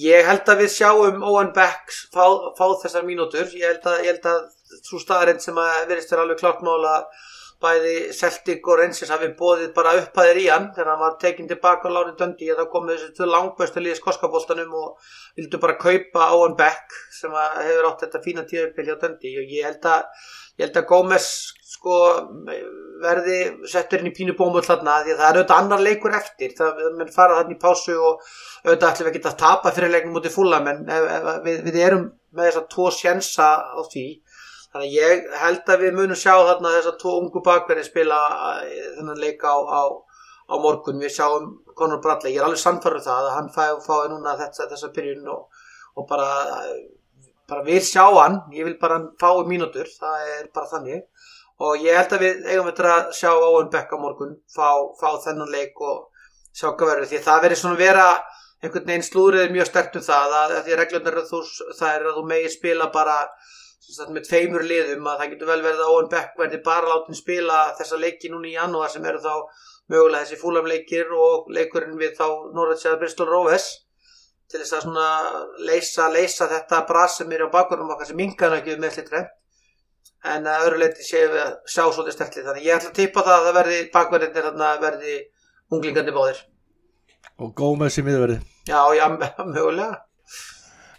Ég 0.00 0.24
held 0.30 0.48
að 0.48 0.62
við 0.62 0.70
sjáum 0.72 1.26
Owen 1.26 1.50
Beck 1.56 1.92
fá, 2.14 2.24
fá 2.56 2.64
þessar 2.80 3.04
mínútur. 3.04 3.50
Ég 3.52 3.74
held 3.74 3.90
að, 3.90 3.98
ég 4.06 4.14
held 4.14 4.30
að 4.30 4.40
svo 4.82 5.00
staðarind 5.02 5.42
sem 5.44 5.58
að 5.60 5.88
verist 5.90 6.12
er 6.12 6.22
alveg 6.22 6.42
klart 6.42 6.62
mála 6.66 7.00
bæði 7.62 8.12
Celtic 8.12 8.66
og 8.68 8.80
Rangers 8.82 9.10
hafi 9.12 9.30
bóðið 9.38 9.70
bara 9.76 9.94
upphæðir 9.96 10.40
í 10.42 10.46
hann 10.50 10.66
þegar 10.76 10.90
hann 10.92 11.00
var 11.00 11.14
tekinn 11.22 11.48
tilbaka 11.48 11.88
á 11.88 11.94
láni 11.94 12.12
döndi 12.18 12.50
þá 12.52 12.66
komið 12.72 12.98
þessi 12.98 13.14
til 13.16 13.28
langbæstu 13.32 13.82
liðis 13.82 14.02
koskabóltanum 14.04 14.74
og 14.76 15.12
vildu 15.38 15.60
bara 15.62 15.78
kaupa 15.80 16.30
Owen 16.36 16.56
Beck 16.58 16.98
sem 17.16 17.32
hefur 17.32 17.88
átt 17.88 18.04
þetta 18.04 18.24
fína 18.26 18.44
tíðupil 18.50 18.90
hjá 18.90 18.98
döndi 19.00 19.32
og 19.40 19.54
ég 19.56 19.70
held 19.70 19.88
að, 19.88 20.26
ég 20.58 20.66
held 20.66 20.76
að 20.82 20.90
Gómez 20.92 21.30
sko 21.76 21.96
verði 23.02 23.38
settur 23.68 24.02
inn 24.02 24.10
í 24.10 24.14
pínu 24.16 24.36
bómull 24.36 24.64
þarna 24.64 25.00
því 25.04 25.14
að 25.14 25.18
það 25.20 25.26
er 25.28 25.38
auðvitað 25.38 25.62
annar 25.62 25.82
leikur 25.84 26.14
eftir. 26.16 26.54
Það 26.56 26.80
menn 26.98 27.12
fara 27.12 27.40
þarna 27.40 27.56
í 27.56 27.60
pásu 27.60 27.96
og 27.96 28.22
auðvitað 28.64 28.88
ætlum 28.90 29.08
við 29.08 29.10
ekki 29.12 29.30
að 29.30 29.40
tapa 29.42 29.72
fyrir 29.76 29.92
leiknum 29.92 30.16
mútið 30.16 30.36
fúla 30.36 30.60
menn 30.64 30.86
ef, 30.88 31.08
ef, 31.16 31.28
við, 31.44 31.60
við 31.68 31.82
erum 31.88 32.06
með 32.36 32.48
þess 32.48 32.60
að 32.62 32.68
tvo 32.74 32.88
sjensa 32.94 33.50
á 33.64 33.80
því 33.92 34.06
þannig 34.72 34.86
að 34.86 34.96
ég 34.96 35.28
held 35.42 35.70
að 35.74 35.84
við 35.84 35.96
munum 36.00 36.18
sjá 36.20 36.32
þarna 36.34 36.74
þess 36.76 36.90
að 36.92 36.98
tvo 37.02 37.14
ungu 37.20 37.42
bakverði 37.46 37.86
spila 37.86 38.18
eh, 38.64 38.90
þennan 38.98 39.22
leika 39.22 39.54
á, 39.54 39.58
á, 39.58 39.82
á 40.52 40.54
morgun. 40.62 41.00
Við 41.02 41.14
sjáum 41.16 41.48
Conor 41.76 42.02
Bradley, 42.04 42.34
ég 42.34 42.42
er 42.42 42.48
alveg 42.48 42.62
samfarið 42.62 43.02
um 43.02 43.08
það 43.08 43.30
að 43.30 43.36
hann 43.36 43.54
fái 43.54 43.72
fá 43.86 43.96
núna 44.12 44.36
þessa, 44.40 44.68
þessa 44.72 44.92
byrjun 44.96 45.32
og, 45.32 45.64
og 45.96 46.08
bara 46.10 46.28
bara 47.46 47.62
vil 47.62 47.82
sjá 47.84 48.04
hann, 48.16 48.40
ég 48.54 48.66
vil 48.66 48.78
bara 48.80 48.98
fái 49.20 49.44
mínútur, 49.46 49.86
það 50.00 50.30
er 50.36 50.48
bara 50.54 50.70
þannig. 50.70 51.04
Og 51.62 51.80
ég 51.80 51.96
held 51.96 52.12
að 52.12 52.24
við 52.24 52.48
eigum 52.50 52.66
eftir 52.68 52.88
að 52.90 53.12
sjá 53.16 53.30
Owen 53.32 53.70
Beck 53.72 53.92
á 53.94 53.96
morgun 53.96 54.34
fá, 54.52 54.68
fá 54.98 55.08
þennan 55.24 55.52
leik 55.54 55.78
og 55.80 56.10
sjá 56.52 56.72
hvað 56.72 56.90
verður. 56.90 57.10
Því 57.12 57.20
það 57.24 57.44
verður 57.44 57.60
svona 57.62 57.80
vera 57.80 58.08
einhvern 58.60 58.88
veginn 58.90 59.06
slúrið 59.06 59.54
mjög 59.54 59.70
stert 59.70 59.96
um 59.96 60.04
það 60.04 60.34
að, 60.40 60.56
því 60.66 60.76
reglurnar 60.80 61.18
það 61.30 61.88
er 61.92 62.04
að 62.10 62.18
þú 62.18 62.24
megin 62.28 62.52
spila 62.52 62.90
bara 62.92 63.16
með 64.10 64.26
tveimur 64.26 64.64
liðum 64.66 65.06
að 65.06 65.20
það 65.20 65.32
getur 65.32 65.50
vel 65.50 65.62
verið 65.64 65.80
að 65.84 65.94
Owen 65.94 66.10
Beck 66.12 66.38
verði 66.40 66.60
bara 66.64 66.90
látin 66.90 67.18
spila 67.18 67.58
þessa 67.78 67.98
leiki 68.02 68.30
núna 68.32 68.48
í 68.50 68.54
janúar 68.56 68.92
sem 68.92 69.04
eru 69.06 69.22
þá 69.22 69.34
mögulega 69.92 70.24
þessi 70.24 70.40
fúlamleikir 70.40 71.12
og 71.14 71.50
leikurinn 71.54 71.98
við 72.00 72.16
þá 72.18 72.26
Norrætsjaða 72.56 73.00
Bristol 73.02 73.28
Rovers. 73.30 73.68
Til 74.46 74.60
þess 74.60 74.76
að 74.76 74.84
svona 74.84 75.06
leysa, 75.66 76.08
leysa 76.14 76.46
þetta 76.50 76.84
bras 76.86 77.16
sem 77.18 77.32
er 77.34 77.46
á 77.46 77.54
bakverðum 77.54 77.94
okkar 77.94 78.10
sem 78.10 78.20
yngan 78.22 78.58
ekki 78.60 78.76
með 78.78 78.94
slittre 78.94 79.24
en 80.26 80.46
að 80.46 80.66
öðru 80.66 80.82
leiti 80.82 81.06
séum 81.06 81.32
við 81.32 81.42
að 81.42 81.54
sjá 81.70 81.82
svolítið 81.84 82.16
stertlið 82.16 82.46
þannig 82.50 82.66
ég 82.66 82.76
ætla 82.76 82.92
að 82.92 82.98
tippa 83.00 83.24
það 83.26 83.36
að 83.36 83.46
það 83.46 83.56
verði 83.58 83.78
bakverðinir 83.94 84.46
þannig 84.46 84.68
að 84.68 84.84
verði 84.86 85.16
unglingandi 85.76 86.14
báðir. 86.16 86.42
Og 87.42 87.52
góð 87.58 87.74
með 87.82 87.92
sem 87.96 88.06
við 88.06 88.20
verði 88.22 88.38
já, 88.66 88.80
já, 88.96 89.06
mögulega 89.54 90.05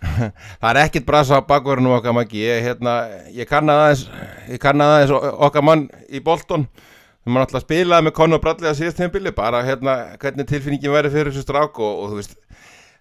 það 0.61 0.69
er 0.69 0.81
ekkit 0.83 1.07
brasa 1.07 1.39
á 1.41 1.47
bakverðinu 1.47 1.95
okkar 1.97 2.15
maki 2.17 2.43
ég, 2.43 2.61
hérna, 2.65 2.97
ég 3.33 3.49
kannaði 3.49 3.83
aðeins 3.87 4.69
aðeins 4.85 5.15
okkar 5.47 5.65
mann 5.65 5.87
í 6.09 6.21
Bolton 6.23 6.67
sem 6.67 7.33
mann 7.33 7.43
alltaf 7.43 7.65
spilaði 7.65 8.07
með 8.07 8.17
Conor 8.19 8.43
Bradley 8.43 8.71
að 8.71 8.81
síðast 8.81 9.01
tímabili 9.01 9.33
bara 9.35 9.65
hérna 9.65 9.97
hvernig 10.21 10.49
tilfinningin 10.49 10.93
væri 10.93 11.13
fyrir 11.13 11.33
þessu 11.33 11.47
strák 11.47 11.81
og, 11.81 12.03
og 12.03 12.11
þú 12.13 12.21
veist 12.21 12.37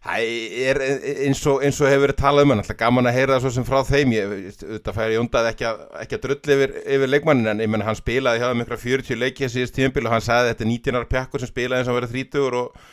Það 0.06 0.26
er 0.70 0.78
eins 1.26 1.40
og, 1.50 1.62
eins 1.66 1.78
og 1.82 1.88
hefur 1.90 2.04
verið 2.04 2.18
talað 2.20 2.44
um 2.44 2.52
hann, 2.52 2.60
alltaf 2.62 2.76
gaman 2.78 3.08
að 3.10 3.16
heyra 3.16 3.36
það 3.36 3.42
svo 3.42 3.50
sem 3.56 3.64
frá 3.66 3.80
þeim, 3.88 4.12
ég, 4.14 4.34
þetta 4.60 4.92
færi 4.94 5.16
jóndað 5.16 5.48
ekki 5.50 5.66
að, 5.66 5.80
að 5.98 6.14
drull 6.22 6.52
yfir, 6.54 6.74
yfir 6.94 7.10
leikmannin 7.10 7.50
en 7.50 7.62
ég 7.64 7.72
menn 7.72 7.82
hann 7.82 7.98
spilaði 7.98 8.38
hjá 8.38 8.46
það 8.46 8.60
mikla 8.60 8.78
40 8.84 9.18
leikið 9.24 9.52
síðast 9.54 9.74
tíumbil 9.74 10.04
og 10.06 10.14
hann 10.14 10.22
sagði 10.22 10.52
þetta 10.52 10.64
er 10.66 10.70
19 10.70 11.00
ára 11.00 11.10
pjakkur 11.10 11.42
sem 11.42 11.50
spilaði 11.50 11.82
eins 11.82 11.90
og 11.90 11.98
verið 11.98 12.14
30 12.20 12.60
og, 12.60 12.86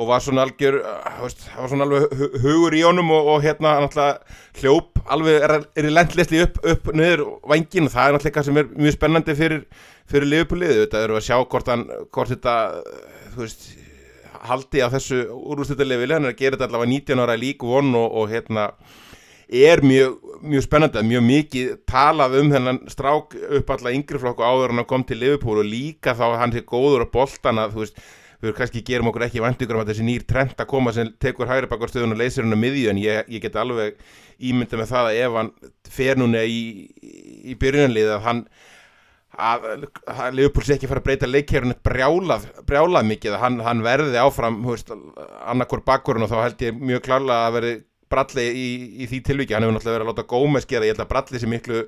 og 0.00 0.08
var 0.08 0.22
svona 0.24 0.46
algjör, 0.46 0.78
veist, 1.20 1.42
var 1.52 1.68
svona 1.68 1.84
alveg 1.84 2.14
hugur 2.40 2.76
í 2.76 2.80
honum 2.86 3.12
og, 3.12 3.26
og 3.34 3.44
hérna 3.44 3.74
alltaf 3.82 4.40
hljóp 4.60 5.02
alveg 5.12 5.44
er, 5.44 5.56
er 5.76 5.88
í 5.90 5.92
lendlisli 5.92 6.40
upp, 6.46 6.56
upp 6.72 6.88
niður 6.96 7.26
vangin 7.50 7.90
það 7.92 8.06
er 8.06 8.16
alltaf 8.16 8.30
eitthvað 8.30 8.48
sem 8.48 8.60
er 8.62 8.70
mjög 8.72 8.96
spennandi 8.96 9.36
fyrir, 9.36 9.60
fyrir 10.08 10.32
liðupulið, 10.32 10.74
þetta 10.84 11.04
eru 11.04 11.18
að 11.20 11.26
sjá 11.28 11.36
hvort, 11.42 11.68
hann, 11.68 11.84
hvort 12.16 12.32
þetta, 12.32 12.56
þú 13.34 13.44
veist, 13.44 13.68
haldi 14.48 14.80
á 14.80 14.88
þessu 14.94 15.20
úrústöldarlefili 15.36 16.16
hann 16.16 16.28
er 16.28 16.34
að 16.34 16.40
gera 16.40 16.56
þetta 16.56 16.70
allavega 16.70 16.92
19 16.94 17.24
ára 17.26 17.36
lík 17.36 17.64
von 17.66 17.92
og, 17.98 18.16
og 18.22 18.32
hérna 18.32 18.70
er 19.50 19.82
mjög, 19.82 20.16
mjög 20.46 20.64
spennandi 20.64 21.02
mjög 21.04 21.26
mikið 21.26 21.74
talað 21.90 22.38
um 22.40 22.52
þennan 22.54 22.80
strák 22.88 23.36
upp 23.58 23.74
alla 23.74 23.92
yngri 23.96 24.20
flokku 24.22 24.46
áður 24.46 24.72
hann 24.72 24.88
kom 24.88 25.04
til 25.04 25.18
Liverpool 25.20 25.60
og 25.60 25.68
líka 25.68 26.14
þá 26.16 26.38
hann 26.40 26.54
sé 26.54 26.62
góður 26.64 27.04
á 27.04 27.12
boltana 27.12 27.66
þú 27.72 27.82
veist 27.82 28.00
við 28.40 28.56
kannski 28.56 28.82
gerum 28.86 29.10
okkur 29.10 29.26
ekki 29.26 29.42
vandugur 29.44 29.76
um 29.76 29.84
að 29.84 29.92
þessi 29.92 30.06
nýr 30.06 30.24
trend 30.28 30.56
að 30.56 30.70
koma 30.70 30.94
sem 30.96 31.12
tekur 31.20 31.50
hægri 31.50 31.68
bakvarstöðun 31.70 32.16
og 32.16 32.20
leysir 32.22 32.46
hann 32.46 32.56
á 32.56 32.60
miðju 32.60 32.90
en 32.92 33.00
ég, 33.02 33.28
ég 33.28 33.44
get 33.44 33.58
alveg 33.60 34.00
ímynda 34.40 34.80
með 34.80 34.92
það 34.94 35.10
að 35.10 35.20
ef 35.20 35.38
hann 35.40 35.50
fer 35.90 36.20
núna 36.20 36.44
í, 36.48 36.60
í 37.44 37.56
byrjunlið 37.60 38.14
að 38.16 38.24
hann 38.28 38.42
að, 39.36 39.68
að 40.10 40.38
Leopold 40.38 40.66
sé 40.66 40.76
ekki 40.76 40.88
fara 40.90 41.02
að 41.02 41.08
breyta 41.10 41.28
leikherun 41.28 41.76
brjálað, 41.86 42.48
brjálað 42.68 43.06
mikið 43.12 43.36
að 43.36 43.44
hann, 43.44 43.60
hann 43.66 43.84
verði 43.84 44.20
áfram 44.20 44.58
annarkor 44.64 45.84
bakkurinn 45.86 46.26
og 46.26 46.32
þá 46.32 46.40
held 46.46 46.66
ég 46.66 46.80
mjög 46.80 47.06
klála 47.06 47.44
að 47.46 47.56
verði 47.58 47.76
Bralli 48.10 48.42
í, 48.50 48.70
í 49.04 49.06
því 49.06 49.20
tilviki, 49.22 49.54
hann 49.54 49.62
hefur 49.62 49.76
náttúrulega 49.76 50.00
verið 50.00 50.08
að 50.08 50.16
láta 50.16 50.30
Gómez 50.32 50.64
gera, 50.66 50.86
ég 50.88 50.96
held 50.96 51.04
að 51.04 51.10
Bralli 51.12 51.38
sé 51.38 51.46
miklu 51.46 51.84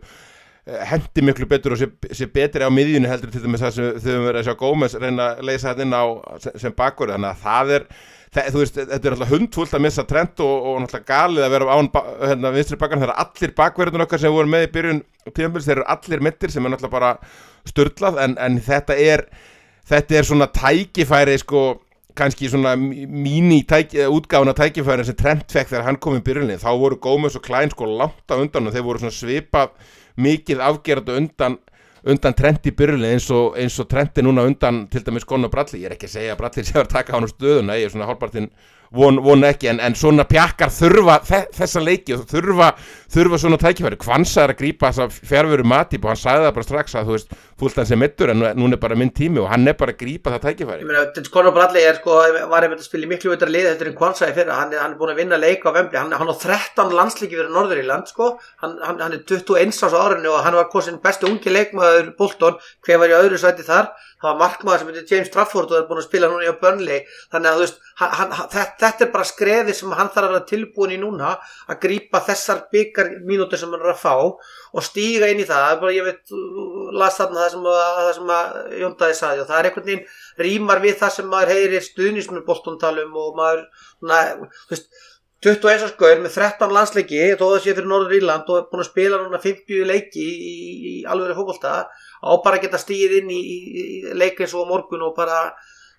hendi 0.62 1.24
miklu 1.26 1.46
betur 1.50 1.74
og 1.74 1.80
sé, 1.80 1.88
sé 2.14 2.28
betri 2.30 2.62
á 2.62 2.70
miðjunni 2.70 3.10
heldur 3.10 3.32
til 3.34 3.42
það 3.42 3.72
sem 3.74 3.86
þau 3.98 4.10
höfum 4.12 4.26
verið 4.28 4.40
að 4.40 4.46
sjá 4.46 4.58
Gómez 4.60 4.94
reyna 4.94 5.28
að 5.32 5.46
leysa 5.48 5.72
þetta 5.72 5.86
inn 5.86 5.96
á 5.98 6.04
sem, 6.44 6.58
sem 6.62 6.74
bakkur, 6.78 7.10
þannig 7.10 7.32
að 7.32 7.40
það 7.42 7.72
er 7.76 7.86
það, 8.32 8.58
veist, 8.60 8.78
þetta 8.78 9.08
er 9.08 9.16
alltaf 9.16 9.32
hundfullt 9.34 9.74
að 9.74 9.82
missa 9.88 10.04
trend 10.08 10.42
og, 10.44 10.68
og 10.70 10.76
náttúrulega 10.84 11.08
galið 11.10 11.46
að 11.46 11.54
vera 11.56 11.78
án 11.78 11.88
hérna, 12.22 12.52
vinstri 12.54 12.78
bakkan, 12.78 13.02
það 13.02 13.10
er 13.10 13.24
allir 13.24 13.54
bakverðin 13.58 14.04
okkar 14.06 14.22
sem 14.22 14.36
voru 14.36 14.52
með 14.52 14.68
í 14.68 14.72
byrjun 14.76 15.00
tíðanbils, 15.32 15.66
þeir 15.66 15.80
eru 15.80 15.88
allir 15.96 16.22
mittir 16.28 16.54
sem 16.54 16.68
er 16.68 16.74
náttúrulega 16.74 16.94
bara 16.94 17.14
störtlað 17.68 18.20
en, 18.22 18.36
en 18.38 18.60
þetta 18.62 18.98
er 19.02 19.26
þetta 19.90 20.20
er 20.20 20.28
svona 20.28 20.48
tækifæri 20.54 21.40
sko 21.42 21.64
kannski 22.14 22.48
svona 22.52 22.76
míní 22.76 23.62
útgáðuna 23.66 24.54
tækifæri 24.54 25.08
sem 25.08 25.16
trend 25.18 25.48
fekk 25.50 25.72
þegar 25.72 25.86
hann 25.88 25.98
kom 25.98 26.14
í 26.18 26.22
byrjunni, 26.22 26.60
þá 26.60 26.70
voru 26.78 27.00
Gómez 27.02 27.34
og 27.34 27.42
Klein 27.42 27.72
sko 27.72 27.88
langt 27.88 28.30
á 28.30 28.36
undan 28.36 28.68
og 28.68 28.76
þeir 28.76 28.86
voru 28.86 29.02
svona 29.02 29.16
svipað 29.16 29.74
mikið 30.16 30.64
afgerðað 30.68 31.20
undan 31.22 31.58
undan 32.02 32.34
trend 32.34 32.66
í 32.66 32.72
byrjunni 32.74 33.12
eins 33.14 33.28
og, 33.30 33.56
eins 33.58 33.78
og 33.78 33.86
trendi 33.90 34.24
núna 34.26 34.42
undan 34.48 34.86
til 34.90 35.04
dæmis 35.06 35.26
Gunnar 35.28 35.52
Bralli, 35.52 35.82
ég 35.82 35.90
er 35.90 35.96
ekki 35.96 36.08
að 36.08 36.16
segja 36.16 36.34
að 36.34 36.40
Bralli 36.40 36.64
sé 36.66 36.78
að 36.80 36.88
taka 36.90 37.14
hann 37.14 37.26
á 37.26 37.30
stöðuna, 37.30 37.76
ég 37.78 37.86
er 37.86 37.94
svona 37.94 38.08
hálpartinn 38.10 38.48
von, 38.94 39.20
von 39.24 39.44
ekki, 39.48 39.68
en, 39.72 39.80
en 39.82 39.96
svona 39.98 40.24
pjakkar 40.28 40.72
þurfa 40.72 41.18
þessa 41.54 41.82
leiki 41.82 42.16
og 42.16 42.26
þurfa, 42.30 42.72
þurfa 43.12 43.40
svona 43.40 43.58
tækifæri, 43.60 43.98
Kvansa 44.00 44.44
er 44.44 44.52
að 44.54 44.60
grípa 44.60 44.90
þessa 44.90 45.28
fjárveru 45.30 45.66
Matip 45.68 46.04
og 46.04 46.12
hann 46.12 46.20
sagði 46.20 46.46
það 46.46 46.54
bara 46.58 46.68
strax 46.68 46.96
að 46.98 47.08
þú 47.08 47.16
veist, 47.16 47.34
fúlt 47.62 47.78
hans 47.78 47.92
er 47.94 48.00
mittur 48.02 48.32
en 48.32 48.44
núna 48.58 48.76
er 48.76 48.82
bara 48.82 48.98
minn 48.98 49.12
tími 49.14 49.40
og 49.42 49.48
hann 49.52 49.68
er 49.70 49.76
bara 49.78 49.94
að 49.94 50.00
grípa 50.02 50.34
það 50.34 50.46
tækifæri. 50.48 50.86
Meina, 50.88 51.24
Conor 51.32 51.56
Bradley 51.56 51.86
er 51.88 52.00
sko, 52.00 52.18
var 52.52 52.66
einmitt 52.66 52.82
að 52.82 52.88
spila 52.88 53.08
í 53.08 53.10
miklu 53.12 53.32
veitar 53.32 53.52
lið 53.52 53.70
þetta 53.70 53.88
er 53.88 53.96
Kvansa 53.98 54.30
í 54.30 54.36
fyrra, 54.36 54.60
hann 54.60 54.74
er, 54.74 54.82
hann 54.84 54.94
er 54.96 55.00
búin 55.00 55.14
að 55.14 55.22
vinna 55.22 55.40
leik 55.40 55.64
á 55.64 55.70
Vembli, 55.72 56.00
hann, 56.00 56.12
hann 56.12 56.32
á 56.32 56.36
13 56.36 56.96
landslíki 56.98 57.38
fyrir 57.38 57.52
Norður 57.54 57.82
í 57.82 57.86
land 57.88 58.10
sko, 58.12 58.34
hann, 58.64 58.78
hann, 58.84 59.02
er 59.08 59.22
21 59.24 59.72
árs 59.86 59.96
á 59.96 60.00
árinu 60.02 60.34
og 60.34 60.44
hann 60.44 60.58
var 60.58 60.70
kosin 60.72 61.00
bestu 61.02 61.30
ungi 61.30 61.52
leikmaður 61.52 62.12
Bolton, 62.18 62.58
hver 62.84 63.00
var 63.02 63.12
í 63.12 63.18
öðru 63.22 63.40
sæti 63.40 63.64
þar 63.66 63.92
það 64.22 64.28
var 64.28 64.38
markmaður 64.40 64.82
sem 64.82 64.90
heitir 64.92 65.12
James 65.16 65.30
Trafford 65.34 65.72
og 65.72 65.78
er 65.80 65.86
búin 65.88 66.00
að 66.00 66.06
spila 66.06 66.30
núna 66.30 66.46
í 66.46 66.54
Burnley. 66.60 67.02
Þannig 67.32 67.50
að 67.50 67.62
veist, 67.64 67.80
hann, 67.98 68.14
hann, 68.20 68.32
þetta, 68.38 68.78
þetta 68.84 69.06
er 69.06 69.12
bara 69.16 69.28
skrefi 69.28 69.76
sem 69.76 69.94
hann 69.98 70.12
þarf 70.14 70.28
að 70.28 70.34
vera 70.36 70.48
tilbúin 70.52 70.94
í 70.94 71.00
núna 71.02 71.34
að 71.66 71.80
grýpa 71.82 72.22
þessar 72.28 72.64
byggar 72.72 73.12
mínútur 73.26 73.60
sem 73.60 73.74
hann 73.74 73.82
er 73.82 73.92
að 73.92 74.02
fá 74.04 74.14
og 74.22 74.86
stíga 74.86 75.28
inn 75.32 75.42
í 75.42 75.48
það, 75.48 75.76
bara 75.82 75.94
ég 75.96 76.06
veit 76.06 76.34
las 76.96 77.18
þarna 77.18 77.42
það 77.42 77.54
sem, 77.56 77.70
að, 77.74 77.86
það 77.98 78.12
sem 78.18 78.34
að 78.38 78.76
Jóndaði 78.82 79.18
sagði 79.18 79.42
og 79.42 79.48
það 79.50 79.58
er 79.58 79.70
einhvern 79.70 79.88
veginn 79.90 80.46
rýmar 80.46 80.84
við 80.86 80.98
það 81.02 81.16
sem 81.18 81.32
maður 81.34 81.54
heyrir 81.56 81.88
stuðnismur 81.88 82.46
bóltuntalum 82.46 83.18
og 83.24 83.34
maður, 83.40 83.66
na, 84.08 84.22
veist 84.70 84.88
21 85.42 85.88
skoður 85.90 86.20
með 86.22 86.36
13 86.36 86.70
landsleiki 86.70 87.20
þó 87.34 87.40
það 87.42 87.56
sé 87.64 87.72
fyrir 87.74 87.88
Norður 87.90 88.14
Írland 88.14 88.50
og 88.52 88.60
er 88.60 88.66
búin 88.70 88.84
að 88.84 88.90
spila 88.92 89.18
núna 89.18 89.40
50 89.42 89.88
leiki 89.90 90.22
í, 90.22 90.34
í, 90.38 90.52
í 90.92 90.92
alveg 91.10 91.34
fólkvölda 91.34 91.72
á 92.22 92.32
bara 92.44 92.58
að 92.58 92.66
geta 92.66 92.80
stíð 92.80 93.18
inn 93.20 93.30
í, 93.34 93.40
í 93.42 94.16
leik 94.16 94.40
eins 94.40 94.54
og 94.54 94.68
morgun 94.70 95.04
og 95.08 95.16
bara 95.16 95.50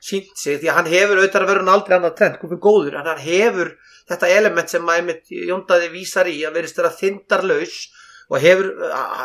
sínt 0.04 0.36
sig 0.40 0.60
því 0.60 0.70
að 0.70 0.78
hann 0.80 0.92
hefur 0.92 1.20
auðvitað 1.20 1.50
verið 1.50 1.74
aldrei 1.74 1.96
annar 1.98 2.16
trend, 2.18 2.40
komið 2.42 2.60
góður 2.64 2.98
en 3.00 3.08
hann 3.08 3.22
hefur 3.24 3.76
þetta 4.10 4.32
element 4.36 4.72
sem 4.72 4.84
maður 4.84 5.22
Jóndaði 5.48 5.92
vísar 5.94 6.28
í 6.28 6.42
að 6.44 6.58
verist 6.60 6.80
þeirra 6.80 6.98
þindarlaus 6.98 7.78
og 8.32 8.44
hefur 8.44 8.70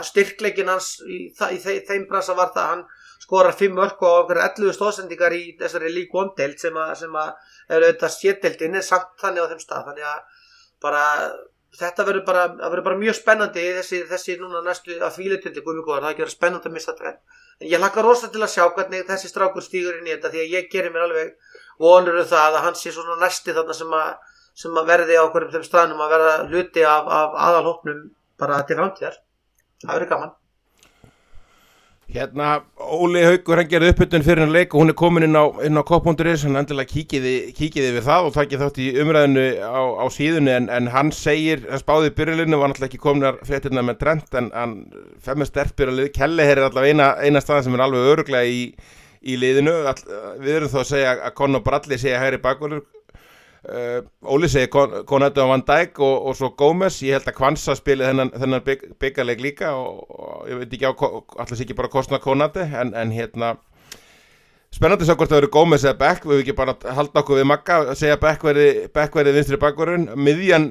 styrkleikin 0.06 0.70
hans 0.70 0.98
í, 1.02 1.28
í 1.30 1.58
þeim 1.58 2.06
bransa 2.10 2.36
var 2.38 2.52
það 2.54 2.62
að 2.62 2.72
hann 2.74 2.86
skorar 3.22 3.56
5 3.58 3.74
mörg 3.76 4.02
og 4.06 4.32
11 4.34 4.74
stóðsendingar 4.76 5.34
í 5.36 5.44
þessari 5.58 5.90
lík 5.92 6.14
ondelt 6.16 6.62
sem 6.62 6.76
að, 6.78 6.94
sem 7.02 7.18
að 7.18 7.32
er 7.68 7.84
auðvitað 7.84 8.14
sétdeldin 8.14 8.78
er 8.78 8.86
samt 8.86 9.18
þannig 9.20 9.44
á 9.44 9.50
þeim 9.50 9.62
stað 9.64 9.88
þannig 9.90 10.10
að 10.12 10.44
bara 10.84 11.04
þetta 11.76 12.04
verður 12.08 12.24
bara, 12.24 12.46
bara 12.56 12.96
mjög 12.96 13.18
spennandi 13.18 13.64
þessi, 13.76 14.02
þessi 14.08 14.38
núna 14.40 14.62
næstu 14.64 14.96
að 14.96 15.18
fílutindi 15.18 15.64
það 15.64 16.22
er 16.24 16.32
spennandi 16.32 16.70
að 16.70 16.74
missa 16.74 16.94
þetta 16.96 17.12
en 17.60 17.68
ég 17.68 17.82
hlakka 17.82 18.04
rosa 18.06 18.30
til 18.32 18.42
að 18.42 18.54
sjá 18.54 18.64
hvernig 18.72 19.06
þessi 19.08 19.28
strákur 19.28 19.64
stýgur 19.66 19.98
inn 19.98 20.08
í 20.08 20.14
þetta 20.14 20.32
því 20.32 20.42
að 20.44 20.56
ég 20.56 20.70
gerir 20.72 20.94
mér 20.94 21.06
alveg 21.08 21.34
vonur 21.82 22.20
um 22.22 22.28
það 22.32 22.58
að 22.58 22.64
hann 22.66 22.78
sé 22.78 22.92
svona 22.94 23.18
næsti 23.20 23.54
þarna 23.54 23.76
sem 23.76 23.94
að, 24.00 24.10
sem 24.54 24.80
að 24.80 24.90
verði 24.94 25.20
á 25.20 25.22
okkur 25.26 25.48
um 25.48 25.54
þeim 25.54 25.68
staðnum 25.68 26.04
að 26.04 26.14
verða 26.16 26.34
hluti 26.48 26.84
af, 26.86 27.14
af 27.20 27.38
aðalhópnum 27.48 28.04
bara 28.38 28.62
til 28.66 28.78
framtíðar. 28.78 29.18
Það 29.82 29.94
verður 29.94 30.12
gaman 30.14 30.37
Hérna, 32.08 32.62
Óli 32.80 33.20
Haugur, 33.20 33.60
hann 33.60 33.68
gerði 33.68 33.90
uppbytun 33.92 34.22
fyrir 34.24 34.40
hann 34.40 34.52
leik 34.54 34.72
og 34.72 34.80
hún 34.80 34.88
er 34.88 34.96
komin 34.96 35.26
inn 35.26 35.36
á, 35.36 35.44
á 35.44 35.82
K.is, 35.84 36.46
hann 36.46 36.56
endilega 36.56 36.88
kíkiði, 36.88 37.32
kíkiði 37.52 37.90
við 37.98 38.06
það 38.06 38.28
og 38.28 38.32
takkið 38.32 38.62
þátt 38.64 38.78
í 38.80 38.86
umræðinu 39.02 39.44
á, 39.60 39.82
á 40.00 40.06
síðunni 40.14 40.54
en, 40.54 40.70
en 40.72 40.88
hann 40.94 41.12
segir, 41.12 41.66
hann 41.68 41.82
spáði 41.82 42.14
byrjulinu, 42.16 42.56
var 42.56 42.72
náttúrulega 42.72 42.88
ekki 42.88 43.02
kominar 43.02 43.36
fréttina 43.44 43.84
með 43.84 44.00
Trent 44.00 44.40
en 44.40 44.48
hann 44.56 44.74
femur 45.20 45.50
sterk 45.50 45.76
byrjulinu, 45.76 46.08
Kelleher 46.16 46.62
er 46.62 46.70
allavega 46.70 46.96
eina, 46.96 47.10
eina 47.20 47.44
stað 47.44 47.66
sem 47.66 47.76
er 47.76 47.84
alveg 47.84 48.08
öruglega 48.14 48.56
í, 48.56 48.64
í 49.28 49.36
liðinu, 49.44 49.76
All, 49.92 50.00
við 50.40 50.62
erum 50.62 50.72
þó 50.72 50.80
að 50.86 50.90
segja 50.94 51.12
að 51.18 51.36
Conor 51.42 51.66
Bradley 51.68 52.00
segja 52.00 52.24
hægri 52.24 52.40
bakvöldur, 52.48 52.86
Uh, 53.68 54.00
Óli 54.24 54.48
segi 54.48 54.70
Konatu 54.70 55.42
á 55.44 55.50
Van 55.50 55.60
Dijk 55.60 55.98
og, 56.00 56.26
og 56.30 56.36
svo 56.38 56.48
Gómez, 56.56 57.02
ég 57.04 57.18
held 57.18 57.26
að 57.28 57.34
Kvansa 57.36 57.74
spili 57.76 58.06
þennan, 58.06 58.30
þennan 58.32 58.62
bygg, 58.64 58.84
byggjarleik 59.02 59.42
líka 59.44 59.74
og, 59.76 60.06
og 60.08 60.46
ég 60.48 60.62
veit 60.62 60.72
ekki 60.72 60.88
á, 60.88 60.92
allars 60.96 61.60
ekki 61.60 61.76
bara 61.76 61.90
kostna 61.92 62.20
Konatu 62.22 62.64
en, 62.64 62.94
en 62.96 63.12
hérna 63.12 63.58
spennandi 64.72 65.04
sá 65.04 65.12
hvort 65.12 65.28
það 65.28 65.42
verður 65.42 65.52
Gómez 65.58 65.84
eða 65.84 65.98
Beck, 66.00 66.24
við 66.24 66.38
hefum 66.38 66.46
ekki 66.46 66.56
bara 66.56 66.76
halda 66.96 67.20
okkur 67.20 67.42
við 67.42 67.50
makka, 67.50 67.78
segja 68.00 68.16
Beck 68.22 68.48
verði, 68.48 68.70
Beck 68.94 69.20
verði 69.20 69.36
vinstri 69.36 69.60
bakvarun, 69.60 70.08
miðjan 70.16 70.70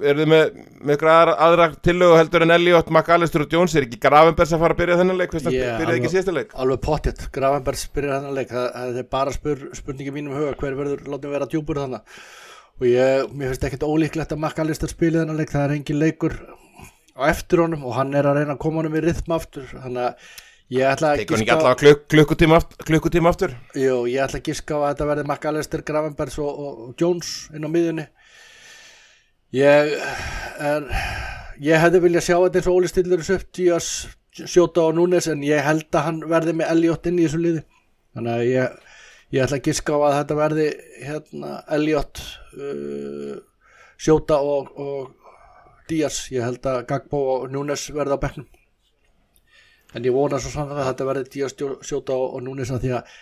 eru 0.00 0.22
þið 0.22 0.30
með, 0.32 0.58
með 0.88 1.04
aðra, 1.12 1.34
aðra 1.46 1.68
tillögu 1.84 2.18
heldur 2.18 2.44
en 2.46 2.54
Elliot, 2.56 2.92
McAllister 2.92 3.44
og 3.44 3.56
Jones? 3.56 3.74
Er 3.76 3.86
ekki 3.86 4.00
Gravenbergs 4.02 4.54
að 4.56 4.62
fara 4.64 4.76
að 4.76 4.82
byrja 4.82 5.00
þennan 5.00 5.20
leik? 5.20 5.34
Að 5.36 5.48
yeah, 5.54 5.80
byrja 5.80 5.96
ekki 5.98 6.12
síðasta 6.14 6.36
leik? 6.36 6.54
alveg 6.64 6.82
pottitt, 6.84 7.24
Gravenbergs 7.34 7.86
byrja 7.94 8.18
þennan 8.18 8.38
leik. 8.38 8.54
Það, 8.54 9.00
er 9.02 9.10
bara 9.16 9.34
spur, 9.34 9.66
spurningi 9.78 10.14
mínum 10.14 10.36
huga 10.38 10.54
hver 10.60 10.78
verður 10.78 11.04
látið 11.14 11.36
vera 11.36 11.50
djúbur 11.50 11.82
þannig 11.84 12.20
og 12.80 12.86
ég, 12.88 13.26
mér 13.36 13.52
finnst 13.52 13.66
ekkert 13.68 13.84
ólíklegt 13.84 14.30
að 14.32 14.40
McAllister 14.40 14.90
spila 14.90 15.20
þennan 15.20 15.40
leik, 15.40 15.50
það 15.52 15.66
er 15.66 15.74
engin 15.76 16.00
leikur 16.00 16.36
á 17.12 17.28
eftir 17.28 17.60
honum 17.60 17.82
og 17.84 17.98
hann 17.98 18.14
er 18.16 18.28
að 18.28 18.40
reyna 18.40 18.56
að 18.56 18.62
koma 18.62 18.80
honum 18.80 18.96
í 18.96 19.02
rithma 19.04 19.36
aftur. 19.36 19.66
Þannig 19.68 20.06
að 20.06 20.30
ég 20.72 20.86
ætla 20.88 21.10
að 21.12 21.24
giska 21.26 21.58
á 21.60 21.74
klukk, 21.76 22.06
klukkutíma, 22.14 22.60
aftur, 22.62 22.86
klukkutíma 22.88 23.32
aftur? 23.34 23.52
Jú, 23.76 23.98
ég 24.08 24.24
ætla 24.24 24.40
að 24.40 24.48
giska 24.48 24.78
á 24.78 24.80
að 24.80 24.88
þetta 24.94 25.08
verði 25.10 25.26
McAllister, 25.26 25.84
Gravenbergs 25.90 26.38
og, 26.40 26.64
og 26.64 26.94
Jones 26.96 27.34
inn 27.52 27.68
á 27.68 27.70
miðunni 27.70 28.06
Ég 29.50 29.94
er, 30.62 30.84
ég 31.58 31.80
hefði 31.82 32.00
viljað 32.04 32.22
sjá 32.22 32.36
þetta 32.36 32.60
eins 32.60 32.66
og 32.70 32.76
Óli 32.78 32.90
Stillur 32.90 33.22
upp 33.34 33.46
Díaz, 33.56 33.88
Sjóta 34.30 34.84
og 34.86 34.94
Núnes 34.94 35.26
en 35.32 35.42
ég 35.42 35.64
held 35.66 35.88
að 35.90 36.06
hann 36.06 36.20
verði 36.30 36.54
með 36.60 36.70
Elliot 36.76 37.08
inn 37.10 37.18
í 37.18 37.24
þessu 37.24 37.40
liði. 37.42 37.62
Þannig 38.14 38.36
að 38.36 38.44
ég, 38.46 38.76
ég 39.34 39.42
ætla 39.42 39.58
að 39.58 39.66
giska 39.66 39.98
á 39.98 39.98
að 39.98 40.14
þetta 40.20 40.38
verði 40.38 40.68
hérna, 41.02 41.50
Elliot 41.78 42.22
uh, 42.54 43.34
Sjóta 43.98 44.38
og, 44.38 44.70
og 44.78 45.34
Díaz, 45.90 46.22
ég 46.30 46.46
held 46.46 46.70
að 46.70 46.84
Gagbo 46.92 47.26
og 47.34 47.50
Núnes 47.50 47.88
verði 47.90 48.14
á 48.14 48.22
bekknum. 48.22 48.46
En 49.98 50.06
ég 50.06 50.14
vona 50.14 50.38
svo 50.38 50.54
saman 50.54 50.78
að 50.78 50.92
þetta 50.92 51.10
verði 51.10 51.30
Díaz, 51.34 51.58
Sjóta 51.58 52.14
og 52.14 52.38
Núnes 52.46 52.70
að 52.70 52.86
því 52.86 52.98
að 53.00 53.18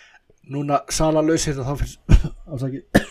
núna 0.49 0.83
sala 0.93 1.25
lausir 1.25 1.57
þá 1.57 1.73
finnst 1.77 2.21
ásakið 2.53 3.09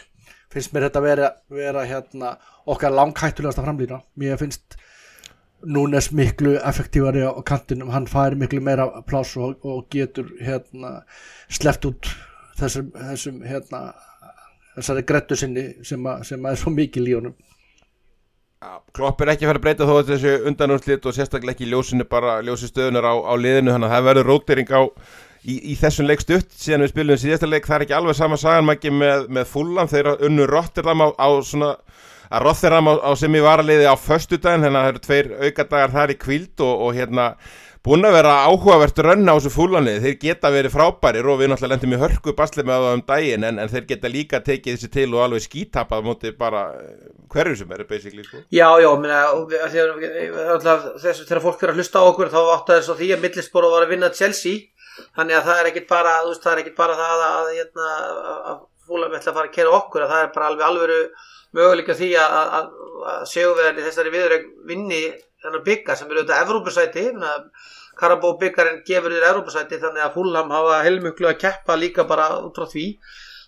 finnst 0.53 0.73
mér 0.75 0.89
þetta 0.89 1.03
vera, 1.05 1.33
vera 1.53 1.85
hérna, 1.89 2.37
okkar 2.69 2.95
langhættulegast 2.95 3.61
að 3.61 3.69
framlýna 3.69 4.03
mér 4.21 4.39
finnst 4.41 4.79
Núnes 5.67 6.13
miklu 6.15 6.53
effektívari 6.63 7.25
á 7.27 7.35
kantinum. 7.43 7.91
Hann 7.91 8.07
fær 8.07 8.37
miklu 8.39 8.61
meira 8.63 8.87
pláss 9.03 9.35
og, 9.37 9.59
og 9.67 9.89
getur 9.91 10.29
hérna, 10.39 11.01
sleppt 11.51 11.89
út 11.89 12.11
þessum, 12.61 12.93
þessum 12.95 13.41
hérna, 13.43 13.81
þessari 14.77 15.03
grettu 15.09 15.39
sinni 15.39 15.65
sem, 15.83 16.07
a, 16.07 16.21
sem 16.23 16.47
er 16.47 16.61
svo 16.61 16.71
mikil 16.71 17.11
í 17.11 17.17
honum. 17.19 17.35
Klopp 18.95 19.21
er 19.23 19.33
ekki 19.35 19.47
að 19.47 19.51
fara 19.51 19.61
að 19.61 19.67
breyta 19.67 19.89
þó 19.89 19.97
þessu 20.07 20.37
undanúrslit 20.51 21.05
og 21.07 21.15
sérstaklega 21.15 21.57
ekki 21.57 21.71
ljósinu 21.73 22.07
bara 22.11 22.39
ljósi 22.47 22.71
stöðunar 22.71 23.11
á, 23.11 23.15
á 23.19 23.35
liðinu. 23.39 23.75
Þannig 23.75 23.91
að 23.91 23.97
það 23.97 24.09
verður 24.13 24.31
rótering 24.31 24.71
á 24.71 24.83
í, 25.49 25.57
í 25.73 25.77
þessum 25.81 26.09
leik 26.09 26.25
stutt 26.25 26.53
síðan 26.55 26.85
við 26.85 26.93
spilum 26.93 27.21
síðasta 27.23 27.49
leik 27.49 27.69
það 27.69 27.79
er 27.79 27.87
ekki 27.87 27.97
alveg 27.99 28.19
sama 28.19 28.41
sagan 28.41 28.69
maður 28.69 28.81
ekki 28.81 28.95
með, 29.01 29.25
með 29.39 29.51
fullan 29.53 29.91
þegar 29.91 30.27
unnu 30.29 30.49
Rotterdam 30.51 31.05
á, 31.05 31.09
á 31.17 31.29
svona 31.47 31.73
að 32.29 32.45
Rotherham 32.45 32.91
á, 32.93 32.95
á 33.01 33.11
sem 33.17 33.39
ég 33.39 33.47
var 33.47 33.63
að 33.63 33.71
liði 33.71 33.89
á 33.89 33.97
föstudaginn, 33.97 34.67
þannig 34.67 34.79
að 34.79 34.85
það 34.85 34.93
eru 34.93 35.07
tveir 35.07 35.31
aukadagar 35.47 35.97
þar 35.97 36.13
í 36.13 36.19
kvíld 36.21 36.65
og, 36.65 36.85
og 36.85 36.99
hérna 36.99 37.33
búin 37.89 38.05
að 38.05 38.17
vera 38.19 38.33
áhugavert 38.45 38.99
rönna 39.07 39.33
á 39.33 39.39
þessu 39.39 39.53
fúlanið 39.55 40.03
þeir 40.05 40.17
geta 40.21 40.51
verið 40.53 40.75
frábærir 40.75 41.29
og 41.31 41.39
við 41.41 41.53
náttúrulega 41.53 41.73
lendum 41.73 41.95
í 41.95 42.01
hörku 42.03 42.35
basli 42.37 42.65
með 42.67 42.85
það 42.85 42.97
um 42.99 43.03
daginn 43.09 43.47
en, 43.49 43.61
en 43.63 43.71
þeir 43.73 43.87
geta 43.93 44.11
líka 44.13 44.41
tekið 44.45 44.75
þessi 44.75 44.91
til 44.93 45.07
og 45.15 45.23
alveg 45.25 45.45
skítapað 45.47 46.05
mútið 46.05 46.35
bara 46.41 46.65
eh, 46.75 47.07
hverju 47.33 47.61
sem 47.63 47.73
er 47.73 47.85
basically 47.89 48.27
sko. 48.27 48.43
Já, 48.53 48.67
já, 48.83 48.89
minna, 49.01 49.23
þessu 50.99 51.25
þegar 51.25 51.45
fólk 51.47 51.63
fyrir 51.63 51.73
að 51.73 51.81
hlusta 51.81 52.03
á 52.03 52.09
okkur 52.11 52.33
þá 52.35 52.41
áttu 52.59 52.75
þess 52.75 52.93
að 52.93 53.01
því 53.01 53.13
að 53.15 53.25
Middlesbrough 53.25 53.77
var 53.77 53.87
að 53.87 53.95
vinna 53.95 54.13
Chelsea 54.19 54.67
þannig 55.17 55.39
að 55.39 55.49
það 55.49 55.63
er 55.63 55.71
ekkit 55.71 55.89
bara 55.89 56.19
veist, 56.27 56.43
það 56.45 56.53
er 56.55 56.63
ekkit 56.65 56.79
bara 56.79 56.99
það 56.99 57.25
að, 57.25 57.39
að, 57.39 57.51
hérna, 57.59 57.89
að, 57.95 58.39
að 58.53 58.61
fúlan 58.89 59.11
með 59.13 59.21
ætla 59.21 59.33
að 59.33 59.41
fara 59.41 59.51
að 59.51 59.57
kera 59.57 59.75
okkur 59.79 60.05
að 60.05 60.15
það 60.15 60.23
er 60.25 60.31
bara 60.37 60.53
alveg 60.53 60.69
alveg 60.69 61.25
möguleika 61.59 61.97
því 61.97 62.11
að 62.21 62.71
séuverðin 63.31 63.87
þessari 63.87 64.13
viðrögg 64.13 64.49
vinni 64.69 65.03
þennan 65.43 65.65
byggar 65.65 65.99
sem 65.99 66.11
eru 66.11 66.23
auðvitað 66.23 66.43
Evrópusæti 66.45 67.05
Karabó 67.99 68.37
byggarinn 68.39 68.85
gefur 68.87 69.11
þér 69.11 69.27
Evrópusæti 69.33 69.79
þannig 69.83 70.05
að 70.05 70.13
Fúlham 70.15 70.53
hafa 70.55 70.83
heilmjöglu 70.87 71.31
að 71.33 71.41
keppa 71.43 71.75
líka 71.79 72.05
bara 72.07 72.29
út 72.45 72.59
frá 72.59 72.69
því. 72.71 72.85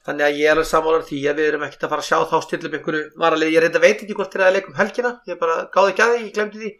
Þannig 0.09 0.27
að 0.27 0.39
ég 0.41 0.51
er 0.51 0.63
samálar 0.67 1.05
því 1.07 1.21
að 1.31 1.39
við 1.39 1.51
erum 1.51 1.67
ekkert 1.67 1.85
að 1.87 1.93
fara 1.93 2.03
að 2.03 2.09
sjá 2.09 2.19
þá 2.31 2.47
stillum 2.47 2.75
einhverju 2.79 3.03
varalegi, 3.21 3.55
ég 3.55 3.63
reynda 3.63 3.83
veit 3.85 4.03
ekki 4.03 4.17
hvort 4.19 4.35
þér 4.35 4.47
að 4.47 4.57
leikum 4.57 4.79
helgina, 4.79 5.13
ég 5.29 5.39
bara 5.39 5.57
gáði 5.75 5.93
ekki 5.93 6.05
að 6.07 6.15
því, 6.15 6.25
ég 6.25 6.35
glemdi 6.39 6.63
því 6.63 6.71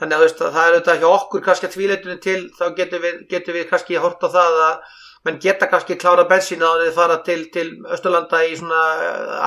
þannig 0.00 0.16
að, 0.16 0.24
veist, 0.24 0.42
að 0.42 0.56
það 0.56 0.66
er 0.66 0.74
auðvitað 0.76 1.00
hjá 1.02 1.08
okkur 1.10 1.44
kannski 1.46 1.68
að 1.68 1.76
tvíleitunum 1.76 2.20
til, 2.22 2.40
þá 2.58 2.64
getur 2.78 3.02
við, 3.04 3.22
getur 3.30 3.56
við 3.58 3.68
kannski 3.70 3.98
að 3.98 4.06
horta 4.06 4.30
á 4.30 4.34
það 4.36 4.60
að 4.66 5.00
menn 5.26 5.38
geta 5.42 5.68
kannski 5.70 5.98
klára 6.00 6.24
bensína 6.30 6.68
og 6.68 6.80
þeir 6.82 6.94
fara 6.96 7.18
til, 7.26 7.42
til 7.54 7.68
Östurlanda 7.94 8.40
í 8.46 8.56
svona 8.58 8.80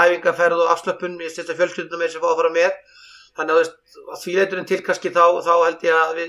æfingaferð 0.06 0.62
og 0.64 0.72
afslöpun, 0.76 1.18
ég 1.20 1.34
styrst 1.34 1.52
að 1.52 1.60
fjölskyldunum 1.64 2.06
er 2.06 2.14
sem 2.14 2.24
fá 2.24 2.30
að 2.32 2.40
fara 2.40 2.54
með. 2.56 2.78
Þannig 3.36 3.60
að, 3.60 3.74
að 4.06 4.22
því 4.22 4.38
leiturinn 4.38 4.70
til 4.70 4.80
kannski 4.86 5.12
þá, 5.12 5.26
þá 5.44 5.54
held 5.66 5.84
ég 5.84 6.00
að 6.00 6.22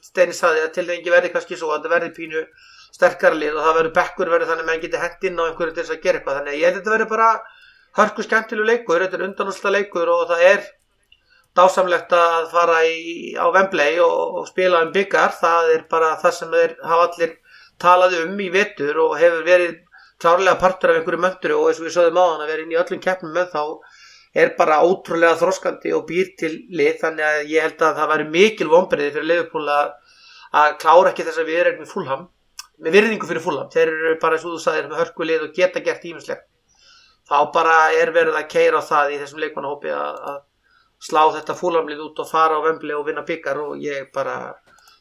Steini 0.00 0.34
saði 0.34 0.64
að 0.64 0.72
til 0.74 0.86
ekki 0.90 1.12
verði 1.12 1.30
kannski 1.34 1.58
svo 1.58 1.70
að 1.74 1.84
það 1.84 1.94
verði 1.94 2.10
pínu 2.16 2.42
sterkara 2.90 3.38
lið 3.38 3.54
og 3.58 3.66
það 3.66 3.76
verður 3.78 3.94
bekkur 4.00 4.32
verður 4.32 4.50
þannig 4.50 4.64
að 4.64 4.70
mann 4.70 4.82
geti 4.82 5.00
hendt 5.00 5.26
inn 5.28 5.38
á 5.38 5.44
einhverju 5.46 5.74
til 5.76 5.84
þess 5.84 5.94
að 5.94 6.04
gera 6.04 6.18
eitthvað. 6.20 6.38
Þannig 6.40 6.52
að 6.52 6.58
ég 6.58 6.66
held 6.66 6.74
að 6.74 6.80
þetta 6.80 6.94
verður 6.96 7.10
bara 7.12 7.28
hörku 8.00 8.26
skemmtileg 8.26 8.70
leikur, 8.70 9.04
þetta 9.04 9.18
er 9.18 9.26
undanúsla 9.28 9.74
leikur 9.76 10.10
og 10.10 10.24
það 10.30 10.44
er 10.48 10.66
dásamlegt 11.58 12.12
að 12.14 12.50
fara 12.52 12.80
í, 12.86 13.34
á 13.34 13.46
Wembley 13.52 13.98
og, 14.02 14.40
og 14.40 14.48
spila 14.48 14.84
um 14.86 14.92
byggar, 14.94 15.34
það 15.40 15.72
er 15.76 15.86
bara 15.90 16.16
það 16.22 16.36
sem 16.36 16.56
þeir 16.56 16.74
hafa 16.86 17.06
allir 17.08 17.36
talað 17.80 18.18
um 18.24 18.40
í 18.40 18.50
vettur 18.54 19.00
og 19.04 19.16
hefur 19.18 19.46
verið 19.46 19.78
klárlega 20.20 20.60
partur 20.60 20.92
af 20.92 21.00
einhverju 21.00 21.22
mönduru 21.24 21.58
og 21.58 21.70
eins 21.70 21.80
og 21.80 21.88
við 21.88 21.96
sögum 21.96 22.20
á 22.20 22.24
hann 22.26 22.44
að 22.44 22.52
vera 22.52 22.64
inn 22.64 22.74
í 22.74 22.80
öllum 22.80 23.02
keppnum 23.02 23.32
með 23.34 23.54
þá 23.54 23.62
er 24.40 24.52
bara 24.58 24.82
ótrúlega 24.86 25.38
þróskandi 25.40 25.94
og 25.96 26.04
býr 26.06 26.34
til 26.38 26.52
lið. 26.70 27.00
Þannig 27.00 27.24
að 27.26 27.40
ég 27.50 27.64
held 27.66 27.80
að 27.82 27.96
það 27.98 28.12
væri 28.12 28.26
mikil 28.36 28.68
vonbreiði 28.70 29.14
fyrir 29.16 29.30
Leifupól 29.30 29.64
að, 29.74 29.96
klára 30.82 31.10
ekki 31.10 31.26
þess 31.26 31.42
að 31.42 31.50
við 31.50 31.62
erum 31.64 31.80
með 31.80 31.90
fullham 31.94 32.28
með 32.80 32.96
virðingu 32.96 33.28
fyrir 33.28 33.44
fullham, 33.44 33.68
þeir 33.72 33.90
eru 33.90 34.14
bara 34.22 34.36
eins 34.36 34.44
og 34.46 34.54
þú 34.54 34.62
sagðir 34.62 34.88
með 34.88 35.02
hörkulið 35.02 35.42
og 35.46 35.56
geta 35.56 35.82
gert 35.84 36.06
ímislegt 36.08 36.46
þá 37.28 37.36
bara 37.54 37.76
er 37.94 38.12
verið 38.14 38.38
að 38.38 38.48
keira 38.50 38.80
á 38.80 38.88
það 38.88 39.12
í 39.14 39.18
þessum 39.20 39.42
leikmannahópi 39.44 39.92
að 39.94 40.38
slá 41.00 41.22
þetta 41.34 41.56
fullhamlið 41.56 42.02
út 42.04 42.20
og 42.22 42.28
fara 42.28 42.60
á 42.60 42.64
vömbli 42.64 42.92
og 42.96 43.06
vinna 43.08 43.24
byggar 43.26 43.60
og 43.62 43.80
ég 43.80 44.10
bara 44.14 44.36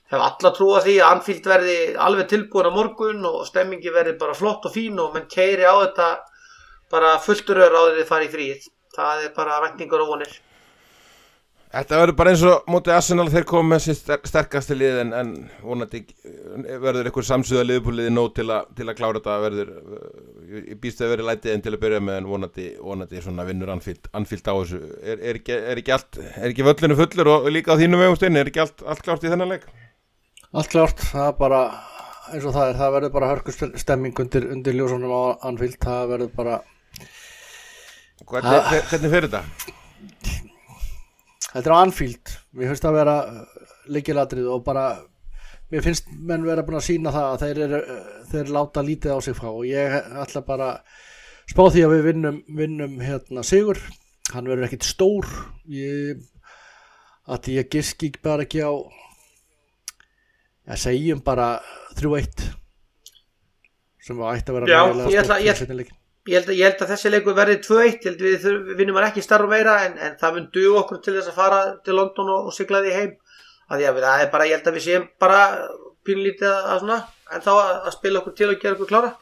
hef 0.09 0.21
alla 0.25 0.51
trú 0.55 0.71
að 0.73 0.87
því 0.87 0.95
að 0.99 1.13
Anfield 1.13 1.49
verði 1.51 1.77
alveg 2.07 2.29
tilbúin 2.31 2.69
á 2.71 2.73
morgun 2.73 3.25
og 3.29 3.41
stemmingi 3.49 3.93
verði 3.93 4.15
bara 4.21 4.37
flott 4.37 4.65
og 4.65 4.73
fín 4.73 4.99
og 5.03 5.13
menn 5.13 5.27
keiri 5.29 5.67
á 5.67 5.75
þetta 5.83 6.09
bara 6.89 7.17
fulltur 7.21 7.61
öður 7.61 7.77
á 7.77 7.81
því 7.83 7.97
þið 7.99 8.11
farið 8.13 8.29
í 8.29 8.33
fríið 8.35 8.69
það 8.95 9.25
er 9.25 9.33
bara 9.35 9.59
vendingur 9.67 10.05
og 10.05 10.13
vonir 10.15 10.31
Þetta 11.69 11.97
verður 12.01 12.15
bara 12.17 12.31
eins 12.33 12.43
og 12.49 12.69
mótið 12.73 12.95
Arsenal 12.95 13.27
þeir 13.29 13.45
komið 13.45 13.67
með 13.69 13.81
sér 13.83 14.21
sterkasti 14.25 14.73
lið 14.73 14.95
en, 15.03 15.11
en 15.13 15.27
vonandi 15.61 15.99
verður 16.81 17.09
einhver 17.11 17.27
samsöða 17.27 17.65
liðbúliði 17.67 18.13
nóg 18.15 18.31
til, 18.39 18.47
a, 18.49 18.63
til 18.73 18.87
að 18.89 18.97
klára 18.97 19.19
þetta 19.19 19.35
verður, 19.43 19.69
ég 20.55 20.79
býst 20.81 21.03
að 21.05 21.13
verður 21.13 21.29
lætið 21.29 21.53
en 21.53 21.63
til 21.67 21.75
að 21.75 21.83
byrja 21.83 22.01
með 22.07 22.17
en 22.23 22.31
vonandi, 22.31 22.65
vonandi 22.81 23.21
svona 23.21 23.45
vinnur 23.45 23.69
anfíld 23.75 24.09
á 24.09 24.17
þessu 24.17 24.81
er, 24.81 25.21
er, 25.21 25.37
ekki, 25.37 25.59
er 25.59 25.83
ekki 25.83 25.93
allt, 25.93 26.21
er 26.31 26.49
ekki 26.49 26.65
völlinu 26.71 26.97
fullur 27.03 27.33
og 27.35 27.49
líka 27.53 27.77
á 27.77 27.81
þínum 27.83 28.01
vegumstein, 28.01 28.41
er 28.41 28.49
ekki 28.49 28.65
allt, 28.65 28.81
allt 28.89 29.05
klárt 29.05 29.29
í 29.29 29.29
þennan 29.29 29.53
leik? 29.53 29.69
Allt 30.49 30.73
klárt, 30.73 31.05
það 31.13 31.29
er 31.29 31.39
bara 31.45 31.63
eins 32.33 32.49
og 32.49 32.55
það 32.57 32.71
er, 32.71 32.79
það 32.81 32.95
verður 32.97 33.17
bara 33.19 33.33
hörkustemming 33.35 34.25
undir, 34.25 34.49
undir 34.57 34.81
ljósunum 34.81 35.13
á 35.13 35.21
anfíld, 35.51 35.77
það 35.85 36.15
verður 36.15 36.37
bara 36.41 36.63
Hvernig, 38.29 38.89
hvernig 38.89 39.13
fyrir 39.13 39.29
þetta? 39.29 39.77
Þetta 41.49 41.65
er 41.65 41.75
á 41.75 41.81
Anfield. 41.81 42.33
Mér 42.55 42.71
finnst 42.71 42.85
það 42.85 42.91
að 42.91 42.99
vera 42.99 43.15
uh, 43.25 43.69
leikilatrið 43.95 44.49
og 44.53 44.65
bara 44.65 44.85
mér 45.69 45.85
finnst 45.85 46.09
menn 46.13 46.45
vera 46.45 46.65
búin 46.65 46.79
að 46.79 46.87
sína 46.87 47.13
það 47.13 47.29
að 47.29 47.45
þeir, 47.45 47.61
er, 47.65 47.75
uh, 47.79 48.19
þeir 48.31 48.53
láta 48.57 48.85
lítið 48.85 49.15
á 49.15 49.19
sig 49.25 49.37
frá 49.37 49.49
og 49.49 49.65
ég 49.69 49.97
ætla 50.23 50.43
bara 50.45 50.69
spá 51.49 51.63
því 51.65 51.85
að 51.85 51.95
við 51.95 52.05
vinnum, 52.09 52.39
vinnum 52.59 52.99
hérna, 53.01 53.45
Sigur, 53.45 53.81
hann 54.33 54.49
verður 54.49 54.69
ekkit 54.69 54.87
stór. 54.89 55.29
Ég, 55.73 56.21
að 57.29 57.51
ég 57.55 57.69
giski 57.73 58.13
bara 58.21 58.45
ekki 58.45 58.61
á 58.65 58.73
að 60.69 60.81
segjum 60.83 61.21
bara 61.25 61.55
3-1 61.97 62.45
sem 64.05 64.17
var 64.17 64.37
ætti 64.37 64.53
að 64.53 64.59
vera 64.59 64.69
Já, 64.69 64.81
ég 65.09 65.21
ætla, 65.23 65.39
ég, 65.41 65.89
ég 66.27 66.35
held, 66.35 66.51
ég 66.55 66.65
held 66.67 66.83
að 66.83 66.91
þessi 66.93 67.11
leiku 67.13 67.35
verði 67.37 67.59
2-1 67.65 68.09
við, 68.19 68.43
við 68.43 68.73
vinnum 68.81 68.99
ekki 69.03 69.23
starf 69.23 69.49
meira 69.51 69.77
en, 69.85 69.95
en 69.97 70.17
það 70.19 70.35
mun 70.35 70.49
duð 70.55 70.81
okkur 70.81 70.99
til 71.05 71.15
þess 71.15 71.31
að 71.31 71.39
fara 71.39 71.61
til 71.85 71.95
London 71.95 72.33
og, 72.35 72.49
og 72.49 72.55
sigla 72.55 72.83
því 72.83 72.97
heim. 72.97 73.15
Að 73.69 73.85
að 73.85 74.03
það 74.03 74.25
er 74.25 74.29
bara, 74.33 74.49
ég 74.49 74.57
held 74.57 74.67
að 74.67 74.77
við 74.79 74.85
séum 74.87 75.07
bara 75.21 75.39
pínlítið 76.07 76.51
að 76.51 76.83
svona 76.83 76.99
en 77.29 77.43
þá 77.45 77.51
að, 77.53 77.73
að 77.85 77.95
spila 77.95 78.21
okkur 78.23 78.37
til 78.37 78.49
og 78.49 78.61
gera 78.61 78.77
okkur 78.77 78.91
klára. 78.91 79.15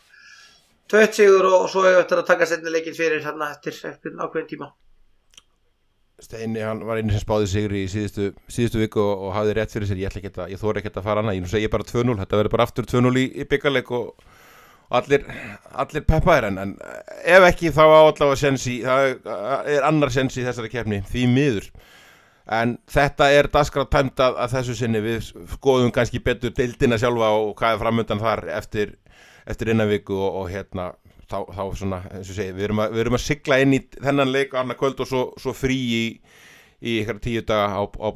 2-1 0.92 1.18
sigur 1.20 1.48
og, 1.50 1.56
og 1.66 1.72
svo 1.72 1.84
hefur 1.84 2.04
þetta 2.04 2.20
að 2.22 2.28
taka 2.30 2.48
setni 2.48 2.72
leikin 2.72 2.96
fyrir 2.96 3.24
hérna 3.26 3.50
eftir, 3.54 3.80
ákveðin 4.16 4.52
tíma. 4.54 4.70
Steini, 6.24 6.64
hann 6.66 6.80
var 6.88 6.98
einu 6.98 7.14
sem 7.14 7.22
spáði 7.22 7.50
sigur 7.52 7.76
í 7.78 7.84
síðustu, 7.92 8.32
síðustu 8.50 8.80
viku 8.82 9.04
og, 9.04 9.28
og 9.28 9.36
hafði 9.36 9.58
rétt 9.60 9.74
fyrir 9.76 9.90
sér, 9.92 10.00
ég 10.02 10.16
að, 10.32 10.48
ég 10.50 10.62
þóri 10.62 10.82
ekki 10.82 10.90
að 10.96 11.06
fara 11.06 11.22
annað, 11.22 11.36
ég 11.38 11.44
nú 11.44 11.52
segi 11.52 11.70
bara 11.70 11.86
2-0, 11.86 12.16
þetta 12.24 12.40
verður 12.40 12.54
bara 12.56 12.66
aftur 12.66 12.88
2-0 12.90 13.12
í, 13.22 13.26
í 13.38 13.46
byggarleik 13.52 13.92
og 13.94 14.08
allir, 14.90 15.26
allir 15.76 16.06
peppaðir 16.08 16.50
en, 16.52 16.60
en 16.62 16.74
ef 17.28 17.48
ekki 17.50 17.74
þá 17.76 17.84
allavega 17.86 18.40
sensi, 18.40 18.80
það 18.86 19.72
er 19.74 19.88
annar 19.88 20.14
sensi 20.14 20.42
í 20.42 20.48
þessari 20.48 20.72
kefni, 20.74 21.02
því 21.10 21.26
miður. 21.32 21.70
En 22.58 22.78
þetta 22.88 23.28
er 23.36 23.50
daskrátt 23.52 23.92
tæmt 23.92 24.22
að, 24.24 24.38
að 24.40 24.54
þessu 24.56 24.78
sinni. 24.80 25.02
Við 25.04 25.34
skoðum 25.58 25.92
kannski 25.92 26.22
betur 26.24 26.54
deildina 26.56 26.96
sjálfa 27.00 27.34
og 27.36 27.52
hvað 27.60 27.76
er 27.76 27.82
framöndan 27.82 28.24
þar 28.24 28.46
eftir, 28.56 28.94
eftir 29.44 29.74
innan 29.74 29.92
viku 29.92 30.16
og, 30.16 30.44
og 30.44 30.50
hérna 30.54 30.94
þá, 31.28 31.42
þá 31.52 31.64
svona, 31.76 32.02
eins 32.14 32.32
og 32.32 32.38
segi, 32.40 32.56
við 32.56 32.70
erum, 32.70 32.84
að, 32.86 32.96
við 32.96 33.04
erum 33.04 33.20
að 33.20 33.26
sigla 33.26 33.60
inn 33.64 33.76
í 33.76 33.82
þennan 33.98 34.32
leik 34.32 34.56
á 34.56 34.64
annar 34.64 34.80
kvöld 34.80 35.04
og 35.04 35.10
svo, 35.10 35.24
svo 35.42 35.54
frí 35.56 35.76
í, 35.76 36.04
í 36.80 37.00
ykkur 37.02 37.20
tíu 37.28 37.44
daga 37.48 37.68
á, 37.76 37.84
á 37.84 38.10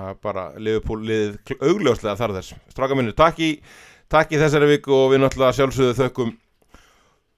er 0.00 0.18
bara 0.22 0.50
liðupúlið 0.60 1.40
augljóslega 1.58 2.18
þar 2.20 2.36
þess. 2.36 2.58
Straka 2.70 2.96
minni, 2.96 3.14
takk 3.16 3.40
í 3.42 3.54
takk 4.10 4.32
í 4.34 4.40
þessari 4.40 4.70
viku 4.74 4.94
og 4.96 5.12
við 5.12 5.22
náttúrulega 5.24 5.56
sjálfsögðu 5.58 5.98
þökkum 6.00 6.32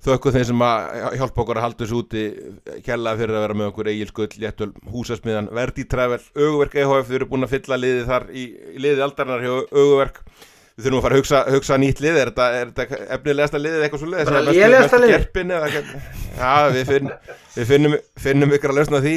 þökkum 0.02 0.34
þeim 0.34 0.46
sem 0.48 0.62
að 0.66 1.18
hjálpa 1.20 1.42
okkur 1.44 1.58
að 1.58 1.66
halda 1.66 1.84
þessu 1.84 1.98
úti. 2.00 2.22
Kella 2.86 3.12
fyrir 3.18 3.38
að 3.38 3.44
vera 3.46 3.58
með 3.58 3.68
okkur 3.70 3.90
Egil 3.92 4.08
Skull, 4.10 4.30
Léttul, 4.42 4.70
Húsasmiðan, 4.92 5.50
Verdi 5.54 5.84
Travel 5.90 6.22
Öguverk 6.34 6.74
EHF, 6.82 7.10
við 7.10 7.18
erum 7.20 7.30
búin 7.30 7.46
að 7.46 7.52
fylla 7.54 7.78
liði 7.78 8.08
þar 8.08 8.26
í, 8.32 8.46
í 8.74 8.82
liði 8.82 9.04
aldarnar 9.06 9.44
hjá 9.44 9.52
Öguverk. 9.60 10.18
Við 10.72 10.86
þurfum 10.86 10.98
að 10.98 11.04
fara 11.04 11.14
að 11.14 11.20
hugsa, 11.20 11.44
hugsa 11.52 11.78
nýtt 11.78 12.02
lið. 12.02 12.18
Er 12.18 12.32
þetta, 12.32 12.48
er 12.58 12.72
þetta 12.72 13.00
efnilegasta 13.18 13.60
liðið 13.60 13.86
eitthvað 13.86 14.02
svo 14.02 14.10
liðið 14.10 14.30
bara 14.32 14.42
lélegasta 14.48 15.00
liðið 15.02 15.16
já, 16.38 16.52
við, 16.72 16.84
finn, 16.88 17.12
við 17.58 17.70
finnum, 17.70 17.96
finnum 18.24 18.56
ykkur 18.56 18.72
að 18.72 18.80
lausna 18.80 19.02
því. 19.04 19.16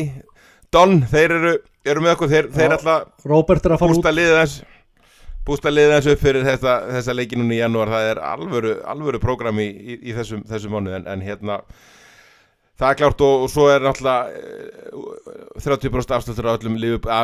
Don, 0.75 0.97
þeir 1.07 1.37
eru, 1.39 1.53
eru 1.87 2.03
með 2.03 2.17
okkur. 2.17 2.33
Þeir, 2.35 2.49
þeir 2.57 2.75
alltaf 2.75 3.85
bústa 3.87 4.13
liðið 4.13 4.41
þess 4.41 4.74
bústa 5.45 5.73
liða 5.73 5.99
þessu 5.99 6.15
upp 6.15 6.23
fyrir 6.23 6.45
þessa, 6.47 6.77
þessa 6.95 7.15
leikinunni 7.15 7.57
í 7.57 7.61
janúar, 7.61 7.91
það 7.93 8.11
er 8.11 8.23
alvöru, 8.31 8.77
alvöru 8.93 9.21
prógram 9.23 9.59
í, 9.61 9.67
í, 9.69 9.99
í 10.09 10.15
þessum, 10.17 10.45
þessum 10.49 10.75
mánu 10.75 10.95
en, 10.97 11.05
en 11.11 11.25
hérna 11.25 11.59
það 12.79 12.89
er 12.89 12.99
klárt 12.99 13.23
og, 13.23 13.45
og 13.45 13.51
svo 13.51 13.67
er 13.71 13.85
náttúrulega 13.85 14.23
30% 15.63 16.15
afslutur 16.17 16.49
að 16.51 16.69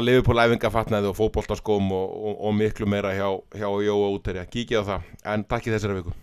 Liverpool 0.06 0.44
æfingafatnaði 0.46 1.12
og 1.12 1.18
fókbóltaskóm 1.20 1.92
og, 1.98 2.18
og, 2.32 2.36
og 2.48 2.56
miklu 2.58 2.88
meira 2.90 3.14
hjá, 3.18 3.28
hjá 3.58 3.68
Jóa 3.68 4.12
útæri 4.16 4.44
að 4.44 4.52
kíkja 4.54 4.86
á 4.86 4.90
það 4.94 5.10
en 5.34 5.48
takk 5.50 5.68
í 5.68 5.76
þessari 5.76 6.00
viku 6.00 6.16